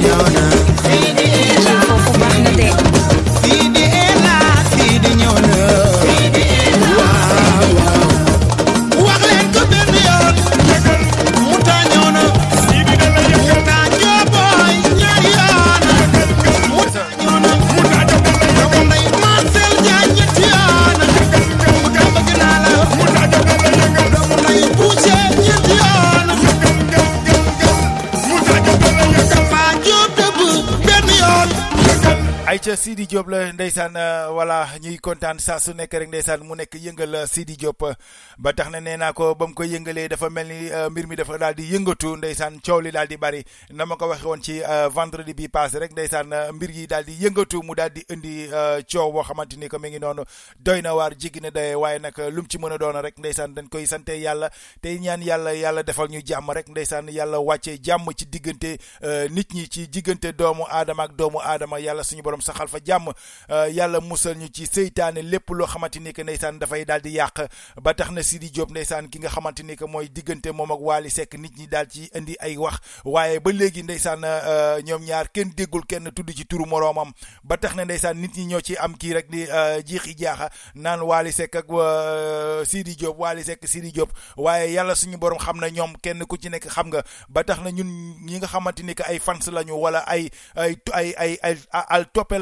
see 32.81 32.95
the 32.95 33.05
job 33.05 33.29
line. 33.29 33.50
Ndeysaan 33.71 33.93
voilà 34.35 34.67
ñuy 34.83 34.97
kontaan 34.99 35.39
saa 35.39 35.59
su 35.59 35.71
nekk 35.73 35.93
rek 35.93 36.07
ndeysaan 36.09 36.43
mu 36.43 36.55
nekk 36.55 36.75
yëngal 36.75 37.27
Sidi 37.27 37.55
Diop. 37.57 37.83
Ba 38.37 38.51
tax 38.53 38.69
na 38.69 38.79
nee 38.81 38.97
naa 38.97 39.13
ko 39.13 39.33
ba 39.35 39.47
mu 39.47 39.53
ko 39.55 39.63
yëngalee 39.63 40.09
dafa 40.09 40.29
mel 40.29 40.47
ni 40.47 40.67
mbir 40.89 41.07
mi 41.07 41.15
dafa 41.15 41.37
daal 41.37 41.53
di 41.55 41.63
yëngatu 41.71 42.17
ndeysaan 42.17 42.59
coow 42.59 42.81
li 42.81 42.91
daal 42.91 43.07
di 43.07 43.15
bari. 43.17 43.43
Na 43.69 43.85
ma 43.85 43.95
ko 43.95 44.09
waxee 44.09 44.27
woon 44.27 44.41
ci 44.43 44.59
vendredi 44.95 45.33
bi 45.33 45.47
passé 45.47 45.79
rek 45.79 45.91
ndeysaan 45.91 46.27
mbir 46.53 46.69
yi 46.71 46.87
daal 46.87 47.05
di 47.05 47.15
yëngatu 47.15 47.63
mu 47.63 47.73
daal 47.75 47.89
di 47.93 48.03
indi 48.11 48.49
coow 48.91 49.11
boo 49.11 49.23
xamante 49.23 49.55
ni 49.55 49.69
que 49.69 49.77
mi 49.79 49.89
ngi 49.89 49.99
noonu 49.99 50.23
doy 50.59 50.81
na 50.81 50.93
waar 50.93 51.15
jiggi 51.15 51.39
na 51.41 51.49
doye 51.51 51.75
waaye 51.75 51.99
nag 51.99 52.17
lu 52.17 52.41
mu 52.41 52.47
ci 52.49 52.57
mën 52.57 52.73
a 52.73 52.77
doon 52.77 52.99
rek 53.01 53.17
ndeysaan 53.17 53.55
dañ 53.55 53.69
koy 53.69 53.85
sante 53.87 54.19
yàlla. 54.19 54.49
Tey 54.81 54.99
ñaan 54.99 55.23
yàlla 55.23 55.53
yàlla 55.55 55.83
defal 55.83 56.09
ñu 56.09 56.19
jàmm 56.25 56.51
rek 56.51 56.67
ndeysaan 56.67 57.07
yàlla 57.07 57.39
wàccee 57.39 57.77
jàmm 57.81 58.11
ci 58.17 58.25
diggante 58.25 58.77
nit 59.29 59.53
ñi 59.53 59.67
ci 59.69 59.87
diggante 59.87 60.33
doomu 60.35 60.65
aadama 60.69 61.03
ak 61.03 61.15
doomu 61.15 61.39
aadama 61.39 61.79
yàlla 61.79 62.03
suñu 62.03 62.21
borom 62.21 62.41
saxal 62.41 62.67
fa 62.67 62.77
jàmm. 62.83 63.13
Yàlla 63.69 63.99
musal 64.01 64.35
ñu 64.37 64.47
ci 64.53 64.65
seytaane 64.65 65.21
lépp 65.21 65.49
loo 65.49 65.67
xamante 65.67 65.99
ni 65.99 66.13
que 66.13 66.23
ndeysaan 66.23 66.59
dafay 66.59 66.85
daal 66.85 67.01
di 67.01 67.15
yàq 67.17 67.47
ba 67.81 67.93
tax 67.93 68.11
na 68.11 68.23
Sidi 68.23 68.49
Diop 68.51 68.71
ndeysaan 68.71 69.09
ki 69.09 69.19
nga 69.19 69.29
xamante 69.29 69.61
ni 69.63 69.75
que 69.75 69.85
mooy 69.85 70.09
diggante 70.09 70.47
moom 70.51 70.71
ak 70.71 70.79
Waly 70.81 71.09
Seck 71.09 71.33
nit 71.37 71.51
ñi 71.57 71.67
daal 71.67 71.87
ci 71.89 72.09
indi 72.15 72.35
ay 72.39 72.57
wax 72.57 72.79
waaye 73.05 73.39
ba 73.39 73.51
léegi 73.51 73.83
ndeysaan 73.83 74.21
ñoom 74.85 75.03
ñaar 75.05 75.29
kenn 75.31 75.51
déggul 75.55 75.85
kenn 75.85 76.11
tudd 76.11 76.31
ci 76.35 76.45
turu 76.45 76.65
moroomam 76.65 77.11
ba 77.43 77.57
tax 77.57 77.75
na 77.75 77.85
ndeysaan 77.85 78.17
nit 78.17 78.35
ñi 78.37 78.45
ñoo 78.45 78.61
ci 78.61 78.75
am 78.77 78.95
kii 78.97 79.13
rek 79.13 79.29
di 79.29 79.45
jiixi 79.85 80.15
jaaxa 80.17 80.49
naan 80.75 81.01
Waly 81.01 81.31
Seck 81.31 81.55
ak 81.55 81.67
Sidi 82.65 82.95
Diop 82.95 83.17
Waly 83.19 83.43
Seck 83.43 83.67
Sidi 83.67 83.91
Diop 83.91 84.09
waaye 84.37 84.71
yàlla 84.73 84.95
suñu 84.95 85.17
borom 85.17 85.39
xam 85.39 85.57
na 85.59 85.69
ñoom 85.69 85.93
kenn 86.01 86.25
ku 86.25 86.37
ci 86.37 86.49
nekk 86.49 86.67
xam 86.69 86.87
nga 86.87 87.03
ba 87.29 87.43
tax 87.43 87.59
na 87.61 87.69
ñun 87.71 87.87
ñi 88.25 88.37
nga 88.37 88.47
xamante 88.47 88.83
ni 88.83 88.95
que 88.95 89.03
ay 89.03 89.19
fans 89.19 89.47
lañu 89.51 89.73
wala 89.75 89.99
ay 90.07 90.29
ay 90.55 90.75
ay 90.93 91.37
ay 91.41 91.57
al 91.71 92.05
toppe 92.11 92.39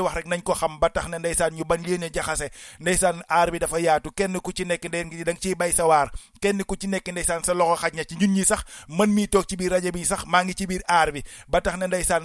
wax 0.00 0.14
rek 0.16 0.26
nañ 0.26 0.42
ko 0.42 0.54
xam 0.54 0.78
ba 0.80 0.88
tax 0.90 1.08
na 1.08 1.18
ndeysaan 1.18 1.54
ñu 1.54 1.64
bañ 1.64 1.82
leen 1.86 2.04
a 2.04 2.08
jaxase 2.12 2.50
ndeysaan 2.80 3.22
aar 3.28 3.50
bi 3.50 3.58
dafa 3.58 3.80
yaatu 3.80 4.10
kenn 4.12 4.40
ku 4.40 4.52
ci 4.52 4.64
nekk 4.64 4.84
ndeen 4.88 5.10
da 5.24 5.32
nga 5.32 5.40
ciy 5.40 5.54
bay 5.54 5.72
sa 5.72 5.86
waar 5.86 6.10
kenn 6.40 6.64
ku 6.64 6.76
ci 6.76 6.86
nekk 6.88 7.08
ndeysaan 7.08 7.44
sa 7.44 7.54
loxo 7.54 7.76
xaj 7.82 7.94
na 7.94 8.04
ci 8.04 8.16
ñun 8.16 8.32
ñi 8.34 8.44
sax 8.44 8.64
man 8.88 9.10
mii 9.10 9.28
toog 9.28 9.46
ci 9.48 9.56
biir 9.56 9.70
rajo 9.72 9.90
bi 9.92 10.04
sax 10.04 10.24
maa 10.26 10.44
ngi 10.44 10.54
ci 10.54 10.66
biir 10.66 10.82
aar 10.88 11.12
bi 11.12 11.22
ba 11.48 11.60
tax 11.60 11.76
na 11.78 11.86
ndeysaan 11.86 12.22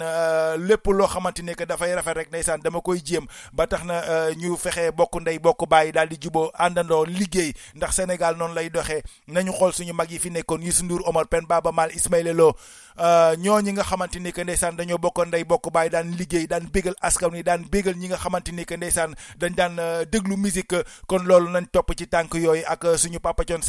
lépp 0.66 0.86
loo 0.86 1.06
xamante 1.06 1.40
ne 1.42 1.54
que 1.54 1.64
dafay 1.66 1.94
rafet 1.94 2.14
rek 2.16 2.28
ndeysaan 2.28 2.60
dama 2.62 2.80
koy 2.80 3.00
jéem 3.04 3.26
ba 3.52 3.66
tax 3.66 3.84
na 3.84 4.30
ñu 4.36 4.56
fexe 4.56 4.90
bokk 4.92 5.20
ndey 5.20 5.38
bokk 5.38 5.68
bàyyi 5.68 5.92
daal 5.92 6.08
di 6.08 6.16
juboo 6.20 6.50
àndandoo 6.58 7.04
liggéey 7.06 7.52
ndax 7.74 7.94
Sénégal 7.96 8.36
noonu 8.36 8.54
lay 8.54 8.70
doxee 8.70 9.02
nañu 9.28 9.52
xool 9.52 9.72
suñu 9.72 9.92
mag 9.94 10.10
yi 10.10 10.18
fi 10.18 10.30
nekkoon 10.30 10.62
Youssou 10.62 10.84
Ndour 10.84 11.08
Omar 11.08 11.26
Pène 11.26 11.46
Baba 11.46 11.72
Maal 11.72 11.90
Ismaïla 11.94 12.32
Lo 12.32 12.54
ñooñi 12.98 13.72
nga 13.72 13.84
xamante 13.84 14.16
ni 14.18 14.32
que 14.32 14.42
ndeysaan 14.44 14.76
dañoo 14.76 14.98
bokkoon 14.98 15.26
ndey 15.28 15.44
bokk 15.44 15.70
bàyyi 15.72 15.90
daan 15.90 16.16
liggéey 16.16 16.46
daan 16.46 16.66
bégal 16.72 16.94
askan 17.00 17.30
wi 17.32 17.42
daan 17.42 17.64
bégal 17.70 17.94
ñi 17.96 18.08
nga 18.08 18.16
xamante 18.16 18.48
ni 18.52 18.64
que 18.64 18.76
ndeysaan 18.76 19.14
dañ 19.38 19.54
daan 19.54 19.76
déglu 20.10 20.36
musique. 20.36 20.76
Kon 21.06 21.24
loolu 21.24 21.50
nañ 21.50 21.66
topp 21.72 21.92
ci 21.96 22.06
tànk 22.08 22.34
yooyu 22.34 22.62
ak 22.66 22.84
suñu 22.96 23.18
Papa 23.20 23.44
Thione 23.44 23.62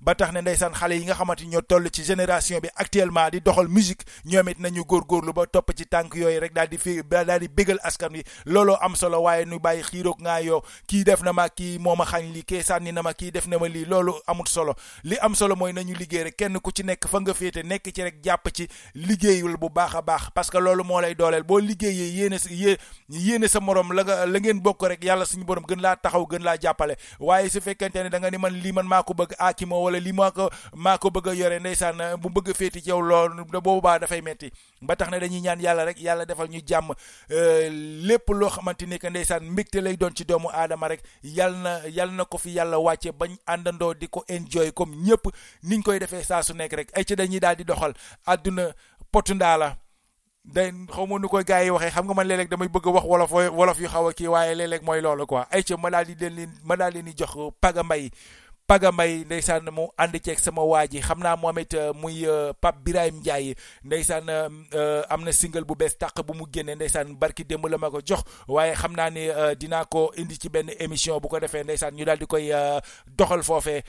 ba 0.00 0.14
tax 0.14 0.32
ne 0.32 0.40
ndeysaan 0.40 0.72
xale 0.74 0.92
yi 0.96 1.04
nga 1.04 1.14
xamante 1.14 1.40
ni 1.42 1.48
ñoo 1.50 1.62
toll 1.62 1.88
ci 1.92 2.04
génération 2.04 2.58
bi 2.60 2.68
actuellement 2.76 3.28
di 3.30 3.40
doxal 3.40 3.68
musique 3.68 4.04
ñoom 4.24 4.48
it 4.48 4.58
nañu 4.60 4.84
góorgóorlu 4.84 5.32
ba 5.32 5.46
topp 5.46 5.72
ci 5.76 5.84
tànk 5.86 6.14
yooyu 6.14 6.38
rek 6.40 6.52
daal 6.54 6.68
di 6.68 6.78
fi 6.78 7.02
daal 7.02 7.40
di 7.40 7.48
bégal 7.48 7.78
askan 7.82 8.12
wi. 8.12 8.22
Looloo 8.46 8.76
am 8.80 8.94
solo 8.94 9.22
waaye 9.22 9.44
nu 9.44 9.58
bàyyi 9.58 9.82
xiiroog 9.82 10.20
ngaa 10.22 10.40
yoo 10.40 10.62
kii 10.86 11.04
def 11.04 11.22
na 11.22 11.32
ma 11.32 11.48
kii 11.48 11.78
moo 11.78 11.96
ma 11.96 12.04
xañ 12.04 12.32
lii 12.32 12.44
kee 12.44 12.62
sànni 12.62 12.92
na 12.92 13.02
ma 13.02 13.12
kii 13.12 13.30
def 13.32 13.46
na 13.46 13.58
ma 13.58 13.66
lii. 13.68 13.84
Loolu 13.86 14.14
amul 14.26 14.46
solo. 14.46 14.74
Li 15.02 15.16
am 15.20 15.34
solo 15.34 15.56
mooy 15.56 15.72
nañu 15.72 15.94
liggéey 15.98 16.24
rek. 16.24 16.36
Kenn 16.36 16.60
ku 16.60 16.70
ci 16.70 16.82
nekk 16.84 17.08
fa 17.08 17.20
nga 17.20 17.34
féete 17.34 17.64
nekk 17.64 17.90
ci 17.92 18.02
rek 18.02 18.22
jàpp 18.22 18.48
ci 18.54 18.67
liggéeyul 18.94 19.56
bu 19.56 19.68
baax 19.70 19.94
a 19.94 20.02
baax 20.02 20.30
parce 20.34 20.50
que 20.50 20.58
loolu 20.58 20.84
moo 20.84 21.00
lay 21.00 21.14
dooleel 21.14 21.42
boo 21.42 21.58
liggéeyee 21.58 22.10
yéene 22.18 22.38
sa 22.38 22.50
yé 22.50 22.76
yéene 23.08 23.48
sa 23.48 23.60
morom 23.60 23.92
la 23.92 24.04
nga 24.04 24.26
la 24.26 24.38
ngeen 24.40 24.60
bokk 24.60 24.82
rek 24.88 25.04
yàlla 25.04 25.24
suñu 25.24 25.44
borom 25.44 25.64
gën 25.68 25.80
laa 25.80 25.96
taxaw 25.96 26.26
gën 26.26 26.42
laa 26.42 26.56
jàppale. 26.60 26.96
waaye 27.20 27.48
su 27.48 27.60
fekkente 27.60 27.96
ne 28.02 28.08
da 28.10 28.18
nga 28.18 28.30
ni 28.30 28.38
man 28.38 28.52
lii 28.52 28.72
man 28.72 28.86
maa 28.86 29.02
ko 29.02 29.14
bëgg 29.14 29.34
aakima 29.38 29.76
wala 29.76 29.98
lii 29.98 30.12
maa 30.12 30.30
ko 30.30 30.50
maa 30.74 30.98
ko 30.98 31.10
bëgg 31.10 31.28
a 31.28 31.34
yore 31.34 31.58
ndeysaan 31.60 32.16
bu 32.20 32.28
bëgg 32.28 32.50
a 32.50 32.54
féeti 32.54 32.82
ci 32.82 32.90
yow 32.90 33.00
loolu 33.00 33.44
boobaa 33.60 33.98
dafay 33.98 34.20
metti. 34.22 34.50
Ba 34.82 34.96
tax 34.96 35.10
ne 35.10 35.18
dañuy 35.20 35.40
ñaan 35.40 35.60
yàlla 35.60 35.84
rek 35.84 36.00
yàlla 36.00 36.24
defal 36.24 36.48
ñu 36.48 36.60
jàmm 36.66 36.92
lépp 38.08 38.28
loo 38.30 38.48
xamante 38.50 38.82
ni 38.86 38.98
que 38.98 39.10
ndeysaan 39.10 39.40
mbégte 39.50 39.76
lay 39.80 39.96
doon 39.96 40.10
ci 40.14 40.24
doomu 40.24 40.48
aadama 40.52 40.88
rek 40.88 41.02
yal 41.22 41.54
na 41.54 41.80
yal 41.88 42.10
na 42.12 42.24
ko 42.24 42.38
fi 42.38 42.50
yàlla 42.54 42.78
wàcce 42.78 43.10
bañ 43.12 43.36
àndandoo 43.46 43.94
di 43.94 44.08
ko 44.08 44.24
enjoy 44.28 44.72
comme 44.72 44.94
ñëpp 44.96 45.28
niñ 45.64 45.82
koy 45.82 45.98
defee 45.98 46.22
saa 46.24 46.42
su 46.42 46.54
nekk 46.54 46.72
rek. 46.72 46.88
Ay 46.94 47.04
ci 47.04 47.14
dañuy 47.16 47.40
daal 47.40 47.56
di 47.56 47.64
doxal 47.64 47.92
àdduna 48.26 48.72
potu 49.12 49.34
ndaa 49.34 49.56
la. 49.56 49.76
Day 50.44 50.72
xaw 50.94 51.06
ma 51.06 51.18
nu 51.18 51.28
koy 51.28 51.44
gars 51.44 51.64
yi 51.64 51.70
waxee 51.70 51.90
xam 51.90 52.04
nga 52.06 52.14
man 52.14 52.26
léeg-léeg 52.26 52.48
damay 52.48 52.68
bëgg 52.68 52.86
wax 52.86 53.04
wolof 53.04 53.30
wolof 53.32 53.80
yu 53.80 53.88
xaw 53.88 54.08
a 54.08 54.12
kii 54.12 54.26
waaye 54.28 54.54
léeg-léeg 54.54 54.82
mooy 54.82 55.00
loolu 55.00 55.26
quoi. 55.26 55.44
Ay 55.50 55.62
ci 55.62 55.74
ma 55.76 55.90
daal 55.90 56.06
di 56.06 56.14
leen 56.30 56.50
ma 56.64 56.76
daal 56.76 56.92
leen 56.92 57.04
di 57.04 57.12
jox 57.16 57.34
paga 57.60 57.82
mbay. 57.82 58.10
Paga 58.68 58.92
mbay 58.92 59.24
ndeysaan 59.24 59.64
mu 59.72 59.88
ànd 59.96 60.20
ceeg 60.20 60.38
sama 60.44 60.60
waa 60.62 60.84
ji. 60.86 61.00
Xam 61.00 61.20
naa 61.24 61.36
moom 61.40 61.58
it 61.58 61.72
muy 61.96 62.26
Pape 62.60 62.78
Birahim 62.84 63.16
Ndiaye 63.24 63.54
ndeysaan 63.84 64.28
am 65.08 65.24
na 65.24 65.32
single 65.32 65.64
bu 65.64 65.74
bees 65.74 65.96
tàq 65.98 66.20
bu 66.26 66.34
mu 66.36 66.44
génne 66.52 66.74
ndeysaan 66.76 67.16
barki 67.16 67.44
démb 67.48 67.64
la 67.66 67.78
ma 67.78 67.88
ko 67.90 68.00
jox. 68.04 68.20
Waaye 68.48 68.74
xam 68.76 68.92
naa 68.92 69.08
ni 69.10 69.24
dinaa 69.56 69.84
ko 69.88 70.12
indi 70.16 70.36
ci 70.38 70.48
benn 70.52 70.68
émission 70.78 71.16
bu 71.20 71.28
ko 71.28 71.40
defee 71.40 71.64
ndeysaan 71.64 71.96
ñu 71.96 72.04
daal 72.04 72.18
di 72.18 72.26
koy 72.26 72.52
doxal 73.16 73.42
foofee. 73.42 73.82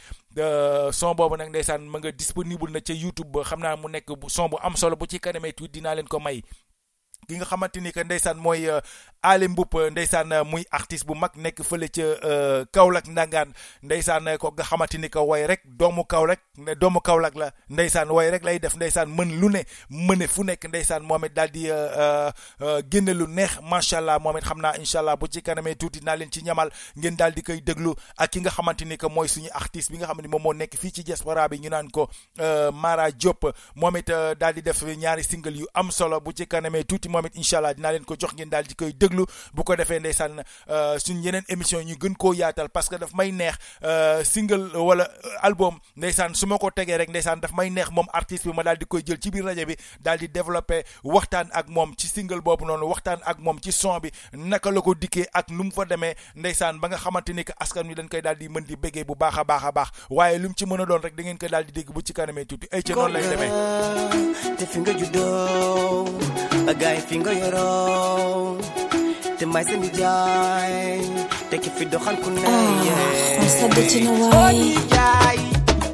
Son 0.95 1.15
nag 1.37 1.49
ndeysaan 1.49 1.83
ma 1.83 1.99
nga 1.99 2.11
disponible 2.11 2.71
na 2.71 2.79
ca 2.79 2.93
YouTube 2.93 3.31
ba. 3.31 3.43
Xam 3.43 3.59
naa 3.59 3.75
mu 3.75 3.89
nekk 3.89 4.07
son 4.27 4.47
bu 4.49 4.57
am 4.63 4.75
solo 4.77 4.95
bu 4.95 5.05
ci 5.05 5.19
kanamee 5.19 5.51
tuuti 5.51 5.79
dinaa 5.79 5.95
leen 5.95 6.07
ko 6.07 6.19
may 6.19 6.41
ki 7.29 7.37
nga 7.37 7.45
xamante 7.45 7.77
ni 7.79 7.91
que 7.93 8.03
ndeysaan 8.03 8.37
mooy 8.37 8.65
Ali 9.21 9.47
Mboup 9.47 9.73
ndeysaan 9.91 10.31
muy 10.49 10.65
artiste 10.71 11.05
bu 11.05 11.13
mag 11.15 11.31
nekk 11.35 11.61
fële 11.63 11.89
ca 11.91 12.65
Kaolack 12.73 13.07
ndangaan. 13.07 13.53
Ndeysaan 13.83 14.25
ko 14.39 14.51
nga 14.55 14.63
xamante 14.63 14.97
ni 14.97 15.09
que 15.09 15.19
way 15.19 15.45
rek 15.47 15.61
doomu 15.65 16.05
Kaolack 16.05 16.39
doomu 16.79 17.01
Kaolack 17.01 17.35
la. 17.35 17.51
Ndeysaan 17.69 18.09
way 18.11 18.31
rek 18.31 18.43
lay 18.43 18.59
def. 18.59 18.75
Ndeysaan 18.75 19.09
mën 19.13 19.35
lu 19.39 19.49
ne 19.49 19.61
mëne 19.89 20.27
fu 20.27 20.43
nekk. 20.43 20.65
Ndeysaan 20.71 21.03
moom 21.03 21.25
it 21.25 21.33
daal 21.35 21.51
di 21.51 21.67
génne 22.89 23.13
lu 23.13 23.27
neex 23.27 23.59
macha 23.61 23.97
allah. 23.97 24.19
Moom 24.19 24.37
it 24.37 24.43
xam 24.45 24.61
naa 24.61 24.73
incha 24.79 24.99
allah 24.99 25.15
bu 25.17 25.27
ci 25.27 25.41
kanamee 25.41 25.75
tuuti 25.75 25.99
naa 26.01 26.15
leen 26.15 26.31
ci 26.31 26.41
ñamal. 26.41 26.71
Ngeen 26.97 27.15
daal 27.17 27.33
di 27.33 27.43
koy 27.43 27.61
déglu 27.61 27.93
ak 28.17 28.31
ki 28.31 28.39
nga 28.41 28.49
xamante 28.49 28.85
ni 28.85 28.97
que 28.97 29.07
mooy 29.07 29.27
suñu 29.27 29.49
artiste 29.53 29.91
bi 29.91 29.97
nga 29.99 30.07
xam 30.07 30.21
ne 30.21 30.27
moom 30.27 30.41
moo 30.41 30.53
nekk 30.53 30.77
fii 30.79 30.91
ci 30.91 31.03
diaspora 31.03 31.47
bi. 31.49 31.59
Ñu 31.59 31.69
naan 31.69 31.91
ko 31.91 32.09
Mara 32.73 33.11
Diop. 33.11 33.51
Moom 33.75 33.97
it 33.97 34.09
daal 34.39 34.53
di 34.53 34.61
def 34.61 34.81
ñaari 34.81 35.23
single 35.23 35.57
yu 35.59 35.67
am 35.73 35.91
solo. 35.91 36.19
Bu 36.21 36.31
ci 36.31 36.47
kanamee 36.47 36.83
tuuti 36.83 37.09
it 37.25 37.35
incha 37.35 37.57
allah 37.57 37.73
dinaa 37.73 37.91
leen 37.91 38.05
ko 38.05 38.15
jox 38.19 38.33
ngeen 38.33 38.49
daal 38.49 38.63
di 38.67 38.75
koy 38.75 38.93
déglu 38.93 39.25
bu 39.53 39.63
ko 39.63 39.75
defee 39.75 39.99
ndeysaan 39.99 40.41
suñ 40.97 41.23
yeneen 41.23 41.43
émission 41.49 41.81
ñu 41.83 41.95
gën 41.99 42.15
koo 42.15 42.33
yaatal 42.33 42.69
parce 42.69 42.89
que 42.89 42.95
daf 42.95 43.13
may 43.13 43.31
neex 43.31 43.55
single 44.23 44.75
wala 44.77 45.07
album 45.41 45.79
ndeysaan 45.97 46.33
su 46.35 46.45
ma 46.47 46.57
ko 46.57 46.71
tegee 46.71 46.97
rek 46.97 47.09
ndeysaan 47.09 47.39
daf 47.41 47.51
may 47.53 47.69
neex 47.69 47.89
moom 47.91 48.07
artiste 48.13 48.45
bi 48.49 48.53
ma 48.55 48.63
daal 48.63 48.77
di 48.77 48.85
koy 48.85 49.01
jël 49.05 49.19
ci 49.19 49.31
biir 49.31 49.45
rajo 49.45 49.65
bi 49.65 49.75
daal 50.01 50.17
di 50.17 50.27
développé 50.27 50.83
waxtaan 51.03 51.49
ak 51.53 51.67
moom 51.69 51.93
ci 51.97 52.07
single 52.07 52.41
boobu 52.41 52.65
noonu 52.65 52.85
waxtaan 52.89 53.19
ak 53.25 53.39
moom 53.39 53.59
ci 53.59 53.71
son 53.71 53.99
bi 53.99 54.11
naka 54.33 54.71
la 54.71 54.81
ko 54.81 54.93
dikkee 54.95 55.27
ak 55.33 55.49
nu 55.49 55.63
mu 55.63 55.71
fa 55.71 55.85
demee 55.85 56.15
ndeysaan 56.35 56.79
ba 56.79 56.87
nga 56.89 56.97
xamante 56.97 57.29
ni 57.33 57.43
que 57.43 57.53
askan 57.59 57.87
wi 57.87 57.95
dañ 57.95 58.07
koy 58.09 58.21
daal 58.21 58.35
di 58.37 58.47
mën 58.49 58.63
di 58.65 58.75
béggee 58.75 59.03
bu 59.03 59.15
baax 59.15 59.37
a 59.37 59.43
baax 59.43 59.63
a 59.65 59.71
baax. 59.71 59.87
Waaye 60.09 60.37
lu 60.39 60.47
mu 60.49 60.55
ci 60.55 60.65
mën 60.65 60.81
a 60.81 60.85
doon 60.85 61.01
rek 61.01 61.15
da 61.15 61.23
ngeen 61.23 61.37
koy 61.37 61.49
daal 61.49 61.65
di 61.65 61.71
dégg 61.71 61.91
bu 61.93 62.01
ci 62.01 62.13
kanamee 62.13 62.45
tuuti. 62.45 62.67
Ay 62.71 62.81
ca 62.83 62.93
noonu 62.93 63.13
lay 63.13 63.23
juddoo 64.99 66.05
agaay 67.09 67.17
fi 67.17 67.17
nga 67.19 67.31
yoroo 67.33 68.57
te 69.37 69.45
may 69.45 69.63
sa 69.63 69.75
nijaay 69.77 71.01
te 71.49 71.57
ki 71.57 71.69
fi 71.77 71.85
doxal 71.85 72.15
ku 72.21 72.29
ne 72.29 72.41
on 72.45 73.71
ci 73.89 73.99
na 74.03 74.11
waay 74.11 74.59
jaay 74.93 75.39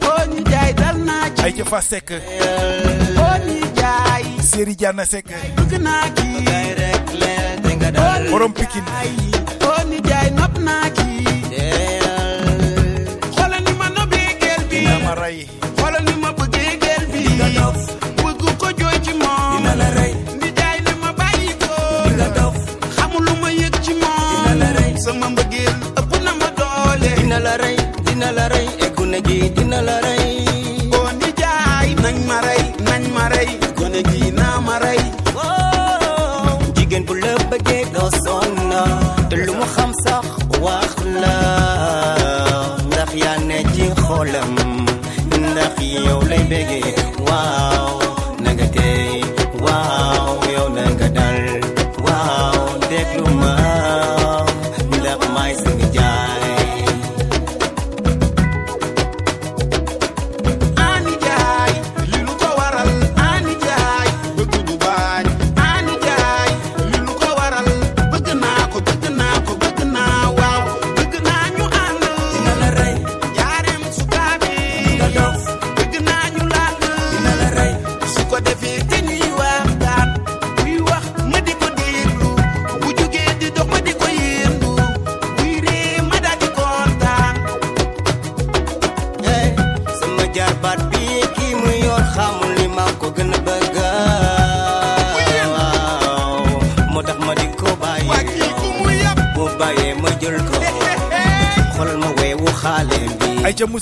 oo 0.09 0.21
ñu 0.31 0.41
jaay 0.51 0.71
dal 0.73 0.97
ay 1.43 1.51
ca 1.57 1.63
fa 1.71 1.81
Seck 1.81 2.09
bëgg 5.55 5.73
naa 5.81 6.07
kii 6.17 6.73
rek 6.79 7.05
leen 7.21 7.61
te 7.63 7.71
nga 7.75 7.89
dal 7.91 8.23
borom 8.31 8.53
Pikine 8.53 8.91
oo 9.67 9.79
ñu 9.89 9.97
jaay 10.09 10.29
nopp 10.35 10.57
naa 10.67 10.89
dina 28.15 28.31
la 28.31 28.47
rey 28.47 28.67
e 28.85 28.87
gune 28.95 29.19
gi 29.27 29.51
dina 29.55 29.79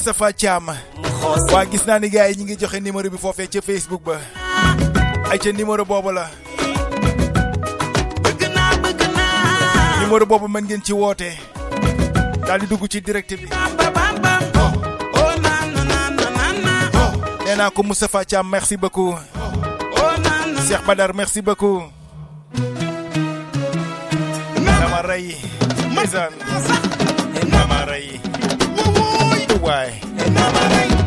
Moustapha 0.03 0.33
Thiam. 0.35 0.67
Waa 1.53 1.65
gis 1.71 1.85
naa 1.87 1.95
ni 1.99 2.09
gars 2.11 2.27
yi 2.29 2.35
ñi 2.35 2.43
ngi 2.43 2.55
joxe 2.59 2.79
numéro 2.83 3.09
bi 3.09 3.17
foofee 3.17 3.47
ca 3.47 3.61
Facebook 3.61 4.03
ba. 4.03 4.19
Ay 5.31 5.39
ca 5.39 5.49
numéro 5.53 5.85
boobu 5.85 6.11
la. 6.11 6.27
Numéro 10.01 10.25
boobu 10.25 10.47
mën 10.51 10.63
ngeen 10.65 10.83
ci 10.83 10.91
woote. 10.93 11.31
Daal 12.45 12.59
di 12.59 12.67
dugg 12.67 12.83
ci 12.91 12.99
direct 13.01 13.31
bi. 13.39 13.47
Oh. 16.99 17.11
Nee 17.45 17.55
naa 17.55 17.69
ko 17.71 17.83
Moustapha 17.83 18.25
Thiam 18.25 18.43
merci 18.49 18.75
beaucoup. 18.75 19.15
Oh. 19.15 20.15
Na 20.19 20.61
Cheikh 20.67 20.83
Badar 20.85 21.13
merci 21.15 21.41
beaucoup. 21.41 21.83
Dama 24.65 25.01
rey. 25.07 25.37
ndeysaan. 25.95 26.33
dama 27.51 27.85
rey 27.87 28.19
Ooh, 29.13 29.35
you 29.49 29.63
way. 29.63 31.02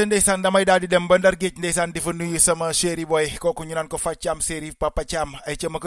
Ca 0.00 0.06
ndeysaan 0.06 0.40
damay 0.42 0.64
daal 0.64 0.80
di 0.80 0.86
dem 0.88 1.04
ba 1.08 1.18
ndar 1.20 1.34
géej 1.36 1.58
ndeysaan 1.60 1.92
di 1.92 2.00
fa 2.00 2.12
nuyu 2.16 2.38
sama 2.40 2.72
chéri 2.72 3.04
boy 3.04 3.26
kooku 3.38 3.64
ñu 3.68 3.76
ko 3.88 3.98
fa 3.98 4.14
Thiam 4.16 4.40
chéri 4.40 4.72
papa 4.72 5.04
Thiam 5.04 5.34
ay 5.46 5.56
ca 5.60 5.68
ma 5.68 5.78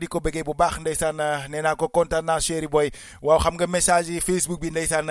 di 0.00 0.06
ko 0.10 0.18
bëggee 0.18 0.42
bu 0.42 0.54
baax 0.54 0.80
ndeysaan 0.82 1.14
nee 1.48 1.62
naa 1.62 1.76
ko 1.76 1.86
kontaan 1.88 2.24
naa 2.26 2.40
chéri 2.40 2.66
boy. 2.66 2.90
Waaw 3.22 3.38
xam 3.38 3.54
nga 3.54 3.66
message 3.68 4.08
yi 4.10 4.20
Facebook 4.20 4.58
bi 4.60 4.70
ndeysaan 4.70 5.06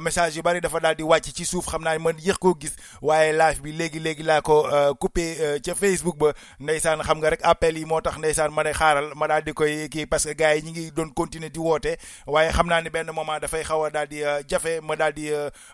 message 0.00 0.36
yu 0.36 0.42
bari 0.42 0.60
dafa 0.60 0.78
daal 0.80 0.94
di 0.94 1.02
wàcc 1.02 1.34
ci 1.34 1.44
suuf 1.44 1.66
xam 1.66 1.82
naa 1.82 1.98
man 1.98 2.14
yéex 2.22 2.38
koo 2.38 2.54
gis 2.54 2.76
waaye 3.02 3.32
live 3.32 3.60
bi 3.62 3.72
léegi 3.72 3.98
léegi 3.98 4.22
laa 4.22 4.40
ko 4.40 4.62
coupé 5.00 5.58
ca 5.64 5.74
Facebook 5.74 6.16
ba. 6.18 6.30
Ndeysaan 6.60 7.02
xam 7.02 7.18
nga 7.18 7.30
rek 7.30 7.40
appel 7.42 7.76
yi 7.78 7.84
moo 7.84 8.00
tax 8.00 8.18
ndeysaan 8.18 8.52
ma 8.54 8.62
ne 8.62 8.72
xaaral 8.72 9.10
ma 9.16 9.26
daal 9.26 9.42
di 9.42 9.52
koy 9.52 9.88
kii 9.90 10.06
parce 10.06 10.26
que 10.30 10.34
gars 10.38 10.54
yi 10.54 10.62
ñi 10.62 10.70
ngi 10.70 10.90
doon 10.92 11.10
continuer 11.10 11.50
di 11.50 11.58
woote 11.58 11.98
waaye 12.26 12.52
xam 12.52 12.68
naa 12.68 12.80
ne 12.82 12.90
benn 12.90 13.10
moment 13.10 13.40
dafay 13.42 13.64
xaw 13.64 13.82
a 13.86 13.90
daal 13.90 14.06
di 14.06 14.22
jafe 14.48 14.78
ma 14.80 14.94
daal 14.96 15.12
di 15.12 15.26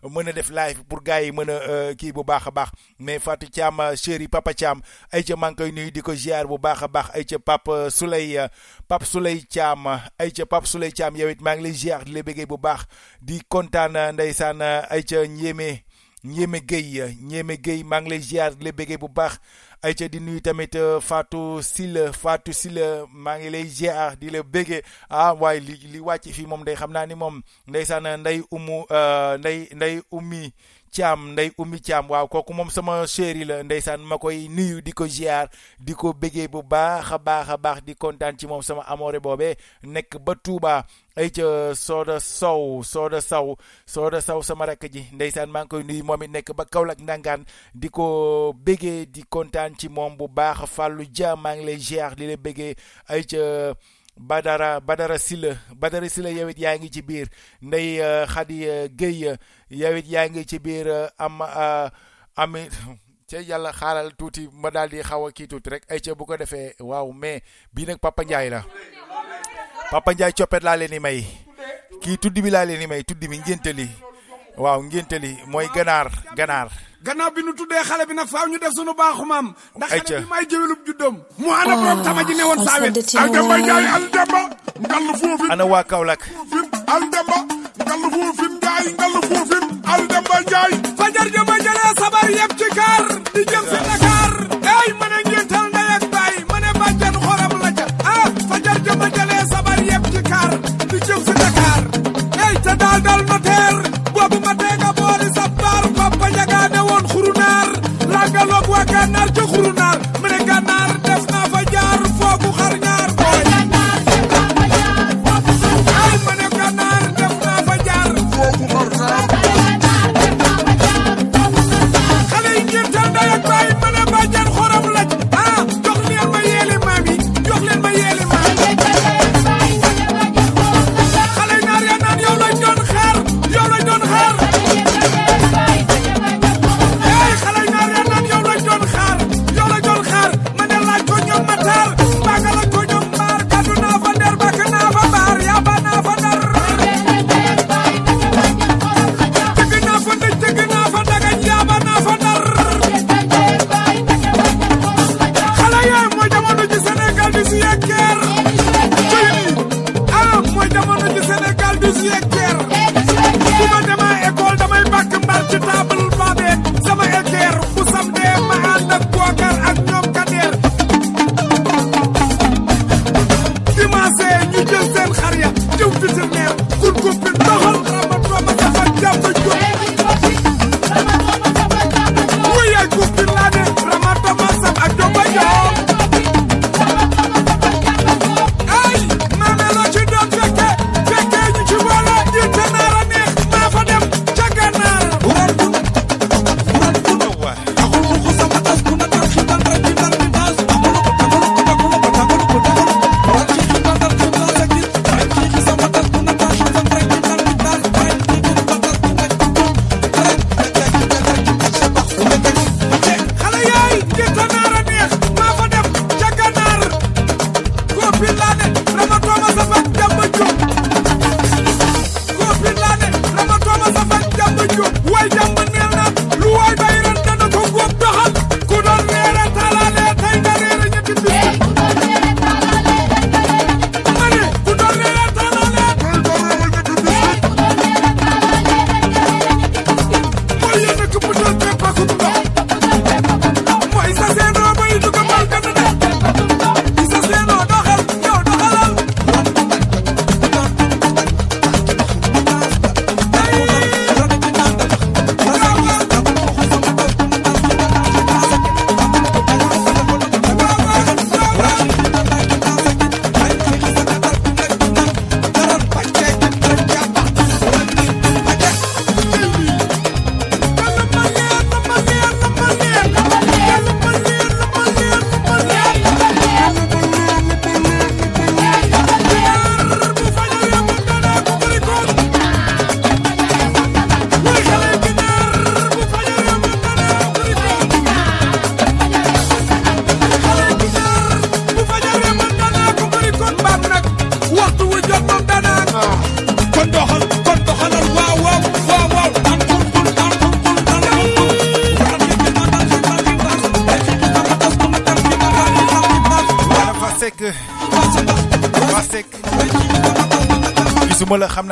mën 0.03 0.29
a 0.29 0.33
def 0.33 0.49
live 0.51 0.81
pour 0.89 1.03
gars 1.05 1.21
yi 1.21 1.31
kii 1.99 2.13
bu 2.13 2.25
baax 2.25 2.47
a 2.47 2.51
baax 2.51 2.71
mais 2.99 3.19
Fatou 3.19 3.49
Thiam 3.49 3.77
chéri 3.97 4.29
papa 4.29 4.55
Thiam 4.55 4.81
ay 5.13 5.23
ca 5.25 5.37
maa 5.37 5.51
ngi 5.51 5.57
koy 5.57 5.73
nuyu 5.73 5.91
di 5.91 6.03
ko 6.03 6.15
ziar 6.15 6.47
bu 6.47 6.59
baax 6.59 6.83
a 6.83 6.89
baax 6.89 7.09
ay 7.15 7.25
ca 7.25 7.39
Pape 7.39 7.91
Souley 7.91 8.37
Pape 8.89 9.05
Souley 9.07 9.39
Thiam 9.51 9.87
ay 10.19 10.31
ca 10.37 10.45
Pape 10.47 10.67
Souley 10.67 10.91
Thiam 10.93 11.17
yow 11.17 11.29
it 11.29 11.41
maa 11.41 11.55
ngi 11.57 11.63
lay 11.65 11.73
ziar 11.73 12.05
di 12.05 12.13
la 12.13 12.23
bëggee 12.23 12.47
bu 12.47 12.59
baax 12.59 12.87
di 13.23 13.41
kontaan 13.49 13.97
ndeysaan 14.15 14.61
ay 14.91 15.03
ca 15.09 15.25
Njémé 15.27 15.85
Njémé 16.25 16.61
Guèye 16.61 17.17
Njémé 17.23 17.57
Guèye 17.57 17.85
maa 17.85 18.01
ngi 18.01 18.11
lay 18.11 18.21
ziar 18.21 18.55
di 18.55 18.65
la 18.65 18.73
bu 18.99 19.09
baax 19.09 19.39
ay 19.83 19.95
di 19.95 20.21
nuyu 20.21 20.41
tamit 20.41 20.77
Fatou 21.01 21.63
Sila 21.63 22.13
Fatou 22.13 22.53
Sila 22.53 23.07
maa 23.13 23.39
ngi 23.39 23.49
lay 23.51 23.65
ziar 23.67 24.17
di 24.21 24.29
la 24.31 24.43
bëggee 24.43 24.83
ah 25.09 25.33
waaye 25.41 25.61
li 25.61 25.75
li 25.93 25.99
wàcc 26.01 26.33
fii 26.37 26.47
moom 26.47 26.65
day 26.65 26.77
xam 26.77 26.93
naa 26.93 27.07
ni 27.07 27.15
moom 27.15 27.41
ndeysaan 27.67 28.05
nday 28.21 28.39
umu 28.57 28.85
nday 29.41 29.59
nday 29.77 29.95
ummi 30.17 30.53
Thiam 30.93 31.33
nday 31.33 31.51
ummi 31.59 31.79
Thiam. 31.81 32.09
Waaw 32.11 32.27
kooku 32.29 32.53
moom 32.55 32.71
sama 32.71 33.07
chéri 33.07 33.45
la 33.45 33.63
ndeysaan 33.63 34.01
ma 34.03 34.19
koy 34.19 34.49
nuyu 34.49 34.81
di 34.83 34.93
ko 34.93 35.07
ziar 35.07 35.49
di 35.79 35.95
ko 35.95 36.13
bëggee 36.13 36.49
bu 36.51 36.63
baax 36.63 37.13
a 37.13 37.19
baax 37.19 37.49
a 37.49 37.57
baax 37.57 37.79
di 37.87 37.95
kontaan 37.95 38.37
ci 38.39 38.47
moom 38.47 38.63
sama 38.63 38.83
amoore 38.87 39.21
boobee 39.21 39.55
nekk 39.83 40.19
ba 40.25 40.35
Touba. 40.35 40.85
Ay 41.17 41.29
ca 41.31 41.75
Soda 41.75 42.21
Sow 42.21 42.83
Soda 42.83 43.21
Sow 43.21 43.57
Soda 43.87 44.21
Sow 44.23 44.43
sama 44.43 44.67
rakk 44.67 44.87
ji 44.93 45.03
ndeysaan 45.13 45.51
maa 45.51 45.65
ngi 45.65 45.69
koy 45.71 45.83
nuyu 45.83 46.05
moom 46.05 46.23
it 46.23 46.31
nekk 46.31 46.53
ba 46.57 46.65
Kaolack 46.65 47.01
ndangaan 47.03 47.45
di 47.75 47.89
ko 47.91 48.53
bëggee 48.55 49.07
di 49.11 49.23
kontaan 49.29 49.75
ci 49.79 49.89
moom 49.89 50.17
bu 50.17 50.29
baax. 50.29 50.67
Fallou 50.71 51.05
Dia 51.07 51.37
maa 51.37 51.55
ngi 51.55 51.65
lay 51.67 51.79
ziar 51.79 52.15
di 52.17 52.27
la 52.27 52.37
bëggee 52.37 52.75
ay 53.09 53.23
ca 53.31 53.43
Badara 54.21 54.81
Badara 54.81 55.19
Silla 55.19 55.57
Badara 55.75 56.09
Silla 56.11 56.29
yow 56.31 56.49
it 56.49 56.59
yaa 56.59 56.77
ngi 56.77 56.91
ci 56.91 57.03
biir. 57.03 57.27
Ndey 57.63 57.99
Khady 58.29 58.89
Guèye 58.99 59.37
yow 59.71 59.97
it 59.97 60.07
yaa 60.07 60.29
ngi 60.29 60.45
ci 60.47 60.59
biir 60.59 60.87
am 61.19 61.41
ami 62.37 62.69
ca 63.31 63.39
yàlla 63.41 63.73
xaaral 63.73 64.13
tuuti 64.19 64.49
ma 64.53 64.71
daal 64.71 64.89
di 64.91 65.01
xaw 65.03 65.27
a 65.27 65.33
kii 65.33 65.47
tuuti 65.49 65.71
rek. 65.71 65.83
Ay 65.89 66.01
ca 66.01 66.15
bu 66.15 66.27
ko 66.27 66.37
defee 66.37 66.75
waaw 66.81 67.13
mais 67.13 67.41
bii 67.73 67.87
nag 67.87 67.99
Papa 67.99 68.23
Ndiaye 68.25 68.51
la. 68.51 68.65
Papa 69.91 70.13
Ndiaye 70.13 70.33
coppet 70.33 70.63
laa 70.63 70.77
leen 70.77 70.91
di 70.91 70.99
may. 71.01 71.25
Kii 72.03 72.17
tuddi 72.19 72.43
bi 72.43 72.51
laa 72.51 72.65
leen 72.65 72.81
di 72.81 72.87
may 72.87 73.03
tuddi 73.05 73.29
bi 73.29 73.39
ngénte 73.39 73.73
li. 73.73 73.89
Waaw 74.57 74.81
ngénte 74.83 75.19
li 75.19 75.39
mooy 75.47 75.69
ganaar 75.75 76.09
ganaar. 76.37 76.69
Gannaaw 77.03 77.31
bi 77.35 77.41
nu 77.43 77.55
tuddee 77.55 77.83
xale 77.89 78.05
bi 78.07 78.15
nag 78.15 78.29
faaw 78.29 78.47
ñu 78.49 78.59
def 78.59 78.73
sunu 78.77 78.93
baaxu 78.95 79.25
maam. 79.25 79.55
Ndax 79.77 79.89
xale 79.91 80.21
bi 80.21 80.27
may 80.31 80.45
jëwelub 80.51 80.81
juddoom 80.87 81.17
mu 81.39 81.49
ana 81.53 81.75
borom 81.77 82.03
tama 82.05 82.23
ji 82.27 82.35
newoon 82.35 82.59
on 82.59 82.65
saawet 82.67 82.97
s'en 83.11 83.19
al 83.23 83.31
demba 83.33 83.57
njaay 83.59 83.87
al 83.97 84.05
demba 84.15 84.41
ngal 84.81 85.07
foofin 85.21 85.51
ana 85.53 85.65
waa 85.67 85.83
Kaolack. 85.85 86.23
Al 86.95 87.03
demba 87.13 87.39
ngal 87.87 88.03
foofin 88.15 88.53
njaay 88.61 88.87
ngal 88.99 89.15
foofin 89.29 89.65
al 89.93 90.03
demba 90.13 90.37
njaay 90.47 90.73
fajar 90.99 91.29
jëma 91.35 91.55
jëlee 91.65 91.93
sabar 92.01 92.29
yëpp 92.39 92.53
ci 92.59 92.69
kaar 92.79 93.05
di 93.35 93.43
jëm 93.51 93.65
si 93.71 93.79
Dakar. 93.89 94.33
Ey 94.75 94.89
mën 95.01 95.13
a 95.17 95.19
ngéntal 95.31 95.67
ndey 95.73 95.89
ak 95.97 96.05
baay. 96.13 96.35
Mën 96.51 96.65
a 96.69 96.71
bàjjan 96.81 97.15
xoram 97.25 97.53
la 97.63 97.71
ca. 97.79 97.87
Ah 98.13 98.27
fajar 98.51 98.79
jëma 98.87 99.07
jëlee 99.17 99.45
sabar 99.53 99.79
yëpp 99.89 100.05
ci 100.13 100.21
kaar 100.31 100.51
di 100.91 100.99
jëm 101.07 101.21
si 101.27 101.33
Dakar. 101.43 101.81
Ey 102.45 102.55
te 102.65 102.73
daal 102.81 103.01
dal 103.07 103.21
noteer 103.29 103.50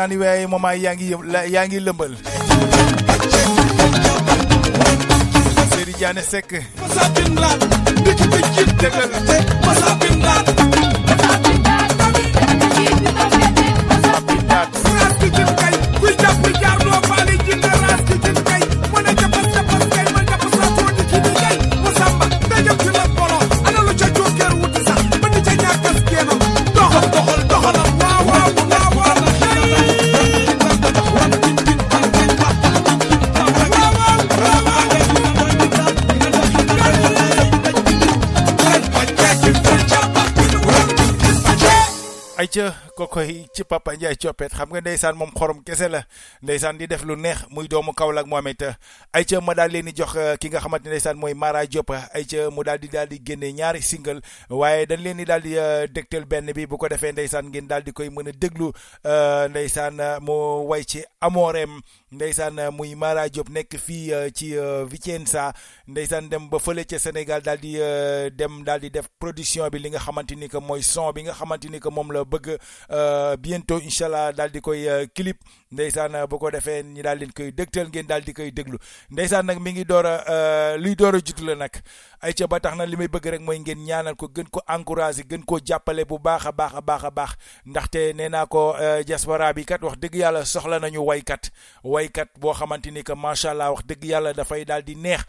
ni 0.09 0.16
wey 0.16 0.47
mama 0.47 0.70
yaa 0.74 0.94
ngi 1.66 1.78
lëmbal 1.86 2.12
Seri 5.74 5.93
Diané 5.98 6.22
Seck. 6.30 6.48
Kokoy 43.19 43.47
ci 43.53 43.65
papa 43.65 43.95
Ndiaye 43.97 44.16
coppet. 44.16 44.53
Xam 44.55 44.69
nga 44.70 44.81
ndeysaan 44.81 45.16
moom 45.16 45.31
xorom 45.35 45.62
kese 45.65 45.89
la. 45.89 46.03
Ndeysaan 46.43 46.78
di 46.78 46.86
def 46.86 47.03
lu 47.05 47.16
neex 47.16 47.47
muy 47.51 47.69
doomu 47.69 47.93
Kaolack 47.93 48.27
moom 48.27 48.47
it. 48.49 48.62
Ay 49.12 49.24
ca 49.24 49.40
ma 49.40 49.55
daal 49.55 49.70
leen 49.70 49.86
di 49.86 49.93
jox 49.93 50.15
eh, 50.16 50.36
ki 50.39 50.49
nga 50.49 50.61
xamante 50.61 50.85
ne 50.86 50.90
ndeysaan 50.90 51.16
mooy 51.19 51.35
Mara 51.35 51.66
Diop. 51.66 51.90
Ay 52.15 52.24
ca 52.24 52.51
mu 52.51 52.62
daal 52.62 52.78
di 52.78 52.89
daal 52.89 53.07
di 53.09 53.19
génne 53.24 53.53
ñaari 53.53 53.82
single. 53.82 54.20
Waaye 54.51 54.86
dañ 54.86 55.01
leen 55.03 55.16
di 55.19 55.24
daal 55.24 55.43
di 55.43 55.55
eh, 55.57 55.86
dégtal 55.90 56.24
benn 56.27 56.53
bi. 56.55 56.66
Bu 56.66 56.77
ko 56.78 56.89
defee 56.89 57.12
ndeysaan 57.12 57.49
ngeen 57.51 57.66
daal 57.69 57.82
di 57.82 57.93
koy 57.93 58.09
mën 58.11 58.28
a 58.28 58.32
déglu 58.32 58.73
eh, 59.05 60.19
mu 60.20 60.66
way 60.69 60.85
ci 60.85 61.03
amoorem 61.20 61.81
ndeysaan 62.12 62.70
muy 62.73 62.95
Mara 62.95 63.28
Diop 63.28 63.49
nekk 63.51 63.77
fii 63.78 64.12
eh, 64.12 64.31
ci 64.32 64.55
Vicenza. 64.90 65.53
Ndeysaan 65.89 66.28
dem 66.28 66.49
ba 66.51 66.59
fële 66.59 66.85
ca 66.85 66.99
Sénégal 66.99 67.43
daal 67.43 67.59
di 67.59 67.74
dem 68.36 68.62
daal 68.65 68.81
di 68.81 68.90
def 68.90 69.07
production 69.19 69.69
bi 69.73 69.78
li 69.78 69.90
nga 69.90 69.99
xamante 69.99 70.32
ni 70.36 70.49
que 70.49 70.59
mooy 70.59 70.82
son 70.82 71.12
bi 71.12 71.23
nga 71.23 71.32
xamante 71.32 71.66
ni 71.69 71.81
que 71.81 71.89
euh, 72.90 73.36
bientôt 73.36 73.78
incha 73.81 74.07
allah 74.07 74.32
daal 74.32 74.51
di 74.51 74.61
euh, 74.89 75.07
clip 75.15 75.39
ndeysaan 75.78 76.26
bu 76.30 76.38
ko 76.42 76.50
defee 76.50 76.82
ñi 76.82 77.02
daal 77.06 77.18
leen 77.22 77.30
koy 77.32 77.52
dégtal 77.55 77.86
ngeen 77.88 78.06
daal 78.09 78.22
di 78.26 78.32
koy 78.34 78.50
déglu. 78.50 78.78
Ndeysaan 79.10 79.46
nag 79.46 79.60
mi 79.62 79.72
ngi 79.72 79.84
door 79.86 80.06
a 80.06 80.14
euh, 80.26 80.76
luy 80.78 80.94
door 80.96 81.14
a 81.14 81.18
jutu 81.22 81.44
la 81.46 81.55
nag. 81.55 81.70
Ay 82.20 82.32
ca 82.34 82.46
ba 82.50 82.59
tax 82.60 82.74
na 82.76 82.84
li 82.86 82.96
may 82.98 83.06
bëgg 83.09 83.26
rek 83.30 83.40
mooy 83.40 83.59
ngeen 83.60 83.84
ñaanal 83.86 84.16
ko 84.18 84.26
gën 84.26 84.48
ko 84.50 84.60
encouragé 84.66 85.22
gën 85.22 85.44
koo 85.46 85.60
jàppale 85.64 86.05
bu 86.05 86.18
baax 86.18 86.46
a 86.46 86.52
baax 86.52 86.74
a 86.74 86.80
baax 86.82 87.05
a 87.05 87.10
baax. 87.10 87.30
Ndaxte 87.66 88.12
nee 88.16 88.28
naa 88.28 88.46
ko 88.46 88.74
euh, 88.74 89.05
diaspora 89.06 89.52
bi 89.55 89.64
kat 89.64 89.82
wax 89.82 89.98
dëgg 90.02 90.14
yàlla 90.18 90.44
soxla 90.44 90.80
nañu 90.82 90.98
waykat. 91.06 91.50
Waykat 91.84 92.28
boo 92.40 92.52
xamante 92.55 92.90
ni 92.90 93.02
que 93.05 93.14
macha 93.14 93.50
allah 93.50 93.70
wax 93.70 93.86
dëgg 93.86 94.05
yàlla 94.05 94.32
dafay 94.34 94.64
daal 94.64 94.82
di 94.82 94.94
neex. 94.96 95.22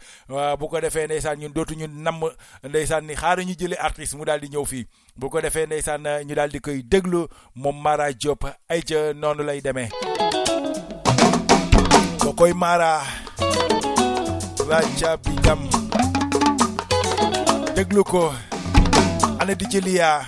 Bu 0.58 0.66
ko 0.68 0.80
defee 0.80 1.06
ndeysaan 1.06 1.38
ñun 1.38 1.52
dootuñu 1.54 1.86
namm 1.86 2.26
ndeysaan 2.64 3.06
ni 3.06 3.14
xaaral 3.14 3.44
ñu 3.46 3.54
jëlee 3.54 3.78
artiste 3.78 4.16
mu 4.16 4.24
daal 4.24 4.40
di 4.40 4.48
ñëw 4.50 4.64
fii. 4.66 4.86
Bu 5.16 5.30
ko 5.30 5.40
defee 5.40 5.66
ndeysaan 5.66 6.02
ñu 6.26 6.34
daal 6.34 6.50
di 6.50 6.58
koy 6.60 6.82
déglu 6.82 7.28
moom 7.54 7.80
Mara 7.82 8.10
Diop. 8.12 8.44
Ay 8.68 8.82
ca 8.82 9.12
noonu 9.14 9.42
lay 9.44 9.60
demee. 9.60 9.88
Ko 12.20 12.32
koy 12.36 12.52
Mara 12.52 13.00
raja 14.68 15.16
bi 15.16 15.32
jam 15.44 15.58
déglu 17.74 18.04
ko 18.04 18.32
ana 19.40 19.54
di 19.56 19.64
jëliyaa 19.72 20.20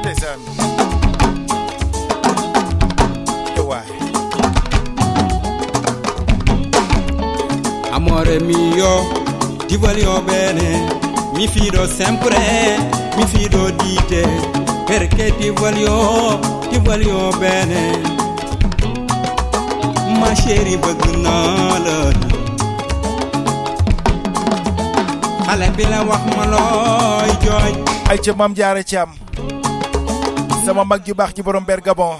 ndeysaan 0.00 0.40
yow 3.56 3.66
waay 3.70 3.90
Amore 7.92 8.38
mio, 8.38 8.92
ti 9.66 9.76
voglio 9.76 10.22
bene, 10.22 10.86
mi 11.34 11.48
fido 11.48 11.82
sempre, 11.86 12.38
mi 13.16 13.26
fido 13.26 13.70
di 13.74 13.98
te, 14.08 14.22
perché 14.86 15.34
ti 15.36 15.50
voglio, 15.50 16.38
ti 16.70 16.78
voglio 16.78 17.32
bene. 17.40 18.17
Ma 20.20 20.34
chérie 20.34 20.76
bëgg 20.76 21.02
naa 21.22 21.78
la 21.86 21.96
xale 25.46 25.66
bi 25.76 25.84
la 25.90 26.00
wax 26.08 26.22
ma 26.36 26.44
looy 26.52 27.30
jooy 27.44 27.72
ay 28.10 28.18
ca 28.24 28.32
maam 28.36 28.52
jaara 28.54 28.82
Thiam 28.82 29.10
sama 30.64 30.84
mag 30.84 31.00
ju 31.06 31.14
baax 31.14 31.32
ci 31.34 31.42
borom 31.42 31.64
ber 31.64 31.80
Gabon 31.80 32.16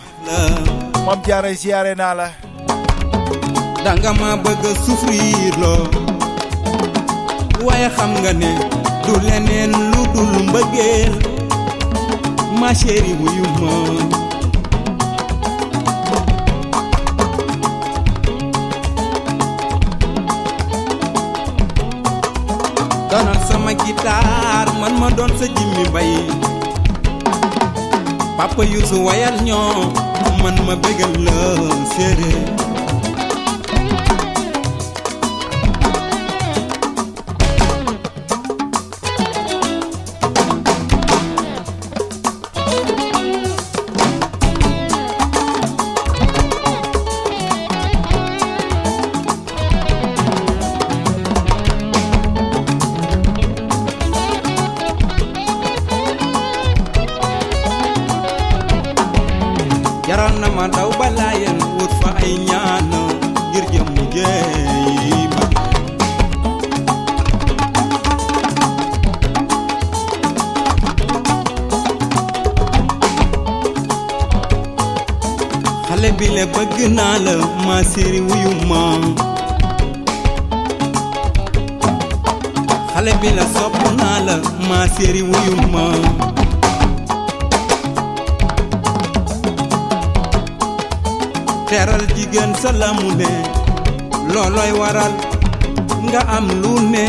maam 1.06 1.20
jaara 1.26 1.52
ziyaare 1.52 1.94
naa 1.96 2.14
la. 2.14 2.28
Danga 3.84 4.12
ma 4.20 4.36
bëgg 4.36 4.62
souffrir 4.84 5.54
loo 5.60 5.84
waaye 7.66 7.88
xam 7.96 8.12
nga 8.22 8.32
ne 8.32 8.50
du 9.06 9.12
leneen 9.26 9.72
lu 9.90 10.02
dul 10.14 10.32
mbëggeel. 10.48 11.14
Ma 12.60 12.74
chérie 12.74 13.14
wuyu 13.20 13.44
ma 13.60 13.72
doonal 23.10 23.38
sama 23.48 23.72
guitare 23.74 24.72
man 24.80 24.94
ma 25.00 25.08
doon 25.16 25.30
sa 25.38 25.46
jimmi 25.48 25.84
mbay 25.90 26.12
papa 28.36 28.62
yusu 28.64 29.00
wayal 29.06 29.36
ñoo 29.48 29.88
man 30.42 30.56
ma 30.66 30.74
bëggal 30.76 31.14
la 31.26 31.38
séeréer 31.96 32.67
ma 84.68 84.86
séri 84.94 85.22
wuyu 85.22 85.54
ma 85.72 85.84
teral 91.68 92.02
jigéen 92.16 92.52
sa 92.60 92.72
la 92.72 92.90
ne 93.20 93.30
looloy 94.32 94.72
waral 94.80 95.12
nga 96.08 96.20
am 96.36 96.46
lu 96.62 96.72
ne 96.92 97.06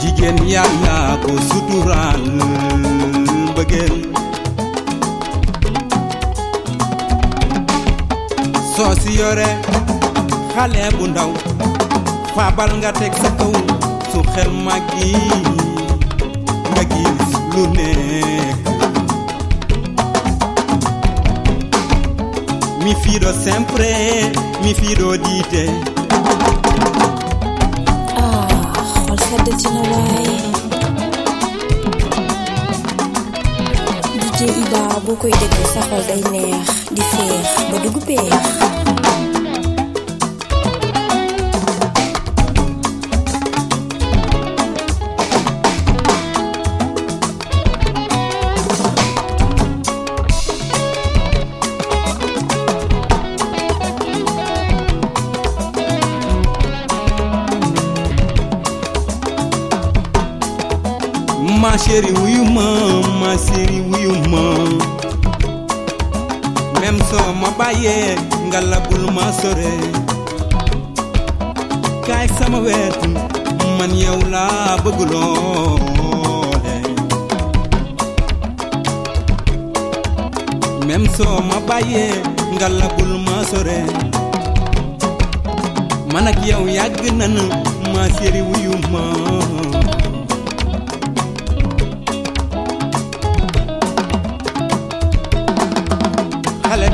jigéen 0.00 0.36
yàlla 0.52 0.96
ko 1.24 1.30
suturaal 1.48 2.22
bëggeel 3.56 3.96
soo 8.74 8.92
si 9.02 9.12
yore 9.20 9.50
xale 10.54 10.84
bu 10.96 11.04
ndaw 11.12 11.30
faabal 12.34 12.70
nga 12.80 12.90
teg 13.00 13.12
sa 13.22 13.30
kaw 13.40 13.52
su 14.16 14.22
xel 14.34 14.50
màggi 14.66 15.12
nga 16.72 16.82
gis 16.92 17.28
lu 17.54 17.62
nekk 17.76 18.64
mi 22.84 22.92
fido 23.02 23.30
sempre 23.44 23.90
mi 24.62 24.72
fido 24.80 25.06
di 25.24 25.36
te. 25.52 25.64
Ah 28.24 28.48
xol 29.04 29.18
seddati 29.28 29.68
na 29.74 29.82
waay 29.90 30.32
DJ 34.22 34.40
Iba 34.62 34.82
boo 35.04 35.16
koy 35.20 35.32
déglu 35.40 35.64
sa 35.74 35.80
xol 35.88 36.02
day 36.08 36.22
neex 36.32 36.68
di 36.94 37.02
feex 37.12 37.48
ba 37.70 37.76
dugg 37.84 37.96
peex 38.08 38.44
chérie, 61.78 62.12
oui, 62.22 62.36
maman, 62.38 63.02
ma 63.20 63.36
chérie, 63.36 63.82
oui, 63.92 64.06
maman. 64.30 64.78
Même 66.80 66.98
so 67.10 67.18
ma 67.40 67.50
baye, 67.58 68.16
ngala 68.48 68.80
bul 68.88 69.10
ma 69.12 69.32
sore. 69.32 69.72
Kay 72.06 72.28
sama 72.38 72.60
wet, 72.60 72.96
man 73.78 73.92
yow 73.96 74.18
la 74.30 74.76
bëgg 74.84 75.00
lool. 75.10 76.64
Même 80.86 81.06
so 81.16 81.24
ma 81.48 81.58
baye, 81.68 82.10
ngala 82.54 82.88
bul 82.96 83.12
ma 83.26 83.44
sore. 83.50 83.80
Man 86.12 86.28
ak 86.28 86.38
yow 86.46 86.66
yàgg 86.68 87.02
ma 87.94 88.08
chérie, 88.18 88.42
oui, 88.42 88.68
maman. 88.92 89.85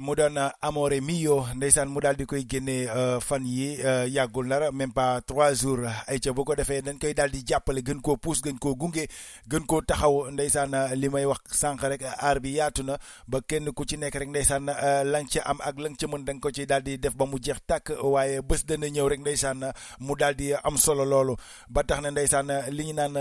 mu 0.00 0.14
doon 0.16 0.32
amore 0.64 1.00
mio 1.04 1.44
ndeysaan 1.54 1.88
mu 1.92 2.00
daal 2.00 2.16
di 2.16 2.24
koy 2.24 2.40
génne 2.48 2.88
fan 3.20 3.44
yi 3.44 3.76
yàggul 4.08 4.48
dara 4.48 4.72
même 4.72 4.92
pas 4.92 5.20
trois 5.20 5.52
jours. 5.54 5.84
Ay 6.08 6.18
ca 6.20 6.32
bu 6.32 6.42
ko 6.44 6.54
defee 6.56 6.80
dañ 6.80 6.96
koy 6.98 7.12
daal 7.12 7.28
di 7.30 7.42
jàppale 7.44 7.82
gën 7.84 8.00
koo 8.00 8.16
puus 8.16 8.40
gën 8.42 8.56
koo 8.58 8.74
gunge 8.74 9.04
gën 9.50 9.66
koo 9.66 9.82
taxaw. 9.82 10.30
Ndeysaan 10.32 10.72
li 10.96 11.08
may 11.10 11.26
wax 11.28 11.52
sànq 11.52 11.82
rek 11.84 12.02
aar 12.16 12.40
bi 12.40 12.56
na 12.84 12.96
ba 13.28 13.40
kenn 13.46 13.72
ku 13.72 13.84
ci 13.84 13.96
nekk 13.98 14.14
rek 14.14 14.28
ndeysaan 14.28 14.68
am 14.70 15.58
ak 15.60 15.76
la 15.78 15.88
nga 15.90 15.96
ca 16.00 16.06
mën 16.08 16.24
da 16.24 16.32
nga 16.32 16.40
ko 16.40 16.50
ci 16.50 16.64
daal 16.66 16.82
def 16.82 17.14
ba 17.16 17.26
mu 17.26 17.36
jeex 17.38 17.60
tàkk. 17.66 17.92
Waaye 18.02 18.40
bés 18.42 18.64
dana 18.64 18.86
ñëw 18.88 19.08
rek 19.08 19.20
ndeysaan 19.20 19.60
mu 20.00 20.14
daal 20.16 20.34
am 20.64 20.78
solo 20.78 21.04
loolu. 21.04 21.36
Ba 21.68 21.82
tax 21.84 22.00
na 22.00 22.10
ndeysaan 22.10 22.48
li 22.72 22.84
ñu 22.88 22.94
naan 22.94 23.18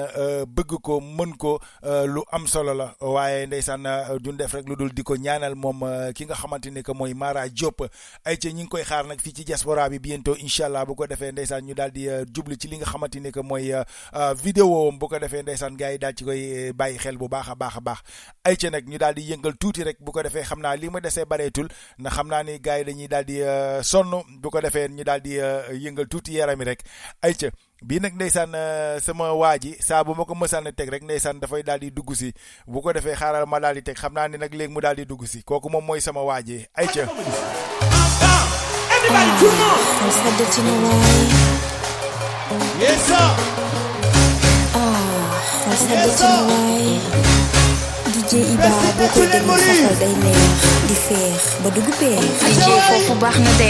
bëgg 0.47 0.79
ko 0.81 1.01
mën 1.01 1.35
ko 1.35 1.59
lu 2.07 2.23
am 2.31 2.47
solo 2.47 2.73
la. 2.73 2.95
Waaye 3.01 3.45
ndeysaan 3.47 3.83
duñ 4.23 4.37
def 4.37 4.53
rek 4.53 4.67
lu 4.69 4.75
dul 4.77 4.93
di 4.93 5.03
ko 5.03 5.15
ñaanal 5.17 5.55
moom 5.55 5.83
ki 6.15 6.23
nga 6.25 6.35
xamante 6.35 6.68
ni 6.71 6.83
que 6.83 6.91
mooy 6.93 7.13
Mara 7.13 7.47
Diop. 7.49 7.81
Ay 8.25 8.37
ca 8.37 8.49
ñi 8.49 8.63
ngi 8.63 8.67
koy 8.69 8.83
xaar 8.83 9.05
nag 9.07 9.19
fii 9.21 9.33
ci 9.33 9.43
diaspora 9.43 9.89
bi 9.89 9.99
bientôt 9.99 10.35
incha 10.39 10.65
allah 10.65 10.85
bu 10.85 10.95
ko 10.95 11.07
defee 11.07 11.31
ndeysaan 11.31 11.61
ñu 11.65 11.73
daal 11.75 11.91
di 11.91 12.07
jublu 12.33 12.55
ci 12.55 12.67
li 12.67 12.77
nga 12.77 12.85
xamante 12.85 13.15
ni 13.19 13.31
que 13.31 13.41
mooy 13.41 13.71
vidéo 14.43 14.91
bu 14.91 15.07
ko 15.07 15.19
defee 15.19 15.41
ndeysaan 15.41 15.75
gars 15.77 15.91
yi 15.93 15.97
daal 15.99 16.13
ci 16.15 16.23
koy 16.25 16.71
bàyyi 16.73 16.97
xel 16.99 17.17
bu 17.17 17.27
baax 17.29 17.49
a 17.49 17.55
baax 17.55 17.77
a 17.77 17.81
baax. 17.81 17.97
Ay 18.43 18.55
ca 18.57 18.69
nag 18.69 18.87
ñu 18.87 18.97
daal 18.97 19.13
di 19.15 19.21
yëngal 19.31 19.57
tuuti 19.57 19.83
rek 19.83 19.97
bu 20.01 20.11
ko 20.11 20.23
defee 20.23 20.43
xam 20.43 20.59
naa 20.61 20.75
li 20.75 20.89
ma 20.89 20.99
desee 20.99 21.25
bareetul 21.25 21.67
na 21.97 22.09
xam 22.09 22.27
naa 22.27 22.43
ni 22.43 22.59
gars 22.59 22.79
yi 22.79 22.85
dañuy 22.85 23.07
daal 23.07 23.25
di 23.25 23.39
sonn. 23.83 24.11
Bu 24.41 24.49
ko 24.49 24.61
defee 24.61 24.87
ñu 24.89 25.03
daal 25.03 25.21
di 25.21 25.37
yëngal 25.83 26.07
tuuti 26.07 26.33
yaram 26.35 26.59
yi 26.59 26.65
rek. 26.65 26.83
Ay 27.21 27.33
ca 27.33 27.47
bii 27.81 27.99
nag 27.99 28.13
ndeysaan 28.15 28.51
sama 29.01 29.31
waa 29.33 29.57
ji 29.57 29.75
saa 29.79 30.03
bu 30.03 30.11
ma 30.15 30.25
ko 30.27 30.35
mësaan 30.35 30.67
a 30.67 30.71
teg 30.75 30.89
rek 30.91 31.03
ndeysaan 31.03 31.39
dafay 31.39 31.63
daal 31.63 31.79
di 31.79 31.89
dugg 31.91 32.11
si. 32.15 32.33
Bu 32.67 32.81
ko 32.83 32.91
defee 32.93 33.15
xaaral 33.15 33.45
ma 33.47 33.59
daal 33.59 33.75
di 33.79 33.81
teg 33.81 33.95
xam 33.95 34.13
naa 34.13 34.27
ni 34.27 34.37
nag 34.37 34.51
léegi 34.53 34.73
mu 34.73 34.81
daal 34.83 34.95
di 34.99 35.05
dugg 35.07 35.23
si. 35.27 35.39
Kooku 35.43 35.69
moom 35.71 35.85
mooy 35.85 36.01
sama 36.03 36.19
waa 36.23 36.41
ji. 36.43 36.65
Ay 36.75 36.87
Yes, 42.79 42.99
sir. 43.07 43.29
ah 44.75 45.29
DJ 48.09 48.31
Iba 48.53 48.71
déglu 49.31 49.55
sa 49.55 49.73
xol 49.73 49.95
day 50.01 50.13
neex 50.19 50.51
di 50.89 50.95
feex 51.07 51.41
ba 51.63 51.69
dugg 51.75 51.89
peex. 51.99 52.23
DJ 52.43 52.67
de. 53.59 53.69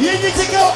ñi 0.00 0.30
ci 0.36 0.44
kaw 0.52 0.68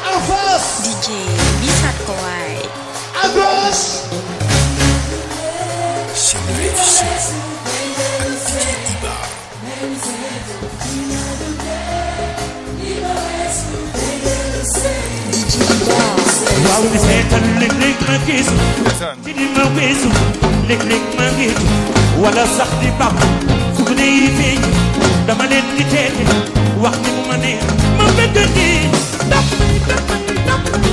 wax 26.83 26.95
ni 27.03 27.11
mu 27.15 27.21
ma 27.29 27.35
neex 27.43 27.63
ma 27.97 28.05
bëgg 28.17 28.37
ni 28.55 28.69
daf 29.29 29.47
may 29.59 29.77
daf 29.89 30.03
may 30.09 30.20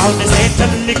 وعاود 0.00 0.22
زيتم 0.26 0.86
لك 0.88 1.00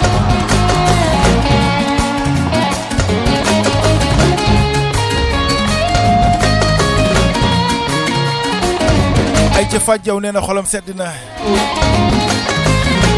ay 9.71 9.79
ca 9.79 9.85
fàjjaw 9.87 10.19
nee 10.19 10.31
na 10.35 10.41
xolam 10.43 10.67
sedd 10.67 10.91
na. 10.99 11.07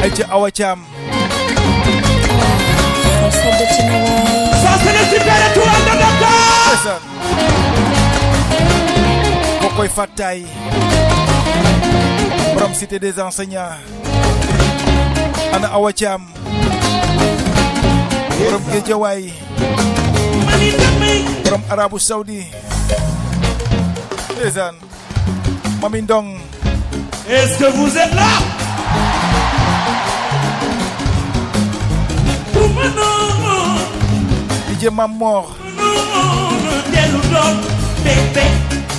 Ay 0.06 0.12
ca 0.14 0.24
awa 0.30 0.54
caam 0.54 0.86
Dakar 5.98 7.02
kokoy 9.62 9.90
fàttaay. 9.90 10.46
Borom 12.54 12.74
cité 12.78 13.00
des 13.02 13.18
enseignants. 13.20 13.82
Ana 15.58 15.74
awa 15.74 15.90
caam 15.92 16.22
borom 18.38 18.62
géejawaay. 18.72 19.34
Borom 21.44 21.64
arabu 21.70 21.98
saudi 22.00 22.46
ndeysaan. 24.38 24.76
Mami 25.84 26.00
ndong 26.02 26.43
Est-ce 27.30 27.58
que 27.58 27.72
vous 27.72 27.98
êtes 27.98 28.14
là? 28.14 28.32
DJ 34.70 34.90
Mamor. 34.91 35.56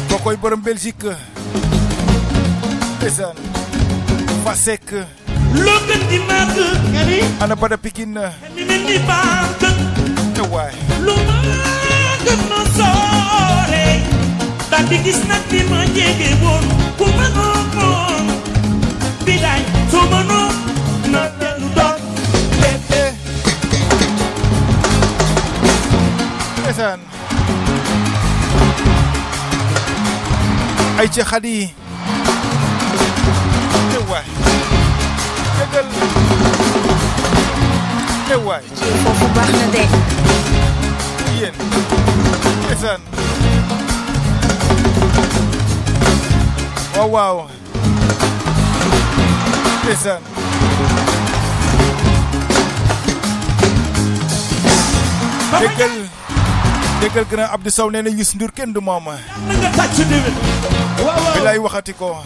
Kokoy 0.08 0.36
borom 0.36 0.60
Belgique. 0.60 1.06
Pesan. 3.00 3.34
Fasek. 4.44 4.94
Logan 5.54 6.00
di 6.10 6.18
mag 6.26 6.50
ngani 6.90 7.18
ana 7.38 7.54
pada 7.54 7.78
pikin 7.78 8.18
ni 8.58 8.98
bang 9.06 9.46
no 10.34 10.44
way 10.50 10.72
ay 31.04 31.08
ci 31.12 31.20
xat 31.30 31.44
yi 31.44 31.68
teewaay 33.90 34.26
dëggal 35.58 35.86
teewaay 38.28 38.64
foofu 39.02 39.26
baax 39.36 39.50
na 39.60 39.66
de 39.74 39.82
ndeysaan 49.84 50.22
déggal 55.60 55.92
déggal 57.00 57.24
grand 57.28 57.50
Abdou 57.52 57.70
Sow 57.70 57.90
nee 57.92 58.00
na 58.02 58.08
Youssou 58.10 58.36
Ndour 58.40 58.52
kenn 58.56 58.72
du 58.72 58.80
moom. 58.80 59.04
Na 59.04 59.54
nga 59.60 59.68
tàcc 59.76 59.98
déwén 60.08 60.34
waaw 61.04 61.20
waaw 61.24 61.34
bilaay 61.36 61.58
waxati 61.60 61.92
ko. 61.94 62.16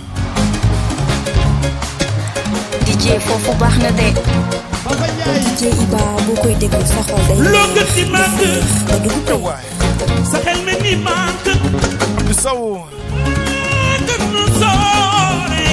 DJ 2.86 3.18
foofu 3.26 3.52
baax 3.60 3.74
na 3.82 3.90
de. 3.98 4.08
DJ 5.44 5.62
Iba 5.82 6.00
boo 6.26 6.36
koy 6.42 6.54
déglu 6.62 6.84
sa 6.86 7.02
xol 7.10 7.22
day 7.26 7.38
loo 7.42 7.66
gën 7.74 7.88
di 7.94 8.04
màgg. 8.06 8.40
sa 10.30 10.38
xel 10.44 10.58
mel 10.64 10.78
ni 10.82 10.94
Abdou 11.02 12.34
Sow. 12.42 12.97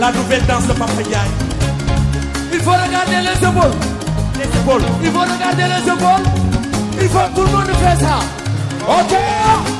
la 0.00 0.10
nouvelle 0.12 0.44
danse 0.46 0.66
de 0.66 0.72
Papa 0.72 0.92
Il 2.52 2.58
faut 2.60 2.70
regarder 2.70 3.20
les 3.20 3.46
épaules. 3.46 3.76
les 4.38 4.58
épaules 4.58 4.82
Il 5.02 5.10
faut 5.10 5.20
regarder 5.20 5.64
les 5.64 5.92
épaules. 5.92 6.24
Il 7.02 7.08
faut 7.08 7.18
que 7.18 7.34
tout 7.34 7.46
le 7.46 7.52
monde 7.52 7.66
fasse 7.82 8.00
ça. 8.00 8.18
Ok. 8.88 9.79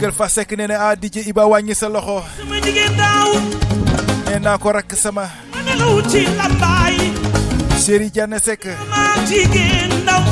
dal 0.00 0.08
déggal 0.08 0.16
Fasek 0.16 0.56
nee 0.56 0.64
na 0.66 0.76
ah 0.88 0.96
DJ 0.96 1.28
Iba 1.28 1.44
wàññi 1.44 1.74
sa 1.76 1.88
loxo 1.92 2.24
nee 4.26 4.40
naa 4.40 4.56
ko 4.56 4.72
rakk 4.72 4.96
sama 4.96 5.28
chéri 7.84 8.08
Diané 8.08 8.38
ndaw 10.00 10.22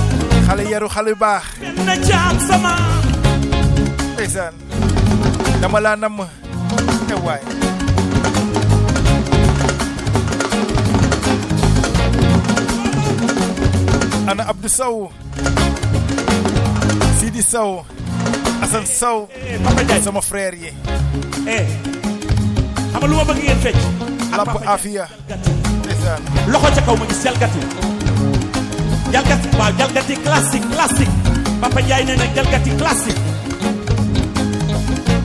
xale 0.49 0.63
yaru 0.73 0.89
xale 0.89 1.13
baax 1.21 1.45
ndeysaan 4.17 4.55
dama 5.61 5.79
laa 5.85 5.97
namm 6.01 6.19
te 7.09 7.15
waay 7.25 7.43
ana 14.33 14.43
Abdou 14.49 14.69
Sow 14.73 15.13
Sidi 17.21 17.43
Sow 17.45 17.85
Assane 18.63 18.87
Sow 18.87 19.29
Papa 19.65 19.83
Ndiaye 19.83 20.03
sama 20.03 20.21
frère 20.21 20.55
yi 20.57 20.73
eh 21.47 21.67
xam 22.93 23.01
nga 23.01 23.07
lu 23.07 23.15
ma 23.17 23.25
bëgg 23.25 23.43
ngeen 23.45 23.61
fecc 23.63 23.81
lamp 24.37 24.55
Afia 24.67 25.07
ndeysaan 25.85 26.21
loxo 26.53 26.69
ca 26.75 26.83
kaw 26.87 26.97
ma 26.97 27.07
gis 27.09 27.23
jalgati 27.25 27.61
jalgati 29.13 29.49
waaw 29.59 29.73
jalgati 29.79 30.15
classique 30.25 30.69
classique 30.75 31.15
Papa 31.61 31.81
Ndiaye 31.83 32.05
nee 32.05 32.17
na 32.17 32.27
jalgati 32.35 32.71
classique 32.77 33.23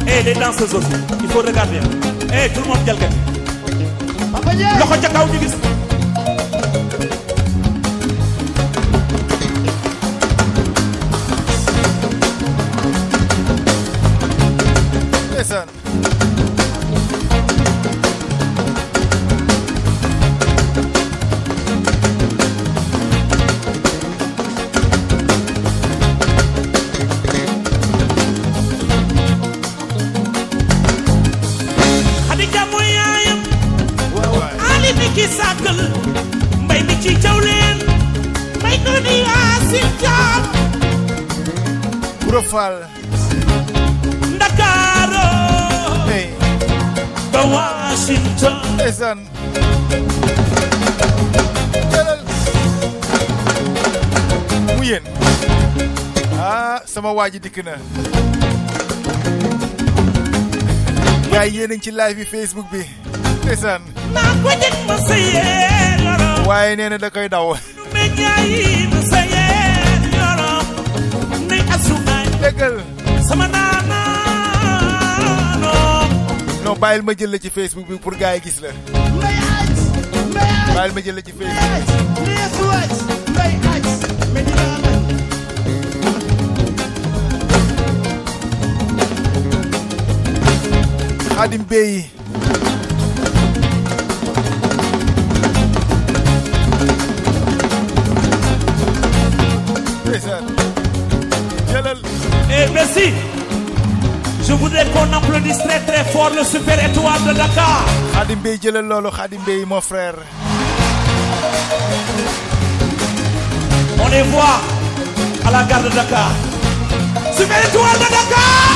eh 0.07 0.23
les 0.25 0.33
danseuses 0.35 0.73
aussi 0.75 0.97
il 1.23 1.29
faut 1.29 1.41
regarder 1.41 1.81
eh 2.33 2.49
tout 2.53 2.61
le 2.61 2.67
monde 2.67 2.85
jalgati 2.85 3.17
Papa 4.31 4.53
Ndiaye 4.53 4.79
loxo 4.79 4.95
ca 5.01 5.09
kaw 5.09 5.25
ñu 5.27 5.39
gis 5.39 5.55
Fall 42.53 42.85
Ndakaaro 44.35 45.25
hey. 46.09 46.27
Ba 47.33 47.41
Washington 47.53 48.53
ndeysaan 48.77 49.19
mu 54.77 54.83
yéen 54.83 55.03
ah 56.39 56.79
sama 56.85 57.11
waa 57.17 57.29
ji 57.29 57.39
dikk 57.39 57.57
na 57.65 57.75
gars 61.31 61.47
yi 61.51 61.57
yéen 61.59 61.79
ci 61.81 61.91
live 61.91 62.15
bi 62.21 62.25
Facebook 62.25 62.67
bi 62.71 62.81
ndeysaan 63.43 63.81
waaye 66.47 66.75
nee 66.75 66.89
na 66.89 66.97
da 66.97 67.09
koy 67.09 67.27
daw 67.29 67.53
déggal 72.43 72.75
sama 73.27 73.45
naanaano 73.53 74.01
non 76.65 76.75
bàyyil 76.83 77.01
ma 77.07 77.13
jël 77.19 77.31
la 77.33 77.37
ci 77.43 77.49
Facebook 77.57 77.87
bi 77.87 77.97
pour 78.05 78.15
gars 78.21 78.35
yi 78.35 78.41
gis 78.45 78.57
la. 78.63 78.69
Bàyyil 80.75 80.93
ma 80.95 81.01
jël 81.05 81.15
la 81.15 81.21
ci 81.27 81.31
Facebook. 81.37 82.73
Xaadim 91.35 91.63
Bey 91.69 92.05
qu'on 104.93 105.11
applaudisse 105.13 105.57
très 105.59 105.79
très 105.79 106.03
fort 106.05 106.31
le 106.35 106.43
super 106.43 106.77
étoile 106.83 107.23
de 107.27 107.33
Dakar. 107.33 107.85
Xaadim 108.13 108.39
Bey 108.43 108.57
jëlal 108.61 108.85
loolu 108.85 109.09
Xaadim 109.11 109.41
Bey 109.45 109.65
mon 109.65 109.81
frère 109.81 110.15
On 114.03 114.07
les 114.09 114.21
voit 114.23 114.59
à 115.45 115.51
la 115.51 115.63
gare 115.63 115.83
de 115.83 115.89
Dakar. 115.89 116.31
Super 117.37 117.59
étoile 117.67 117.99
de 118.03 118.09
Dakar. 118.15 118.69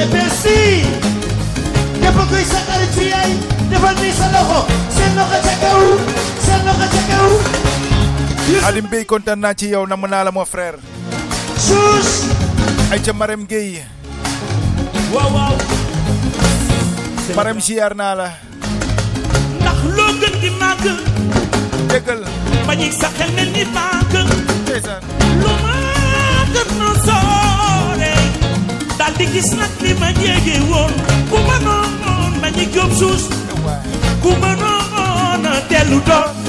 Et 0.00 0.06
merci. 0.12 0.60
képp 2.02 2.18
kuy 2.30 2.44
sa 2.44 2.60
xarit 2.68 2.92
fi 2.98 3.04
yaay 3.08 3.30
defal 3.70 3.94
nii 4.00 4.12
sa 4.18 4.26
loxo 4.34 4.60
seen 4.96 5.12
loxo 5.18 5.38
ca 5.46 5.54
kaw 5.62 5.80
seen 6.46 6.60
loxo 6.66 6.86
ca 6.94 7.02
kaw. 7.10 7.28
Xaadim 8.60 8.86
Bey 8.92 9.04
kontaan 9.08 9.40
naa 9.40 9.54
ci 9.54 9.66
yow 9.72 9.86
namm 9.86 10.04
naa 10.10 10.24
la 10.24 10.30
mon 10.30 10.44
frère 10.44 10.76
suus. 11.58 12.08
ay 12.92 13.00
ca 13.00 13.12
Marème 13.12 13.46
Gueye 13.46 13.84
waaw 15.14 15.30
waaw. 15.34 15.56
Marème 17.36 17.60
ziar 17.60 17.94
naa 17.94 18.14
la 18.14 18.28
ndax 19.60 19.78
loo 19.96 20.12
gën 20.20 20.34
di 20.42 20.50
màgg. 20.60 20.84
déggal 21.90 22.20
bañuy 22.66 22.90
sa 23.00 23.08
xel 23.16 23.30
mel 23.36 23.50
ni 23.54 23.64
màgg. 23.76 24.14
ndeysaan 24.64 25.02
lu 25.40 25.52
na 26.80 26.90
soore. 27.06 28.12
daal 28.98 29.12
di 29.18 29.26
gis 29.32 29.50
nag 29.58 29.72
li 29.82 29.92
ma 30.00 30.08
jege 30.20 30.56
woon. 30.70 30.92
ku 31.30 31.36
ma 31.48 31.56
noon 31.66 32.32
bañuy 32.42 32.66
jóob 32.74 32.92
suus. 33.00 33.22
ku 34.22 34.30
ma 34.42 34.52
noon 34.62 35.42
dellu 35.70 35.98
doon. 36.08 36.43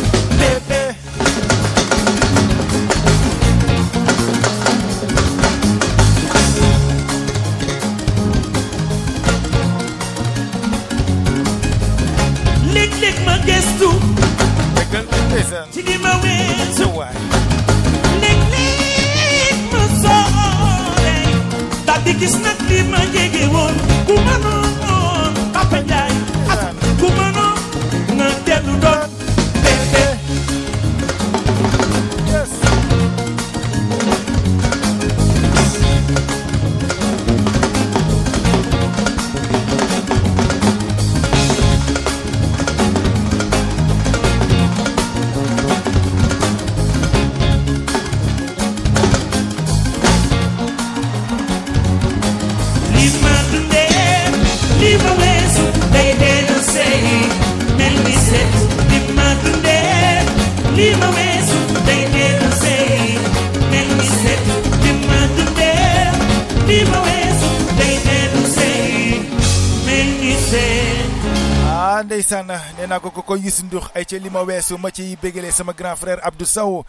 Ko 73.35 73.43
Youssou 73.43 73.67
Ndour 73.67 73.91
ay 73.91 74.05
ca 74.07 74.15
li 74.15 74.31
ma 74.31 74.41
weesu 74.47 74.77
ma 74.79 74.89
ciy 74.95 75.17
bégalee 75.19 75.51
sama 75.51 75.73
grand 75.75 75.99
frère 75.99 76.23
Abdou 76.23 76.47
Sow 76.47 76.85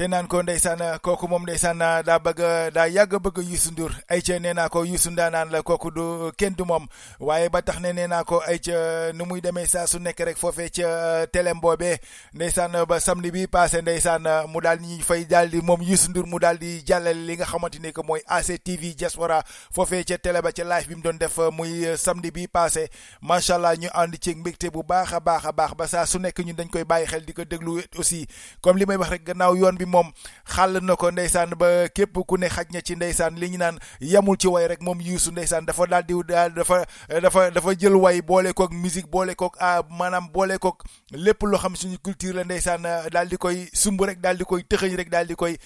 te 0.00 0.06
naan 0.08 0.24
ko 0.32 0.38
ndeysaan 0.40 0.80
kooku 1.04 1.28
moom 1.28 1.42
ndeysaan 1.44 1.82
daa 2.08 2.16
bëgg 2.24 2.38
daa 2.72 2.86
yàgg 2.88 3.18
bëgg 3.20 3.42
Youssou 3.44 3.72
Ndour 3.74 3.92
ay 4.08 4.22
ca 4.24 4.38
nee 4.40 4.54
ko 4.72 4.80
Youssou 4.88 5.10
ndaanaan 5.12 5.50
la 5.52 5.60
kooku 5.62 5.90
du 5.92 6.04
kenn 6.40 6.54
du 6.56 6.64
moom 6.64 6.86
waaye 7.20 7.50
ba 7.52 7.60
tax 7.60 7.82
ne 7.84 7.92
nee 7.92 8.08
ko 8.24 8.38
ay 8.48 8.56
ca 8.64 9.12
nu 9.12 9.26
muy 9.28 9.42
demee 9.44 9.66
saa 9.68 9.84
su 9.86 9.98
nekk 10.00 10.22
rek 10.24 10.38
foofee 10.40 10.70
ca 10.72 11.26
telem 11.28 11.60
ba 11.60 13.00
samedi 13.00 13.30
bi 13.30 13.44
passé 13.46 13.82
ndeysaan 13.82 14.24
mu 14.48 14.60
daal 14.64 14.80
ñuy 14.80 15.02
fay 15.04 15.26
di 15.28 15.60
moom 15.60 15.82
Youssou 15.84 16.08
Ndour 16.14 16.26
mu 16.26 16.38
daal 16.40 16.56
di 16.56 16.80
jàllale 16.80 17.20
li 17.26 17.36
nga 17.36 17.44
xamante 17.44 17.76
ni 17.78 17.92
que 17.92 18.00
mooy 18.02 18.22
ACTV 18.26 18.94
Diaspora. 18.96 19.42
Foofee 19.74 20.04
ca 20.04 20.16
télé 20.16 20.40
ba 20.40 20.48
live 20.56 20.88
bi 20.88 20.94
mu 20.94 21.02
doon 21.02 21.18
def 21.20 21.36
muy 21.52 21.84
samedi 21.98 22.30
bi 22.30 22.46
passé 22.48 22.88
macha 23.20 23.54
allah 23.56 23.76
ñu 23.76 23.88
ànd 23.92 24.16
ci 24.18 24.34
mbégte 24.34 24.70
bu 24.72 24.82
baax 24.82 25.12
a 25.12 25.20
baax 25.20 25.44
a 25.44 25.52
baax 25.52 25.74
ba 25.76 26.06
su 26.06 26.18
ñun 26.18 26.56
dañ 26.56 26.70
koy 26.72 26.84
bàyyi 26.84 27.06
xel 27.06 27.24
di 27.26 27.32
ko 27.34 27.44
déglu 27.44 27.82
aussi. 27.98 28.26
Comme 28.62 28.78
li 28.78 28.84
wax 28.86 29.10
rek 29.10 29.24
gannaaw 29.26 29.54
yoon 29.56 29.76
bi 29.76 29.89
moom 29.90 30.12
xàll 30.54 30.78
na 30.82 30.96
ko 30.96 31.10
ndeysaan 31.10 31.50
ba 31.58 31.88
képp 31.88 32.14
ku 32.26 32.36
ne 32.38 32.48
xaj 32.48 32.70
na 32.72 32.80
ci 32.80 32.94
ndeysaan 32.96 33.34
li 33.38 33.48
ñu 33.50 33.58
naan 33.58 33.78
yamul 34.00 34.36
ci 34.38 34.48
way 34.48 34.66
rek 34.68 34.80
moom 34.82 35.00
Youssou 35.00 35.32
ndeysaan 35.32 35.66
dafa 35.66 35.86
daal 35.86 36.04
di 36.06 36.14
dafa 36.56 36.84
dafa 37.22 37.50
dafa 37.50 37.74
jël 37.78 37.94
way 37.96 38.22
boole 38.22 38.52
kook 38.52 38.72
musique 38.72 39.10
boole 39.10 39.34
kook 39.34 39.56
ah 39.60 39.82
maanaam 39.90 40.28
boole 40.32 40.58
kook 40.58 40.84
lépp 41.12 41.42
loo 41.42 41.58
xam 41.58 41.74
suñu 41.76 41.98
culture 42.02 42.32
la 42.32 42.44
ndeysaan 42.44 42.82
daal 43.12 43.28
di 43.28 43.36
koy 43.36 43.66
sumb 43.72 44.00
rek 44.00 44.20
daal 44.20 44.36
di 44.38 44.44
koy 44.44 44.62
tëxëñ 44.62 44.96
rek 44.96 45.10
daal 45.10 45.26
di 45.26 45.34
koy 45.34 45.56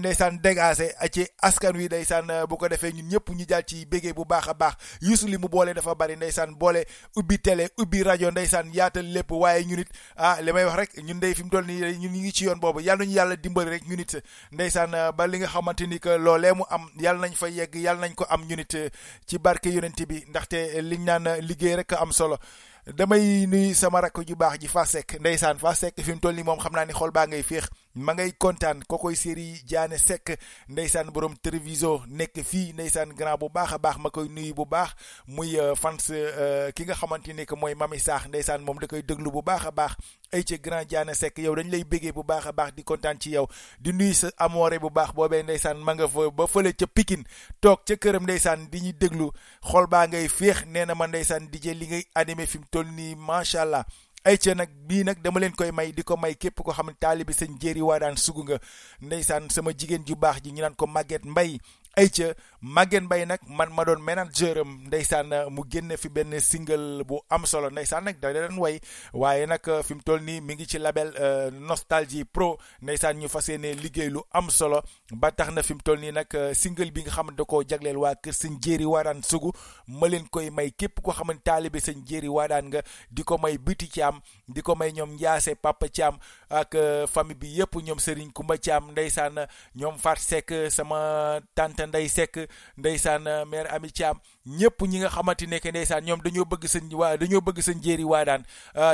ndeysaan 0.00 0.38
dégagé 0.42 0.90
ci 1.12 1.26
askan 1.42 1.76
wi 1.76 1.86
ndeysaan 1.86 2.26
bu 2.48 2.56
ko 2.56 2.68
defee 2.68 2.92
ñun 2.92 3.08
ñëpp 3.08 3.30
ñu 3.30 3.44
jàll 3.48 3.64
ci 3.66 3.86
bégee 3.86 4.12
bu 4.12 4.24
baax 4.24 4.48
a 4.48 4.54
baax. 4.54 4.74
Youssou 5.00 5.26
li 5.28 5.36
mu 5.38 5.48
boole 5.48 5.74
dafa 5.74 5.94
bari 5.94 6.16
ndeysaan 6.16 6.54
boole 6.58 6.84
ubbi 7.16 7.38
télé 7.38 7.68
ubbi 7.78 8.02
rajo 8.02 8.30
ndeysaan 8.30 8.72
yaatal 8.74 9.04
lépp 9.06 9.30
waaye 9.32 9.64
ñun 9.64 9.80
it 9.80 9.88
ah 10.16 10.40
li 10.42 10.52
may 10.52 10.64
wax 10.64 10.76
rek 10.76 10.90
ñun 11.04 11.20
day 11.20 11.34
fi 11.34 11.42
mu 11.42 11.50
toll 11.50 11.64
ñun 11.66 11.98
ñu 12.12 12.20
ngi 12.20 12.32
ci 12.32 12.44
yoon 12.44 12.58
boobu. 12.60 12.80
Yàlla 12.80 13.04
yàlla 13.04 13.36
dimbali 13.64 13.70
rek 13.70 14.14
it 14.14 14.22
ndeysaan 14.52 14.92
ba 15.16 15.24
li 15.26 15.38
nga 15.38 15.46
xamante 15.48 15.86
ni 15.86 15.98
que 16.00 16.18
loolee 16.18 16.52
mu 16.52 16.64
am 16.70 16.90
yàlla 16.98 17.26
nañ 17.28 17.34
fa 17.40 17.48
yegg 17.48 17.74
yàlla 17.74 18.00
nañ 18.08 18.14
ko 18.14 18.24
am 18.28 18.42
ñun 18.48 18.60
it 18.60 18.74
ci 19.26 19.38
barke 19.38 19.66
yonent 19.68 20.00
bi. 20.08 20.24
Ndaxte 20.28 20.80
liñ 20.82 21.02
naan 21.04 21.24
liggéey 21.48 21.76
rek 21.76 21.92
am 21.92 22.12
solo. 22.12 22.36
Damay 22.86 23.46
nuy 23.46 23.74
sama 23.74 24.00
rakk 24.00 24.18
ju 24.26 24.34
baax 24.36 24.58
ji 24.60 24.68
fa 24.68 24.84
sekk 24.86 25.20
ndeysaan 25.20 25.58
fa 25.58 25.74
sekk 25.74 26.00
fi 26.04 26.12
mu 26.12 26.20
toll 26.20 26.34
nii 26.34 26.44
moom 26.44 26.58
xam 26.60 26.72
naa 26.74 26.84
ni 26.86 26.92
xol 26.92 27.10
baa 27.10 27.26
ngay 27.26 27.42
féex. 27.42 27.66
Ma 27.94 28.14
ngay 28.14 28.32
kontaan 28.38 28.82
kokoy 28.86 29.16
série 29.16 29.58
Diané 29.66 29.98
sekk 29.98 30.36
ndeysaan 30.68 31.10
borom 31.10 31.34
télévision 31.42 32.02
nekk 32.08 32.38
fii 32.46 32.72
ndeysaan 32.72 33.10
grand 33.18 33.38
bu 33.40 33.48
baax 33.50 33.72
a 33.74 33.78
baax 33.78 33.98
ma 33.98 34.10
koy 34.10 34.28
nuyu 34.28 34.54
bu 34.54 34.64
baax. 34.66 34.94
Muy 35.26 35.56
euh, 35.58 35.74
fans 35.74 36.10
euh, 36.10 36.70
ki 36.72 36.84
nga 36.86 36.94
xamante 36.94 37.28
ni 37.34 37.46
que 37.46 37.54
mooy 37.54 37.74
Mami 37.74 37.98
Saax 37.98 38.28
ndeysaan 38.28 38.62
moom 38.62 38.78
da 38.78 38.86
koy 38.86 39.02
déglu 39.02 39.30
bu 39.30 39.42
baax 39.42 39.66
a 39.66 39.70
baax. 39.70 39.96
Ay 40.32 40.44
ca 40.44 40.56
grand 40.62 40.84
Diané 40.86 41.14
sekk 41.14 41.38
yow 41.42 41.54
dañ 41.56 41.70
lay 41.70 41.82
béggee 41.84 42.12
bu 42.12 42.22
baax 42.22 42.46
a 42.46 42.52
baax 42.52 42.74
di 42.76 42.84
kontaan 42.84 43.18
ci 43.20 43.30
yow. 43.34 43.48
Di 43.80 43.92
nuyu 43.92 44.14
sa 44.14 44.30
amoore 44.38 44.78
bu 44.78 44.90
baax 44.90 45.12
boobee 45.14 45.42
ndeysaan 45.42 45.82
ma 45.82 45.94
nga 45.94 46.06
fa 46.08 46.30
ba 46.30 46.46
fële 46.46 46.72
ca 46.72 46.86
Pikine. 46.86 47.24
Toog 47.60 47.82
ca 47.86 47.96
këram 47.96 48.22
ndeysaan 48.22 48.68
di 48.70 48.80
ñuy 48.80 48.92
déglu. 48.94 49.30
Xol 49.66 49.86
baa 49.90 50.06
ngay 50.06 50.28
féex 50.28 50.64
nee 50.66 50.86
na 50.86 50.94
ma 50.94 51.06
ndeysaan 51.08 51.50
di 51.50 51.58
jël 51.58 51.78
li 51.78 51.86
ngay 51.90 52.04
animé 52.14 52.46
fi 52.46 52.58
mu 52.58 52.64
toll 52.70 52.86
nii 52.86 53.14
macha 53.16 53.62
allah. 53.62 53.84
Ay 54.24 54.36
ca 54.36 54.52
nag 54.54 54.68
bii 54.86 55.04
nag 55.04 55.22
dama 55.24 55.40
leen 55.40 55.52
koy 55.56 55.70
may 55.72 55.92
di 55.92 56.02
ko 56.04 56.16
may 56.16 56.34
képp 56.36 56.60
ko 56.60 56.72
xam 56.72 56.86
ne 56.92 56.96
taalibi 57.00 57.32
sëñ 57.32 57.56
jéeri 57.60 57.80
waa 57.80 57.98
daan 57.98 58.16
sugu 58.16 58.42
nga. 58.44 58.58
Ndeysaan 59.00 59.48
sama 59.50 59.72
jigéen 59.72 60.04
ju 60.04 60.14
baax 60.16 60.42
ji 60.44 60.52
ñu 60.52 60.60
naan 60.60 60.74
ko 60.76 60.86
Maguette 60.86 61.24
Mbay 61.24 61.58
ay 61.96 62.08
ca 62.10 62.34
Maguette 62.62 63.04
Mbay 63.04 63.24
nag 63.26 63.40
man 63.48 63.72
ma 63.72 63.84
doon 63.84 64.02
manager 64.04 64.58
am 64.60 64.84
ndeysaan 64.86 65.32
mu 65.50 65.62
génne 65.68 65.96
fi 65.96 66.08
benn 66.08 66.38
single 66.40 67.04
bu 67.04 67.20
am 67.30 67.46
solo 67.46 67.70
ndeysaan 67.70 68.04
nag 68.04 68.20
da 68.20 68.32
leen 68.32 68.58
way. 68.58 68.80
Waaye 69.14 69.46
nag 69.46 69.64
fi 69.84 69.94
mu 69.94 70.02
toll 70.04 70.20
nii 70.20 70.40
mi 70.40 70.54
ngi 70.54 70.66
ci 70.66 70.78
label 70.78 71.10
Nostalgie 71.52 72.24
Pro 72.24 72.58
ndeysaan 72.82 73.16
ñu 73.16 73.28
fas 73.28 73.48
yéene 73.48 73.72
liggéey 73.74 74.10
lu 74.10 74.20
am 74.32 74.50
solo. 74.50 74.82
Ba 75.12 75.30
tax 75.32 75.50
na 75.52 75.62
fi 75.62 75.74
mu 75.74 75.80
single 76.54 76.90
bi 76.92 77.02
nga 77.02 77.10
xam 77.10 77.30
da 77.36 77.44
koo 77.44 77.62
jagleel 77.64 77.96
waa 77.96 78.14
kër 78.14 78.32
sëñ 78.34 78.58
jéeri 78.62 78.84
waa 78.84 79.02
daan 79.04 79.22
sugu 79.22 79.50
ma 79.88 80.06
leen 80.08 80.28
koy 80.28 80.50
may 80.50 80.70
képp 80.70 81.00
ko 81.02 81.12
xam 81.12 81.32
ne 81.32 81.40
taalibi 81.44 81.78
sëñ 81.80 82.04
jéeri 82.06 82.28
nga 82.28 82.82
di 83.10 83.22
ko 83.24 83.38
may 83.38 83.56
biti 83.58 83.88
Thiam 83.88 84.20
di 84.48 84.60
ko 84.62 84.74
may 84.74 84.92
ñoom 84.92 85.14
Ndiasse 85.14 85.54
Papa 85.56 85.88
Thiam 85.88 86.18
ak 86.50 86.76
famille 87.08 87.38
bi 87.38 87.48
yëpp 87.58 87.74
ñoom 87.82 87.98
Serigne 87.98 88.32
Kumba 88.32 88.56
Thiam 88.58 88.90
ndeysaan 88.92 89.46
ñoom 89.76 89.96
Fat 89.98 90.18
Seck 90.18 90.52
sama 90.70 91.40
tante 91.54 91.79
Ndey 91.86 92.08
Seck 92.08 92.38
ndeysaan 92.76 93.22
mère 93.48 93.68
Ami 93.72 93.90
Thiam 93.92 94.18
ñëpp 94.46 94.82
ñi 94.88 94.98
nga 94.98 95.08
xamante 95.08 95.46
ne 95.46 95.58
que 95.60 95.68
ndeysaan 95.70 96.04
ñoom 96.04 96.20
dañoo 96.22 96.44
bëgg 96.44 96.64
sëñ 96.66 96.94
waa 96.94 97.16
dañoo 97.16 97.40
bëgg 97.40 97.58
sëñ 97.60 97.82
jéeri 97.82 98.04
waa 98.04 98.24
daan 98.24 98.42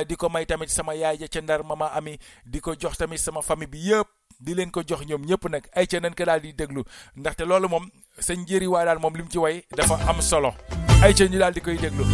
di 0.09 0.17
ko 0.17 0.29
may 0.29 0.47
tamit 0.47 0.69
sama 0.71 0.95
yaay 0.95 1.19
ja 1.19 1.29
ca 1.29 1.41
ndar 1.41 1.63
mama 1.65 1.87
Ami 1.95 2.19
di 2.45 2.61
ko 2.61 2.75
jox 2.79 2.97
tamit 2.99 3.19
sama 3.19 3.43
famille 3.43 3.71
bi 3.71 3.79
yëpp 3.91 4.09
di 4.41 4.55
leen 4.55 4.71
ko 4.71 4.83
jox 4.87 5.01
ñoom 5.07 5.25
ñëpp 5.25 5.49
nag 5.51 5.65
ay 5.75 5.87
ca 5.87 6.01
nañ 6.01 6.15
ko 6.15 6.25
daal 6.25 6.41
di 6.41 6.53
déglu 6.53 6.83
ndaxte 7.17 7.45
loolu 7.47 7.69
moom 7.69 7.87
sëñ 8.21 8.47
jéeri 8.47 8.67
waa 8.67 8.85
daan 8.85 8.99
moom 9.01 9.17
li 9.17 9.23
mu 9.23 9.31
ci 9.31 9.39
way 9.39 9.65
dafa 9.77 9.97
am 10.09 10.21
solo 10.21 10.53
ay 11.03 11.15
ca 11.15 11.25
ñu 11.25 11.39
daal 11.39 11.53
di 11.55 11.61
koy 11.61 11.77
déglu. 11.79 12.05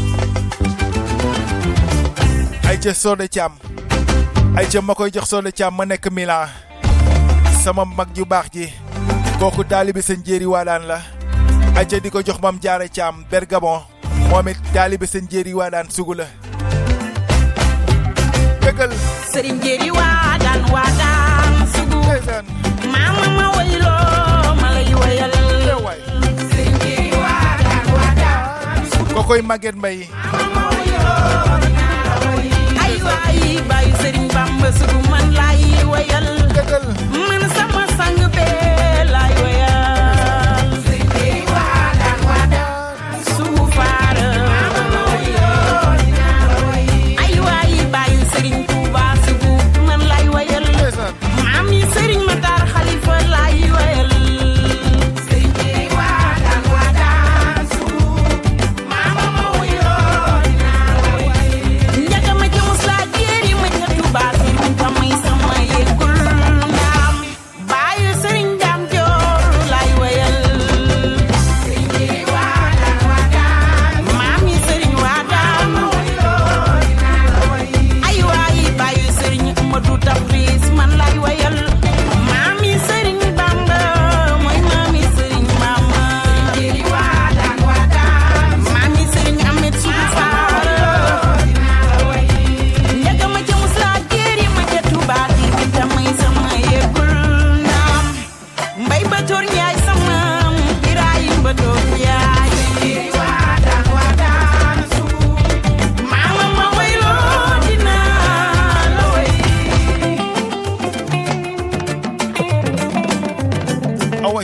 Ay 2.69 2.79
ca 2.79 2.95
Soda 2.95 3.27
Thiam 3.29 3.59
ay 4.57 4.67
ca 4.71 4.81
ma 4.81 4.95
koy 4.95 5.11
jox 5.11 5.29
Soda 5.29 5.51
Thiam 5.53 5.75
ma 5.77 5.85
nekk 5.85 6.11
Milan 6.13 6.49
sama 7.63 7.85
mag 7.85 8.09
ju 8.15 8.25
baax 8.25 8.51
ji. 8.53 8.82
Kooku 9.43 9.65
taalibi 9.67 10.01
sëñ 10.07 10.21
jéeri 10.27 10.47
waadaan 10.47 10.85
la. 10.91 10.99
Ay 11.75 11.87
ca 11.91 11.99
di 11.99 12.11
ko 12.15 12.23
jox 12.23 12.39
mam 12.43 12.59
jaara 12.63 12.87
Thiam 12.89 13.25
Bergabon 13.31 13.83
moom 14.31 14.47
it 14.49 14.59
taalibi 14.75 15.07
sëñ 15.07 15.25
jéeri 15.31 15.53
waadaan 15.59 15.91
sugu 15.91 16.15
la. 16.15 16.27
Dëggal 18.63 18.93
sëriñ 19.33 19.57
jéeri 19.65 19.91
waadaan 19.91 20.61
waadaan 20.75 21.55
sugu. 21.75 21.99
Maama 22.93 23.27
ma 23.39 23.47
wayloo 23.59 24.55
ma 24.63 24.69
lay 24.79 24.91
wayal. 25.01 25.35
Sëriñ 26.55 26.77
jéeri 26.85 27.11
waadaan 27.23 27.85
waadaan 27.97 28.79
sugu. 28.95 29.11
Kookoy 29.15 29.43
Maguette 29.43 29.79
Mbay 29.83 29.99
ay 32.85 32.95
waay 33.07 33.39
bàyyi 33.69 33.93
sëriñ 34.03 34.27
bamba 34.35 34.69
sugu 34.79 34.99
man 35.11 35.27
laay 35.35 35.83
wayal. 35.93 36.27
Man 37.27 37.43
sama 37.57 37.83
sang 37.99 38.21
bee 38.31 38.82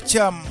Cham. 0.08 0.47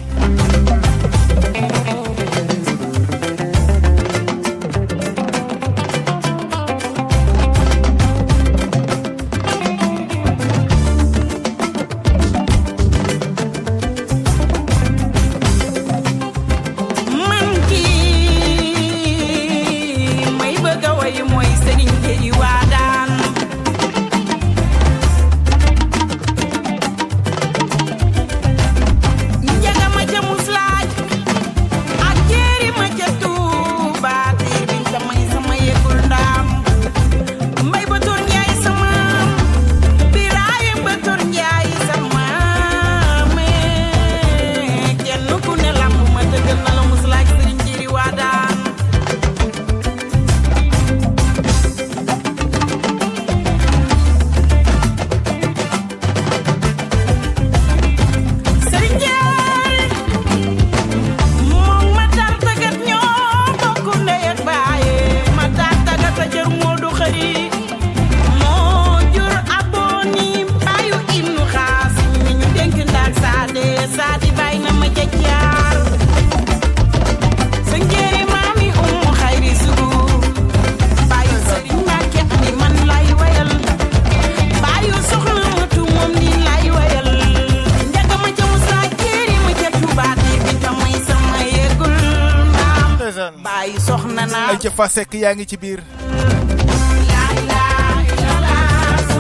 Fase 94.78 94.94
Seck 95.02 95.14
yaa 95.18 95.34
ngi 95.36 95.46
ci 95.50 95.58
biir. 95.62 95.80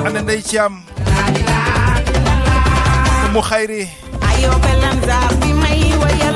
Ana 0.05 0.19
ndey 0.21 0.41
ci 0.47 0.57
am 0.65 0.73
mu 3.33 3.41
xayri 3.49 3.83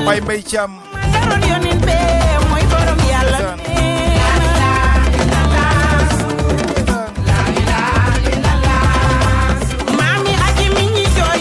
bay 0.06 0.20
mbay 0.24 0.40
ci 0.48 0.56
am 0.58 0.72
Mami, 9.98 10.32
I 10.34 10.50
mi 10.58 10.68
mean 10.74 11.06
joy, 11.16 11.40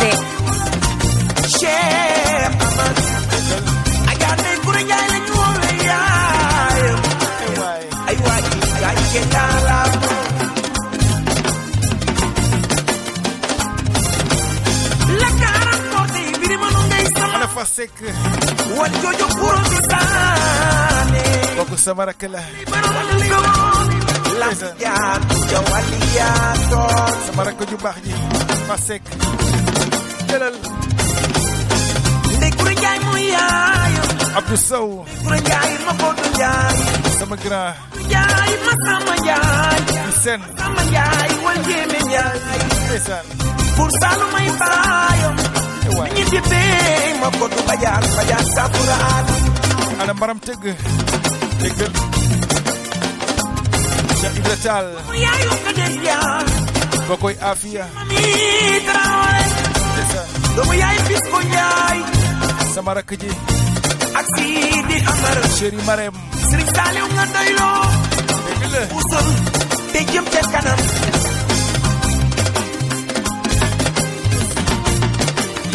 music. 0.00 0.32
nafasek 28.72 29.02
jëlal 30.32 30.54
Samagra. 32.40 32.72
Njaay 32.80 32.98
mu 33.04 33.12
yaayo 33.34 34.02
Abdou 34.38 34.56
Sow 34.68 34.88
Ndekuru 35.28 35.36
Njaay 35.44 35.72
ma 35.86 35.92
Bodu 36.00 36.24
Njaay 36.38 36.62
ñi 46.16 46.22
di 46.32 46.40
bee 46.48 47.12
ma 47.20 47.28
Bodu 47.38 47.58
Bajaan 47.68 48.04
Bajaan 48.16 48.44
Saburaan 48.54 49.24
ana 50.00 50.12
mbaram 50.16 50.38
tëgg 50.46 50.64
déggal 51.62 51.92
bokoy 57.08 57.34
afia 57.50 57.84
domin 60.56 60.78
ya 60.82 60.88
yi 60.94 61.00
fiskun 61.08 61.46
yayi 61.58 62.00
samara 62.74 63.02
kaje 63.08 63.30
aksidi 64.20 64.96
amar 65.12 65.38
sheri 65.56 65.80
maram 65.88 66.14
sirik 66.48 66.70
salim 66.76 67.08
nga 67.16 67.24
daylo 67.34 67.70
usul 68.98 69.26
te 69.92 70.00
jëm 70.12 70.26
te 70.34 70.40
kanam 70.52 70.80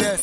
yes. 0.02 0.22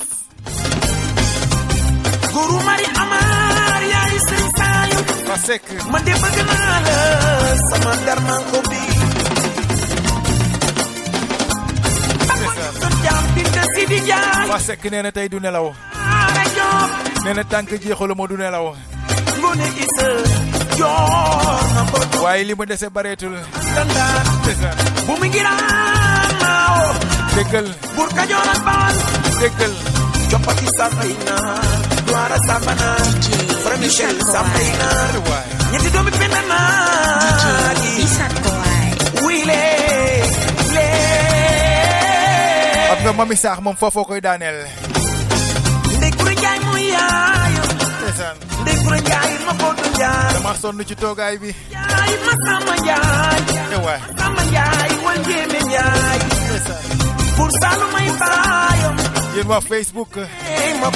Guru 2.33 2.57
mari 2.67 2.87
amar 3.03 3.81
yayi 3.93 4.17
sirik 4.27 4.51
salim 4.61 5.03
Masek. 5.29 5.63
Mandi 5.91 6.11
de 6.11 6.17
bëgg 6.21 6.37
naa 6.49 6.77
te 13.53 13.61
Sidi 13.75 13.97
Ndiaye 14.01 14.49
waa 14.49 14.59
sekk 14.67 14.83
du 15.31 15.39
nelaw 15.39 15.67
nee 17.23 17.33
na 17.33 17.43
tànk 17.43 17.69
jeexalu 17.83 18.15
du 18.27 18.37
nelaw 18.37 18.65
ngone 19.39 19.67
isa 19.83 20.07
samayna 30.77 31.35
duara 32.07 32.37
samana 32.47 32.89
framichel 33.63 34.17
samayna 34.33 34.89
ñetti 35.71 35.89
doomi 35.93 36.11
penna 36.19 36.41
naa 36.51 37.73
wile. 39.25 39.84
Xam 42.95 43.03
nga 43.03 43.11
mami 43.19 43.35
saax 43.43 43.59
moom 43.65 43.75
foofoo 43.81 44.05
koy 44.09 44.21
daaneel 44.25 44.57
ndey 45.97 46.11
kura 46.17 46.33
njaay 46.39 46.59
mu 46.65 46.73
yaayo 46.95 47.63
ndeysaan 47.99 48.35
ndey 48.61 48.77
kura 48.83 48.97
njaay 49.05 49.31
ma 49.47 49.53
bootu 49.61 49.85
njaay 49.95 50.33
dama 50.35 50.51
sonn 50.61 50.79
ci 50.89 50.95
toogaay 51.01 51.35
bi. 51.41 51.49
Njaay 51.71 52.13
ma 52.25 52.33
samba 52.45 52.73
njaay 52.85 53.79
waay 53.85 54.01
samba 54.19 54.41
njaay 54.51 54.91
wal 55.05 55.19
jéeme 55.27 55.59
njaay 55.69 56.19
ndeysaan 56.45 56.83
pour 57.37 57.49
salu 57.61 57.85
may 57.95 58.09
baayam 58.21 58.95
yéen 59.35 59.47
waa 59.51 59.61
Facebook 59.71 60.11
ey 60.63 60.71
ma 60.81 60.89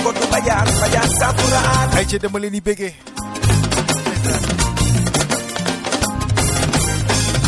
saburaan 1.19 1.89
ay 1.97 2.05
ci 2.09 2.15
dama 2.23 2.37
leen 2.39 2.53
di 2.55 2.61
béggee 2.67 2.93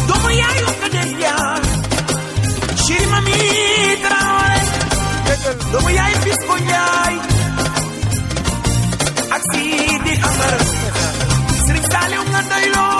doomu 0.08 0.30
yaayu 0.42 0.68
ko 0.82 0.88
des 0.96 1.12
yaa 1.24 1.56
chéri 2.84 3.06
mami 3.14 3.38
traore 5.44 5.72
doomu 5.72 5.90
yaay 5.98 6.14
bis 6.24 6.40
ko 6.48 6.56
njaay 6.68 7.16
ak 9.36 9.42
Sidi 9.52 10.14
Amar 10.30 10.56
Sëriñ 11.66 11.86
Saaliw 11.92 12.24
nga 12.32 12.42
doyloo 12.50 13.00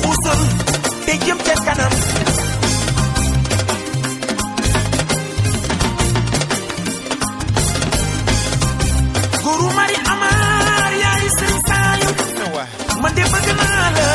xuusal 0.00 0.40
te 1.04 1.12
jëm 1.24 1.38
ca 1.46 1.54
kanam 1.66 1.94
guru 9.44 9.66
mari 9.78 9.96
Amar 10.12 10.92
yaay 11.02 11.26
Sëriñ 11.36 11.60
Saaliw 11.68 12.12
man 13.02 13.12
de 13.16 13.24
bëgg 13.32 13.48
naa 13.60 13.86
la 13.96 14.06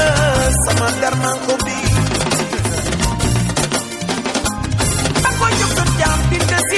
sama 0.64 0.88
darman 1.02 1.38
ko 1.46 1.54
bi 1.66 1.76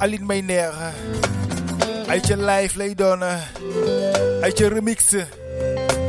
Aline 0.00 0.24
may 0.26 0.40
neex 0.42 0.72
ay 2.10 2.18
ca 2.26 2.34
live 2.34 2.74
lay 2.80 2.92
doon. 2.98 3.22
Ay 4.42 4.50
ca 4.56 4.66
remix. 4.66 5.14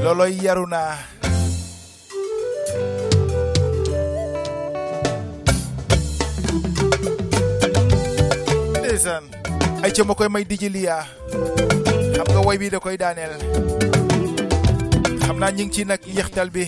Looloy 0.01 0.33
yaru 0.41 0.65
naa 0.65 0.97
ndeysaan. 8.81 9.23
Ay 9.83 9.91
ca 9.95 10.03
ma 10.05 10.13
koy 10.13 10.29
may 10.29 10.45
diji 10.45 10.69
liyaa 10.69 11.03
xam 12.15 12.27
nga 12.31 12.41
woy 12.45 12.57
bi 12.61 12.69
da 12.73 12.79
koy 12.83 12.95
daaneel. 13.01 13.33
Xam 15.25 15.37
naa 15.41 15.51
ñu 15.55 15.63
ngi 15.65 15.73
ci 15.75 15.81
nag 15.89 16.01
yéextal 16.15 16.49
bi 16.55 16.63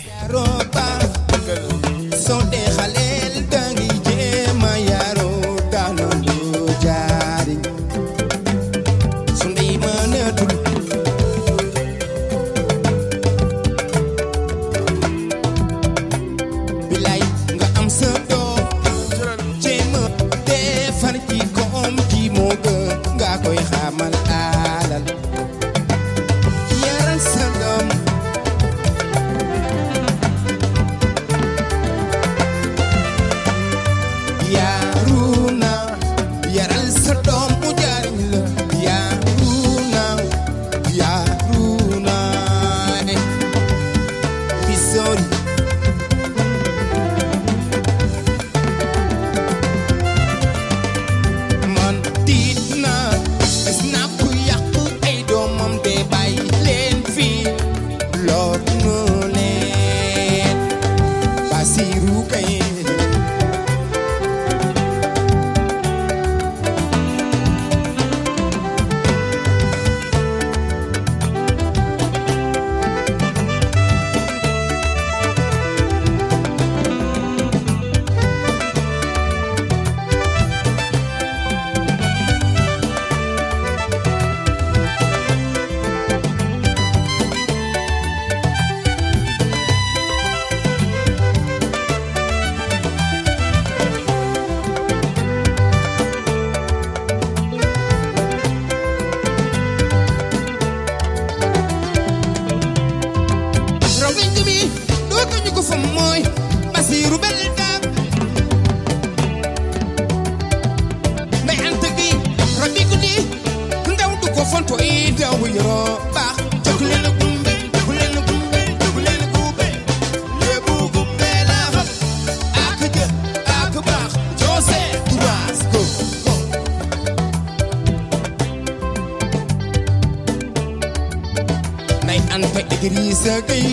aquí 133.33 133.72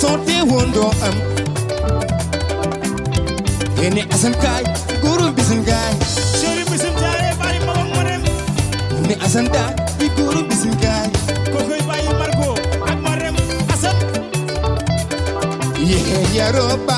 sote 0.00 0.36
wondo 0.50 0.84
am. 1.06 1.16
Ene 3.84 4.02
asam 4.14 4.34
kai 4.42 4.64
guru 5.02 5.26
bisin 5.36 5.60
kay 5.68 5.92
sheri 6.40 6.64
bisin 6.70 6.94
jare 7.00 7.30
bari 7.40 7.58
mama 7.66 7.84
marem 7.94 8.22
ne 9.08 9.14
asam 9.26 9.46
da 9.54 9.64
bi 9.98 10.06
guru 10.16 10.40
bisin 10.48 10.74
kay 10.82 11.08
ko 11.52 11.58
koy 11.68 11.80
bayi 11.88 12.08
margo 12.20 12.50
ak 12.90 12.98
marem. 13.06 13.34
Asan 13.72 13.96
ye 15.90 15.98
yaroba 16.36 16.96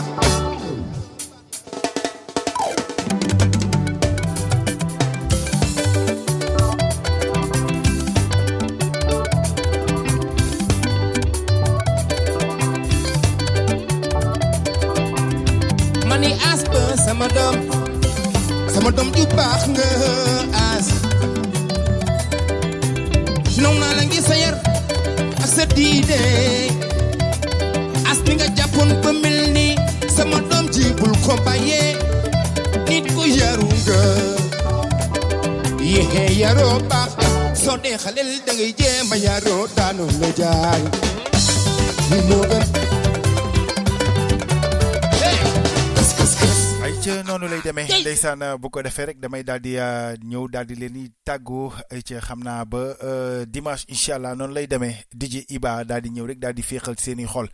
demee 47.65 47.87
ndeysaan 48.01 48.43
bu 48.61 48.71
ko 48.71 48.83
defee 48.83 49.07
rek 49.07 49.21
damay 49.21 49.43
daal 49.45 49.61
di 49.61 49.77
euh, 49.79 50.17
ñëw 50.31 50.49
daal 50.53 50.67
di 50.67 50.75
leen 50.77 50.93
di 50.93 51.05
tàggoo 51.25 51.73
ay 51.91 52.03
xam 52.03 52.41
naa 52.45 52.65
ba 52.65 52.83
euh, 53.03 53.45
dimanche 53.47 53.85
incha 53.89 54.15
allah 54.17 54.35
noonu 54.35 54.55
lay 54.55 54.67
demee. 54.67 54.97
DJ 55.15 55.45
Iba 55.49 55.85
daal 55.85 56.03
di 56.03 56.11
ñëw 56.11 56.27
rek 56.27 56.39
daal 56.39 56.55
di 56.55 56.63
féexal 56.63 56.99
seeni 56.99 57.27
xol. 57.27 57.49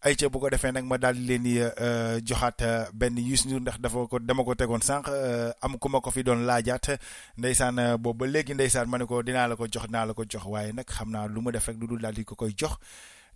Ay 0.00 0.14
ca 0.14 0.28
bu 0.30 0.38
ko 0.38 0.46
defee 0.50 0.70
nag 0.70 0.86
ma 0.86 0.94
daal 0.96 1.14
di 1.18 1.26
leen 1.26 1.42
di 1.42 1.58
euh, 1.58 2.20
joxaat 2.22 2.62
euh, 2.62 2.86
benn 2.94 3.18
Youssou 3.18 3.48
Ndour 3.50 3.60
ndax 3.60 3.80
dafa 3.82 4.06
ko 4.06 4.18
dama 4.22 4.44
ko 4.46 4.54
tegoon 4.54 4.78
sànq 4.80 5.08
euh, 5.10 5.50
am 5.60 5.74
ku 5.78 5.88
ma 5.90 5.98
ko 6.00 6.10
fi 6.14 6.22
doon 6.22 6.46
laajaat. 6.46 6.94
Ndeysaan 7.36 7.78
euh, 7.78 7.96
boobu 7.98 8.22
ba 8.24 8.30
léegi 8.30 8.54
ndeysaan 8.54 8.86
ma 8.86 8.98
ne 8.98 9.06
ko 9.10 9.22
dinaa 9.26 9.48
la 9.50 9.56
ko 9.56 9.66
jox 9.66 9.86
dinaa 9.90 10.06
la 10.06 10.14
ko 10.14 10.22
jox. 10.22 10.44
Waaye 10.46 10.72
nag 10.72 10.86
xam 10.86 11.10
naa 11.10 11.26
lu 11.26 11.40
ma 11.42 11.50
def 11.50 11.66
rek 11.66 11.76
lu 11.80 11.86
dul 11.88 11.98
daal 12.00 12.14
di 12.14 12.22
ko 12.24 12.36
koy 12.38 12.54
jox. 12.54 12.78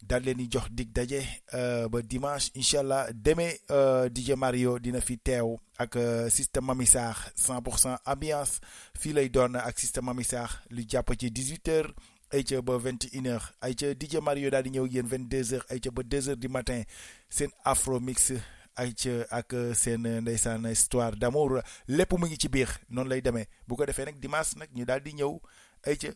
Daal 0.03 0.23
leen 0.27 0.37
di 0.37 0.47
jox 0.51 0.69
dig 0.75 0.91
daje 0.93 1.21
euh, 1.55 1.89
ba 1.89 2.03
dimanche 2.03 2.51
incha 2.55 2.81
allah. 2.81 3.07
Demee 3.15 3.61
euh, 3.71 4.09
DJ 4.11 4.35
Mario 4.37 4.79
dina 4.79 5.01
fi 5.01 5.17
teew 5.19 5.57
ak 5.79 5.97
euh, 5.97 6.29
système 6.31 6.65
Mami 6.67 6.87
Sarr 6.87 7.17
100 7.37 7.63
pour 7.63 7.79
cent 7.79 7.97
ambiance. 8.05 8.61
Fii 8.99 9.13
lay 9.13 9.29
doon 9.29 9.55
ak 9.55 9.79
système 9.79 10.05
Mami 10.11 10.25
Sarr 10.25 10.59
lu 10.71 10.85
jàpp 10.89 11.15
ci 11.19 11.31
18h 11.31 11.93
ay 12.33 12.45
ca 12.45 12.63
ba 12.63 12.79
21h 12.81 13.51
ay 13.61 13.75
ca 13.77 13.93
DJ 13.95 14.19
Mario 14.23 14.51
daal 14.51 14.65
di 14.67 14.71
ñëw 14.75 14.87
yéen 14.91 15.07
22h 15.07 15.63
ay 15.71 15.81
ca 15.81 15.91
ba 15.91 16.03
2h 16.03 16.35
du 16.37 16.49
matin. 16.49 16.83
Seen 17.31 17.51
afro 17.65 18.01
mix 18.01 18.33
ay 18.77 18.95
ca 18.97 19.23
ak 19.31 19.55
seen 19.79 20.03
ndeysaan 20.25 20.67
histoire 20.67 21.17
d'amour. 21.17 21.61
Lépp 21.89 22.13
mu 22.19 22.27
ngi 22.27 22.39
ci 22.39 22.49
biir 22.49 22.69
noonu 22.91 23.11
lay 23.11 23.23
demee. 23.23 23.47
Bu 23.69 23.77
ko 23.77 23.87
defee 23.87 24.05
nag 24.11 24.19
dimanche 24.21 24.59
nag 24.59 24.69
ñu 24.75 24.85
daal 24.85 25.01
di 25.03 25.15
ñëw 25.15 25.39
ay 25.87 25.97
ca 25.97 26.09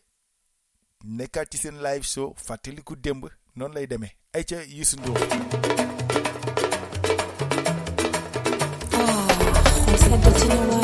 nekkaat 1.04 1.50
ci 1.52 1.58
seen 1.58 1.78
live 1.82 2.02
show 2.02 2.34
fàttaliku 2.36 2.96
démb 2.96 3.28
noonu 3.56 3.74
lay 3.74 3.86
demee. 3.86 4.12
Ay 4.32 4.44
ca 4.44 4.56
Youssou 4.68 5.00
Ndour. 5.00 5.18
Sabatino 10.06 10.76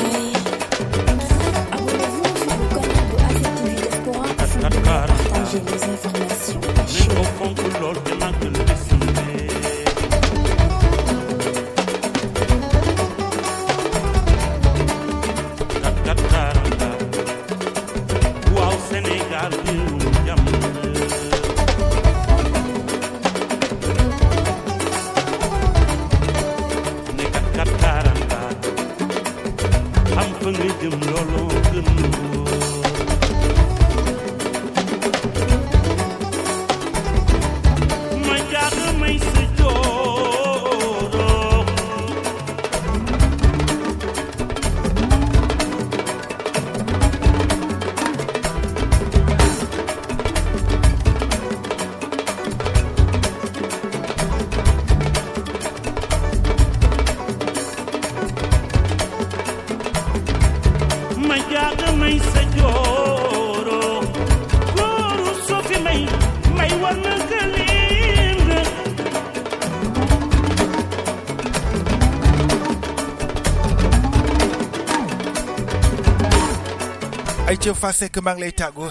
ca 77.63 77.73
fa 77.81 77.91
sekk 77.99 78.17
maa 78.25 78.35
ngi 78.35 78.43
lay 78.43 78.53
tàggu 78.61 78.87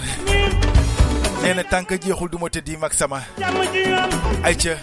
nee 1.42 1.54
na 1.58 1.64
tànk 1.72 1.90
jeexul 2.04 2.30
du 2.32 2.38
ma 2.42 2.48
tëddi 2.56 2.78
mag 2.84 2.94
sama. 3.00 3.20
Ay 4.48 4.56
ca 4.62 4.74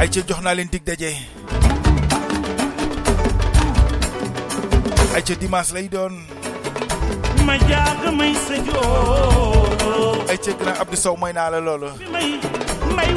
ay 0.00 0.08
ca 0.12 0.20
jox 0.28 0.40
naa 0.44 0.54
leen 0.54 0.68
dig 0.72 0.84
daje 0.88 1.10
ay 5.16 5.22
ca 5.26 5.34
dimanche 5.40 5.72
lay 5.76 5.88
doon 5.88 6.14
ma 7.46 7.54
jaaga 7.68 8.10
may 8.18 8.34
sa 8.46 8.56
jooro 8.66 9.94
ay 10.30 10.36
ca 10.44 10.52
grand 10.60 10.78
Abdou 10.82 10.96
Sow 11.04 11.16
mooy 11.16 11.32
naa 11.32 11.50
la 11.50 11.58
loolu 11.66 11.88
may 12.12 12.28
may 12.96 13.10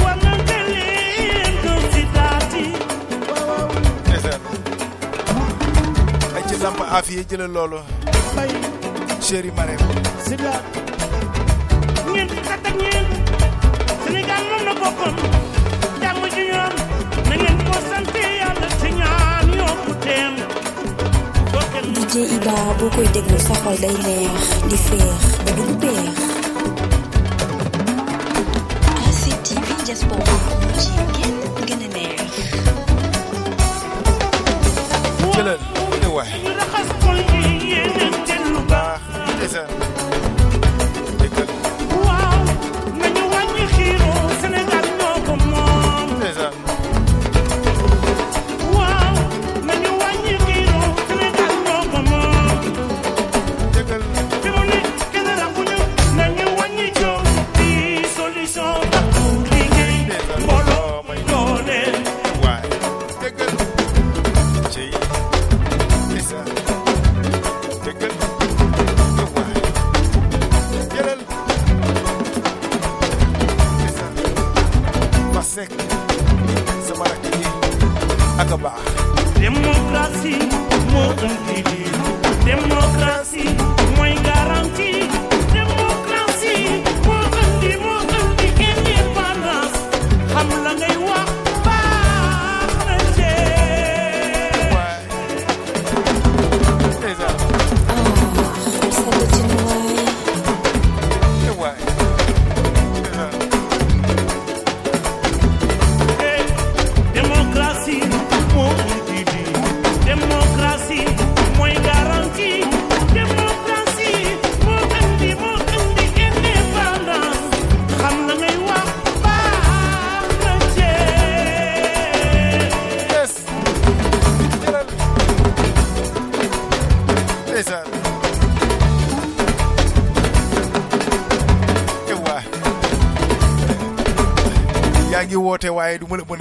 afiye 6.91 7.23
jëlal 7.29 7.51
loolu. 7.51 7.77
Chéri 9.21 9.51
Marème. 9.51 9.79
Ñeent 12.13 12.33
kat 12.47 12.65
ak 12.69 12.75
ñeent. 12.81 13.09
Sénégal 14.05 14.43
moom 14.49 14.63
la 14.67 14.73
bokkoon 14.81 15.15
jàmm 16.01 16.23
ji 16.35 16.43
yoon 16.51 16.73
na 17.29 17.35
ngeen 17.35 17.57
ko 17.67 17.73
sant 17.89 18.13
yàlla 18.39 18.67
ci 18.81 18.89
ñaan 18.99 19.47
yokkuteem. 19.59 20.33
DJ 21.95 22.13
Iba 22.35 22.55
boo 22.79 22.89
koy 22.95 23.07
déglu 23.13 23.37
sa 23.47 23.53
xol 23.63 23.77
day 23.83 23.95
neex 24.05 24.45
di 24.69 24.77
féex 24.87 25.23
ba 25.45 25.51
du 25.57 25.65
peex. 25.81 26.17
ACTV 29.05 29.67
Diaspora 29.85 30.37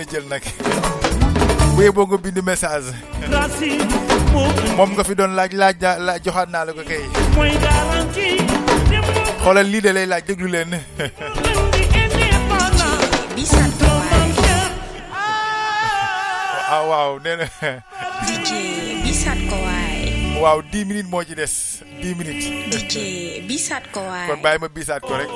angel 0.09 0.25
nak 0.25 0.41
way 1.77 1.93
bo 1.93 2.09
nga 2.09 2.17
bind 2.17 2.41
message. 2.41 2.97
Mom 4.73 4.97
nga 4.97 5.05
fi 5.05 5.13
don 5.13 5.37
laaj 5.37 5.53
laaj 5.53 5.77
la 6.01 6.17
joxat 6.17 6.49
na 6.49 6.65
la 6.65 6.73
ko 6.73 6.81
kay. 6.81 7.05
Xolal 9.45 9.69
li 9.69 9.85
de 9.85 9.93
lay 9.93 10.09
laaj 10.09 10.25
deglu 10.25 10.49
len 10.49 10.73
ah 16.69 16.83
waaw 16.89 17.21
neena 17.21 17.45
DJ 18.25 18.51
bisat 19.05 19.41
waaw 20.41 20.61
10 20.73 20.89
minutes 20.89 21.11
mo 21.13 21.21
ci 21.21 21.37
dess 21.37 21.85
10 22.01 22.17
minutes. 22.17 22.49
DJ 22.73 22.97
bisat 23.45 23.85
ko 23.93 24.01
way 24.09 24.25
kon 24.25 24.41
bayima 24.41 24.73
bisat 24.73 25.05
ko 25.05 25.21
rek. 25.21 25.29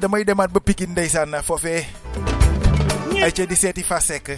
Damay 0.00 0.24
demaat 0.24 0.50
ba 0.52 0.60
Pikine 0.60 0.92
ndeysaan 0.92 1.36
foofee. 1.44 1.84
Ay 3.20 3.32
ca 3.36 3.44
di 3.44 3.56
seeti 3.56 3.82
fa 3.84 4.00
sekk 4.00 4.32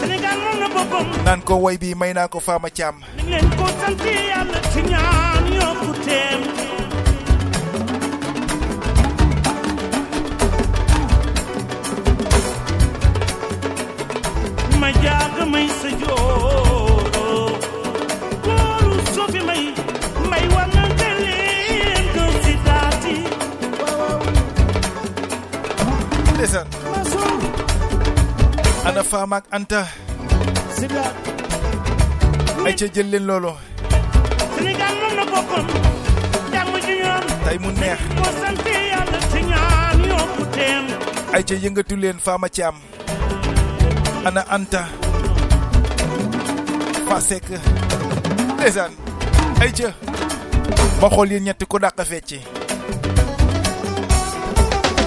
Sénégal 0.00 0.38
moom 0.38 0.58
na 0.62 0.68
boppam. 0.70 1.06
Naan 1.26 1.42
ko 1.42 1.58
woy 1.58 1.74
bi 1.78 1.94
may 1.94 2.14
naa 2.14 2.30
ko 2.30 2.38
Fama 29.12 29.44
ak 29.44 29.46
Anta. 29.52 29.84
Ay 32.64 32.72
ca 32.78 32.86
jël 32.88 33.10
leen 33.12 33.26
loolu. 33.28 33.52
Sénégal 34.56 34.94
moom 35.00 35.12
na 35.20 35.24
boppam. 35.28 35.66
Jàmm 36.52 36.74
ji 36.80 36.94
ñoom 37.04 37.24
tey 37.44 37.58
mu 37.60 37.68
neex. 37.76 38.00
Ko 38.16 38.24
sant 38.40 38.64
yàlla 38.64 39.18
ci 39.30 39.40
ñaan 39.50 39.98
yokkuteem. 40.08 40.84
Ay 41.36 41.42
ca 41.44 41.54
yëngatu 41.60 41.96
leen 42.00 42.18
Fama 42.24 42.48
Thiam. 42.48 42.74
Ana 44.24 44.42
Anta. 44.48 44.82
Fa 47.08 47.20
sekk 47.20 47.48
ndeysaan. 48.56 48.92
Ay 49.60 49.72
ca. 49.76 49.92
Ma 51.04 51.08
xool 51.12 51.30
yéen 51.36 51.44
ñetti 51.44 51.66
ko 51.68 51.76
dàq 51.78 52.00
fecci. 52.08 52.40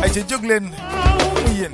Ay 0.04 0.10
ca 0.14 0.22
jóg 0.30 0.44
leen. 0.46 0.70
Mu 0.70 1.52
yéen. 1.58 1.74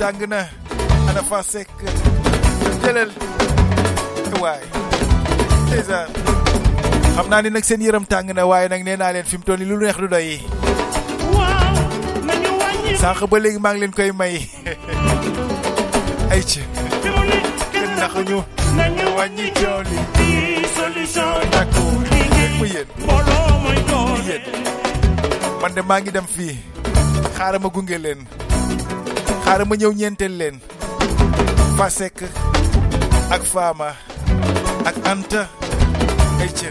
tàng 0.00 0.16
na 0.32 0.48
ana 1.12 1.20
fa 1.28 1.42
sekk 1.44 1.68
jëlal 2.84 3.10
waay 4.40 4.62
ndeysaan 5.68 6.08
xam 7.16 7.26
naa 7.28 7.42
ni 7.44 7.50
nag 7.52 7.64
seen 7.68 7.84
yaram 7.84 8.04
tàng 8.08 8.32
na 8.32 8.46
waaye 8.48 8.68
nag 8.72 8.80
nee 8.86 8.96
naa 8.96 9.12
leen 9.12 9.28
fi 9.28 9.36
lu 9.68 9.76
neex 9.76 9.96
du 10.00 10.08
doy 10.08 10.40
léegi 13.44 13.60
maa 13.60 13.74
ngi 13.76 13.88
koy 13.98 14.10
may 14.22 14.34
ay 16.32 16.40
ci 16.48 16.60
kenn 17.72 17.92
naxuñu 18.00 18.38
wàññi 19.20 19.46
coow 19.60 19.80
li 19.84 19.98
takku 21.52 21.84
mu 22.58 22.64
yéen 22.72 22.88
yéen 24.28 24.42
man 25.60 25.72
de 25.76 25.82
maa 25.84 26.00
ngi 26.00 26.10
dem 26.16 26.26
xaaral 29.50 29.66
ma 29.66 29.74
ñëw 29.74 29.92
ñeenteel 29.98 30.34
leen. 30.40 30.56
Fa 31.76 31.86
sekk 31.90 32.18
ak 33.34 33.42
Fama 33.52 33.90
ak 34.88 34.96
Anta 35.10 35.42
ay 36.38 36.50
ci 36.54 36.70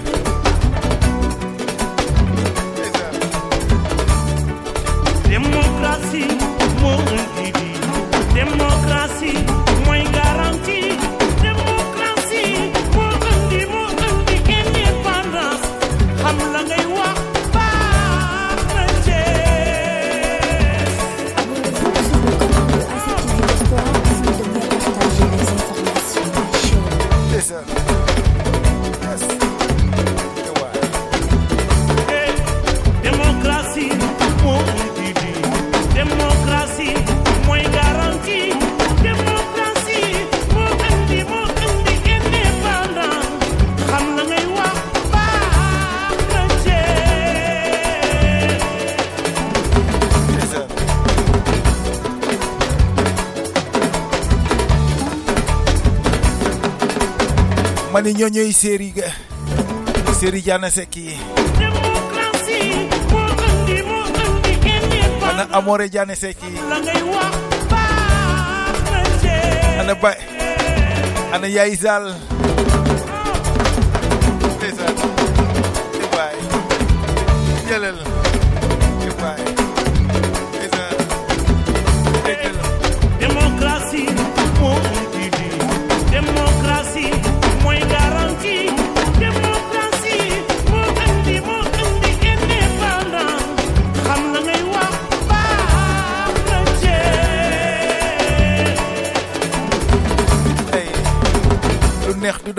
nyonye 58.19 58.51
seri 58.53 58.91
ga 58.91 59.07
seri 60.19 60.41
jana 60.41 60.69
seki 60.71 61.15
ana 65.29 65.47
amore 65.55 65.89
jana 65.89 66.15
seki 66.15 66.51
ana 69.79 69.95
ba 69.95 70.11
ana 71.33 71.47
yaizal. 71.47 72.11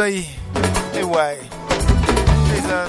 day, 0.00 0.24
anyway. 0.96 1.36
Listen, 2.48 2.88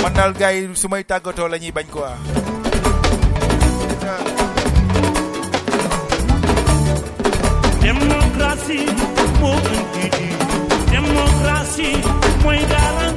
man 0.00 0.12
dal 0.16 0.32
gay 0.32 0.64
sumay 0.72 1.04
tagato 1.04 1.44
lañuy 1.44 1.72
bañ 1.76 1.84
quoi. 1.92 2.08
Democracy, 7.84 8.80
democracy, 9.20 10.08
democracy, 10.88 11.90
moy 12.40 12.60
garan 12.72 13.09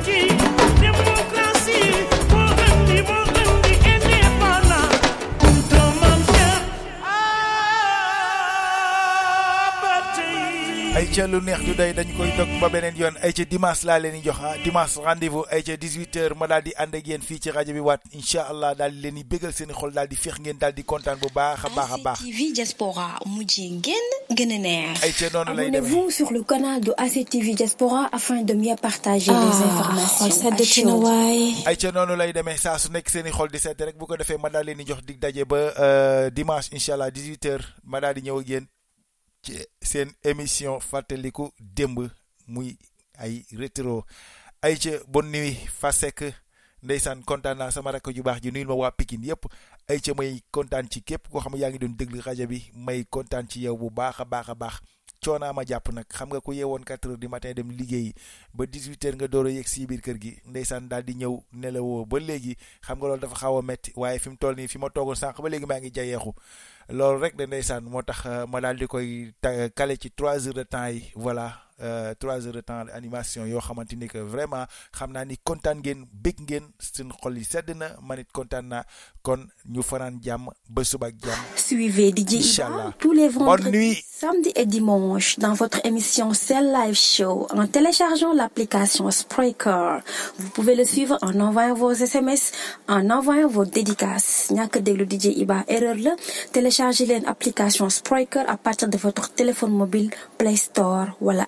ca 11.13 11.27
lu 11.27 11.39
neex 11.41 11.61
du 11.65 11.73
day 11.77 11.93
dañ 11.93 12.09
koy 12.17 12.31
dog 12.37 12.49
ba 12.61 12.69
beneen 12.73 12.95
yoon 12.97 13.13
ay 13.21 13.33
ca 13.33 13.43
dimanche 13.45 13.85
laa 13.85 13.99
leen 13.99 14.15
di 14.17 14.21
jox 14.25 14.37
ah 14.41 14.57
dimanche 14.63 14.97
rendez-vous 14.97 15.45
ay 15.51 15.61
ca 15.61 15.73
18h 15.77 16.33
ma 16.39 16.47
daal 16.47 16.63
di 16.65 16.71
ànd 16.75 16.95
ak 16.95 17.05
yéen 17.07 17.21
fii 17.21 17.39
ci 17.39 17.51
rajo 17.53 17.73
bi 17.73 17.79
waat 17.79 18.01
incha 18.17 18.41
allah 18.49 18.73
daal 18.75 18.89
di 18.91 19.01
leen 19.01 19.15
di 19.15 19.23
bégal 19.23 19.53
seen 19.53 19.69
i 19.69 19.73
xol 19.77 19.93
daal 19.93 20.07
di 20.09 20.15
féex 20.15 20.39
ngeen 20.41 20.57
daal 20.57 20.73
di 20.73 20.83
kontaan 20.83 21.19
bu 21.21 21.29
baax 21.33 21.65
a 21.65 21.69
baax 21.69 21.91
a 21.93 21.97
baax. 22.05 22.17
TV 22.25 22.49
Diaspora 22.57 23.19
mujjee 23.29 23.69
ngeen 23.69 24.05
gën 24.33 24.51
a 24.55 24.57
neex. 24.57 25.03
ay 25.05 25.11
ca 25.13 25.29
noonu 25.33 25.53
lay 25.53 25.69
demee 25.69 25.77
Abonnez-vous 25.85 26.09
sur 26.11 26.31
le 26.33 26.41
canal 26.43 26.81
de 26.81 26.93
ACTV 26.97 27.53
Diaspora 27.61 28.09
afin 28.11 28.41
de 28.41 28.53
mieux 28.53 28.75
partager 28.81 29.31
Ah, 29.31 29.45
les 29.45 29.61
informations. 29.69 30.49
à 30.49 30.63
chaud. 30.65 31.03
waay. 31.05 31.53
ay 31.67 31.77
ca 31.77 31.91
noonu 31.91 32.15
lay 32.17 32.33
demee 32.33 32.57
saa 32.57 32.79
su 32.79 32.89
nekk 32.91 33.09
seen 33.09 33.27
i 33.27 33.31
xol 33.31 33.49
di 33.53 33.59
sedd 33.59 33.77
rek 33.85 33.97
bu 33.97 34.07
ko 34.07 34.17
defee 34.17 34.37
ma 34.41 34.49
daal 34.49 34.65
leen 34.65 34.77
di 34.81 34.85
jox 34.89 35.05
dig 35.05 35.19
daje 35.21 35.45
ba 35.45 36.29
dimanche 36.33 36.73
incha 36.73 36.93
allah 36.97 37.09
18h 37.13 37.61
ma 37.85 37.99
daal 38.01 38.15
di 38.17 38.21
ñëw 38.25 38.39
ak 38.41 38.47
yéen 38.49 38.65
ci 39.43 39.57
seen 39.81 40.09
émission 40.23 40.79
fàttaliku 40.79 41.51
démb 41.59 42.07
muy 42.47 42.77
ay 43.19 43.43
rétro. 43.57 44.05
Ay 44.61 44.77
ca 44.79 44.91
bonne 45.07 45.31
nuit 45.31 45.57
Fasek 45.79 46.23
ndeysaan 46.83 47.23
kontaan 47.23 47.57
naa 47.57 47.71
sama 47.71 47.91
rakk 47.91 48.09
ju 48.15 48.23
baax 48.23 48.41
ji 48.41 48.51
nuyul 48.51 48.67
ma 48.67 48.73
waa 48.75 48.91
Pikine 48.91 49.25
yépp. 49.27 49.45
Ay 49.87 49.99
ca 49.99 50.13
may 50.17 50.41
kontaan 50.51 50.87
ci 50.89 51.01
képp 51.03 51.27
koo 51.29 51.39
xam 51.41 51.53
ne 51.53 51.59
yaa 51.59 51.69
ngi 51.69 51.79
doon 51.79 51.95
déglu 51.97 52.21
rajo 52.21 52.47
bi 52.47 52.61
may 52.75 53.03
kontaan 53.05 53.47
ci 53.49 53.61
yow 53.63 53.77
bu 53.77 53.89
baax 53.89 54.19
a 54.21 54.25
baax 54.25 54.49
a 54.49 54.55
baax. 54.55 54.79
Coonaa 55.23 55.53
ma 55.53 55.63
jàpp 55.65 55.91
nag 55.93 56.05
xam 56.11 56.27
nga 56.29 56.41
ku 56.41 56.51
yeewoon 56.53 56.83
quatre 56.83 57.07
heures 57.07 57.17
du 57.19 57.27
matin 57.29 57.53
dem 57.53 57.71
liggéeyi 57.71 58.13
ba 58.53 58.65
18 58.65 59.05
heures 59.05 59.15
nga 59.15 59.27
door 59.27 59.47
a 59.47 59.51
yegg 59.51 59.67
si 59.67 59.85
biir 59.87 60.01
kër 60.01 60.17
gi 60.19 60.33
ndeysaan 60.45 60.87
daal 60.89 61.03
di 61.03 61.13
ñëw 61.15 61.37
nelawoo 61.53 62.05
ba 62.05 62.19
léegi. 62.19 62.57
Xam 62.81 62.97
nga 62.99 63.07
loolu 63.07 63.21
dafa 63.21 63.35
xaw 63.35 63.57
a 63.57 63.61
metti 63.61 63.91
waaye 63.95 64.19
fi 64.19 64.29
mu 64.29 64.35
toll 64.37 64.55
nii 64.55 64.67
fi 64.67 64.77
ma 64.77 64.89
toogoon 64.89 65.15
sànq 65.15 65.39
ba 65.41 65.49
léegi 65.49 65.65
maa 65.65 65.79
ngi 65.79 65.91
jayeexu 65.95 66.33
loolu 66.89 67.19
rek 67.21 67.35
de 67.37 67.45
ndeysaan 67.47 67.83
moo 67.83 68.01
tax 68.01 68.25
euh, 68.25 68.45
ma 68.47 68.61
daal 68.61 68.77
di 68.77 68.87
koy 68.87 69.33
kale 69.75 69.95
ci 69.97 70.09
3 70.11 70.47
heures 70.47 70.53
de 70.53 70.63
temps 70.63 70.87
yi 70.87 71.11
voilà 71.15 71.62
euh, 71.81 72.13
3 72.19 72.45
heures 72.47 72.53
de 72.53 72.61
temps 72.61 72.85
animation 72.93 73.45
yoo 73.45 73.59
xamante 73.59 73.93
ni 73.95 74.07
que 74.07 74.17
vraiment 74.19 74.65
xam 74.91 75.11
naa 75.11 75.25
ni 75.25 75.37
kontaan 75.37 75.79
ngeen 75.81 76.05
bég 76.13 76.35
ngeen 76.41 76.63
seen 76.79 77.09
xol 77.21 77.37
yi 77.37 77.43
sedd 77.43 77.69
na 77.75 77.89
man 78.01 78.19
it 78.19 78.31
kontaan 78.31 78.67
naa 78.69 78.83
kon 79.21 79.47
ñu 79.69 79.81
fanaan 79.83 80.19
jàmm 80.21 80.49
ba 80.69 80.83
suba 80.83 81.07
ak 81.07 81.15
jàmm 81.23 81.41
Suivez 81.55 82.11
DJ. 82.11 82.33
Iba 82.59 82.93
tous 82.99 83.13
les 83.13 83.29
vendredis, 83.29 83.71
nuit. 83.71 84.03
samedis 84.07 84.51
et 84.55 84.65
dimanches 84.65 85.39
dans 85.39 85.53
votre 85.53 85.79
émission 85.85 86.33
Cell 86.33 86.71
Live 86.71 86.95
Show 86.95 87.47
en 87.51 87.67
téléchargeant 87.67 88.33
l'application 88.33 89.09
Spreaker. 89.09 90.01
Vous 90.37 90.49
pouvez 90.49 90.75
le 90.75 90.83
suivre 90.85 91.17
en 91.21 91.39
envoyant 91.39 91.73
vos 91.73 91.91
SMS, 91.93 92.51
en 92.87 93.09
envoyant 93.09 93.47
vos 93.47 93.65
dédicaces. 93.65 94.49
ñàkk 94.51 94.77
a 94.77 94.79
déglu 94.81 95.05
DJ 95.09 95.25
Iba 95.43 95.63
erreur 95.67 95.95
la 95.95 96.15
téléchargez 96.51 97.05
leen 97.05 97.25
application 97.25 97.89
Spreaker 97.89 98.43
à 98.49 98.57
partir 98.57 98.87
de 98.89 98.97
votre 98.97 99.29
téléphone 99.33 99.71
mobile 99.71 100.09
Play 100.37 100.55
Store 100.57 101.07
wala 101.21 101.47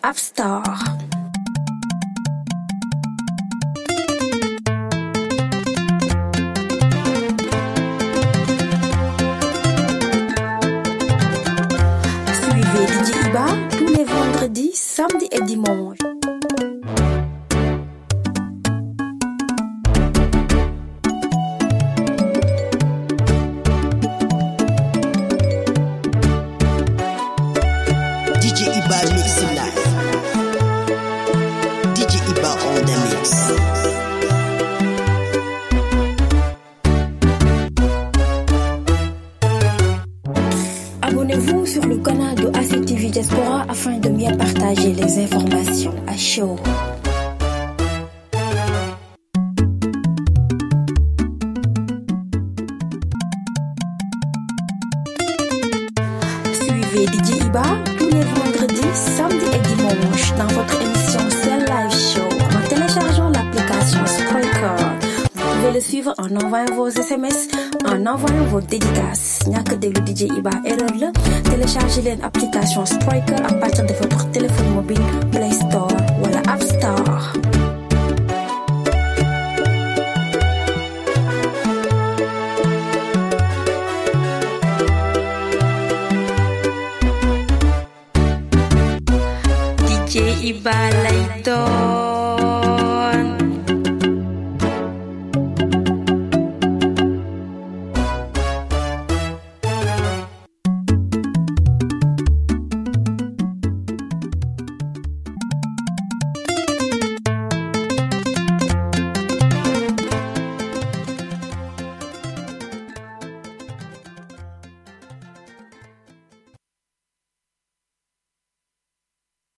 Suivez 12.34 12.88
DJ 12.88 13.28
Iba 13.28 13.46
tous 13.78 13.94
les 13.94 14.04
vendredis, 14.06 14.72
samedis 14.74 15.28
et 15.32 15.42
dimanches. 15.42 16.15